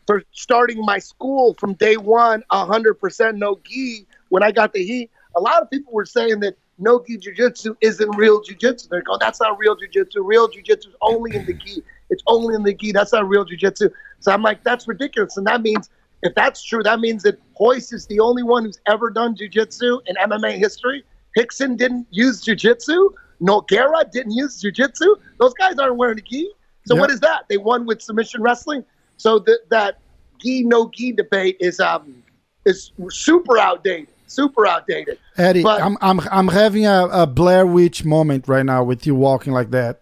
for 0.07 0.23
starting 0.33 0.85
my 0.85 0.99
school 0.99 1.55
from 1.55 1.75
day 1.75 1.97
one, 1.97 2.43
hundred 2.51 2.95
percent 2.95 3.37
no 3.39 3.61
gi. 3.65 4.07
When 4.29 4.43
I 4.43 4.53
got 4.53 4.73
the 4.73 4.85
heat, 4.85 5.11
a 5.37 5.41
lot 5.41 5.63
of 5.63 5.71
people 5.71 5.93
were 5.93 6.07
saying 6.07 6.41
that 6.41 6.57
no 6.79 7.03
gi 7.07 7.19
jujitsu 7.19 7.77
isn't 7.81 8.17
real 8.17 8.43
jujitsu. 8.43 8.89
They're 8.89 9.03
going, 9.03 9.19
that's 9.21 9.41
not 9.41 9.59
real 9.59 9.77
jujitsu. 9.77 10.17
Real 10.23 10.49
jujitsu 10.49 10.89
is 10.89 10.95
only 11.03 11.37
in 11.37 11.45
the 11.47 11.55
gi. 11.55 11.83
It's 12.11 12.23
only 12.27 12.55
in 12.55 12.63
the 12.63 12.75
gi. 12.75 12.93
That's 12.93 13.13
not 13.13 13.29
real 13.29 13.45
jujitsu. 13.45 13.91
So 14.21 14.33
I'm 14.33 14.43
like, 14.43 14.63
that's 14.65 14.87
ridiculous, 14.89 15.37
and 15.37 15.47
that 15.47 15.63
means 15.63 15.91
if 16.23 16.35
that's 16.35 16.63
true, 16.65 16.83
that 16.83 17.01
means 17.01 17.23
that 17.25 17.39
Royce 17.61 17.93
is 17.93 18.07
the 18.07 18.21
only 18.21 18.43
one 18.43 18.65
who's 18.65 18.81
ever 18.87 19.11
done 19.11 19.37
jujitsu 19.37 20.01
in 20.07 20.17
MMA 20.17 20.59
history. 20.59 21.05
Rickson 21.37 21.77
didn't 21.77 22.07
use 22.11 22.43
jujitsu. 22.45 23.11
Nogueira 23.43 24.11
didn't 24.11 24.33
use 24.33 24.63
jujitsu. 24.63 25.17
Those 25.39 25.53
guys 25.55 25.77
aren't 25.79 25.97
wearing 25.97 26.19
a 26.19 26.23
gi. 26.23 26.51
So 26.87 26.95
Yep. 26.95 27.01
what 27.01 27.11
is 27.11 27.21
that? 27.21 27.45
They 27.49 27.57
won 27.59 27.85
with 27.87 28.01
submission 28.01 28.43
wrestling. 28.43 28.85
So 29.19 29.39
that 29.41 29.61
that 29.71 29.99
gi 30.41 30.63
no 30.65 30.91
gi 30.95 31.13
debate 31.13 31.57
is 31.61 31.79
um 31.81 32.23
is 32.65 32.93
super 33.11 33.59
outdated. 33.59 34.09
Super 34.29 34.67
outdated. 34.67 35.19
Eddie, 35.37 35.63
But- 35.63 35.83
I'm 35.83 35.97
I'm 36.01 36.21
I'm 36.31 36.49
having 36.49 36.87
a, 36.87 37.07
a 37.13 37.27
Blair 37.27 37.67
Witch 37.67 38.05
moment 38.05 38.49
right 38.49 38.65
now 38.65 38.83
with 38.83 39.07
you 39.07 39.15
walking 39.15 39.53
like 39.53 39.71
that. 39.73 40.01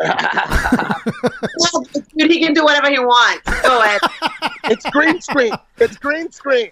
Well, 1.72 1.84
dude, 2.16 2.30
he 2.30 2.40
can 2.40 2.54
do 2.54 2.64
whatever 2.64 2.90
he 2.90 2.98
wants. 2.98 3.44
Go 3.62 3.80
ahead. 3.82 4.00
It's 4.64 4.88
green 4.90 5.20
screen. 5.20 5.52
It's 5.78 5.96
green 5.96 6.30
screen. 6.30 6.70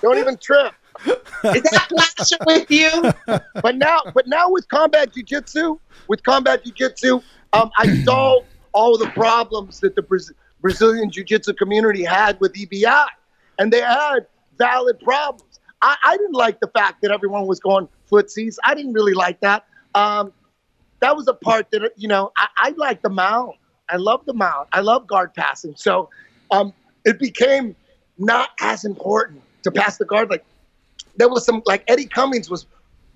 Don't 0.00 0.18
even 0.18 0.36
trip. 0.36 0.72
Is 1.06 1.62
that 1.62 1.86
plaster 1.90 2.36
with 2.46 2.70
you? 2.70 2.90
But 3.26 3.76
now, 3.76 4.00
but 4.14 4.26
now 4.26 4.50
with 4.50 4.68
combat 4.68 5.12
jujitsu, 5.12 5.78
with 6.08 6.22
combat 6.22 6.64
jujitsu, 6.64 7.22
um, 7.52 7.70
I 7.78 7.94
solved 8.04 8.46
all 8.72 8.96
the 8.96 9.08
problems 9.10 9.80
that 9.80 9.96
the 9.96 10.02
Braz- 10.02 10.32
Brazilian 10.60 11.10
jiu-jitsu 11.10 11.52
community 11.54 12.04
had 12.04 12.40
with 12.40 12.54
EBI, 12.54 13.06
and 13.58 13.72
they 13.72 13.80
had 13.80 14.26
valid 14.58 14.98
problems. 15.00 15.60
I, 15.82 15.96
I 16.04 16.16
didn't 16.16 16.34
like 16.34 16.60
the 16.60 16.68
fact 16.68 17.02
that 17.02 17.10
everyone 17.10 17.46
was 17.46 17.60
going 17.60 17.88
footsies. 18.10 18.56
I 18.64 18.74
didn't 18.74 18.92
really 18.92 19.14
like 19.14 19.40
that. 19.40 19.66
Um, 19.94 20.32
that 21.00 21.16
was 21.16 21.26
a 21.26 21.34
part 21.34 21.70
that 21.72 21.92
you 21.96 22.08
know 22.08 22.32
I, 22.36 22.46
I 22.56 22.74
like 22.76 23.02
the 23.02 23.10
mount. 23.10 23.56
I 23.90 23.96
love 23.96 24.24
the 24.24 24.32
mount. 24.32 24.68
I 24.72 24.80
love 24.80 25.06
guard 25.06 25.34
passing. 25.34 25.74
So 25.76 26.08
um, 26.50 26.72
it 27.04 27.18
became 27.18 27.74
not 28.18 28.50
as 28.60 28.84
important 28.84 29.42
to 29.64 29.70
pass 29.70 29.98
the 29.98 30.04
guard. 30.04 30.30
Like 30.30 30.44
there 31.16 31.28
was 31.28 31.44
some 31.44 31.62
like 31.66 31.84
Eddie 31.88 32.06
Cummings 32.06 32.50
was 32.50 32.66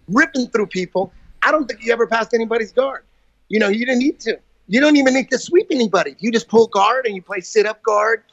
ripping 0.09 0.49
through 0.49 0.67
people. 0.67 1.13
I 1.43 1.51
don't 1.51 1.67
think 1.67 1.81
he 1.81 1.93
ever 1.93 2.07
passed 2.07 2.35
anybody's 2.35 2.73
guard. 2.73 3.05
You 3.49 3.59
know, 3.59 3.69
you 3.69 3.87
didn't 3.87 4.01
need 4.01 4.21
to. 4.21 4.39
You 4.69 4.81
don't 4.81 4.97
even 4.97 5.15
need 5.15 5.31
to 5.31 5.39
sweep 5.39 5.69
anybody. 5.71 6.17
You 6.19 6.33
just 6.33 6.49
pull 6.49 6.67
guard 6.67 7.07
and 7.07 7.15
you 7.15 7.23
play 7.23 7.41
sit 7.41 7.67
up 7.67 7.83
guard, 7.83 8.25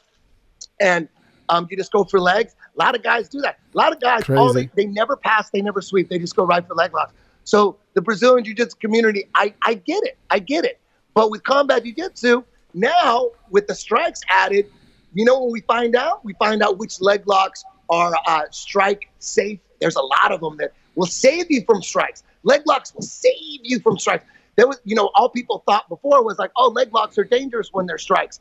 and 0.80 1.08
um, 1.48 1.68
you 1.70 1.76
just 1.76 1.92
go 1.92 2.04
for 2.04 2.20
legs. 2.20 2.56
A 2.76 2.82
lot 2.82 2.96
of 2.96 3.02
guys 3.02 3.28
do 3.28 3.40
that. 3.42 3.58
A 3.72 3.76
lot 3.76 3.92
of 3.92 4.00
guys, 4.00 4.28
all 4.28 4.52
they, 4.52 4.68
they 4.74 4.86
never 4.86 5.16
pass, 5.16 5.50
they 5.50 5.60
never 5.60 5.80
sweep. 5.80 6.08
They 6.08 6.18
just 6.18 6.34
go 6.34 6.44
right 6.44 6.66
for 6.66 6.74
leg 6.74 6.92
locks. 6.92 7.12
So 7.44 7.76
the 7.92 8.02
Brazilian 8.02 8.44
Jiu-Jitsu 8.44 8.78
community, 8.78 9.28
I, 9.34 9.54
I 9.62 9.74
get 9.74 10.02
it. 10.04 10.16
I 10.30 10.38
get 10.40 10.64
it. 10.64 10.80
But 11.12 11.30
with 11.30 11.44
combat 11.44 11.84
Jiu-Jitsu, 11.84 12.42
now 12.72 13.30
with 13.50 13.68
the 13.68 13.74
strikes 13.74 14.22
added, 14.28 14.66
you 15.12 15.24
know 15.24 15.40
when 15.40 15.52
we 15.52 15.60
find 15.60 15.94
out? 15.94 16.24
We 16.24 16.32
find 16.34 16.62
out 16.62 16.78
which 16.78 17.00
leg 17.00 17.28
locks 17.28 17.64
are 17.88 18.14
uh, 18.26 18.42
strike 18.50 19.08
safe. 19.18 19.60
There's 19.80 19.96
a 19.96 20.02
lot 20.02 20.32
of 20.32 20.40
them 20.40 20.56
that 20.58 20.72
will 20.94 21.06
save 21.06 21.50
you 21.50 21.62
from 21.66 21.82
strikes. 21.82 22.22
Leg 22.42 22.62
locks 22.66 22.94
will 22.94 23.02
save 23.02 23.60
you 23.62 23.80
from 23.80 23.98
strikes. 23.98 24.24
There 24.56 24.68
was, 24.68 24.80
you 24.84 24.94
know, 24.94 25.10
all 25.14 25.28
people 25.28 25.62
thought 25.66 25.88
before 25.88 26.22
was 26.24 26.38
like, 26.38 26.50
oh, 26.56 26.68
leg 26.68 26.92
locks 26.92 27.18
are 27.18 27.24
dangerous 27.24 27.70
when 27.72 27.86
they're 27.86 27.98
strikes. 27.98 28.40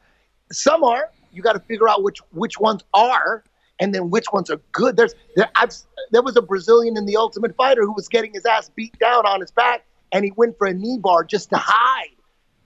Some 0.52 0.84
are. 0.84 1.10
You 1.32 1.42
got 1.42 1.54
to 1.54 1.60
figure 1.60 1.90
out 1.90 2.04
which 2.04 2.20
which 2.32 2.60
ones 2.60 2.84
are, 2.94 3.44
and 3.80 3.94
then 3.94 4.12
which 4.12 4.26
ones 4.32 4.52
are 4.52 4.62
good. 4.72 4.96
There's 4.96 5.16
there, 5.36 5.50
I've, 5.56 5.74
there 6.12 6.22
was 6.22 6.38
a 6.38 6.44
Brazilian 6.44 6.96
in 6.96 7.08
the 7.08 7.18
Ultimate 7.18 7.56
Fighter 7.56 7.82
who 7.82 7.94
was 7.94 8.08
getting 8.08 8.34
his 8.34 8.46
ass 8.46 8.70
beat 8.70 8.98
down 9.00 9.26
on 9.26 9.42
his 9.42 9.50
back, 9.50 9.86
and 10.12 10.24
he 10.24 10.32
went 10.36 10.58
for 10.60 10.68
a 10.68 10.74
knee 10.74 11.00
bar 11.00 11.24
just 11.24 11.50
to 11.50 11.58
hide. 11.58 12.16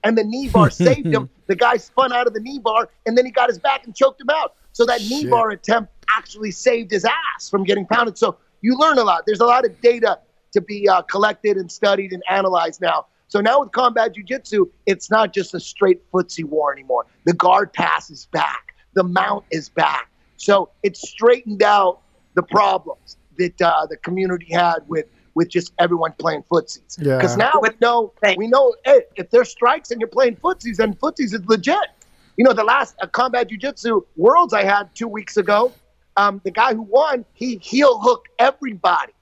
And 0.03 0.17
the 0.17 0.23
knee 0.23 0.49
bar 0.49 0.69
saved 0.69 1.07
him. 1.07 1.29
The 1.47 1.55
guy 1.55 1.77
spun 1.77 2.11
out 2.11 2.27
of 2.27 2.33
the 2.33 2.41
knee 2.41 2.59
bar, 2.59 2.89
and 3.05 3.17
then 3.17 3.25
he 3.25 3.31
got 3.31 3.47
his 3.47 3.57
back 3.57 3.85
and 3.85 3.95
choked 3.95 4.19
him 4.19 4.29
out. 4.29 4.55
So 4.73 4.85
that 4.85 4.99
knee 4.99 5.27
bar 5.27 5.49
attempt 5.49 5.93
actually 6.15 6.51
saved 6.51 6.91
his 6.91 7.05
ass 7.05 7.49
from 7.49 7.63
getting 7.63 7.85
pounded. 7.85 8.17
So 8.17 8.37
you 8.61 8.77
learn 8.77 8.97
a 8.97 9.03
lot. 9.03 9.23
There's 9.25 9.39
a 9.39 9.45
lot 9.45 9.65
of 9.65 9.79
data 9.81 10.19
to 10.53 10.61
be 10.61 10.87
uh, 10.87 11.01
collected 11.03 11.57
and 11.57 11.71
studied 11.71 12.13
and 12.13 12.23
analyzed 12.29 12.81
now. 12.81 13.07
So 13.27 13.41
now 13.41 13.59
with 13.59 13.71
combat 13.73 14.15
jujitsu, 14.15 14.69
it's 14.85 15.11
not 15.11 15.33
just 15.33 15.53
a 15.53 15.59
straight 15.59 16.09
footsie 16.11 16.45
war 16.45 16.71
anymore. 16.71 17.05
The 17.25 17.33
guard 17.33 17.73
pass 17.73 18.09
is 18.09 18.25
back. 18.27 18.73
The 18.93 19.03
mount 19.03 19.45
is 19.51 19.69
back. 19.69 20.09
So 20.37 20.69
it's 20.83 21.07
straightened 21.07 21.61
out 21.61 21.99
the 22.35 22.43
problems 22.43 23.17
that 23.37 23.61
uh, 23.61 23.85
the 23.87 23.97
community 23.97 24.53
had 24.53 24.79
with 24.87 25.05
with 25.35 25.49
just 25.49 25.71
everyone 25.77 26.13
playing 26.17 26.43
footsies. 26.51 26.97
Yeah. 26.97 27.17
Because 27.17 27.37
now 27.37 27.51
we 27.61 27.69
know 27.79 28.13
we 28.37 28.47
know 28.47 28.75
hey, 28.85 29.01
if 29.15 29.29
there's 29.29 29.49
strikes 29.49 29.91
and 29.91 29.99
you're 30.01 30.07
playing 30.07 30.37
footsies, 30.37 30.77
then 30.77 30.95
footsies 30.95 31.33
is 31.33 31.45
legit. 31.47 31.89
You 32.37 32.43
know, 32.43 32.53
the 32.53 32.63
last 32.63 32.95
uh, 33.01 33.07
combat 33.07 33.49
jujitsu 33.49 34.03
worlds 34.15 34.53
I 34.53 34.63
had 34.63 34.93
two 34.95 35.07
weeks 35.07 35.37
ago, 35.37 35.73
um, 36.17 36.41
the 36.43 36.51
guy 36.51 36.73
who 36.73 36.81
won, 36.81 37.23
he 37.33 37.57
heel 37.57 37.99
hooked 37.99 38.27
everybody. 38.39 39.13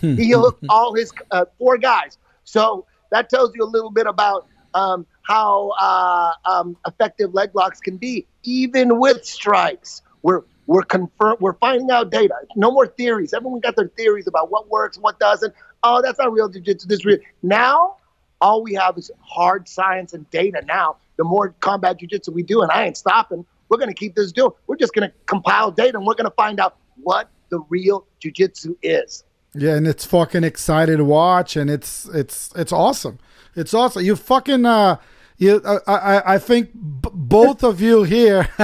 he 0.00 0.16
heel 0.16 0.40
hooked 0.40 0.64
all 0.68 0.94
his 0.94 1.12
uh, 1.30 1.44
four 1.58 1.78
guys. 1.78 2.18
So 2.44 2.86
that 3.10 3.30
tells 3.30 3.54
you 3.54 3.62
a 3.62 3.70
little 3.70 3.90
bit 3.90 4.06
about 4.06 4.48
um, 4.74 5.06
how 5.22 5.72
uh, 5.80 6.32
um, 6.44 6.76
effective 6.86 7.32
leg 7.32 7.50
locks 7.54 7.78
can 7.78 7.96
be, 7.96 8.26
even 8.42 8.98
with 8.98 9.24
strikes. 9.24 10.02
We're 10.22 10.42
we're 10.66 10.82
confirm 10.82 11.36
we're 11.40 11.54
finding 11.54 11.90
out 11.90 12.10
data. 12.10 12.34
No 12.56 12.72
more 12.72 12.86
theories. 12.86 13.34
Everyone 13.34 13.60
got 13.60 13.76
their 13.76 13.88
theories 13.88 14.26
about 14.26 14.50
what 14.50 14.68
works 14.68 14.96
and 14.96 15.04
what 15.04 15.18
doesn't. 15.20 15.54
Oh, 15.82 16.00
that's 16.02 16.18
not 16.18 16.32
real 16.32 16.48
jiu-jitsu. 16.48 16.88
This 16.88 17.00
is 17.00 17.04
real. 17.04 17.18
Now, 17.42 17.96
all 18.40 18.62
we 18.62 18.72
have 18.74 18.96
is 18.96 19.10
hard 19.20 19.68
science 19.68 20.14
and 20.14 20.28
data. 20.30 20.62
Now, 20.66 20.96
the 21.18 21.24
more 21.24 21.54
combat 21.60 21.98
jiu-jitsu 21.98 22.32
we 22.32 22.42
do, 22.42 22.62
and 22.62 22.72
I 22.72 22.86
ain't 22.86 22.96
stopping. 22.96 23.44
We're 23.74 23.78
going 23.78 23.88
to 23.88 23.94
keep 23.94 24.14
this 24.14 24.30
doing. 24.30 24.52
We're 24.68 24.76
just 24.76 24.94
going 24.94 25.10
to 25.10 25.14
compile 25.26 25.72
data, 25.72 25.98
and 25.98 26.06
we're 26.06 26.14
going 26.14 26.30
to 26.30 26.36
find 26.36 26.60
out 26.60 26.76
what 27.02 27.28
the 27.48 27.58
real 27.68 28.06
jiu-jitsu 28.20 28.76
is. 28.84 29.24
Yeah, 29.52 29.74
and 29.74 29.84
it's 29.84 30.04
fucking 30.04 30.44
excited 30.44 30.98
to 30.98 31.04
watch, 31.04 31.56
and 31.56 31.68
it's 31.68 32.08
it's 32.14 32.52
it's 32.54 32.70
awesome. 32.70 33.18
It's 33.56 33.74
awesome. 33.74 34.04
You 34.04 34.14
fucking 34.14 34.64
uh, 34.64 34.98
you 35.38 35.60
I 35.64 35.80
I, 35.88 36.34
I 36.34 36.38
think 36.38 36.70
b- 36.72 37.10
both 37.12 37.64
of 37.64 37.80
you 37.80 38.04
here. 38.04 38.48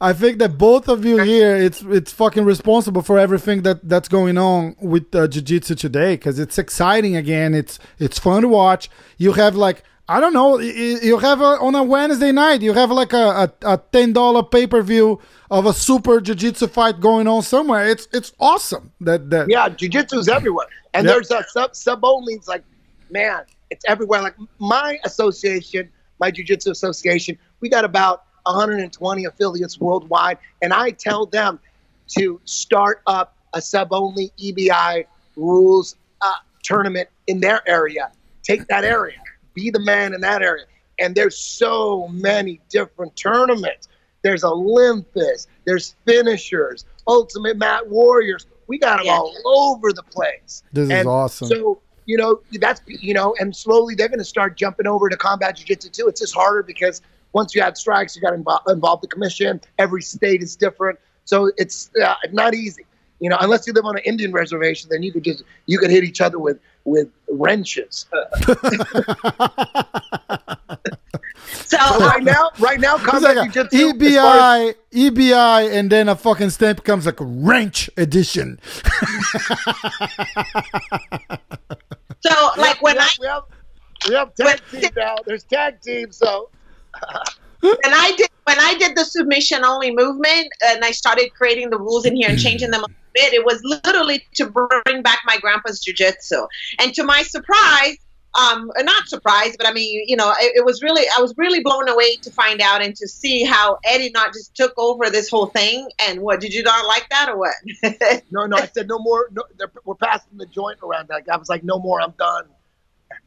I 0.00 0.12
think 0.12 0.36
that 0.38 0.58
both 0.58 0.86
of 0.86 1.06
you 1.06 1.16
here, 1.16 1.56
it's 1.56 1.80
it's 1.80 2.12
fucking 2.12 2.44
responsible 2.44 3.00
for 3.00 3.18
everything 3.18 3.62
that 3.62 3.88
that's 3.88 4.08
going 4.08 4.36
on 4.36 4.76
with 4.82 5.14
uh, 5.14 5.28
jiu-jitsu 5.28 5.76
today 5.76 6.16
because 6.16 6.38
it's 6.38 6.58
exciting 6.58 7.16
again. 7.16 7.54
It's 7.54 7.78
it's 7.98 8.18
fun 8.18 8.42
to 8.42 8.48
watch. 8.48 8.90
You 9.16 9.32
have 9.32 9.56
like 9.56 9.82
I 10.08 10.20
don't 10.20 10.34
know. 10.34 10.58
You 10.58 11.18
have 11.18 11.40
a, 11.40 11.58
on 11.60 11.74
a 11.74 11.82
Wednesday 11.82 12.30
night. 12.30 12.60
You 12.60 12.74
have 12.74 12.90
like 12.90 13.12
a, 13.14 13.50
a, 13.62 13.74
a 13.74 13.78
ten 13.92 14.12
dollar 14.12 14.42
pay 14.42 14.66
per 14.66 14.82
view 14.82 15.20
of 15.50 15.64
a 15.66 15.72
super 15.72 16.20
jiu-jitsu 16.20 16.66
fight 16.68 17.00
going 17.00 17.26
on 17.26 17.42
somewhere. 17.42 17.88
It's 17.88 18.06
it's 18.12 18.32
awesome. 18.38 18.92
That 19.00 19.30
that 19.30 19.48
Yeah, 19.48 19.68
jujitsu's 19.70 20.28
everywhere, 20.28 20.66
and 20.92 21.06
Yep. 21.06 21.14
there's 21.14 21.30
a 21.30 21.42
sub 21.48 21.74
sub 21.74 22.00
only. 22.04 22.34
It's 22.34 22.48
like, 22.48 22.64
man, 23.10 23.44
it's 23.70 23.84
everywhere. 23.88 24.20
Like 24.20 24.36
my 24.58 24.98
association, 25.04 25.90
my 26.20 26.30
jujitsu 26.30 26.70
association, 26.70 27.38
we 27.60 27.70
got 27.70 27.84
about 27.86 28.24
120 28.44 29.24
affiliates 29.24 29.80
worldwide, 29.80 30.36
and 30.60 30.74
I 30.74 30.90
tell 30.90 31.24
them 31.24 31.58
to 32.18 32.40
start 32.44 33.00
up 33.06 33.34
a 33.54 33.62
sub 33.62 33.88
only 33.92 34.32
EBI 34.38 35.06
rules 35.36 35.96
uh, 36.20 36.32
tournament 36.62 37.08
in 37.26 37.40
their 37.40 37.66
area. 37.66 38.12
Take 38.42 38.66
that 38.68 38.84
area, 38.84 39.16
be 39.54 39.70
the 39.70 39.80
man 39.80 40.14
in 40.14 40.20
that 40.20 40.42
area, 40.42 40.64
and 40.98 41.14
there's 41.14 41.38
so 41.38 42.08
many 42.08 42.60
different 42.68 43.16
tournaments. 43.16 43.88
There's 44.22 44.44
Olympus, 44.44 45.46
there's 45.64 45.94
finishers, 46.06 46.84
Ultimate 47.06 47.56
Mat 47.56 47.88
Warriors. 47.88 48.46
We 48.66 48.78
got 48.78 48.98
them 48.98 49.06
Yeah. 49.06 49.18
all 49.18 49.34
over 49.44 49.92
the 49.92 50.02
place. 50.02 50.62
This 50.72 50.90
is 50.90 51.06
awesome. 51.06 51.48
So 51.48 51.80
you 52.06 52.16
know 52.16 52.40
that's 52.60 52.80
you 52.86 53.14
know, 53.14 53.34
and 53.38 53.54
slowly 53.54 53.94
they're 53.94 54.08
going 54.08 54.18
to 54.18 54.24
start 54.24 54.56
jumping 54.56 54.86
over 54.86 55.08
to 55.08 55.16
combat 55.16 55.56
jiu-jitsu 55.56 55.90
too. 55.90 56.08
It's 56.08 56.20
just 56.20 56.34
harder 56.34 56.62
because 56.62 57.00
once 57.32 57.54
you 57.54 57.60
add 57.60 57.76
strikes, 57.76 58.14
you 58.14 58.22
got 58.22 58.30
to 58.30 58.36
involve, 58.36 58.62
involve 58.68 59.00
the 59.00 59.08
commission. 59.08 59.60
Every 59.78 60.02
state 60.02 60.42
is 60.42 60.54
different, 60.56 60.98
so 61.24 61.50
it's 61.56 61.90
uh, 62.02 62.14
not 62.32 62.54
easy. 62.54 62.86
You 63.24 63.30
know, 63.30 63.38
unless 63.40 63.66
you 63.66 63.72
live 63.72 63.86
on 63.86 63.96
an 63.96 64.02
Indian 64.04 64.32
reservation, 64.32 64.90
then 64.90 65.02
you 65.02 65.10
could 65.10 65.24
just 65.24 65.44
you 65.64 65.78
could 65.78 65.88
hit 65.90 66.04
each 66.04 66.20
other 66.20 66.38
with 66.38 66.58
with 66.84 67.08
wrenches. 67.30 68.04
So 71.66 71.78
right 71.78 72.16
um, 72.18 72.24
now, 72.24 72.50
right 72.58 72.78
now, 72.80 72.96
It's 72.96 73.04
combat 73.04 73.36
like 73.36 73.48
a 73.48 73.52
jiu-jitsu. 73.52 73.76
as 73.76 73.82
as- 73.82 73.92
EBI, 73.94 74.74
EBI, 74.92 75.72
and 75.72 75.90
then 75.90 76.08
a 76.08 76.16
fucking 76.16 76.50
stamp 76.50 76.84
comes 76.84 77.06
like 77.06 77.20
a 77.20 77.24
wrench 77.24 77.88
edition. 77.96 78.60
so 82.20 82.50
like 82.58 82.80
when 82.82 82.94
we 82.96 83.00
I 83.00 83.04
have, 83.04 83.18
we 83.20 83.26
have, 83.26 83.42
we 84.08 84.14
have 84.14 84.34
tag 84.34 84.60
When- 84.70 84.80
teams 84.82 84.96
now. 84.96 85.16
There's 85.26 85.44
tag 85.44 85.80
teams, 85.80 86.16
so 86.16 86.50
when 87.60 87.74
I 87.84 88.12
did 88.16 88.28
when 88.44 88.58
I 88.60 88.74
did 88.78 88.96
the 88.96 89.04
submission 89.04 89.64
only 89.64 89.94
movement 89.94 90.48
and 90.66 90.84
I 90.84 90.90
started 90.90 91.32
creating 91.34 91.70
the 91.70 91.78
rules 91.78 92.04
in 92.04 92.14
here 92.16 92.28
and 92.28 92.38
changing 92.38 92.70
them 92.70 92.84
a 92.84 92.88
bit, 93.14 93.32
it 93.32 93.44
was 93.44 93.60
literally 93.64 94.24
to 94.34 94.46
bring 94.46 95.02
back 95.02 95.20
my 95.26 95.38
grandpa's 95.38 95.84
jujitsu. 95.84 96.46
And 96.80 96.92
to 96.94 97.04
my 97.04 97.22
surprise, 97.22 97.98
um, 98.36 98.70
not 98.78 99.08
surprised, 99.08 99.56
but 99.58 99.68
I 99.68 99.72
mean, 99.72 100.04
you 100.08 100.16
know, 100.16 100.32
it, 100.40 100.56
it, 100.56 100.64
was 100.64 100.82
really, 100.82 101.04
I 101.16 101.20
was 101.20 101.34
really 101.36 101.62
blown 101.62 101.88
away 101.88 102.16
to 102.16 102.30
find 102.32 102.60
out 102.60 102.82
and 102.82 102.94
to 102.96 103.06
see 103.06 103.44
how 103.44 103.78
Eddie 103.84 104.10
not 104.10 104.32
just 104.32 104.56
took 104.56 104.72
over 104.76 105.08
this 105.08 105.28
whole 105.28 105.46
thing. 105.46 105.88
And 106.00 106.20
what 106.20 106.40
did 106.40 106.52
you 106.52 106.62
not 106.64 106.84
like 106.86 107.08
that 107.10 107.28
or 107.28 107.38
what? 107.38 107.54
no, 108.32 108.46
no, 108.46 108.56
I 108.56 108.66
said 108.66 108.88
no 108.88 108.98
more. 108.98 109.28
No, 109.30 109.44
we're 109.84 109.94
passing 109.94 110.36
the 110.36 110.46
joint 110.46 110.78
around. 110.82 111.08
Like 111.08 111.28
I 111.28 111.36
was 111.36 111.48
like, 111.48 111.62
no 111.62 111.78
more. 111.78 112.00
I'm 112.00 112.14
done. 112.18 112.46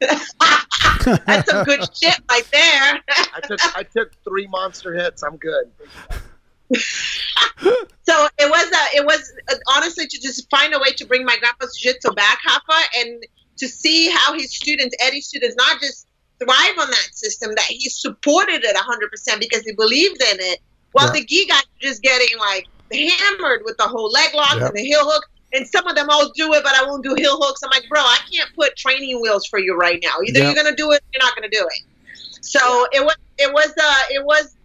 That's 0.00 1.50
some 1.50 1.64
good 1.64 1.80
shit 1.96 2.20
right 2.30 2.46
there. 2.52 3.00
I 3.34 3.40
took 3.42 3.76
I 3.76 3.82
took 3.82 4.12
three 4.24 4.46
monster 4.48 4.92
hits. 4.94 5.22
I'm 5.22 5.36
good. 5.36 5.70
So 6.70 8.28
it 8.38 8.50
was 8.50 8.66
uh, 8.72 8.86
it 8.94 9.04
was 9.04 9.32
uh, 9.50 9.54
honestly 9.74 10.06
to 10.06 10.20
just 10.20 10.48
find 10.50 10.74
a 10.74 10.78
way 10.78 10.92
to 10.92 11.06
bring 11.06 11.24
my 11.24 11.36
grandpa's 11.38 11.76
jiu-jitsu 11.76 12.12
back, 12.12 12.38
Rafa, 12.46 12.88
and 12.98 13.24
to 13.58 13.68
see 13.68 14.10
how 14.10 14.34
his 14.34 14.54
students, 14.54 14.94
Eddie's 15.00 15.26
students, 15.26 15.56
not 15.56 15.80
just 15.80 16.06
thrive 16.38 16.78
on 16.78 16.90
that 16.90 17.08
system, 17.12 17.50
that 17.54 17.64
he 17.64 17.88
supported 17.88 18.62
it 18.64 18.76
100% 18.76 19.40
because 19.40 19.62
he 19.62 19.72
believed 19.72 20.22
in 20.22 20.38
it, 20.40 20.60
while 20.92 21.06
yeah. 21.06 21.20
the 21.20 21.24
gi 21.24 21.46
guys 21.46 21.62
are 21.62 21.80
just 21.80 22.02
getting 22.02 22.38
like 22.38 22.66
hammered 22.92 23.62
with 23.64 23.76
the 23.76 23.84
whole 23.84 24.10
leg 24.10 24.34
lock 24.34 24.60
and 24.60 24.74
the 24.74 24.82
heel 24.82 25.00
hook. 25.02 25.24
And 25.54 25.66
some 25.66 25.86
of 25.86 25.96
them 25.96 26.10
all 26.10 26.30
do 26.34 26.52
it, 26.52 26.62
but 26.62 26.74
I 26.74 26.84
won't 26.84 27.02
do 27.02 27.14
heel 27.14 27.38
hooks. 27.40 27.62
I'm 27.62 27.70
like, 27.70 27.88
bro, 27.88 28.00
I 28.00 28.18
can't 28.30 28.50
put 28.54 28.76
training 28.76 29.18
wheels 29.22 29.46
for 29.46 29.58
you 29.58 29.74
right 29.74 29.98
now. 30.02 30.16
Either 30.26 30.40
you're 30.40 30.54
gonna 30.54 30.76
do 30.76 30.92
it, 30.92 31.00
or 31.00 31.08
you're 31.14 31.22
not 31.22 31.34
gonna 31.34 31.48
do 31.48 31.66
it. 31.70 32.42
So 32.42 32.86
it 32.92 33.02
was, 33.02 33.16
it 33.38 33.50
was, 33.52 33.72
uh, 33.82 34.02
it 34.10 34.24
was 34.24 34.57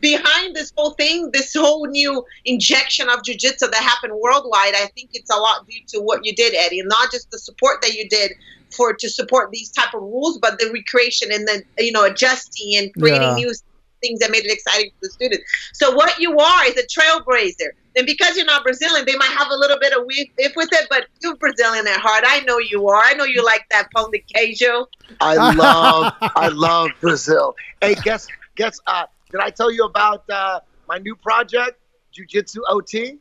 behind 0.00 0.54
this 0.54 0.72
whole 0.76 0.92
thing, 0.92 1.30
this 1.32 1.54
whole 1.54 1.86
new 1.86 2.24
injection 2.44 3.08
of 3.08 3.22
jujitsu 3.22 3.70
that 3.70 3.74
happened 3.74 4.14
worldwide, 4.14 4.74
I 4.74 4.86
think 4.94 5.10
it's 5.14 5.30
a 5.30 5.36
lot 5.36 5.66
due 5.66 5.80
to 5.88 6.00
what 6.00 6.24
you 6.24 6.34
did, 6.34 6.54
Eddie, 6.54 6.80
and 6.80 6.88
not 6.88 7.10
just 7.10 7.30
the 7.30 7.38
support 7.38 7.82
that 7.82 7.94
you 7.94 8.08
did 8.08 8.32
for 8.70 8.92
to 8.92 9.08
support 9.08 9.50
these 9.50 9.70
type 9.70 9.94
of 9.94 10.02
rules, 10.02 10.38
but 10.38 10.58
the 10.58 10.70
recreation 10.72 11.32
and 11.32 11.46
the 11.46 11.62
you 11.78 11.92
know 11.92 12.04
adjusting 12.04 12.76
and 12.76 12.92
creating 12.94 13.22
yeah. 13.22 13.34
new 13.34 13.52
things 14.00 14.20
that 14.20 14.30
made 14.30 14.44
it 14.44 14.52
exciting 14.52 14.90
for 14.90 15.06
the 15.06 15.10
students. 15.10 15.44
So 15.72 15.94
what 15.94 16.18
you 16.18 16.38
are 16.38 16.64
is 16.66 16.76
a 16.76 16.86
trailblazer. 16.86 17.70
And 17.96 18.06
because 18.06 18.36
you're 18.36 18.46
not 18.46 18.62
Brazilian, 18.62 19.04
they 19.06 19.16
might 19.16 19.30
have 19.30 19.48
a 19.50 19.56
little 19.56 19.78
bit 19.78 19.92
of 19.92 20.04
if 20.08 20.54
with 20.54 20.68
it, 20.72 20.86
but 20.88 21.06
you're 21.20 21.34
Brazilian 21.36 21.86
at 21.88 21.98
heart. 21.98 22.22
I 22.26 22.40
know 22.40 22.58
you 22.58 22.88
are. 22.88 23.02
I 23.02 23.14
know 23.14 23.24
you 23.24 23.44
like 23.44 23.66
that 23.70 23.88
pão 23.94 24.10
de 24.12 24.22
queijo. 24.32 24.86
I 25.20 25.34
love, 25.54 26.14
I 26.20 26.48
love 26.48 26.90
Brazil. 27.00 27.56
Hey, 27.80 27.96
guess, 27.96 28.28
guess, 28.54 28.80
uh, 28.86 29.06
did 29.30 29.40
I 29.40 29.50
tell 29.50 29.70
you 29.70 29.84
about 29.84 30.28
uh, 30.30 30.60
my 30.88 30.98
new 30.98 31.14
project, 31.16 31.78
Jiu 32.12 32.26
Jitsu 32.26 32.62
OT? 32.68 33.18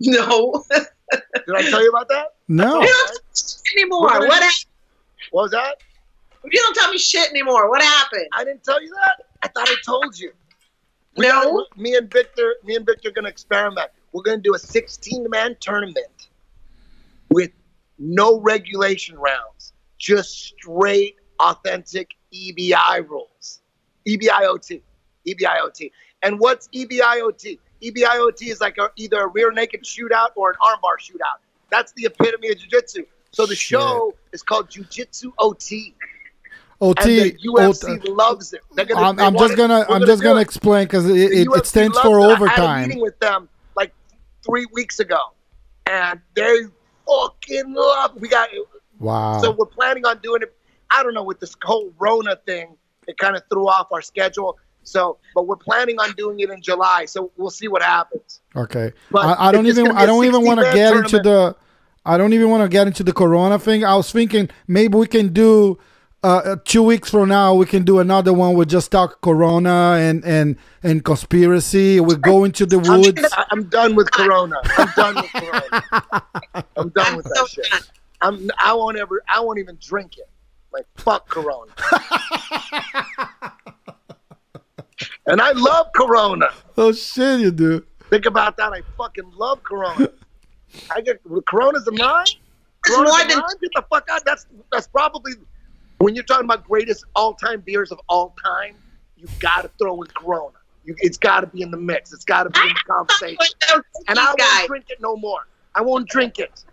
No. 0.00 0.64
Did 0.70 1.56
I 1.56 1.62
tell 1.70 1.82
you 1.82 1.90
about 1.90 2.08
that? 2.08 2.34
No. 2.48 2.80
You 2.80 2.86
don't 2.86 3.54
anymore. 3.76 4.02
What, 4.02 4.20
what 4.28 4.42
happened? 4.42 4.66
What 5.30 5.42
was 5.42 5.50
that? 5.52 5.76
You 6.44 6.58
don't 6.60 6.74
tell 6.74 6.90
me 6.90 6.98
shit 6.98 7.28
anymore. 7.30 7.68
What 7.68 7.82
happened? 7.82 8.26
I 8.34 8.44
didn't 8.44 8.64
tell 8.64 8.80
you 8.82 8.90
that. 8.90 9.26
I 9.42 9.48
thought 9.48 9.68
I 9.68 9.74
told 9.84 10.18
you. 10.18 10.32
We 11.16 11.26
no. 11.26 11.42
Got, 11.42 11.78
me 11.78 11.96
and 11.96 12.10
Victor, 12.10 12.54
me 12.64 12.76
and 12.76 12.86
Victor 12.86 13.08
are 13.08 13.12
gonna 13.12 13.28
experiment. 13.28 13.90
We're 14.12 14.22
gonna 14.22 14.38
do 14.38 14.54
a 14.54 14.58
16-man 14.58 15.56
tournament 15.60 16.28
with 17.28 17.50
no 17.98 18.40
regulation 18.40 19.18
rounds, 19.18 19.72
just 19.98 20.30
straight, 20.30 21.16
authentic 21.40 22.10
EBI 22.32 23.06
rules, 23.08 23.60
EBIOT. 24.06 24.80
EBIOT. 25.26 25.90
And 26.22 26.38
what's 26.38 26.68
EBIOT? 26.68 27.58
EBIOT 27.82 28.46
is 28.48 28.60
like 28.60 28.78
a, 28.78 28.90
either 28.96 29.20
a 29.20 29.26
rear 29.28 29.52
naked 29.52 29.84
shootout 29.84 30.30
or 30.36 30.50
an 30.50 30.56
armbar 30.62 30.98
shootout. 31.00 31.38
That's 31.70 31.92
the 31.92 32.06
epitome 32.06 32.50
of 32.50 32.58
jiu-jitsu. 32.58 33.04
So 33.30 33.46
the 33.46 33.54
show 33.54 34.14
is 34.32 34.42
called 34.42 34.70
Jiu-Jitsu 34.70 35.32
OT. 35.38 35.94
OT. 36.80 37.20
And 37.20 37.32
the 37.32 37.38
UFC 37.46 37.98
OT. 37.98 38.10
loves 38.10 38.52
it. 38.52 38.62
Gonna, 38.74 38.94
I'm, 38.94 39.18
I'm 39.18 39.36
just 39.36 39.56
gonna 39.56 39.84
I'm 39.88 40.06
just 40.06 40.22
gonna 40.22 40.38
it. 40.38 40.42
explain 40.42 40.84
because 40.84 41.08
it, 41.08 41.16
it, 41.16 41.48
it, 41.48 41.66
stands 41.66 41.98
for 41.98 42.20
overtime. 42.20 42.60
I 42.64 42.78
had 42.78 42.84
a 42.84 42.88
meeting 42.88 43.02
with 43.02 43.18
them 43.18 43.48
like 43.76 43.92
three 44.44 44.66
weeks 44.72 45.00
ago, 45.00 45.18
and 45.86 46.20
they 46.34 46.62
fucking 47.06 47.74
love. 47.74 48.16
We 48.16 48.28
got 48.28 48.48
wow. 49.00 49.40
So 49.42 49.50
we're 49.50 49.66
planning 49.66 50.06
on 50.06 50.18
doing 50.18 50.42
it. 50.42 50.54
I 50.90 51.02
don't 51.02 51.14
know 51.14 51.24
with 51.24 51.40
this 51.40 51.56
whole 51.62 51.92
Rona 51.98 52.36
thing. 52.46 52.76
It 53.08 53.18
kind 53.18 53.36
of 53.36 53.42
threw 53.50 53.68
off 53.68 53.88
our 53.90 54.02
schedule. 54.02 54.58
So, 54.82 55.18
but 55.34 55.46
we're 55.46 55.56
planning 55.56 55.98
on 55.98 56.12
doing 56.12 56.40
it 56.40 56.50
in 56.50 56.62
July. 56.62 57.04
So 57.04 57.30
we'll 57.36 57.50
see 57.50 57.68
what 57.68 57.82
happens. 57.82 58.40
Okay. 58.56 58.92
But 59.10 59.38
I, 59.38 59.52
don't 59.52 59.66
even 59.66 59.90
I 59.92 60.06
don't 60.06 60.24
even 60.24 60.44
want 60.44 60.60
to 60.60 60.64
get 60.66 60.90
tournament. 60.90 61.12
into 61.12 61.22
the 61.22 61.56
I 62.04 62.16
don't 62.16 62.32
even 62.32 62.48
want 62.48 62.62
to 62.62 62.68
get 62.68 62.86
into 62.86 63.02
the 63.02 63.12
Corona 63.12 63.58
thing. 63.58 63.84
I 63.84 63.94
was 63.94 64.10
thinking 64.10 64.48
maybe 64.66 64.96
we 64.96 65.06
can 65.06 65.32
do 65.32 65.78
uh, 66.24 66.38
uh, 66.44 66.56
two 66.64 66.82
weeks 66.82 67.10
from 67.10 67.28
now 67.28 67.54
we 67.54 67.64
can 67.64 67.84
do 67.84 68.00
another 68.00 68.32
one 68.32 68.54
with 68.54 68.68
just 68.68 68.90
talk 68.90 69.20
Corona 69.20 69.96
and 70.00 70.24
and 70.24 70.56
and 70.82 71.04
conspiracy. 71.04 72.00
We 72.00 72.16
go 72.16 72.44
into 72.44 72.66
the 72.66 72.78
woods. 72.78 73.22
I'm, 73.36 73.44
I'm 73.50 73.64
done 73.68 73.94
with 73.94 74.10
Corona. 74.10 74.56
I'm 74.76 74.88
done 74.96 75.14
with 75.16 75.32
Corona. 75.32 75.82
I'm 76.76 76.88
done 76.88 77.16
with 77.16 77.24
that 77.26 77.48
shit. 77.48 77.90
I'm. 78.20 78.50
I 78.58 78.72
won't 78.72 78.98
ever. 78.98 79.22
I 79.28 79.40
won't 79.40 79.58
even 79.60 79.78
drink 79.80 80.18
it. 80.18 80.28
Like 80.72 80.86
fuck 80.96 81.28
Corona. 81.28 81.72
and 85.26 85.40
I 85.40 85.52
love 85.52 85.88
Corona. 85.94 86.48
Oh 86.76 86.92
shit, 86.92 87.40
you 87.40 87.50
do. 87.50 87.84
Think 88.10 88.26
about 88.26 88.56
that. 88.56 88.72
I 88.72 88.82
fucking 88.96 89.32
love 89.36 89.62
Corona. 89.62 90.08
I 90.90 91.00
get 91.00 91.20
Corona's 91.48 91.86
a 91.86 91.92
mine. 91.92 92.26
Corona's 92.86 93.12
a 93.12 93.36
mine. 93.36 93.42
Get 93.60 93.70
the 93.74 93.84
fuck 93.90 94.08
out. 94.10 94.24
That's 94.24 94.46
that's 94.72 94.86
probably 94.86 95.32
when 95.98 96.14
you're 96.14 96.24
talking 96.24 96.44
about 96.44 96.64
greatest 96.64 97.04
all-time 97.14 97.60
beers 97.60 97.90
of 97.92 98.00
all 98.08 98.34
time. 98.44 98.74
You 99.16 99.26
got 99.40 99.62
to 99.62 99.70
throw 99.78 100.00
in 100.02 100.08
Corona. 100.08 100.56
You, 100.84 100.94
it's 100.98 101.18
got 101.18 101.40
to 101.40 101.48
be 101.48 101.62
in 101.62 101.70
the 101.70 101.76
mix. 101.76 102.12
It's 102.12 102.24
got 102.24 102.44
to 102.44 102.50
be 102.50 102.60
in 102.60 102.68
the 102.68 102.80
conversation. 102.86 103.54
And 104.08 104.18
I 104.18 104.34
won't 104.38 104.68
drink 104.68 104.84
it 104.88 105.00
no 105.00 105.16
more. 105.16 105.46
I 105.74 105.80
won't 105.82 106.08
drink 106.08 106.38
it. 106.38 106.64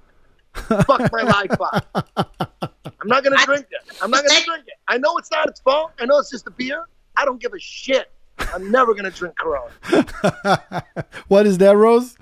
Fuck 0.54 1.12
my 1.12 1.24
life 1.24 1.60
up. 1.60 1.86
I'm 3.02 3.08
not 3.08 3.24
gonna 3.24 3.44
drink 3.46 3.66
it. 3.72 3.98
I'm 4.02 4.10
not 4.10 4.26
gonna 4.26 4.42
drink 4.46 4.64
it. 4.68 4.76
I 4.88 4.98
know 4.98 5.18
it's 5.18 5.30
not 5.32 5.50
its 5.50 5.60
fault. 5.60 5.92
I 6.00 6.06
know 6.06 6.18
it's 6.18 6.32
just 6.32 6.48
a 6.48 6.52
beer. 6.52 6.86
I 7.18 7.26
don't 7.26 7.42
give 7.42 7.54
a 7.54 7.60
shit. 7.60 8.12
I'm 8.54 8.72
never 8.72 8.94
gonna 8.94 9.12
drink 9.12 9.36
Corona. 9.38 9.72
what 11.28 11.46
is 11.46 11.58
that, 11.60 11.76
Rose? 11.76 12.18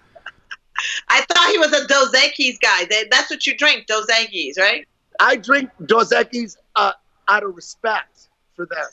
I 1.10 1.22
thought 1.22 1.50
he 1.52 1.58
was 1.58 1.72
a 1.74 1.88
Dos 1.88 2.12
Equis 2.12 2.60
guy. 2.60 2.86
That's 3.10 3.30
what 3.30 3.46
you 3.46 3.56
drink, 3.58 3.86
Dos 3.88 4.08
Equis, 4.08 4.58
right? 4.58 4.88
I 5.20 5.36
drink 5.36 5.70
Dos 5.86 6.12
Equis 6.12 6.58
uh, 6.76 6.94
out 7.28 7.44
of 7.44 7.56
respect 7.56 8.30
for 8.56 8.66
them, 8.66 8.86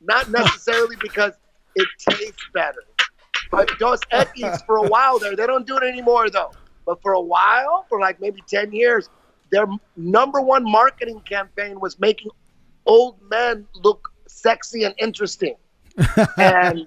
not 0.00 0.30
necessarily 0.30 0.96
because 1.00 1.32
it 1.74 1.88
tastes 2.08 2.46
better. 2.52 2.82
But 3.50 3.70
Dos 3.78 4.00
Equis, 4.12 4.64
for 4.66 4.78
a 4.78 4.88
while 4.88 5.18
there, 5.18 5.36
they 5.36 5.46
don't 5.46 5.66
do 5.66 5.76
it 5.76 5.84
anymore 5.84 6.30
though. 6.30 6.52
But 6.84 7.02
for 7.02 7.12
a 7.12 7.20
while, 7.20 7.86
for 7.88 8.00
like 8.00 8.20
maybe 8.20 8.42
10 8.46 8.72
years, 8.72 9.08
their 9.50 9.66
number 9.96 10.40
one 10.40 10.64
marketing 10.64 11.20
campaign 11.20 11.80
was 11.80 11.98
making 11.98 12.30
old 12.86 13.18
men 13.30 13.66
look 13.74 14.10
sexy 14.26 14.84
and 14.84 14.94
interesting. 14.98 15.56
And 16.38 16.86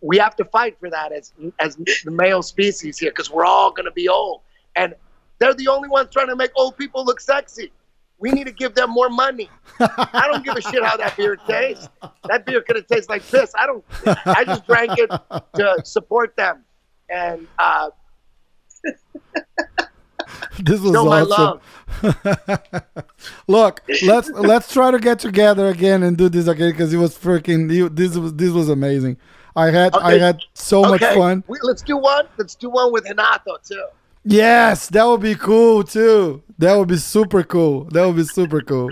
we 0.00 0.18
have 0.18 0.36
to 0.36 0.44
fight 0.44 0.78
for 0.78 0.90
that 0.90 1.12
as 1.12 1.32
as 1.58 1.76
the 1.76 2.10
male 2.10 2.42
species 2.42 2.98
here 2.98 3.10
because 3.10 3.30
we're 3.30 3.44
all 3.44 3.70
going 3.70 3.84
to 3.84 3.92
be 3.92 4.08
old, 4.08 4.40
and 4.76 4.94
they're 5.38 5.54
the 5.54 5.68
only 5.68 5.88
ones 5.88 6.08
trying 6.10 6.28
to 6.28 6.36
make 6.36 6.50
old 6.56 6.76
people 6.76 7.04
look 7.04 7.20
sexy. 7.20 7.72
We 8.18 8.30
need 8.32 8.46
to 8.46 8.52
give 8.52 8.74
them 8.74 8.90
more 8.90 9.08
money. 9.08 9.48
I 9.80 10.28
don't 10.30 10.44
give 10.44 10.54
a 10.54 10.60
shit 10.60 10.84
how 10.84 10.96
that 10.98 11.16
beer 11.16 11.36
tastes. 11.36 11.88
That 12.28 12.44
beer 12.44 12.60
could 12.60 12.76
have 12.76 12.86
tasted 12.86 13.08
like 13.08 13.22
piss. 13.26 13.54
I 13.58 13.66
don't. 13.66 13.84
I 14.26 14.44
just 14.44 14.66
drank 14.66 14.98
it 14.98 15.10
to 15.54 15.80
support 15.84 16.36
them, 16.36 16.64
and 17.08 17.46
uh, 17.58 17.90
this 20.64 20.80
was 20.80 20.94
awesome. 20.94 21.60
Look, 23.46 23.82
let's 24.02 24.28
let's 24.30 24.72
try 24.72 24.90
to 24.90 24.98
get 24.98 25.18
together 25.18 25.68
again 25.68 26.02
and 26.02 26.16
do 26.16 26.28
this 26.28 26.46
again 26.46 26.70
because 26.70 26.92
it 26.92 26.98
was 26.98 27.16
freaking. 27.16 27.94
This 27.94 28.16
was 28.16 28.34
this 28.34 28.50
was 28.50 28.68
amazing. 28.68 29.16
I 29.56 29.70
had 29.70 29.94
okay. 29.94 30.04
I 30.04 30.18
had 30.18 30.40
so 30.54 30.80
okay. 30.80 30.90
much 30.90 31.14
fun. 31.14 31.44
We, 31.48 31.58
let's 31.62 31.82
do 31.82 31.96
one. 31.96 32.26
Let's 32.36 32.54
do 32.54 32.70
one 32.70 32.92
with 32.92 33.04
Renato 33.04 33.56
too. 33.64 33.86
Yes, 34.24 34.88
that 34.90 35.04
would 35.04 35.22
be 35.22 35.34
cool 35.34 35.82
too. 35.82 36.42
That 36.58 36.76
would 36.76 36.88
be 36.88 36.98
super 36.98 37.42
cool. 37.42 37.84
That 37.84 38.06
would 38.06 38.16
be 38.16 38.24
super 38.24 38.60
cool. 38.60 38.90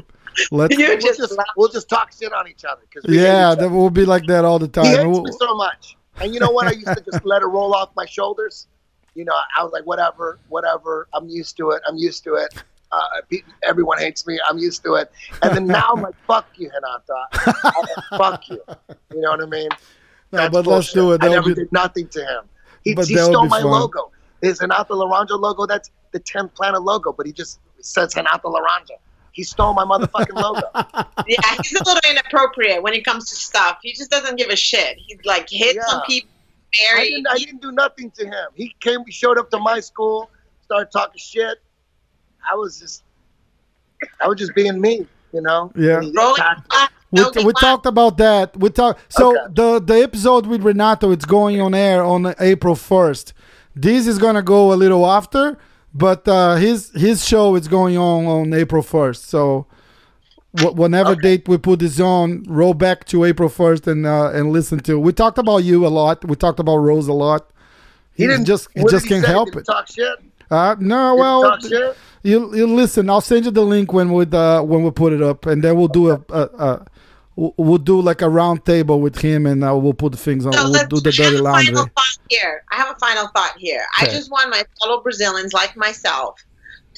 Let's 0.50 0.76
we'll 0.76 0.98
just, 0.98 1.36
we'll 1.56 1.68
just 1.68 1.88
talk 1.88 2.12
shit 2.12 2.32
on 2.32 2.48
each 2.48 2.64
other. 2.64 2.82
Cause 2.94 3.04
yeah, 3.08 3.54
that 3.54 3.68
will 3.68 3.90
be 3.90 4.04
like 4.04 4.24
that 4.26 4.44
all 4.44 4.58
the 4.58 4.68
time. 4.68 4.84
He 4.84 4.90
hates 4.92 5.04
we'll, 5.04 5.22
me 5.22 5.32
so 5.32 5.54
much, 5.56 5.96
and 6.20 6.32
you 6.32 6.40
know 6.40 6.50
what? 6.50 6.68
I 6.68 6.72
used 6.72 6.86
to 6.86 7.02
just 7.10 7.24
let 7.24 7.42
it 7.42 7.46
roll 7.46 7.74
off 7.74 7.90
my 7.96 8.06
shoulders. 8.06 8.68
You 9.18 9.24
know, 9.24 9.34
I 9.58 9.64
was 9.64 9.72
like, 9.72 9.84
whatever, 9.84 10.38
whatever. 10.48 11.08
I'm 11.12 11.28
used 11.28 11.56
to 11.56 11.70
it. 11.70 11.82
I'm 11.88 11.96
used 11.96 12.22
to 12.24 12.34
it. 12.34 12.54
Uh, 12.92 12.98
everyone 13.64 13.98
hates 13.98 14.26
me. 14.28 14.38
I'm 14.48 14.58
used 14.58 14.84
to 14.84 14.94
it. 14.94 15.10
And 15.42 15.56
then 15.56 15.66
now 15.66 15.90
I'm 15.94 16.02
like, 16.02 16.14
fuck 16.26 16.46
you, 16.56 16.70
Renato. 16.70 18.16
fuck 18.16 18.48
you. 18.48 18.62
You 19.12 19.20
know 19.20 19.30
what 19.30 19.42
I 19.42 19.46
mean? 19.46 19.68
No, 20.30 20.40
That's 20.40 20.52
but 20.52 20.64
bullshit. 20.66 20.76
let's 20.76 20.92
do 20.92 21.12
it. 21.12 21.24
I 21.24 21.28
never 21.28 21.48
be... 21.48 21.54
did 21.54 21.72
nothing 21.72 22.06
to 22.08 22.20
him. 22.20 22.42
He, 22.84 22.92
he 22.92 23.16
stole 23.16 23.46
my 23.46 23.62
fun. 23.62 23.70
logo. 23.70 24.12
His 24.42 24.58
Renato 24.60 24.88
Laranja 24.90 25.40
logo, 25.40 25.64
that's 25.64 25.90
the 26.12 26.20
10th 26.20 26.52
Planet 26.54 26.82
logo, 26.82 27.12
but 27.14 27.24
he 27.24 27.32
just 27.32 27.60
says 27.80 28.12
Renato 28.12 28.42
Laranja. 28.44 28.98
he 29.32 29.42
stole 29.42 29.72
my 29.72 29.84
motherfucking 29.84 30.34
logo. 30.34 30.60
Yeah, 31.26 31.56
he's 31.62 31.80
a 31.80 31.84
little 31.84 32.10
inappropriate 32.10 32.82
when 32.82 32.92
it 32.92 33.06
comes 33.06 33.30
to 33.30 33.36
stuff. 33.36 33.78
He 33.82 33.94
just 33.94 34.10
doesn't 34.10 34.36
give 34.36 34.50
a 34.50 34.56
shit. 34.56 34.98
He 34.98 35.18
like 35.24 35.48
hits 35.50 35.76
Yeah. 35.76 35.96
on 35.96 36.02
people. 36.06 36.28
I 36.96 37.04
didn't, 37.04 37.26
I 37.28 37.36
didn't 37.38 37.62
do 37.62 37.72
nothing 37.72 38.10
to 38.12 38.26
him. 38.26 38.48
He 38.54 38.74
came, 38.80 39.04
he 39.06 39.12
showed 39.12 39.38
up 39.38 39.50
to 39.50 39.58
my 39.58 39.80
school, 39.80 40.30
started 40.62 40.90
talking 40.92 41.18
shit. 41.18 41.58
I 42.50 42.54
was 42.54 42.78
just, 42.78 43.04
I 44.22 44.28
was 44.28 44.38
just 44.38 44.54
being 44.54 44.80
me, 44.80 45.06
you 45.32 45.40
know. 45.40 45.72
Yeah. 45.74 46.00
Rolling 46.14 46.42
We, 47.10 47.20
no 47.22 47.30
we 47.44 47.52
talked 47.54 47.86
about 47.86 48.18
that. 48.18 48.56
We 48.56 48.68
talk. 48.70 48.98
So 49.08 49.30
Okay. 49.30 49.54
the 49.54 49.80
the 49.80 50.02
episode 50.02 50.46
with 50.46 50.62
Renato, 50.62 51.10
it's 51.10 51.24
going 51.24 51.60
on 51.60 51.74
air 51.74 52.02
on 52.04 52.34
April 52.38 52.74
first. 52.74 53.32
This 53.74 54.06
is 54.06 54.18
gonna 54.18 54.42
go 54.42 54.72
a 54.72 54.76
little 54.76 55.06
after, 55.06 55.56
but 55.94 56.28
uh, 56.28 56.56
his 56.56 56.90
his 56.94 57.26
show 57.26 57.54
is 57.56 57.66
going 57.66 57.96
on 57.96 58.26
on 58.26 58.52
April 58.52 58.82
first. 58.82 59.28
So 59.30 59.66
wh- 60.52 60.74
whenever 60.76 61.14
date 61.16 61.48
we 61.48 61.58
put 61.58 61.80
this 61.80 61.98
on, 62.00 62.44
roll 62.48 62.74
back 62.74 63.04
to 63.06 63.24
April 63.24 63.48
first 63.48 63.86
and 63.86 64.06
uh, 64.06 64.30
and 64.32 64.50
listen 64.52 64.80
to. 64.80 64.98
We 64.98 65.12
talked 65.12 65.38
about 65.38 65.58
you 65.58 65.86
a 65.86 65.88
lot. 65.88 66.24
We 66.24 66.36
talked 66.36 66.60
about 66.60 66.76
Rose 66.78 67.08
a 67.08 67.12
lot. 67.12 67.50
He 68.14 68.24
He's 68.24 68.32
didn't 68.32 68.46
just 68.46 68.68
he 68.74 68.82
just 68.90 69.04
he 69.04 69.10
can't 69.10 69.24
say? 69.24 69.30
help 69.30 69.46
Did 69.46 69.54
he 69.54 69.60
it. 69.60 69.66
Talk 69.66 69.88
shit. 69.88 70.18
Uh, 70.50 70.74
no, 70.80 71.10
Did 71.12 71.16
he 71.16 71.20
well, 71.20 71.42
talk 71.42 71.60
shit. 71.62 71.96
you 72.22 72.54
you 72.56 72.66
listen. 72.66 73.10
I'll 73.10 73.20
send 73.20 73.44
you 73.44 73.50
the 73.50 73.62
link 73.62 73.92
when 73.92 74.12
we 74.12 74.24
uh, 74.26 74.62
when 74.62 74.82
we 74.82 74.90
put 74.90 75.12
it 75.12 75.22
up, 75.22 75.46
and 75.46 75.62
then 75.62 75.76
we'll 75.76 75.88
do 75.88 76.10
a, 76.10 76.20
a, 76.30 76.42
a 76.42 76.86
we'll- 77.36 77.54
we'll 77.58 77.78
do 77.78 78.00
like 78.00 78.22
a 78.22 78.28
round 78.28 78.64
table 78.64 79.00
with 79.00 79.18
him, 79.20 79.46
and 79.46 79.62
uh, 79.62 79.76
we'll 79.76 79.92
put 79.92 80.12
the 80.12 80.18
things 80.18 80.46
on. 80.46 80.52
So 80.54 80.62
we'll 80.64 80.72
let's 80.72 80.88
do 80.88 81.00
the 81.00 81.10
I 81.10 81.12
dirty 81.12 81.34
have 81.36 81.40
laundry. 81.44 81.66
final 81.66 81.84
thought 81.94 82.18
here. 82.30 82.64
I 82.72 82.76
have 82.76 82.96
a 82.96 82.98
final 82.98 83.28
thought 83.28 83.54
here. 83.58 83.84
I 84.00 84.06
just 84.06 84.30
want 84.30 84.50
my 84.50 84.62
fellow 84.80 85.00
Brazilians, 85.02 85.52
like 85.52 85.76
myself, 85.76 86.40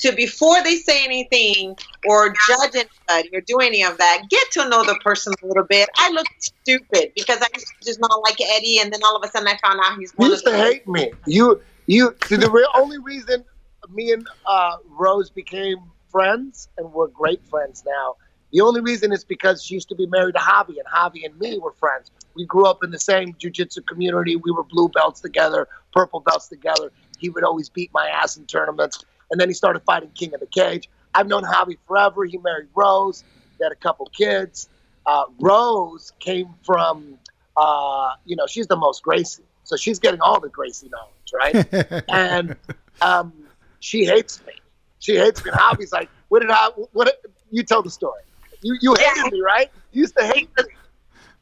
to 0.00 0.12
before 0.12 0.62
they 0.62 0.76
say 0.76 1.04
anything 1.04 1.74
or 2.08 2.34
judge 2.48 2.74
anybody 2.74 3.30
or 3.32 3.40
do 3.46 3.58
any 3.58 3.82
of 3.84 3.98
that, 3.98 4.22
get 4.30 4.50
to 4.52 4.68
know 4.68 4.84
the 4.84 4.98
person 5.04 5.32
a 5.42 5.46
little 5.46 5.64
bit. 5.64 5.88
I 5.96 6.10
look 6.10 6.26
stupid 6.38 7.12
because 7.14 7.40
I 7.40 7.46
used 7.54 7.66
to 7.66 7.86
just 7.86 8.00
not 8.00 8.20
like 8.22 8.40
Eddie, 8.40 8.78
and 8.80 8.92
then 8.92 9.00
all 9.04 9.16
of 9.16 9.22
a 9.22 9.30
sudden 9.30 9.48
I 9.48 9.58
found 9.64 9.80
out 9.84 9.98
he's 9.98 10.12
You 10.18 10.28
used 10.28 10.46
of 10.46 10.52
to 10.52 10.58
hate 10.58 10.88
me. 10.88 11.12
You, 11.26 11.60
you. 11.86 12.14
See, 12.24 12.36
the 12.36 12.50
real 12.50 12.68
only 12.74 12.98
reason 12.98 13.44
me 13.88 14.12
and 14.12 14.26
uh, 14.46 14.76
Rose 14.88 15.30
became 15.30 15.78
friends 16.10 16.68
and 16.76 16.92
we're 16.92 17.08
great 17.08 17.44
friends 17.46 17.84
now. 17.86 18.16
The 18.52 18.60
only 18.62 18.80
reason 18.80 19.12
is 19.12 19.24
because 19.24 19.62
she 19.62 19.74
used 19.74 19.88
to 19.90 19.94
be 19.94 20.06
married 20.06 20.34
to 20.34 20.40
Javi, 20.40 20.74
and 20.78 20.86
Javi 20.92 21.24
and 21.24 21.38
me 21.38 21.58
were 21.58 21.72
friends. 21.72 22.10
We 22.34 22.44
grew 22.46 22.66
up 22.66 22.82
in 22.82 22.90
the 22.90 22.98
same 22.98 23.34
jujitsu 23.34 23.86
community. 23.86 24.34
We 24.34 24.50
were 24.50 24.64
blue 24.64 24.88
belts 24.88 25.20
together, 25.20 25.68
purple 25.92 26.20
belts 26.20 26.48
together. 26.48 26.90
He 27.18 27.30
would 27.30 27.44
always 27.44 27.68
beat 27.68 27.90
my 27.94 28.08
ass 28.08 28.36
in 28.36 28.46
tournaments, 28.46 29.04
and 29.30 29.40
then 29.40 29.48
he 29.48 29.54
started 29.54 29.80
fighting 29.80 30.10
King 30.14 30.34
of 30.34 30.40
the 30.40 30.46
Cage. 30.46 30.88
I've 31.14 31.26
known 31.26 31.42
Javi 31.42 31.78
forever. 31.86 32.24
He 32.24 32.38
married 32.38 32.68
Rose. 32.74 33.24
They 33.58 33.64
had 33.64 33.72
a 33.72 33.76
couple 33.76 34.06
kids. 34.06 34.68
Uh, 35.06 35.24
Rose 35.38 36.12
came 36.20 36.54
from, 36.62 37.18
uh, 37.56 38.10
you 38.24 38.36
know, 38.36 38.46
she's 38.46 38.66
the 38.66 38.76
most 38.76 39.02
Gracie, 39.02 39.42
so 39.64 39.76
she's 39.76 39.98
getting 39.98 40.20
all 40.20 40.40
the 40.40 40.48
Gracie 40.48 40.88
knowledge, 40.88 41.64
right? 41.72 42.04
and 42.08 42.56
um, 43.02 43.32
she 43.80 44.04
hates 44.04 44.40
me. 44.46 44.52
She 44.98 45.16
hates 45.16 45.44
me. 45.44 45.50
And 45.50 45.60
Javi's 45.60 45.92
like, 45.92 46.10
"What 46.28 46.40
did 46.40 46.50
I? 46.50 46.68
What? 46.92 47.06
Did, 47.06 47.32
You 47.50 47.62
tell 47.62 47.82
the 47.82 47.90
story. 47.90 48.22
You 48.62 48.76
you 48.80 48.94
hated 48.94 49.32
me, 49.32 49.40
right? 49.40 49.70
You 49.92 50.02
used 50.02 50.16
to 50.16 50.24
hate 50.24 50.50
me. 50.58 50.64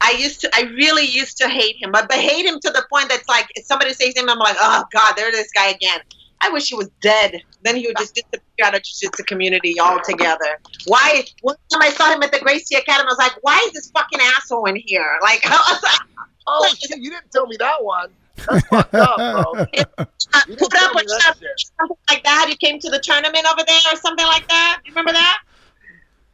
I 0.01 0.13
used 0.13 0.41
to, 0.43 0.51
I 0.55 0.63
really 0.63 1.05
used 1.05 1.39
to 1.39 1.49
hate 1.49 1.77
him, 1.83 1.91
but, 1.91 2.09
but 2.09 2.19
hate 2.19 2.47
him 2.47 2.61
to 2.61 2.71
the 2.71 2.87
point 2.91 3.09
that's 3.09 3.29
like, 3.29 3.49
if 3.57 3.65
somebody 3.65 3.93
says 3.95 4.17
him, 4.17 4.31
I'm 4.31 4.39
like, 4.39 4.57
oh 4.61 4.85
God, 4.93 5.15
there's 5.17 5.35
this 5.35 5.51
guy 5.51 5.71
again. 5.71 6.01
I 6.41 6.51
wish 6.51 6.69
he 6.69 6.75
was 6.75 6.89
dead. 7.01 7.41
Then 7.65 7.77
he 7.77 7.87
would 7.87 7.97
just 7.99 8.15
disappear 8.15 8.67
out 8.67 8.75
of 8.75 8.83
jiu-jitsu 8.83 9.25
community 9.25 9.81
altogether. 9.81 10.61
Why? 10.87 11.25
One 11.43 11.57
time 11.73 11.83
I 11.83 11.91
saw 11.91 12.13
him 12.13 12.23
at 12.23 12.33
the 12.33 12.39
Gracie 12.39 12.77
Academy, 12.77 13.09
I 13.09 13.13
was 13.13 13.19
like, 13.19 13.33
why 13.43 13.63
is 13.67 13.73
this 13.73 13.91
fucking 13.91 14.21
asshole 14.37 14.67
in 14.67 14.77
here? 14.77 15.19
Like, 15.23 15.45
like, 15.83 16.01
Oh 16.49 16.67
shit! 16.67 16.99
You 16.99 17.11
didn't 17.11 17.31
tell 17.31 17.47
me 17.47 17.57
that 17.59 17.85
one. 17.85 18.11
That's 18.49 18.67
fucked 18.69 18.95
up, 18.95 19.17
bro. 19.17 19.67
You 20.47 20.57
put 20.57 20.75
up 20.75 20.95
or 20.95 21.03
something 21.09 21.97
like 22.09 22.23
that. 22.25 22.47
You 22.49 22.57
came 22.57 22.79
to 22.81 22.91
the 22.91 23.01
tournament 23.01 23.45
over 23.51 23.63
there 23.67 23.81
or 23.93 23.97
something 23.97 24.27
like 24.27 24.47
that. 24.49 24.81
You 24.85 24.93
remember 24.93 25.13
that? 25.13 25.43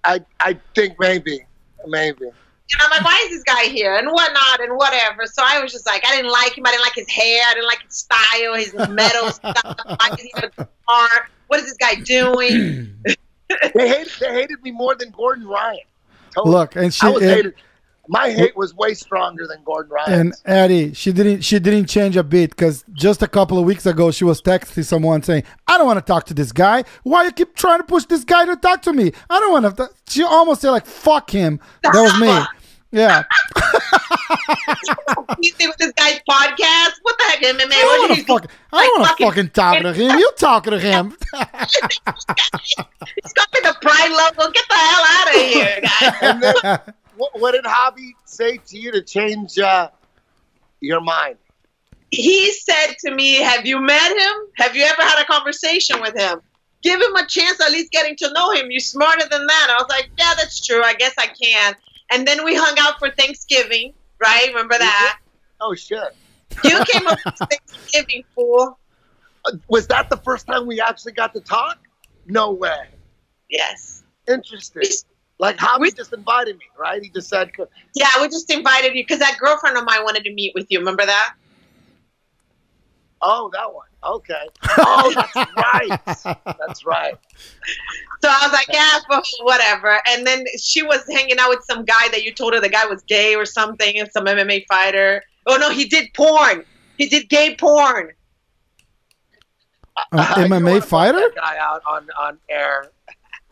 I 0.05 0.21
I 0.41 0.59
think 0.75 0.97
maybe, 1.01 1.45
maybe. 1.87 2.27
And 2.73 2.83
I'm 2.83 2.91
like, 2.91 3.05
why 3.05 3.23
is 3.25 3.31
this 3.31 3.43
guy 3.43 3.65
here? 3.65 3.95
And 3.97 4.09
whatnot 4.11 4.61
and 4.61 4.77
whatever. 4.77 5.27
So 5.27 5.43
I 5.45 5.61
was 5.61 5.71
just 5.71 5.87
like, 5.87 6.03
I 6.07 6.17
didn't 6.17 6.31
like 6.31 6.57
him. 6.57 6.65
I 6.67 6.71
didn't 6.71 6.83
like 6.83 6.95
his 6.95 7.09
hair. 7.09 7.43
I 7.47 7.55
didn't 7.55 7.67
like 7.67 7.83
his 7.83 7.95
style, 7.95 8.55
his 8.55 8.75
metal 8.91 9.31
stuff. 9.31 9.77
Why 9.87 10.09
does 10.09 10.21
he 10.21 10.33
have 10.35 10.45
a 10.45 10.49
guitar? 10.49 11.29
What 11.49 11.61
is 11.61 11.67
this 11.67 11.77
guy 11.77 11.97
doing? 11.97 12.95
They 13.75 13.89
hated 13.89 14.13
they 14.21 14.33
hated 14.33 14.63
me 14.63 14.71
more 14.71 14.95
than 14.95 15.11
Gordon 15.11 15.47
Ryan. 15.47 15.79
Totally. 16.35 16.55
Look, 16.55 16.77
and 16.77 16.93
she 16.93 17.07
I 17.07 17.11
was 17.11 17.23
and, 17.23 17.31
hated. 17.31 17.55
My 18.09 18.31
hate 18.31 18.57
was 18.57 18.75
way 18.75 18.95
stronger 18.95 19.47
than 19.47 19.63
Gordon 19.65 19.93
Ryan. 19.93 20.13
and 20.13 20.21
Ryan's. 20.21 20.43
Eddie, 20.45 20.93
she 20.95 21.13
didn't 21.13 21.41
she 21.43 21.59
didn't 21.59 21.87
change 21.87 22.17
a 22.17 22.23
bit 22.23 22.51
because 22.51 22.85
just 22.93 23.23
a 23.23 23.29
couple 23.29 23.59
of 23.59 23.65
weeks 23.65 23.87
ago 23.87 24.11
she 24.11 24.25
was 24.25 24.43
texting 24.43 24.85
someone 24.85 25.23
saying, 25.23 25.45
"I 25.67 25.79
don't 25.79 25.87
want 25.87 25.99
to 25.99 26.05
talk 26.05 26.27
to 26.27 26.35
this 26.35 26.53
guy. 26.53 26.85
Why 27.03 27.25
you 27.25 27.33
keep 27.33 27.55
trying 27.57 27.79
to 27.79 27.85
push 27.85 28.05
this 28.05 28.25
guy 28.25 28.45
to 28.45 28.57
talk 28.57 28.83
to 28.83 28.93
me? 28.93 29.13
I 29.31 29.41
don't 29.41 29.53
want 29.53 29.75
to." 29.77 29.89
She 30.09 30.23
almost 30.23 30.61
said 30.61 30.71
like, 30.71 30.87
"Fuck 30.87 31.31
him." 31.31 31.61
That 31.83 31.95
was 31.95 32.21
me. 32.21 32.45
Yeah. 32.95 33.25
you 35.41 35.51
see 35.51 35.67
with 35.67 35.77
this 35.79 35.91
guy's 35.97 36.21
podcast? 36.31 36.93
What 37.03 37.19
the 37.19 37.25
heck, 37.25 37.41
MMA? 37.41 37.73
I 37.73 37.81
don't 37.81 37.99
want 37.99 38.11
to 38.11 38.15
he 38.15 38.23
fucking. 38.23 38.51
I 38.73 38.87
don't 38.87 39.01
want 39.01 39.03
to 39.03 39.09
fucking- 39.09 39.27
fucking 39.27 39.49
talk 39.51 39.81
to 39.83 39.93
him. 39.93 40.17
You 40.17 40.31
talking 40.37 40.71
to 40.75 40.79
him? 40.79 41.11
He's 41.33 43.33
got 43.33 43.51
the 43.51 43.75
pride 43.83 44.13
logo. 44.13 44.49
Get 44.53 44.65
the 44.69 44.77
hell 44.77 45.05
out 45.11 45.29
of 45.35 45.41
here, 45.43 45.81
guys. 46.63 46.79
What, 47.17 47.39
what 47.41 47.53
did 47.53 47.65
Javi 47.65 48.13
say 48.25 48.59
to 48.59 48.79
you 48.79 48.93
to 48.93 49.03
change 49.03 49.59
uh, 49.59 49.91
your 50.81 51.01
mind? 51.01 51.37
he 52.15 52.53
said 52.53 52.95
to 53.01 53.15
me, 53.15 53.37
Have 53.37 53.67
you 53.67 53.81
met 53.81 54.17
him? 54.17 54.35
Have 54.57 54.77
you 54.77 54.85
ever 54.85 55.03
had 55.03 55.23
a 55.23 55.27
conversation 55.27 56.01
with 56.01 56.17
him? 56.17 56.41
Give 56.83 57.01
him 57.01 57.17
a 57.17 57.27
chance 57.27 57.61
at 57.61 57.71
least 57.73 57.91
getting 57.91 58.17
to 58.17 58.33
know 58.33 58.53
him. 58.53 58.71
You're 58.71 58.81
smarter 58.81 59.27
than 59.29 59.47
that. 59.47 59.67
I 59.71 59.75
was 59.83 59.87
like, 59.89 60.11
Yeah, 60.19 60.33
that's 60.37 60.65
true. 60.65 60.83
I 60.83 60.95
guess 60.95 61.15
I 61.19 61.27
can. 61.27 61.75
And 62.11 62.27
then 62.27 62.45
we 62.45 62.55
hung 62.55 62.77
out 62.79 62.99
for 62.99 63.11
Thanksgiving, 63.11 63.95
right? 64.21 64.49
Remember 64.49 64.77
that? 64.79 65.19
Oh 65.61 65.75
shit! 65.75 66.15
You 66.63 66.85
came 66.85 67.07
up 67.07 67.19
for 67.21 67.47
Thanksgiving, 67.47 68.25
fool. 68.35 68.79
Uh, 69.47 69.59
Was 69.69 69.87
that 69.89 70.09
the 70.09 70.17
first 70.17 70.47
time 70.47 70.67
we 70.67 70.81
actually 70.81 71.13
got 71.13 71.35
to 71.35 71.41
talk? 71.41 71.77
No 72.25 72.51
way. 72.53 72.89
Yes. 73.51 74.03
Interesting. 74.27 74.85
Like 75.39 75.57
Javi 75.57 75.81
We- 75.81 75.91
just 75.93 76.13
invited 76.13 76.57
me, 76.59 76.65
right? 76.79 77.03
He 77.03 77.09
just 77.11 77.29
said, 77.29 77.51
Yeah, 77.95 78.07
we 78.21 78.29
just 78.29 78.51
invited 78.53 78.95
you 78.95 79.03
because 79.03 79.19
that 79.19 79.37
girlfriend 79.39 79.77
of 79.77 79.85
mine 79.85 80.05
wanted 80.05 80.25
to 80.25 80.33
meet 80.33 80.53
with 80.55 80.67
you. 80.71 80.79
Remember 80.79 81.05
that? 81.07 81.35
"Oh, 83.27 83.51
that 83.55 83.73
one. 83.73 83.87
Okay. 84.05 84.49
Oh, 84.79 85.13
that's 85.15 85.35
right. 85.57 86.01
That's 86.59 86.85
right." 86.85 87.15
So 88.23 88.29
I 88.29 88.39
was 88.43 88.53
like, 88.53 88.67
yeah, 88.71 88.99
but 89.09 89.25
whatever. 89.43 89.99
And 90.09 90.27
then 90.27 90.45
she 90.61 90.83
was 90.83 91.03
hanging 91.11 91.39
out 91.39 91.49
with 91.49 91.65
some 91.65 91.85
guy 91.85 92.09
that 92.11 92.23
you 92.23 92.33
told 92.33 92.53
her 92.55 92.61
the 92.61 92.69
guy 92.69 92.85
was 92.87 93.03
gay 93.05 93.35
or 93.35 93.45
something, 93.47 93.99
and 93.99 94.11
some 94.13 94.27
MMA 94.27 94.65
fighter. 94.69 95.23
Oh 95.47 95.57
no, 95.57 95.71
he 95.71 95.87
did 95.87 96.13
porn. 96.15 96.65
He 96.99 97.07
did 97.09 97.29
gay 97.31 97.57
porn. 97.57 98.13
An 100.13 100.19
Uh, 100.21 100.35
MMA 100.37 100.83
fighter? 100.85 101.19
that 101.21 101.35
guy 101.35 101.57
out 101.59 101.83
on 101.87 102.09
on 102.21 102.39
air. 102.51 102.91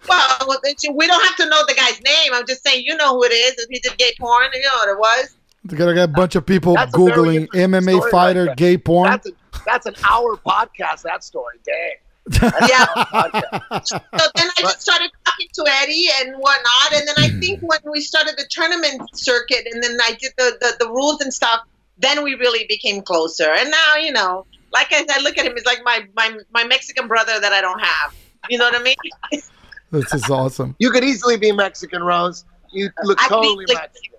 Well, 0.08 0.58
we 0.94 1.06
don't 1.06 1.24
have 1.24 1.36
to 1.36 1.48
know 1.48 1.62
the 1.66 1.74
guy's 1.74 2.00
name. 2.02 2.32
I'm 2.34 2.46
just 2.46 2.62
saying, 2.64 2.84
you 2.84 2.96
know 2.96 3.14
who 3.14 3.24
it 3.24 3.32
is. 3.32 3.54
If 3.58 3.68
he 3.70 3.78
did 3.78 3.96
gay 3.98 4.12
porn, 4.18 4.48
you 4.52 4.62
know 4.62 4.74
what 4.74 4.88
it 4.88 4.98
was. 4.98 5.36
They're 5.64 5.78
gonna 5.78 5.94
get 5.94 6.08
a 6.08 6.12
bunch 6.12 6.34
of 6.34 6.44
people 6.44 6.74
That's 6.74 6.92
googling 6.92 7.46
MMA 7.48 8.10
fighter 8.10 8.46
right 8.46 8.56
gay 8.56 8.76
porn. 8.76 9.10
That's 9.10 9.28
a, 9.28 9.32
that's 9.64 9.86
an 9.86 9.94
hour 10.08 10.36
podcast. 10.36 11.02
That 11.02 11.22
story. 11.22 11.58
Dang. 11.64 11.94
Yeah. 12.68 12.86
Podcast. 12.86 14.00
So 14.18 14.26
then 14.34 14.48
I 14.58 14.60
just 14.60 14.80
started 14.82 15.10
talking 15.24 15.48
to 15.54 15.64
Eddie 15.68 16.08
and 16.20 16.34
whatnot. 16.34 16.92
And 16.94 17.08
then 17.08 17.14
I 17.18 17.28
think 17.40 17.60
hmm. 17.60 17.66
when 17.66 17.80
we 17.90 18.00
started 18.00 18.34
the 18.36 18.46
tournament 18.50 19.02
circuit 19.14 19.66
and 19.72 19.82
then 19.82 19.98
I 20.02 20.16
did 20.20 20.32
the, 20.36 20.56
the, 20.60 20.84
the 20.84 20.88
rules 20.88 21.20
and 21.20 21.32
stuff, 21.32 21.60
then 21.98 22.22
we 22.22 22.34
really 22.34 22.66
became 22.68 23.02
closer. 23.02 23.50
And 23.52 23.70
now, 23.70 23.96
you 24.00 24.12
know, 24.12 24.46
like 24.72 24.92
I 24.92 25.04
said, 25.06 25.22
look 25.22 25.38
at 25.38 25.46
him. 25.46 25.52
He's 25.54 25.66
like 25.66 25.82
my, 25.84 26.06
my, 26.16 26.38
my 26.52 26.64
Mexican 26.64 27.08
brother 27.08 27.38
that 27.40 27.52
I 27.52 27.60
don't 27.60 27.80
have. 27.80 28.14
You 28.48 28.58
know 28.58 28.64
what 28.64 28.74
I 28.74 28.82
mean? 28.82 28.96
This 29.92 30.12
is 30.14 30.28
awesome. 30.30 30.74
You 30.78 30.90
could 30.90 31.04
easily 31.04 31.36
be 31.36 31.52
Mexican, 31.52 32.02
Rose. 32.02 32.44
You 32.72 32.90
look 33.04 33.20
I 33.20 33.28
could 33.28 33.34
totally 33.34 33.64
easily- 33.64 33.74
Mexican. 33.80 34.18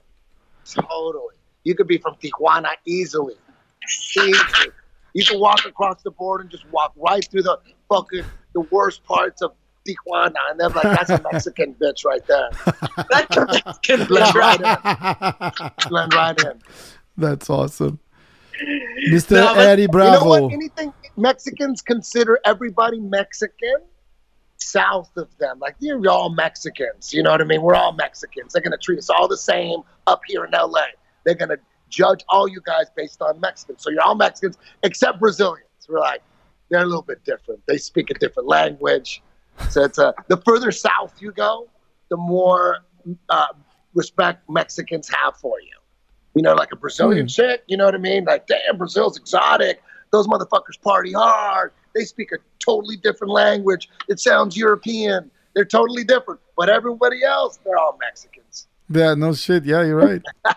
Totally. 0.90 1.36
You 1.66 1.76
could 1.76 1.88
be 1.88 1.98
from 1.98 2.16
Tijuana 2.16 2.70
easily. 2.86 3.36
Easily. 4.18 4.38
You 5.14 5.26
can 5.26 5.40
walk 5.40 5.66
across 5.66 6.02
the 6.04 6.12
border 6.12 6.44
and 6.44 6.52
just 6.52 6.66
walk 6.72 6.94
right 6.96 7.26
through 7.30 7.44
the 7.44 7.58
fucking 7.90 8.24
the 8.54 8.62
worst 8.62 9.04
parts 9.04 9.42
of 9.42 9.54
Tijuana, 9.88 10.36
and 10.50 10.60
they're 10.60 10.70
like, 10.70 10.84
"That's 10.84 11.10
a 11.10 11.22
Mexican 11.32 11.74
bitch 11.82 12.06
right 12.06 12.26
there." 12.28 12.50
That's 13.12 13.36
a 13.38 13.46
Mexican 13.46 14.06
Blend 14.06 14.34
brother. 14.34 14.64
right 14.64 15.44
in. 15.84 15.90
Blend 15.90 16.14
right 16.14 16.40
in. 16.40 16.62
That's 17.18 17.50
awesome. 17.50 18.00
Mr. 19.10 19.32
No, 19.32 19.54
but- 19.56 19.68
Eddie 19.68 19.82
You 19.84 19.88
know 19.90 20.24
what? 20.24 20.54
Anything 20.54 20.94
Mexicans 21.18 21.82
consider 21.82 22.40
everybody 22.46 23.00
Mexican. 23.00 23.76
South 24.64 25.16
of 25.18 25.28
them, 25.38 25.60
like 25.60 25.76
you're 25.80 26.10
all 26.10 26.30
Mexicans. 26.30 27.14
You 27.14 27.24
know 27.24 27.32
what 27.32 27.42
I 27.42 27.46
mean? 27.46 27.62
We're 27.62 27.76
all 27.76 27.94
Mexicans. 27.94 28.54
They're 28.54 28.62
gonna 28.62 28.78
treat 28.78 29.00
us 29.00 29.10
all 29.10 29.28
the 29.28 29.38
same 29.38 29.82
up 30.08 30.22
here 30.28 30.46
in 30.46 30.52
LA. 30.52 30.82
They're 31.26 31.36
gonna 31.36 31.58
judge 31.90 32.24
all 32.30 32.48
you 32.48 32.62
guys 32.66 32.88
based 32.96 33.22
on 33.22 33.40
Mexicans. 33.40 33.84
So 33.84 33.90
you're 33.90 34.02
all 34.02 34.16
Mexicans 34.16 34.58
except 34.84 35.20
Brazilians. 35.20 35.68
We're 35.88 36.00
like, 36.00 36.24
they're 36.70 36.82
a 36.82 36.86
little 36.86 37.04
bit 37.04 37.24
different. 37.24 37.62
They 37.68 37.78
speak 37.78 38.10
a 38.10 38.14
different 38.16 38.48
language. 38.48 39.22
So 39.70 39.84
it's 39.84 39.98
a 40.00 40.14
the 40.28 40.38
further 40.38 40.72
south 40.72 41.22
you 41.22 41.32
go, 41.32 41.68
the 42.10 42.18
more 42.18 42.80
uh, 43.30 43.48
respect 43.94 44.50
Mexicans 44.50 45.10
have 45.10 45.38
for 45.38 45.60
you. 45.62 45.78
You 46.36 46.42
know, 46.42 46.54
like 46.54 46.72
a 46.72 46.76
Brazilian 46.76 47.28
chick. 47.28 47.64
You 47.68 47.78
know 47.78 47.86
what 47.86 47.94
I 47.94 48.00
mean? 48.00 48.26
Like, 48.26 48.48
damn, 48.48 48.78
Brazil's 48.78 49.18
exotic. 49.18 49.84
Those 50.12 50.28
motherfuckers 50.28 50.82
party 50.82 51.14
hard. 51.14 51.74
They 51.96 52.04
speak 52.06 52.32
a 52.32 52.38
totally 52.60 52.98
different 52.98 53.32
language. 53.34 53.90
It 54.08 54.20
sounds 54.20 54.58
European. 54.58 55.30
They're 55.54 55.66
totally 55.66 56.04
different. 56.04 56.40
But 56.58 56.70
everybody 56.70 57.24
else, 57.24 57.60
they're 57.64 57.78
all 57.78 57.98
Mexicans. 58.00 58.68
Yeah, 58.90 59.14
no 59.16 59.34
shit. 59.34 59.66
Yeah, 59.66 59.84
you're 59.84 59.98
right. 59.98 60.22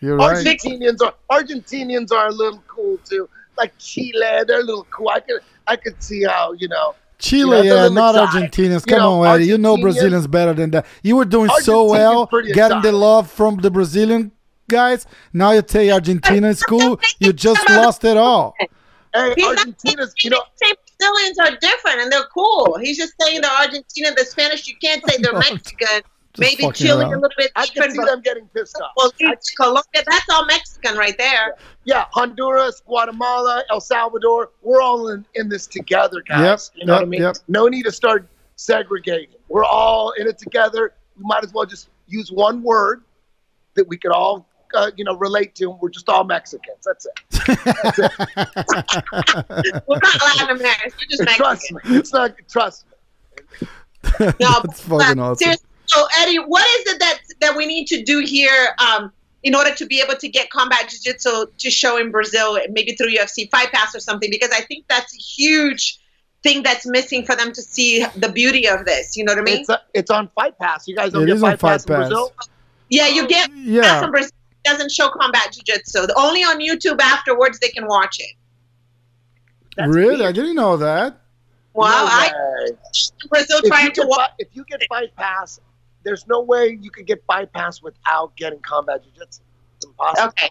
You're 0.00 0.16
right. 0.16 0.34
Argentinians 0.34 1.02
are 1.02 1.14
Argentinians 1.30 2.10
are 2.10 2.28
a 2.28 2.32
little 2.32 2.62
cool 2.66 2.96
too. 3.04 3.28
Like 3.58 3.74
Chile, 3.78 4.44
they're 4.48 4.60
a 4.60 4.64
little 4.64 4.86
cool. 4.90 5.10
I 5.10 5.20
could 5.20 5.40
I 5.66 5.76
could 5.76 6.02
see 6.02 6.24
how 6.24 6.52
you 6.52 6.68
know. 6.68 6.94
Chile, 7.18 7.58
you 7.58 7.64
know, 7.74 7.82
yeah, 7.82 7.88
not 7.88 8.14
exotic. 8.14 8.50
Argentinians. 8.50 8.86
You 8.86 8.92
Come 8.94 8.98
know, 9.00 9.22
on, 9.24 9.34
Eddie. 9.34 9.44
You 9.44 9.58
know 9.58 9.76
Argentinians- 9.76 9.82
Brazilians 9.82 10.26
better 10.26 10.54
than 10.54 10.70
that. 10.70 10.86
You 11.02 11.16
were 11.16 11.26
doing 11.26 11.50
so 11.60 11.84
well, 11.84 12.26
pretty 12.26 12.52
getting 12.52 12.80
the 12.80 12.92
love 12.92 13.30
from 13.30 13.56
the 13.58 13.70
Brazilian 13.70 14.32
guys. 14.68 15.04
Now 15.34 15.50
you 15.50 15.62
say 15.68 15.90
Argentina 15.90 16.48
is 16.48 16.62
cool. 16.62 16.98
You 17.18 17.34
just 17.34 17.68
lost 17.68 18.02
it 18.04 18.16
all. 18.16 18.54
Hey, 19.14 19.34
He's 19.36 19.44
not 19.44 19.58
Argentina's, 19.58 20.14
you 20.22 20.30
know, 20.30 20.42
saying 20.56 20.74
Brazilians 20.98 21.38
are 21.38 21.56
different 21.60 22.00
and 22.00 22.12
they're 22.12 22.28
cool. 22.32 22.78
He's 22.80 22.96
just 22.96 23.14
saying 23.20 23.40
the 23.40 23.50
Argentina, 23.50 24.10
the 24.16 24.24
Spanish, 24.24 24.68
you 24.68 24.74
can't 24.80 25.02
say 25.08 25.16
they're 25.20 25.32
Mexican. 25.38 26.02
Maybe 26.38 26.70
Chile 26.72 27.02
around. 27.02 27.14
a 27.14 27.16
little 27.16 27.28
bit 27.36 27.50
I 27.56 27.66
can 27.66 27.90
see 27.90 28.04
them 28.04 28.20
getting 28.20 28.46
pissed 28.54 28.76
off. 28.80 28.92
well, 28.96 29.10
Colombia, 29.56 30.04
that's 30.06 30.28
all 30.30 30.46
Mexican 30.46 30.96
right 30.96 31.18
there. 31.18 31.56
Yeah, 31.84 32.06
Honduras, 32.12 32.82
Guatemala, 32.86 33.64
El 33.68 33.80
Salvador, 33.80 34.50
we're 34.62 34.80
all 34.80 35.08
in, 35.08 35.26
in 35.34 35.48
this 35.48 35.66
together, 35.66 36.22
guys. 36.22 36.70
Yep, 36.74 36.80
you 36.80 36.86
know 36.86 36.94
what 36.94 37.02
I 37.02 37.06
mean? 37.06 37.22
yep. 37.22 37.36
No 37.48 37.66
need 37.66 37.82
to 37.82 37.92
start 37.92 38.28
segregating. 38.54 39.34
We're 39.48 39.64
all 39.64 40.12
in 40.12 40.28
it 40.28 40.38
together. 40.38 40.92
We 41.18 41.24
might 41.24 41.42
as 41.42 41.52
well 41.52 41.66
just 41.66 41.88
use 42.06 42.30
one 42.30 42.62
word 42.62 43.02
that 43.74 43.88
we 43.88 43.98
could 43.98 44.12
all, 44.12 44.46
uh, 44.74 44.90
you 44.96 45.04
know, 45.04 45.16
relate 45.16 45.54
to. 45.56 45.70
We're 45.70 45.90
just 45.90 46.08
all 46.08 46.24
Mexicans. 46.24 46.78
That's 46.84 47.06
it. 47.06 47.20
We're 49.86 49.98
not 49.98 50.22
Latin 50.22 50.56
Americans. 50.56 50.94
We're 50.98 51.08
just 51.10 51.22
trust 51.36 51.72
me. 51.72 51.80
It's 51.96 52.12
not. 52.12 52.34
Trust 52.50 52.86
me. 53.60 53.66
No, 54.20 54.20
That's 54.64 54.80
fucking 54.82 54.88
but 54.88 55.18
awesome. 55.18 55.36
seriously, 55.36 55.66
So 55.86 56.06
Eddie, 56.20 56.38
what 56.38 56.64
is 56.80 56.94
it 56.94 56.98
that 57.00 57.18
that 57.40 57.56
we 57.56 57.66
need 57.66 57.86
to 57.88 58.02
do 58.02 58.20
here 58.20 58.74
um, 58.78 59.12
in 59.42 59.54
order 59.54 59.74
to 59.74 59.86
be 59.86 60.00
able 60.00 60.14
to 60.18 60.28
get 60.28 60.50
combat 60.50 60.88
jiu-jitsu 60.88 61.46
to 61.58 61.70
show 61.70 61.96
in 61.98 62.10
Brazil, 62.10 62.58
maybe 62.70 62.94
through 62.94 63.12
UFC 63.14 63.50
Fight 63.50 63.72
Pass 63.72 63.94
or 63.94 64.00
something? 64.00 64.30
Because 64.30 64.50
I 64.52 64.60
think 64.62 64.86
that's 64.88 65.14
a 65.14 65.18
huge 65.18 65.98
thing 66.42 66.62
that's 66.62 66.86
missing 66.86 67.24
for 67.26 67.36
them 67.36 67.52
to 67.52 67.60
see 67.60 68.04
the 68.16 68.30
beauty 68.30 68.66
of 68.66 68.86
this. 68.86 69.14
You 69.16 69.24
know 69.24 69.32
what 69.32 69.40
I 69.40 69.42
mean? 69.42 69.60
It's, 69.60 69.68
a, 69.68 69.80
it's 69.92 70.10
on 70.10 70.28
Fight 70.34 70.58
Pass. 70.58 70.88
You 70.88 70.96
guys 70.96 71.12
don't 71.12 71.24
It 71.24 71.26
get 71.26 71.36
is 71.36 71.42
on 71.42 71.50
Fight 71.58 71.60
Pass 71.60 71.84
Fight 71.84 71.94
in 71.94 72.00
Brazil? 72.08 72.32
yeah, 72.88 73.08
you 73.08 73.28
get 73.28 73.50
Yeah. 73.54 73.82
yeah. 73.82 74.00
from 74.00 74.10
Brazil. 74.12 74.30
It 74.64 74.68
doesn't 74.68 74.92
show 74.92 75.08
combat 75.08 75.52
jiu-jitsu. 75.52 76.06
Only 76.16 76.40
on 76.42 76.60
YouTube 76.60 77.00
afterwards 77.00 77.58
they 77.60 77.68
can 77.68 77.86
watch 77.86 78.18
it. 78.18 78.36
That's 79.76 79.94
really? 79.94 80.16
weird. 80.16 80.28
I 80.28 80.32
didn't 80.32 80.56
know 80.56 80.76
that. 80.76 81.20
Well, 81.72 81.88
No 81.88 82.10
I. 82.10 82.30
Brazil 83.28 83.58
if 83.58 83.64
you, 83.64 83.70
trying 83.70 83.92
to 83.92 84.06
watch. 84.06 84.30
if 84.38 84.48
you 84.52 84.64
get 84.64 84.82
Fight 84.88 85.14
Pass, 85.16 85.60
there's 86.02 86.26
no 86.26 86.40
way 86.42 86.78
you 86.80 86.90
could 86.90 87.06
get 87.06 87.24
Fight 87.26 87.52
Pass 87.52 87.80
without 87.80 88.36
getting 88.36 88.58
combat 88.60 89.02
jiu-jitsu. 89.04 89.42
It's 89.76 89.86
impossible. 89.86 90.28
Okay. 90.28 90.50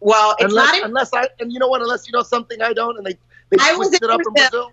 Well, 0.00 0.36
it's 0.38 0.52
unless, 0.52 0.66
not. 0.66 0.78
In, 0.78 0.84
unless 0.84 1.14
I 1.14 1.28
and 1.40 1.52
you 1.52 1.58
know 1.58 1.68
what? 1.68 1.80
Unless 1.80 2.06
you 2.06 2.12
know 2.12 2.22
something 2.22 2.60
I 2.60 2.72
don't, 2.72 2.96
and 2.96 3.06
they 3.06 3.18
they 3.50 3.56
I 3.60 3.74
was 3.74 3.88
switched 3.88 4.02
it 4.02 4.06
in 4.06 4.10
up 4.10 4.20
in 4.26 4.32
Brazil. 4.32 4.70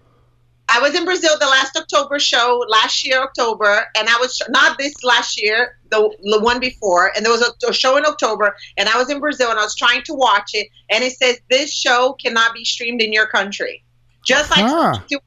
Brazil. 0.72 0.84
I 0.85 0.89
was 0.89 0.98
in 0.98 1.06
Brazil 1.06 1.38
the 1.39 1.45
last 1.48 1.76
October 1.77 2.19
show 2.19 2.64
last 2.69 3.06
year 3.06 3.22
October, 3.22 3.85
and 3.98 4.07
I 4.10 4.18
was 4.18 4.41
not 4.49 4.77
this 4.77 4.93
last 5.03 5.41
year, 5.41 5.77
the 5.89 6.10
the 6.23 6.39
one 6.41 6.60
before, 6.60 7.11
and 7.15 7.26
there 7.26 7.31
was 7.31 7.41
a, 7.41 7.68
a 7.69 7.73
show 7.73 7.98
in 7.98 8.06
October, 8.06 8.56
and 8.77 8.88
I 8.89 8.98
was 8.98 9.10
in 9.10 9.19
Brazil 9.19 9.49
and 9.49 9.60
I 9.60 9.64
was 9.64 9.76
trying 9.76 10.03
to 10.03 10.14
watch 10.14 10.52
it, 10.53 10.68
and 10.89 11.03
it 11.03 11.14
says 11.14 11.39
this 11.49 11.73
show 11.73 12.14
cannot 12.23 12.53
be 12.53 12.64
streamed 12.65 13.02
in 13.02 13.11
your 13.14 13.27
country, 13.27 13.84
just 14.26 14.49
like 14.52 14.65
Huh. 14.65 14.99
you, 15.10 15.19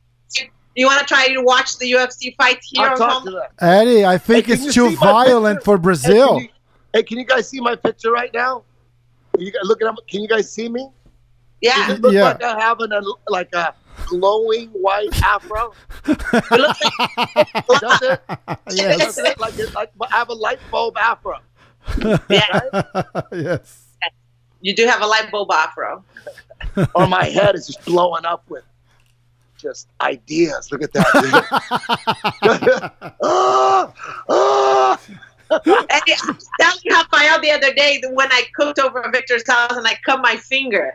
you 0.76 0.86
want 0.86 1.00
to 1.00 1.06
try 1.06 1.28
to 1.28 1.40
watch 1.42 1.78
the 1.78 1.92
UFC 1.92 2.34
fights 2.36 2.68
here 2.70 2.88
I'll 2.88 2.96
talk 2.96 3.22
to 3.24 3.30
them. 3.30 3.42
Eddie, 3.60 4.04
I 4.04 4.18
think 4.18 4.46
Hey, 4.46 4.54
it's 4.54 4.74
too 4.74 4.90
violent 4.96 5.58
picture? 5.58 5.64
for 5.64 5.76
Hey, 5.76 5.82
Brazil. 5.82 6.28
can 6.34 6.40
you, 6.42 6.48
hey, 6.92 7.02
can 7.04 7.18
you 7.18 7.24
guys 7.24 7.48
see 7.48 7.60
my 7.60 7.76
picture 7.76 8.10
right 8.10 8.32
now? 8.34 8.64
You 9.38 9.52
guys 9.52 9.62
look 9.64 9.80
at 9.82 9.84
them. 9.86 9.96
Can 10.08 10.22
you 10.22 10.28
guys 10.28 10.50
see 10.52 10.68
me? 10.68 10.80
Does 10.80 10.90
Yeah, 11.60 11.92
it 11.92 12.00
look 12.00 12.12
Yeah. 12.12 12.24
like 12.24 12.42
I 12.42 12.60
have 12.60 12.80
an, 12.80 12.92
a, 12.92 13.00
like 13.28 13.48
a 13.54 13.72
glowing 14.06 14.68
white 14.70 15.22
afro? 15.22 15.72
it 16.06 16.50
looks 16.50 16.80
like 17.68 17.80
Does 17.80 18.02
it? 18.02 18.22
yes. 18.70 18.98
Doesn't 18.98 19.26
it? 19.26 19.40
Like, 19.40 19.58
it, 19.58 19.74
like 19.74 19.92
I 20.00 20.16
have 20.16 20.28
a 20.28 20.34
light 20.34 20.58
bulb 20.70 20.96
afro. 20.96 21.38
yeah, 22.30 22.60
yes. 23.32 23.88
you 24.60 24.74
do 24.74 24.86
have 24.86 25.02
a 25.02 25.06
light 25.06 25.30
bulb 25.30 25.50
afro. 25.52 26.04
or 26.94 27.06
my 27.06 27.24
head 27.24 27.54
is 27.54 27.66
just 27.66 27.84
blowing 27.84 28.24
up 28.24 28.48
with 28.48 28.64
just 29.56 29.88
ideas. 30.00 30.70
Look 30.72 30.82
at 30.82 30.92
that. 30.92 31.04
Ah, 33.22 33.92
ah. 34.28 35.00
And 35.50 35.62
I 35.90 36.00
was 36.26 36.48
telling 36.60 36.80
Rafael 36.90 37.40
the 37.40 37.50
other 37.50 37.72
day 37.74 38.00
that 38.02 38.12
when 38.12 38.30
I 38.32 38.44
cooked 38.54 38.78
over 38.78 39.04
at 39.04 39.12
Victor's 39.12 39.46
house 39.46 39.76
and 39.76 39.86
I 39.86 39.98
cut 40.04 40.20
my 40.20 40.36
finger, 40.36 40.94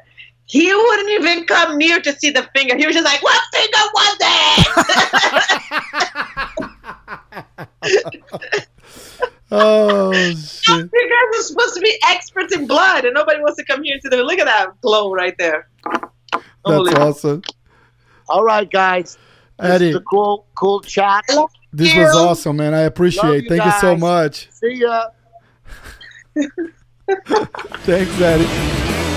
he 0.50 0.74
wouldn't 0.74 1.10
even 1.10 1.46
come 1.46 1.78
near 1.78 2.02
to 2.02 2.12
see 2.14 2.32
the 2.32 2.48
finger. 2.56 2.76
He 2.76 2.86
was 2.86 2.96
just 2.96 3.06
like, 3.06 3.22
"What 3.22 3.42
finger 3.54 3.78
was 3.94 4.18
that?" 4.20 4.76
Oh 9.52 10.14
shit. 10.36 10.90
you 10.94 11.10
guys 11.10 11.40
are 11.40 11.44
supposed 11.44 11.74
to 11.74 11.82
be 11.82 11.98
experts 12.08 12.56
in 12.56 12.68
blood, 12.68 13.06
and 13.06 13.16
nobody 13.16 13.40
wants 13.40 13.58
to 13.58 13.66
come 13.66 13.84
here 13.84 13.98
to 14.04 14.10
the 14.10 14.18
look 14.18 14.38
at 14.38 14.46
that 14.46 14.80
glow 14.82 15.12
right 15.12 15.36
there. 15.40 15.68
That's 16.32 16.46
Unbelievable. 16.66 17.04
awesome. 17.08 17.42
All 18.28 18.44
right, 18.44 18.70
guys. 18.70 19.18
This 19.60 19.72
Eddie, 19.72 19.90
is 19.90 19.96
a 19.96 20.02
cool, 20.02 20.46
cool 20.56 20.82
chat. 20.82 21.26
this 21.74 21.96
you. 21.96 22.02
was 22.02 22.16
awesome, 22.16 22.58
man. 22.58 22.76
I 22.76 22.82
appreciate 22.82 23.38
it. 23.38 23.44
you 23.46 23.50
Thank 23.50 23.66
you 23.66 23.72
so 23.80 23.98
much. 23.98 24.50
See 24.52 24.76
ya. 24.76 25.08
Thanks, 27.86 28.22
Eddie. 28.22 29.09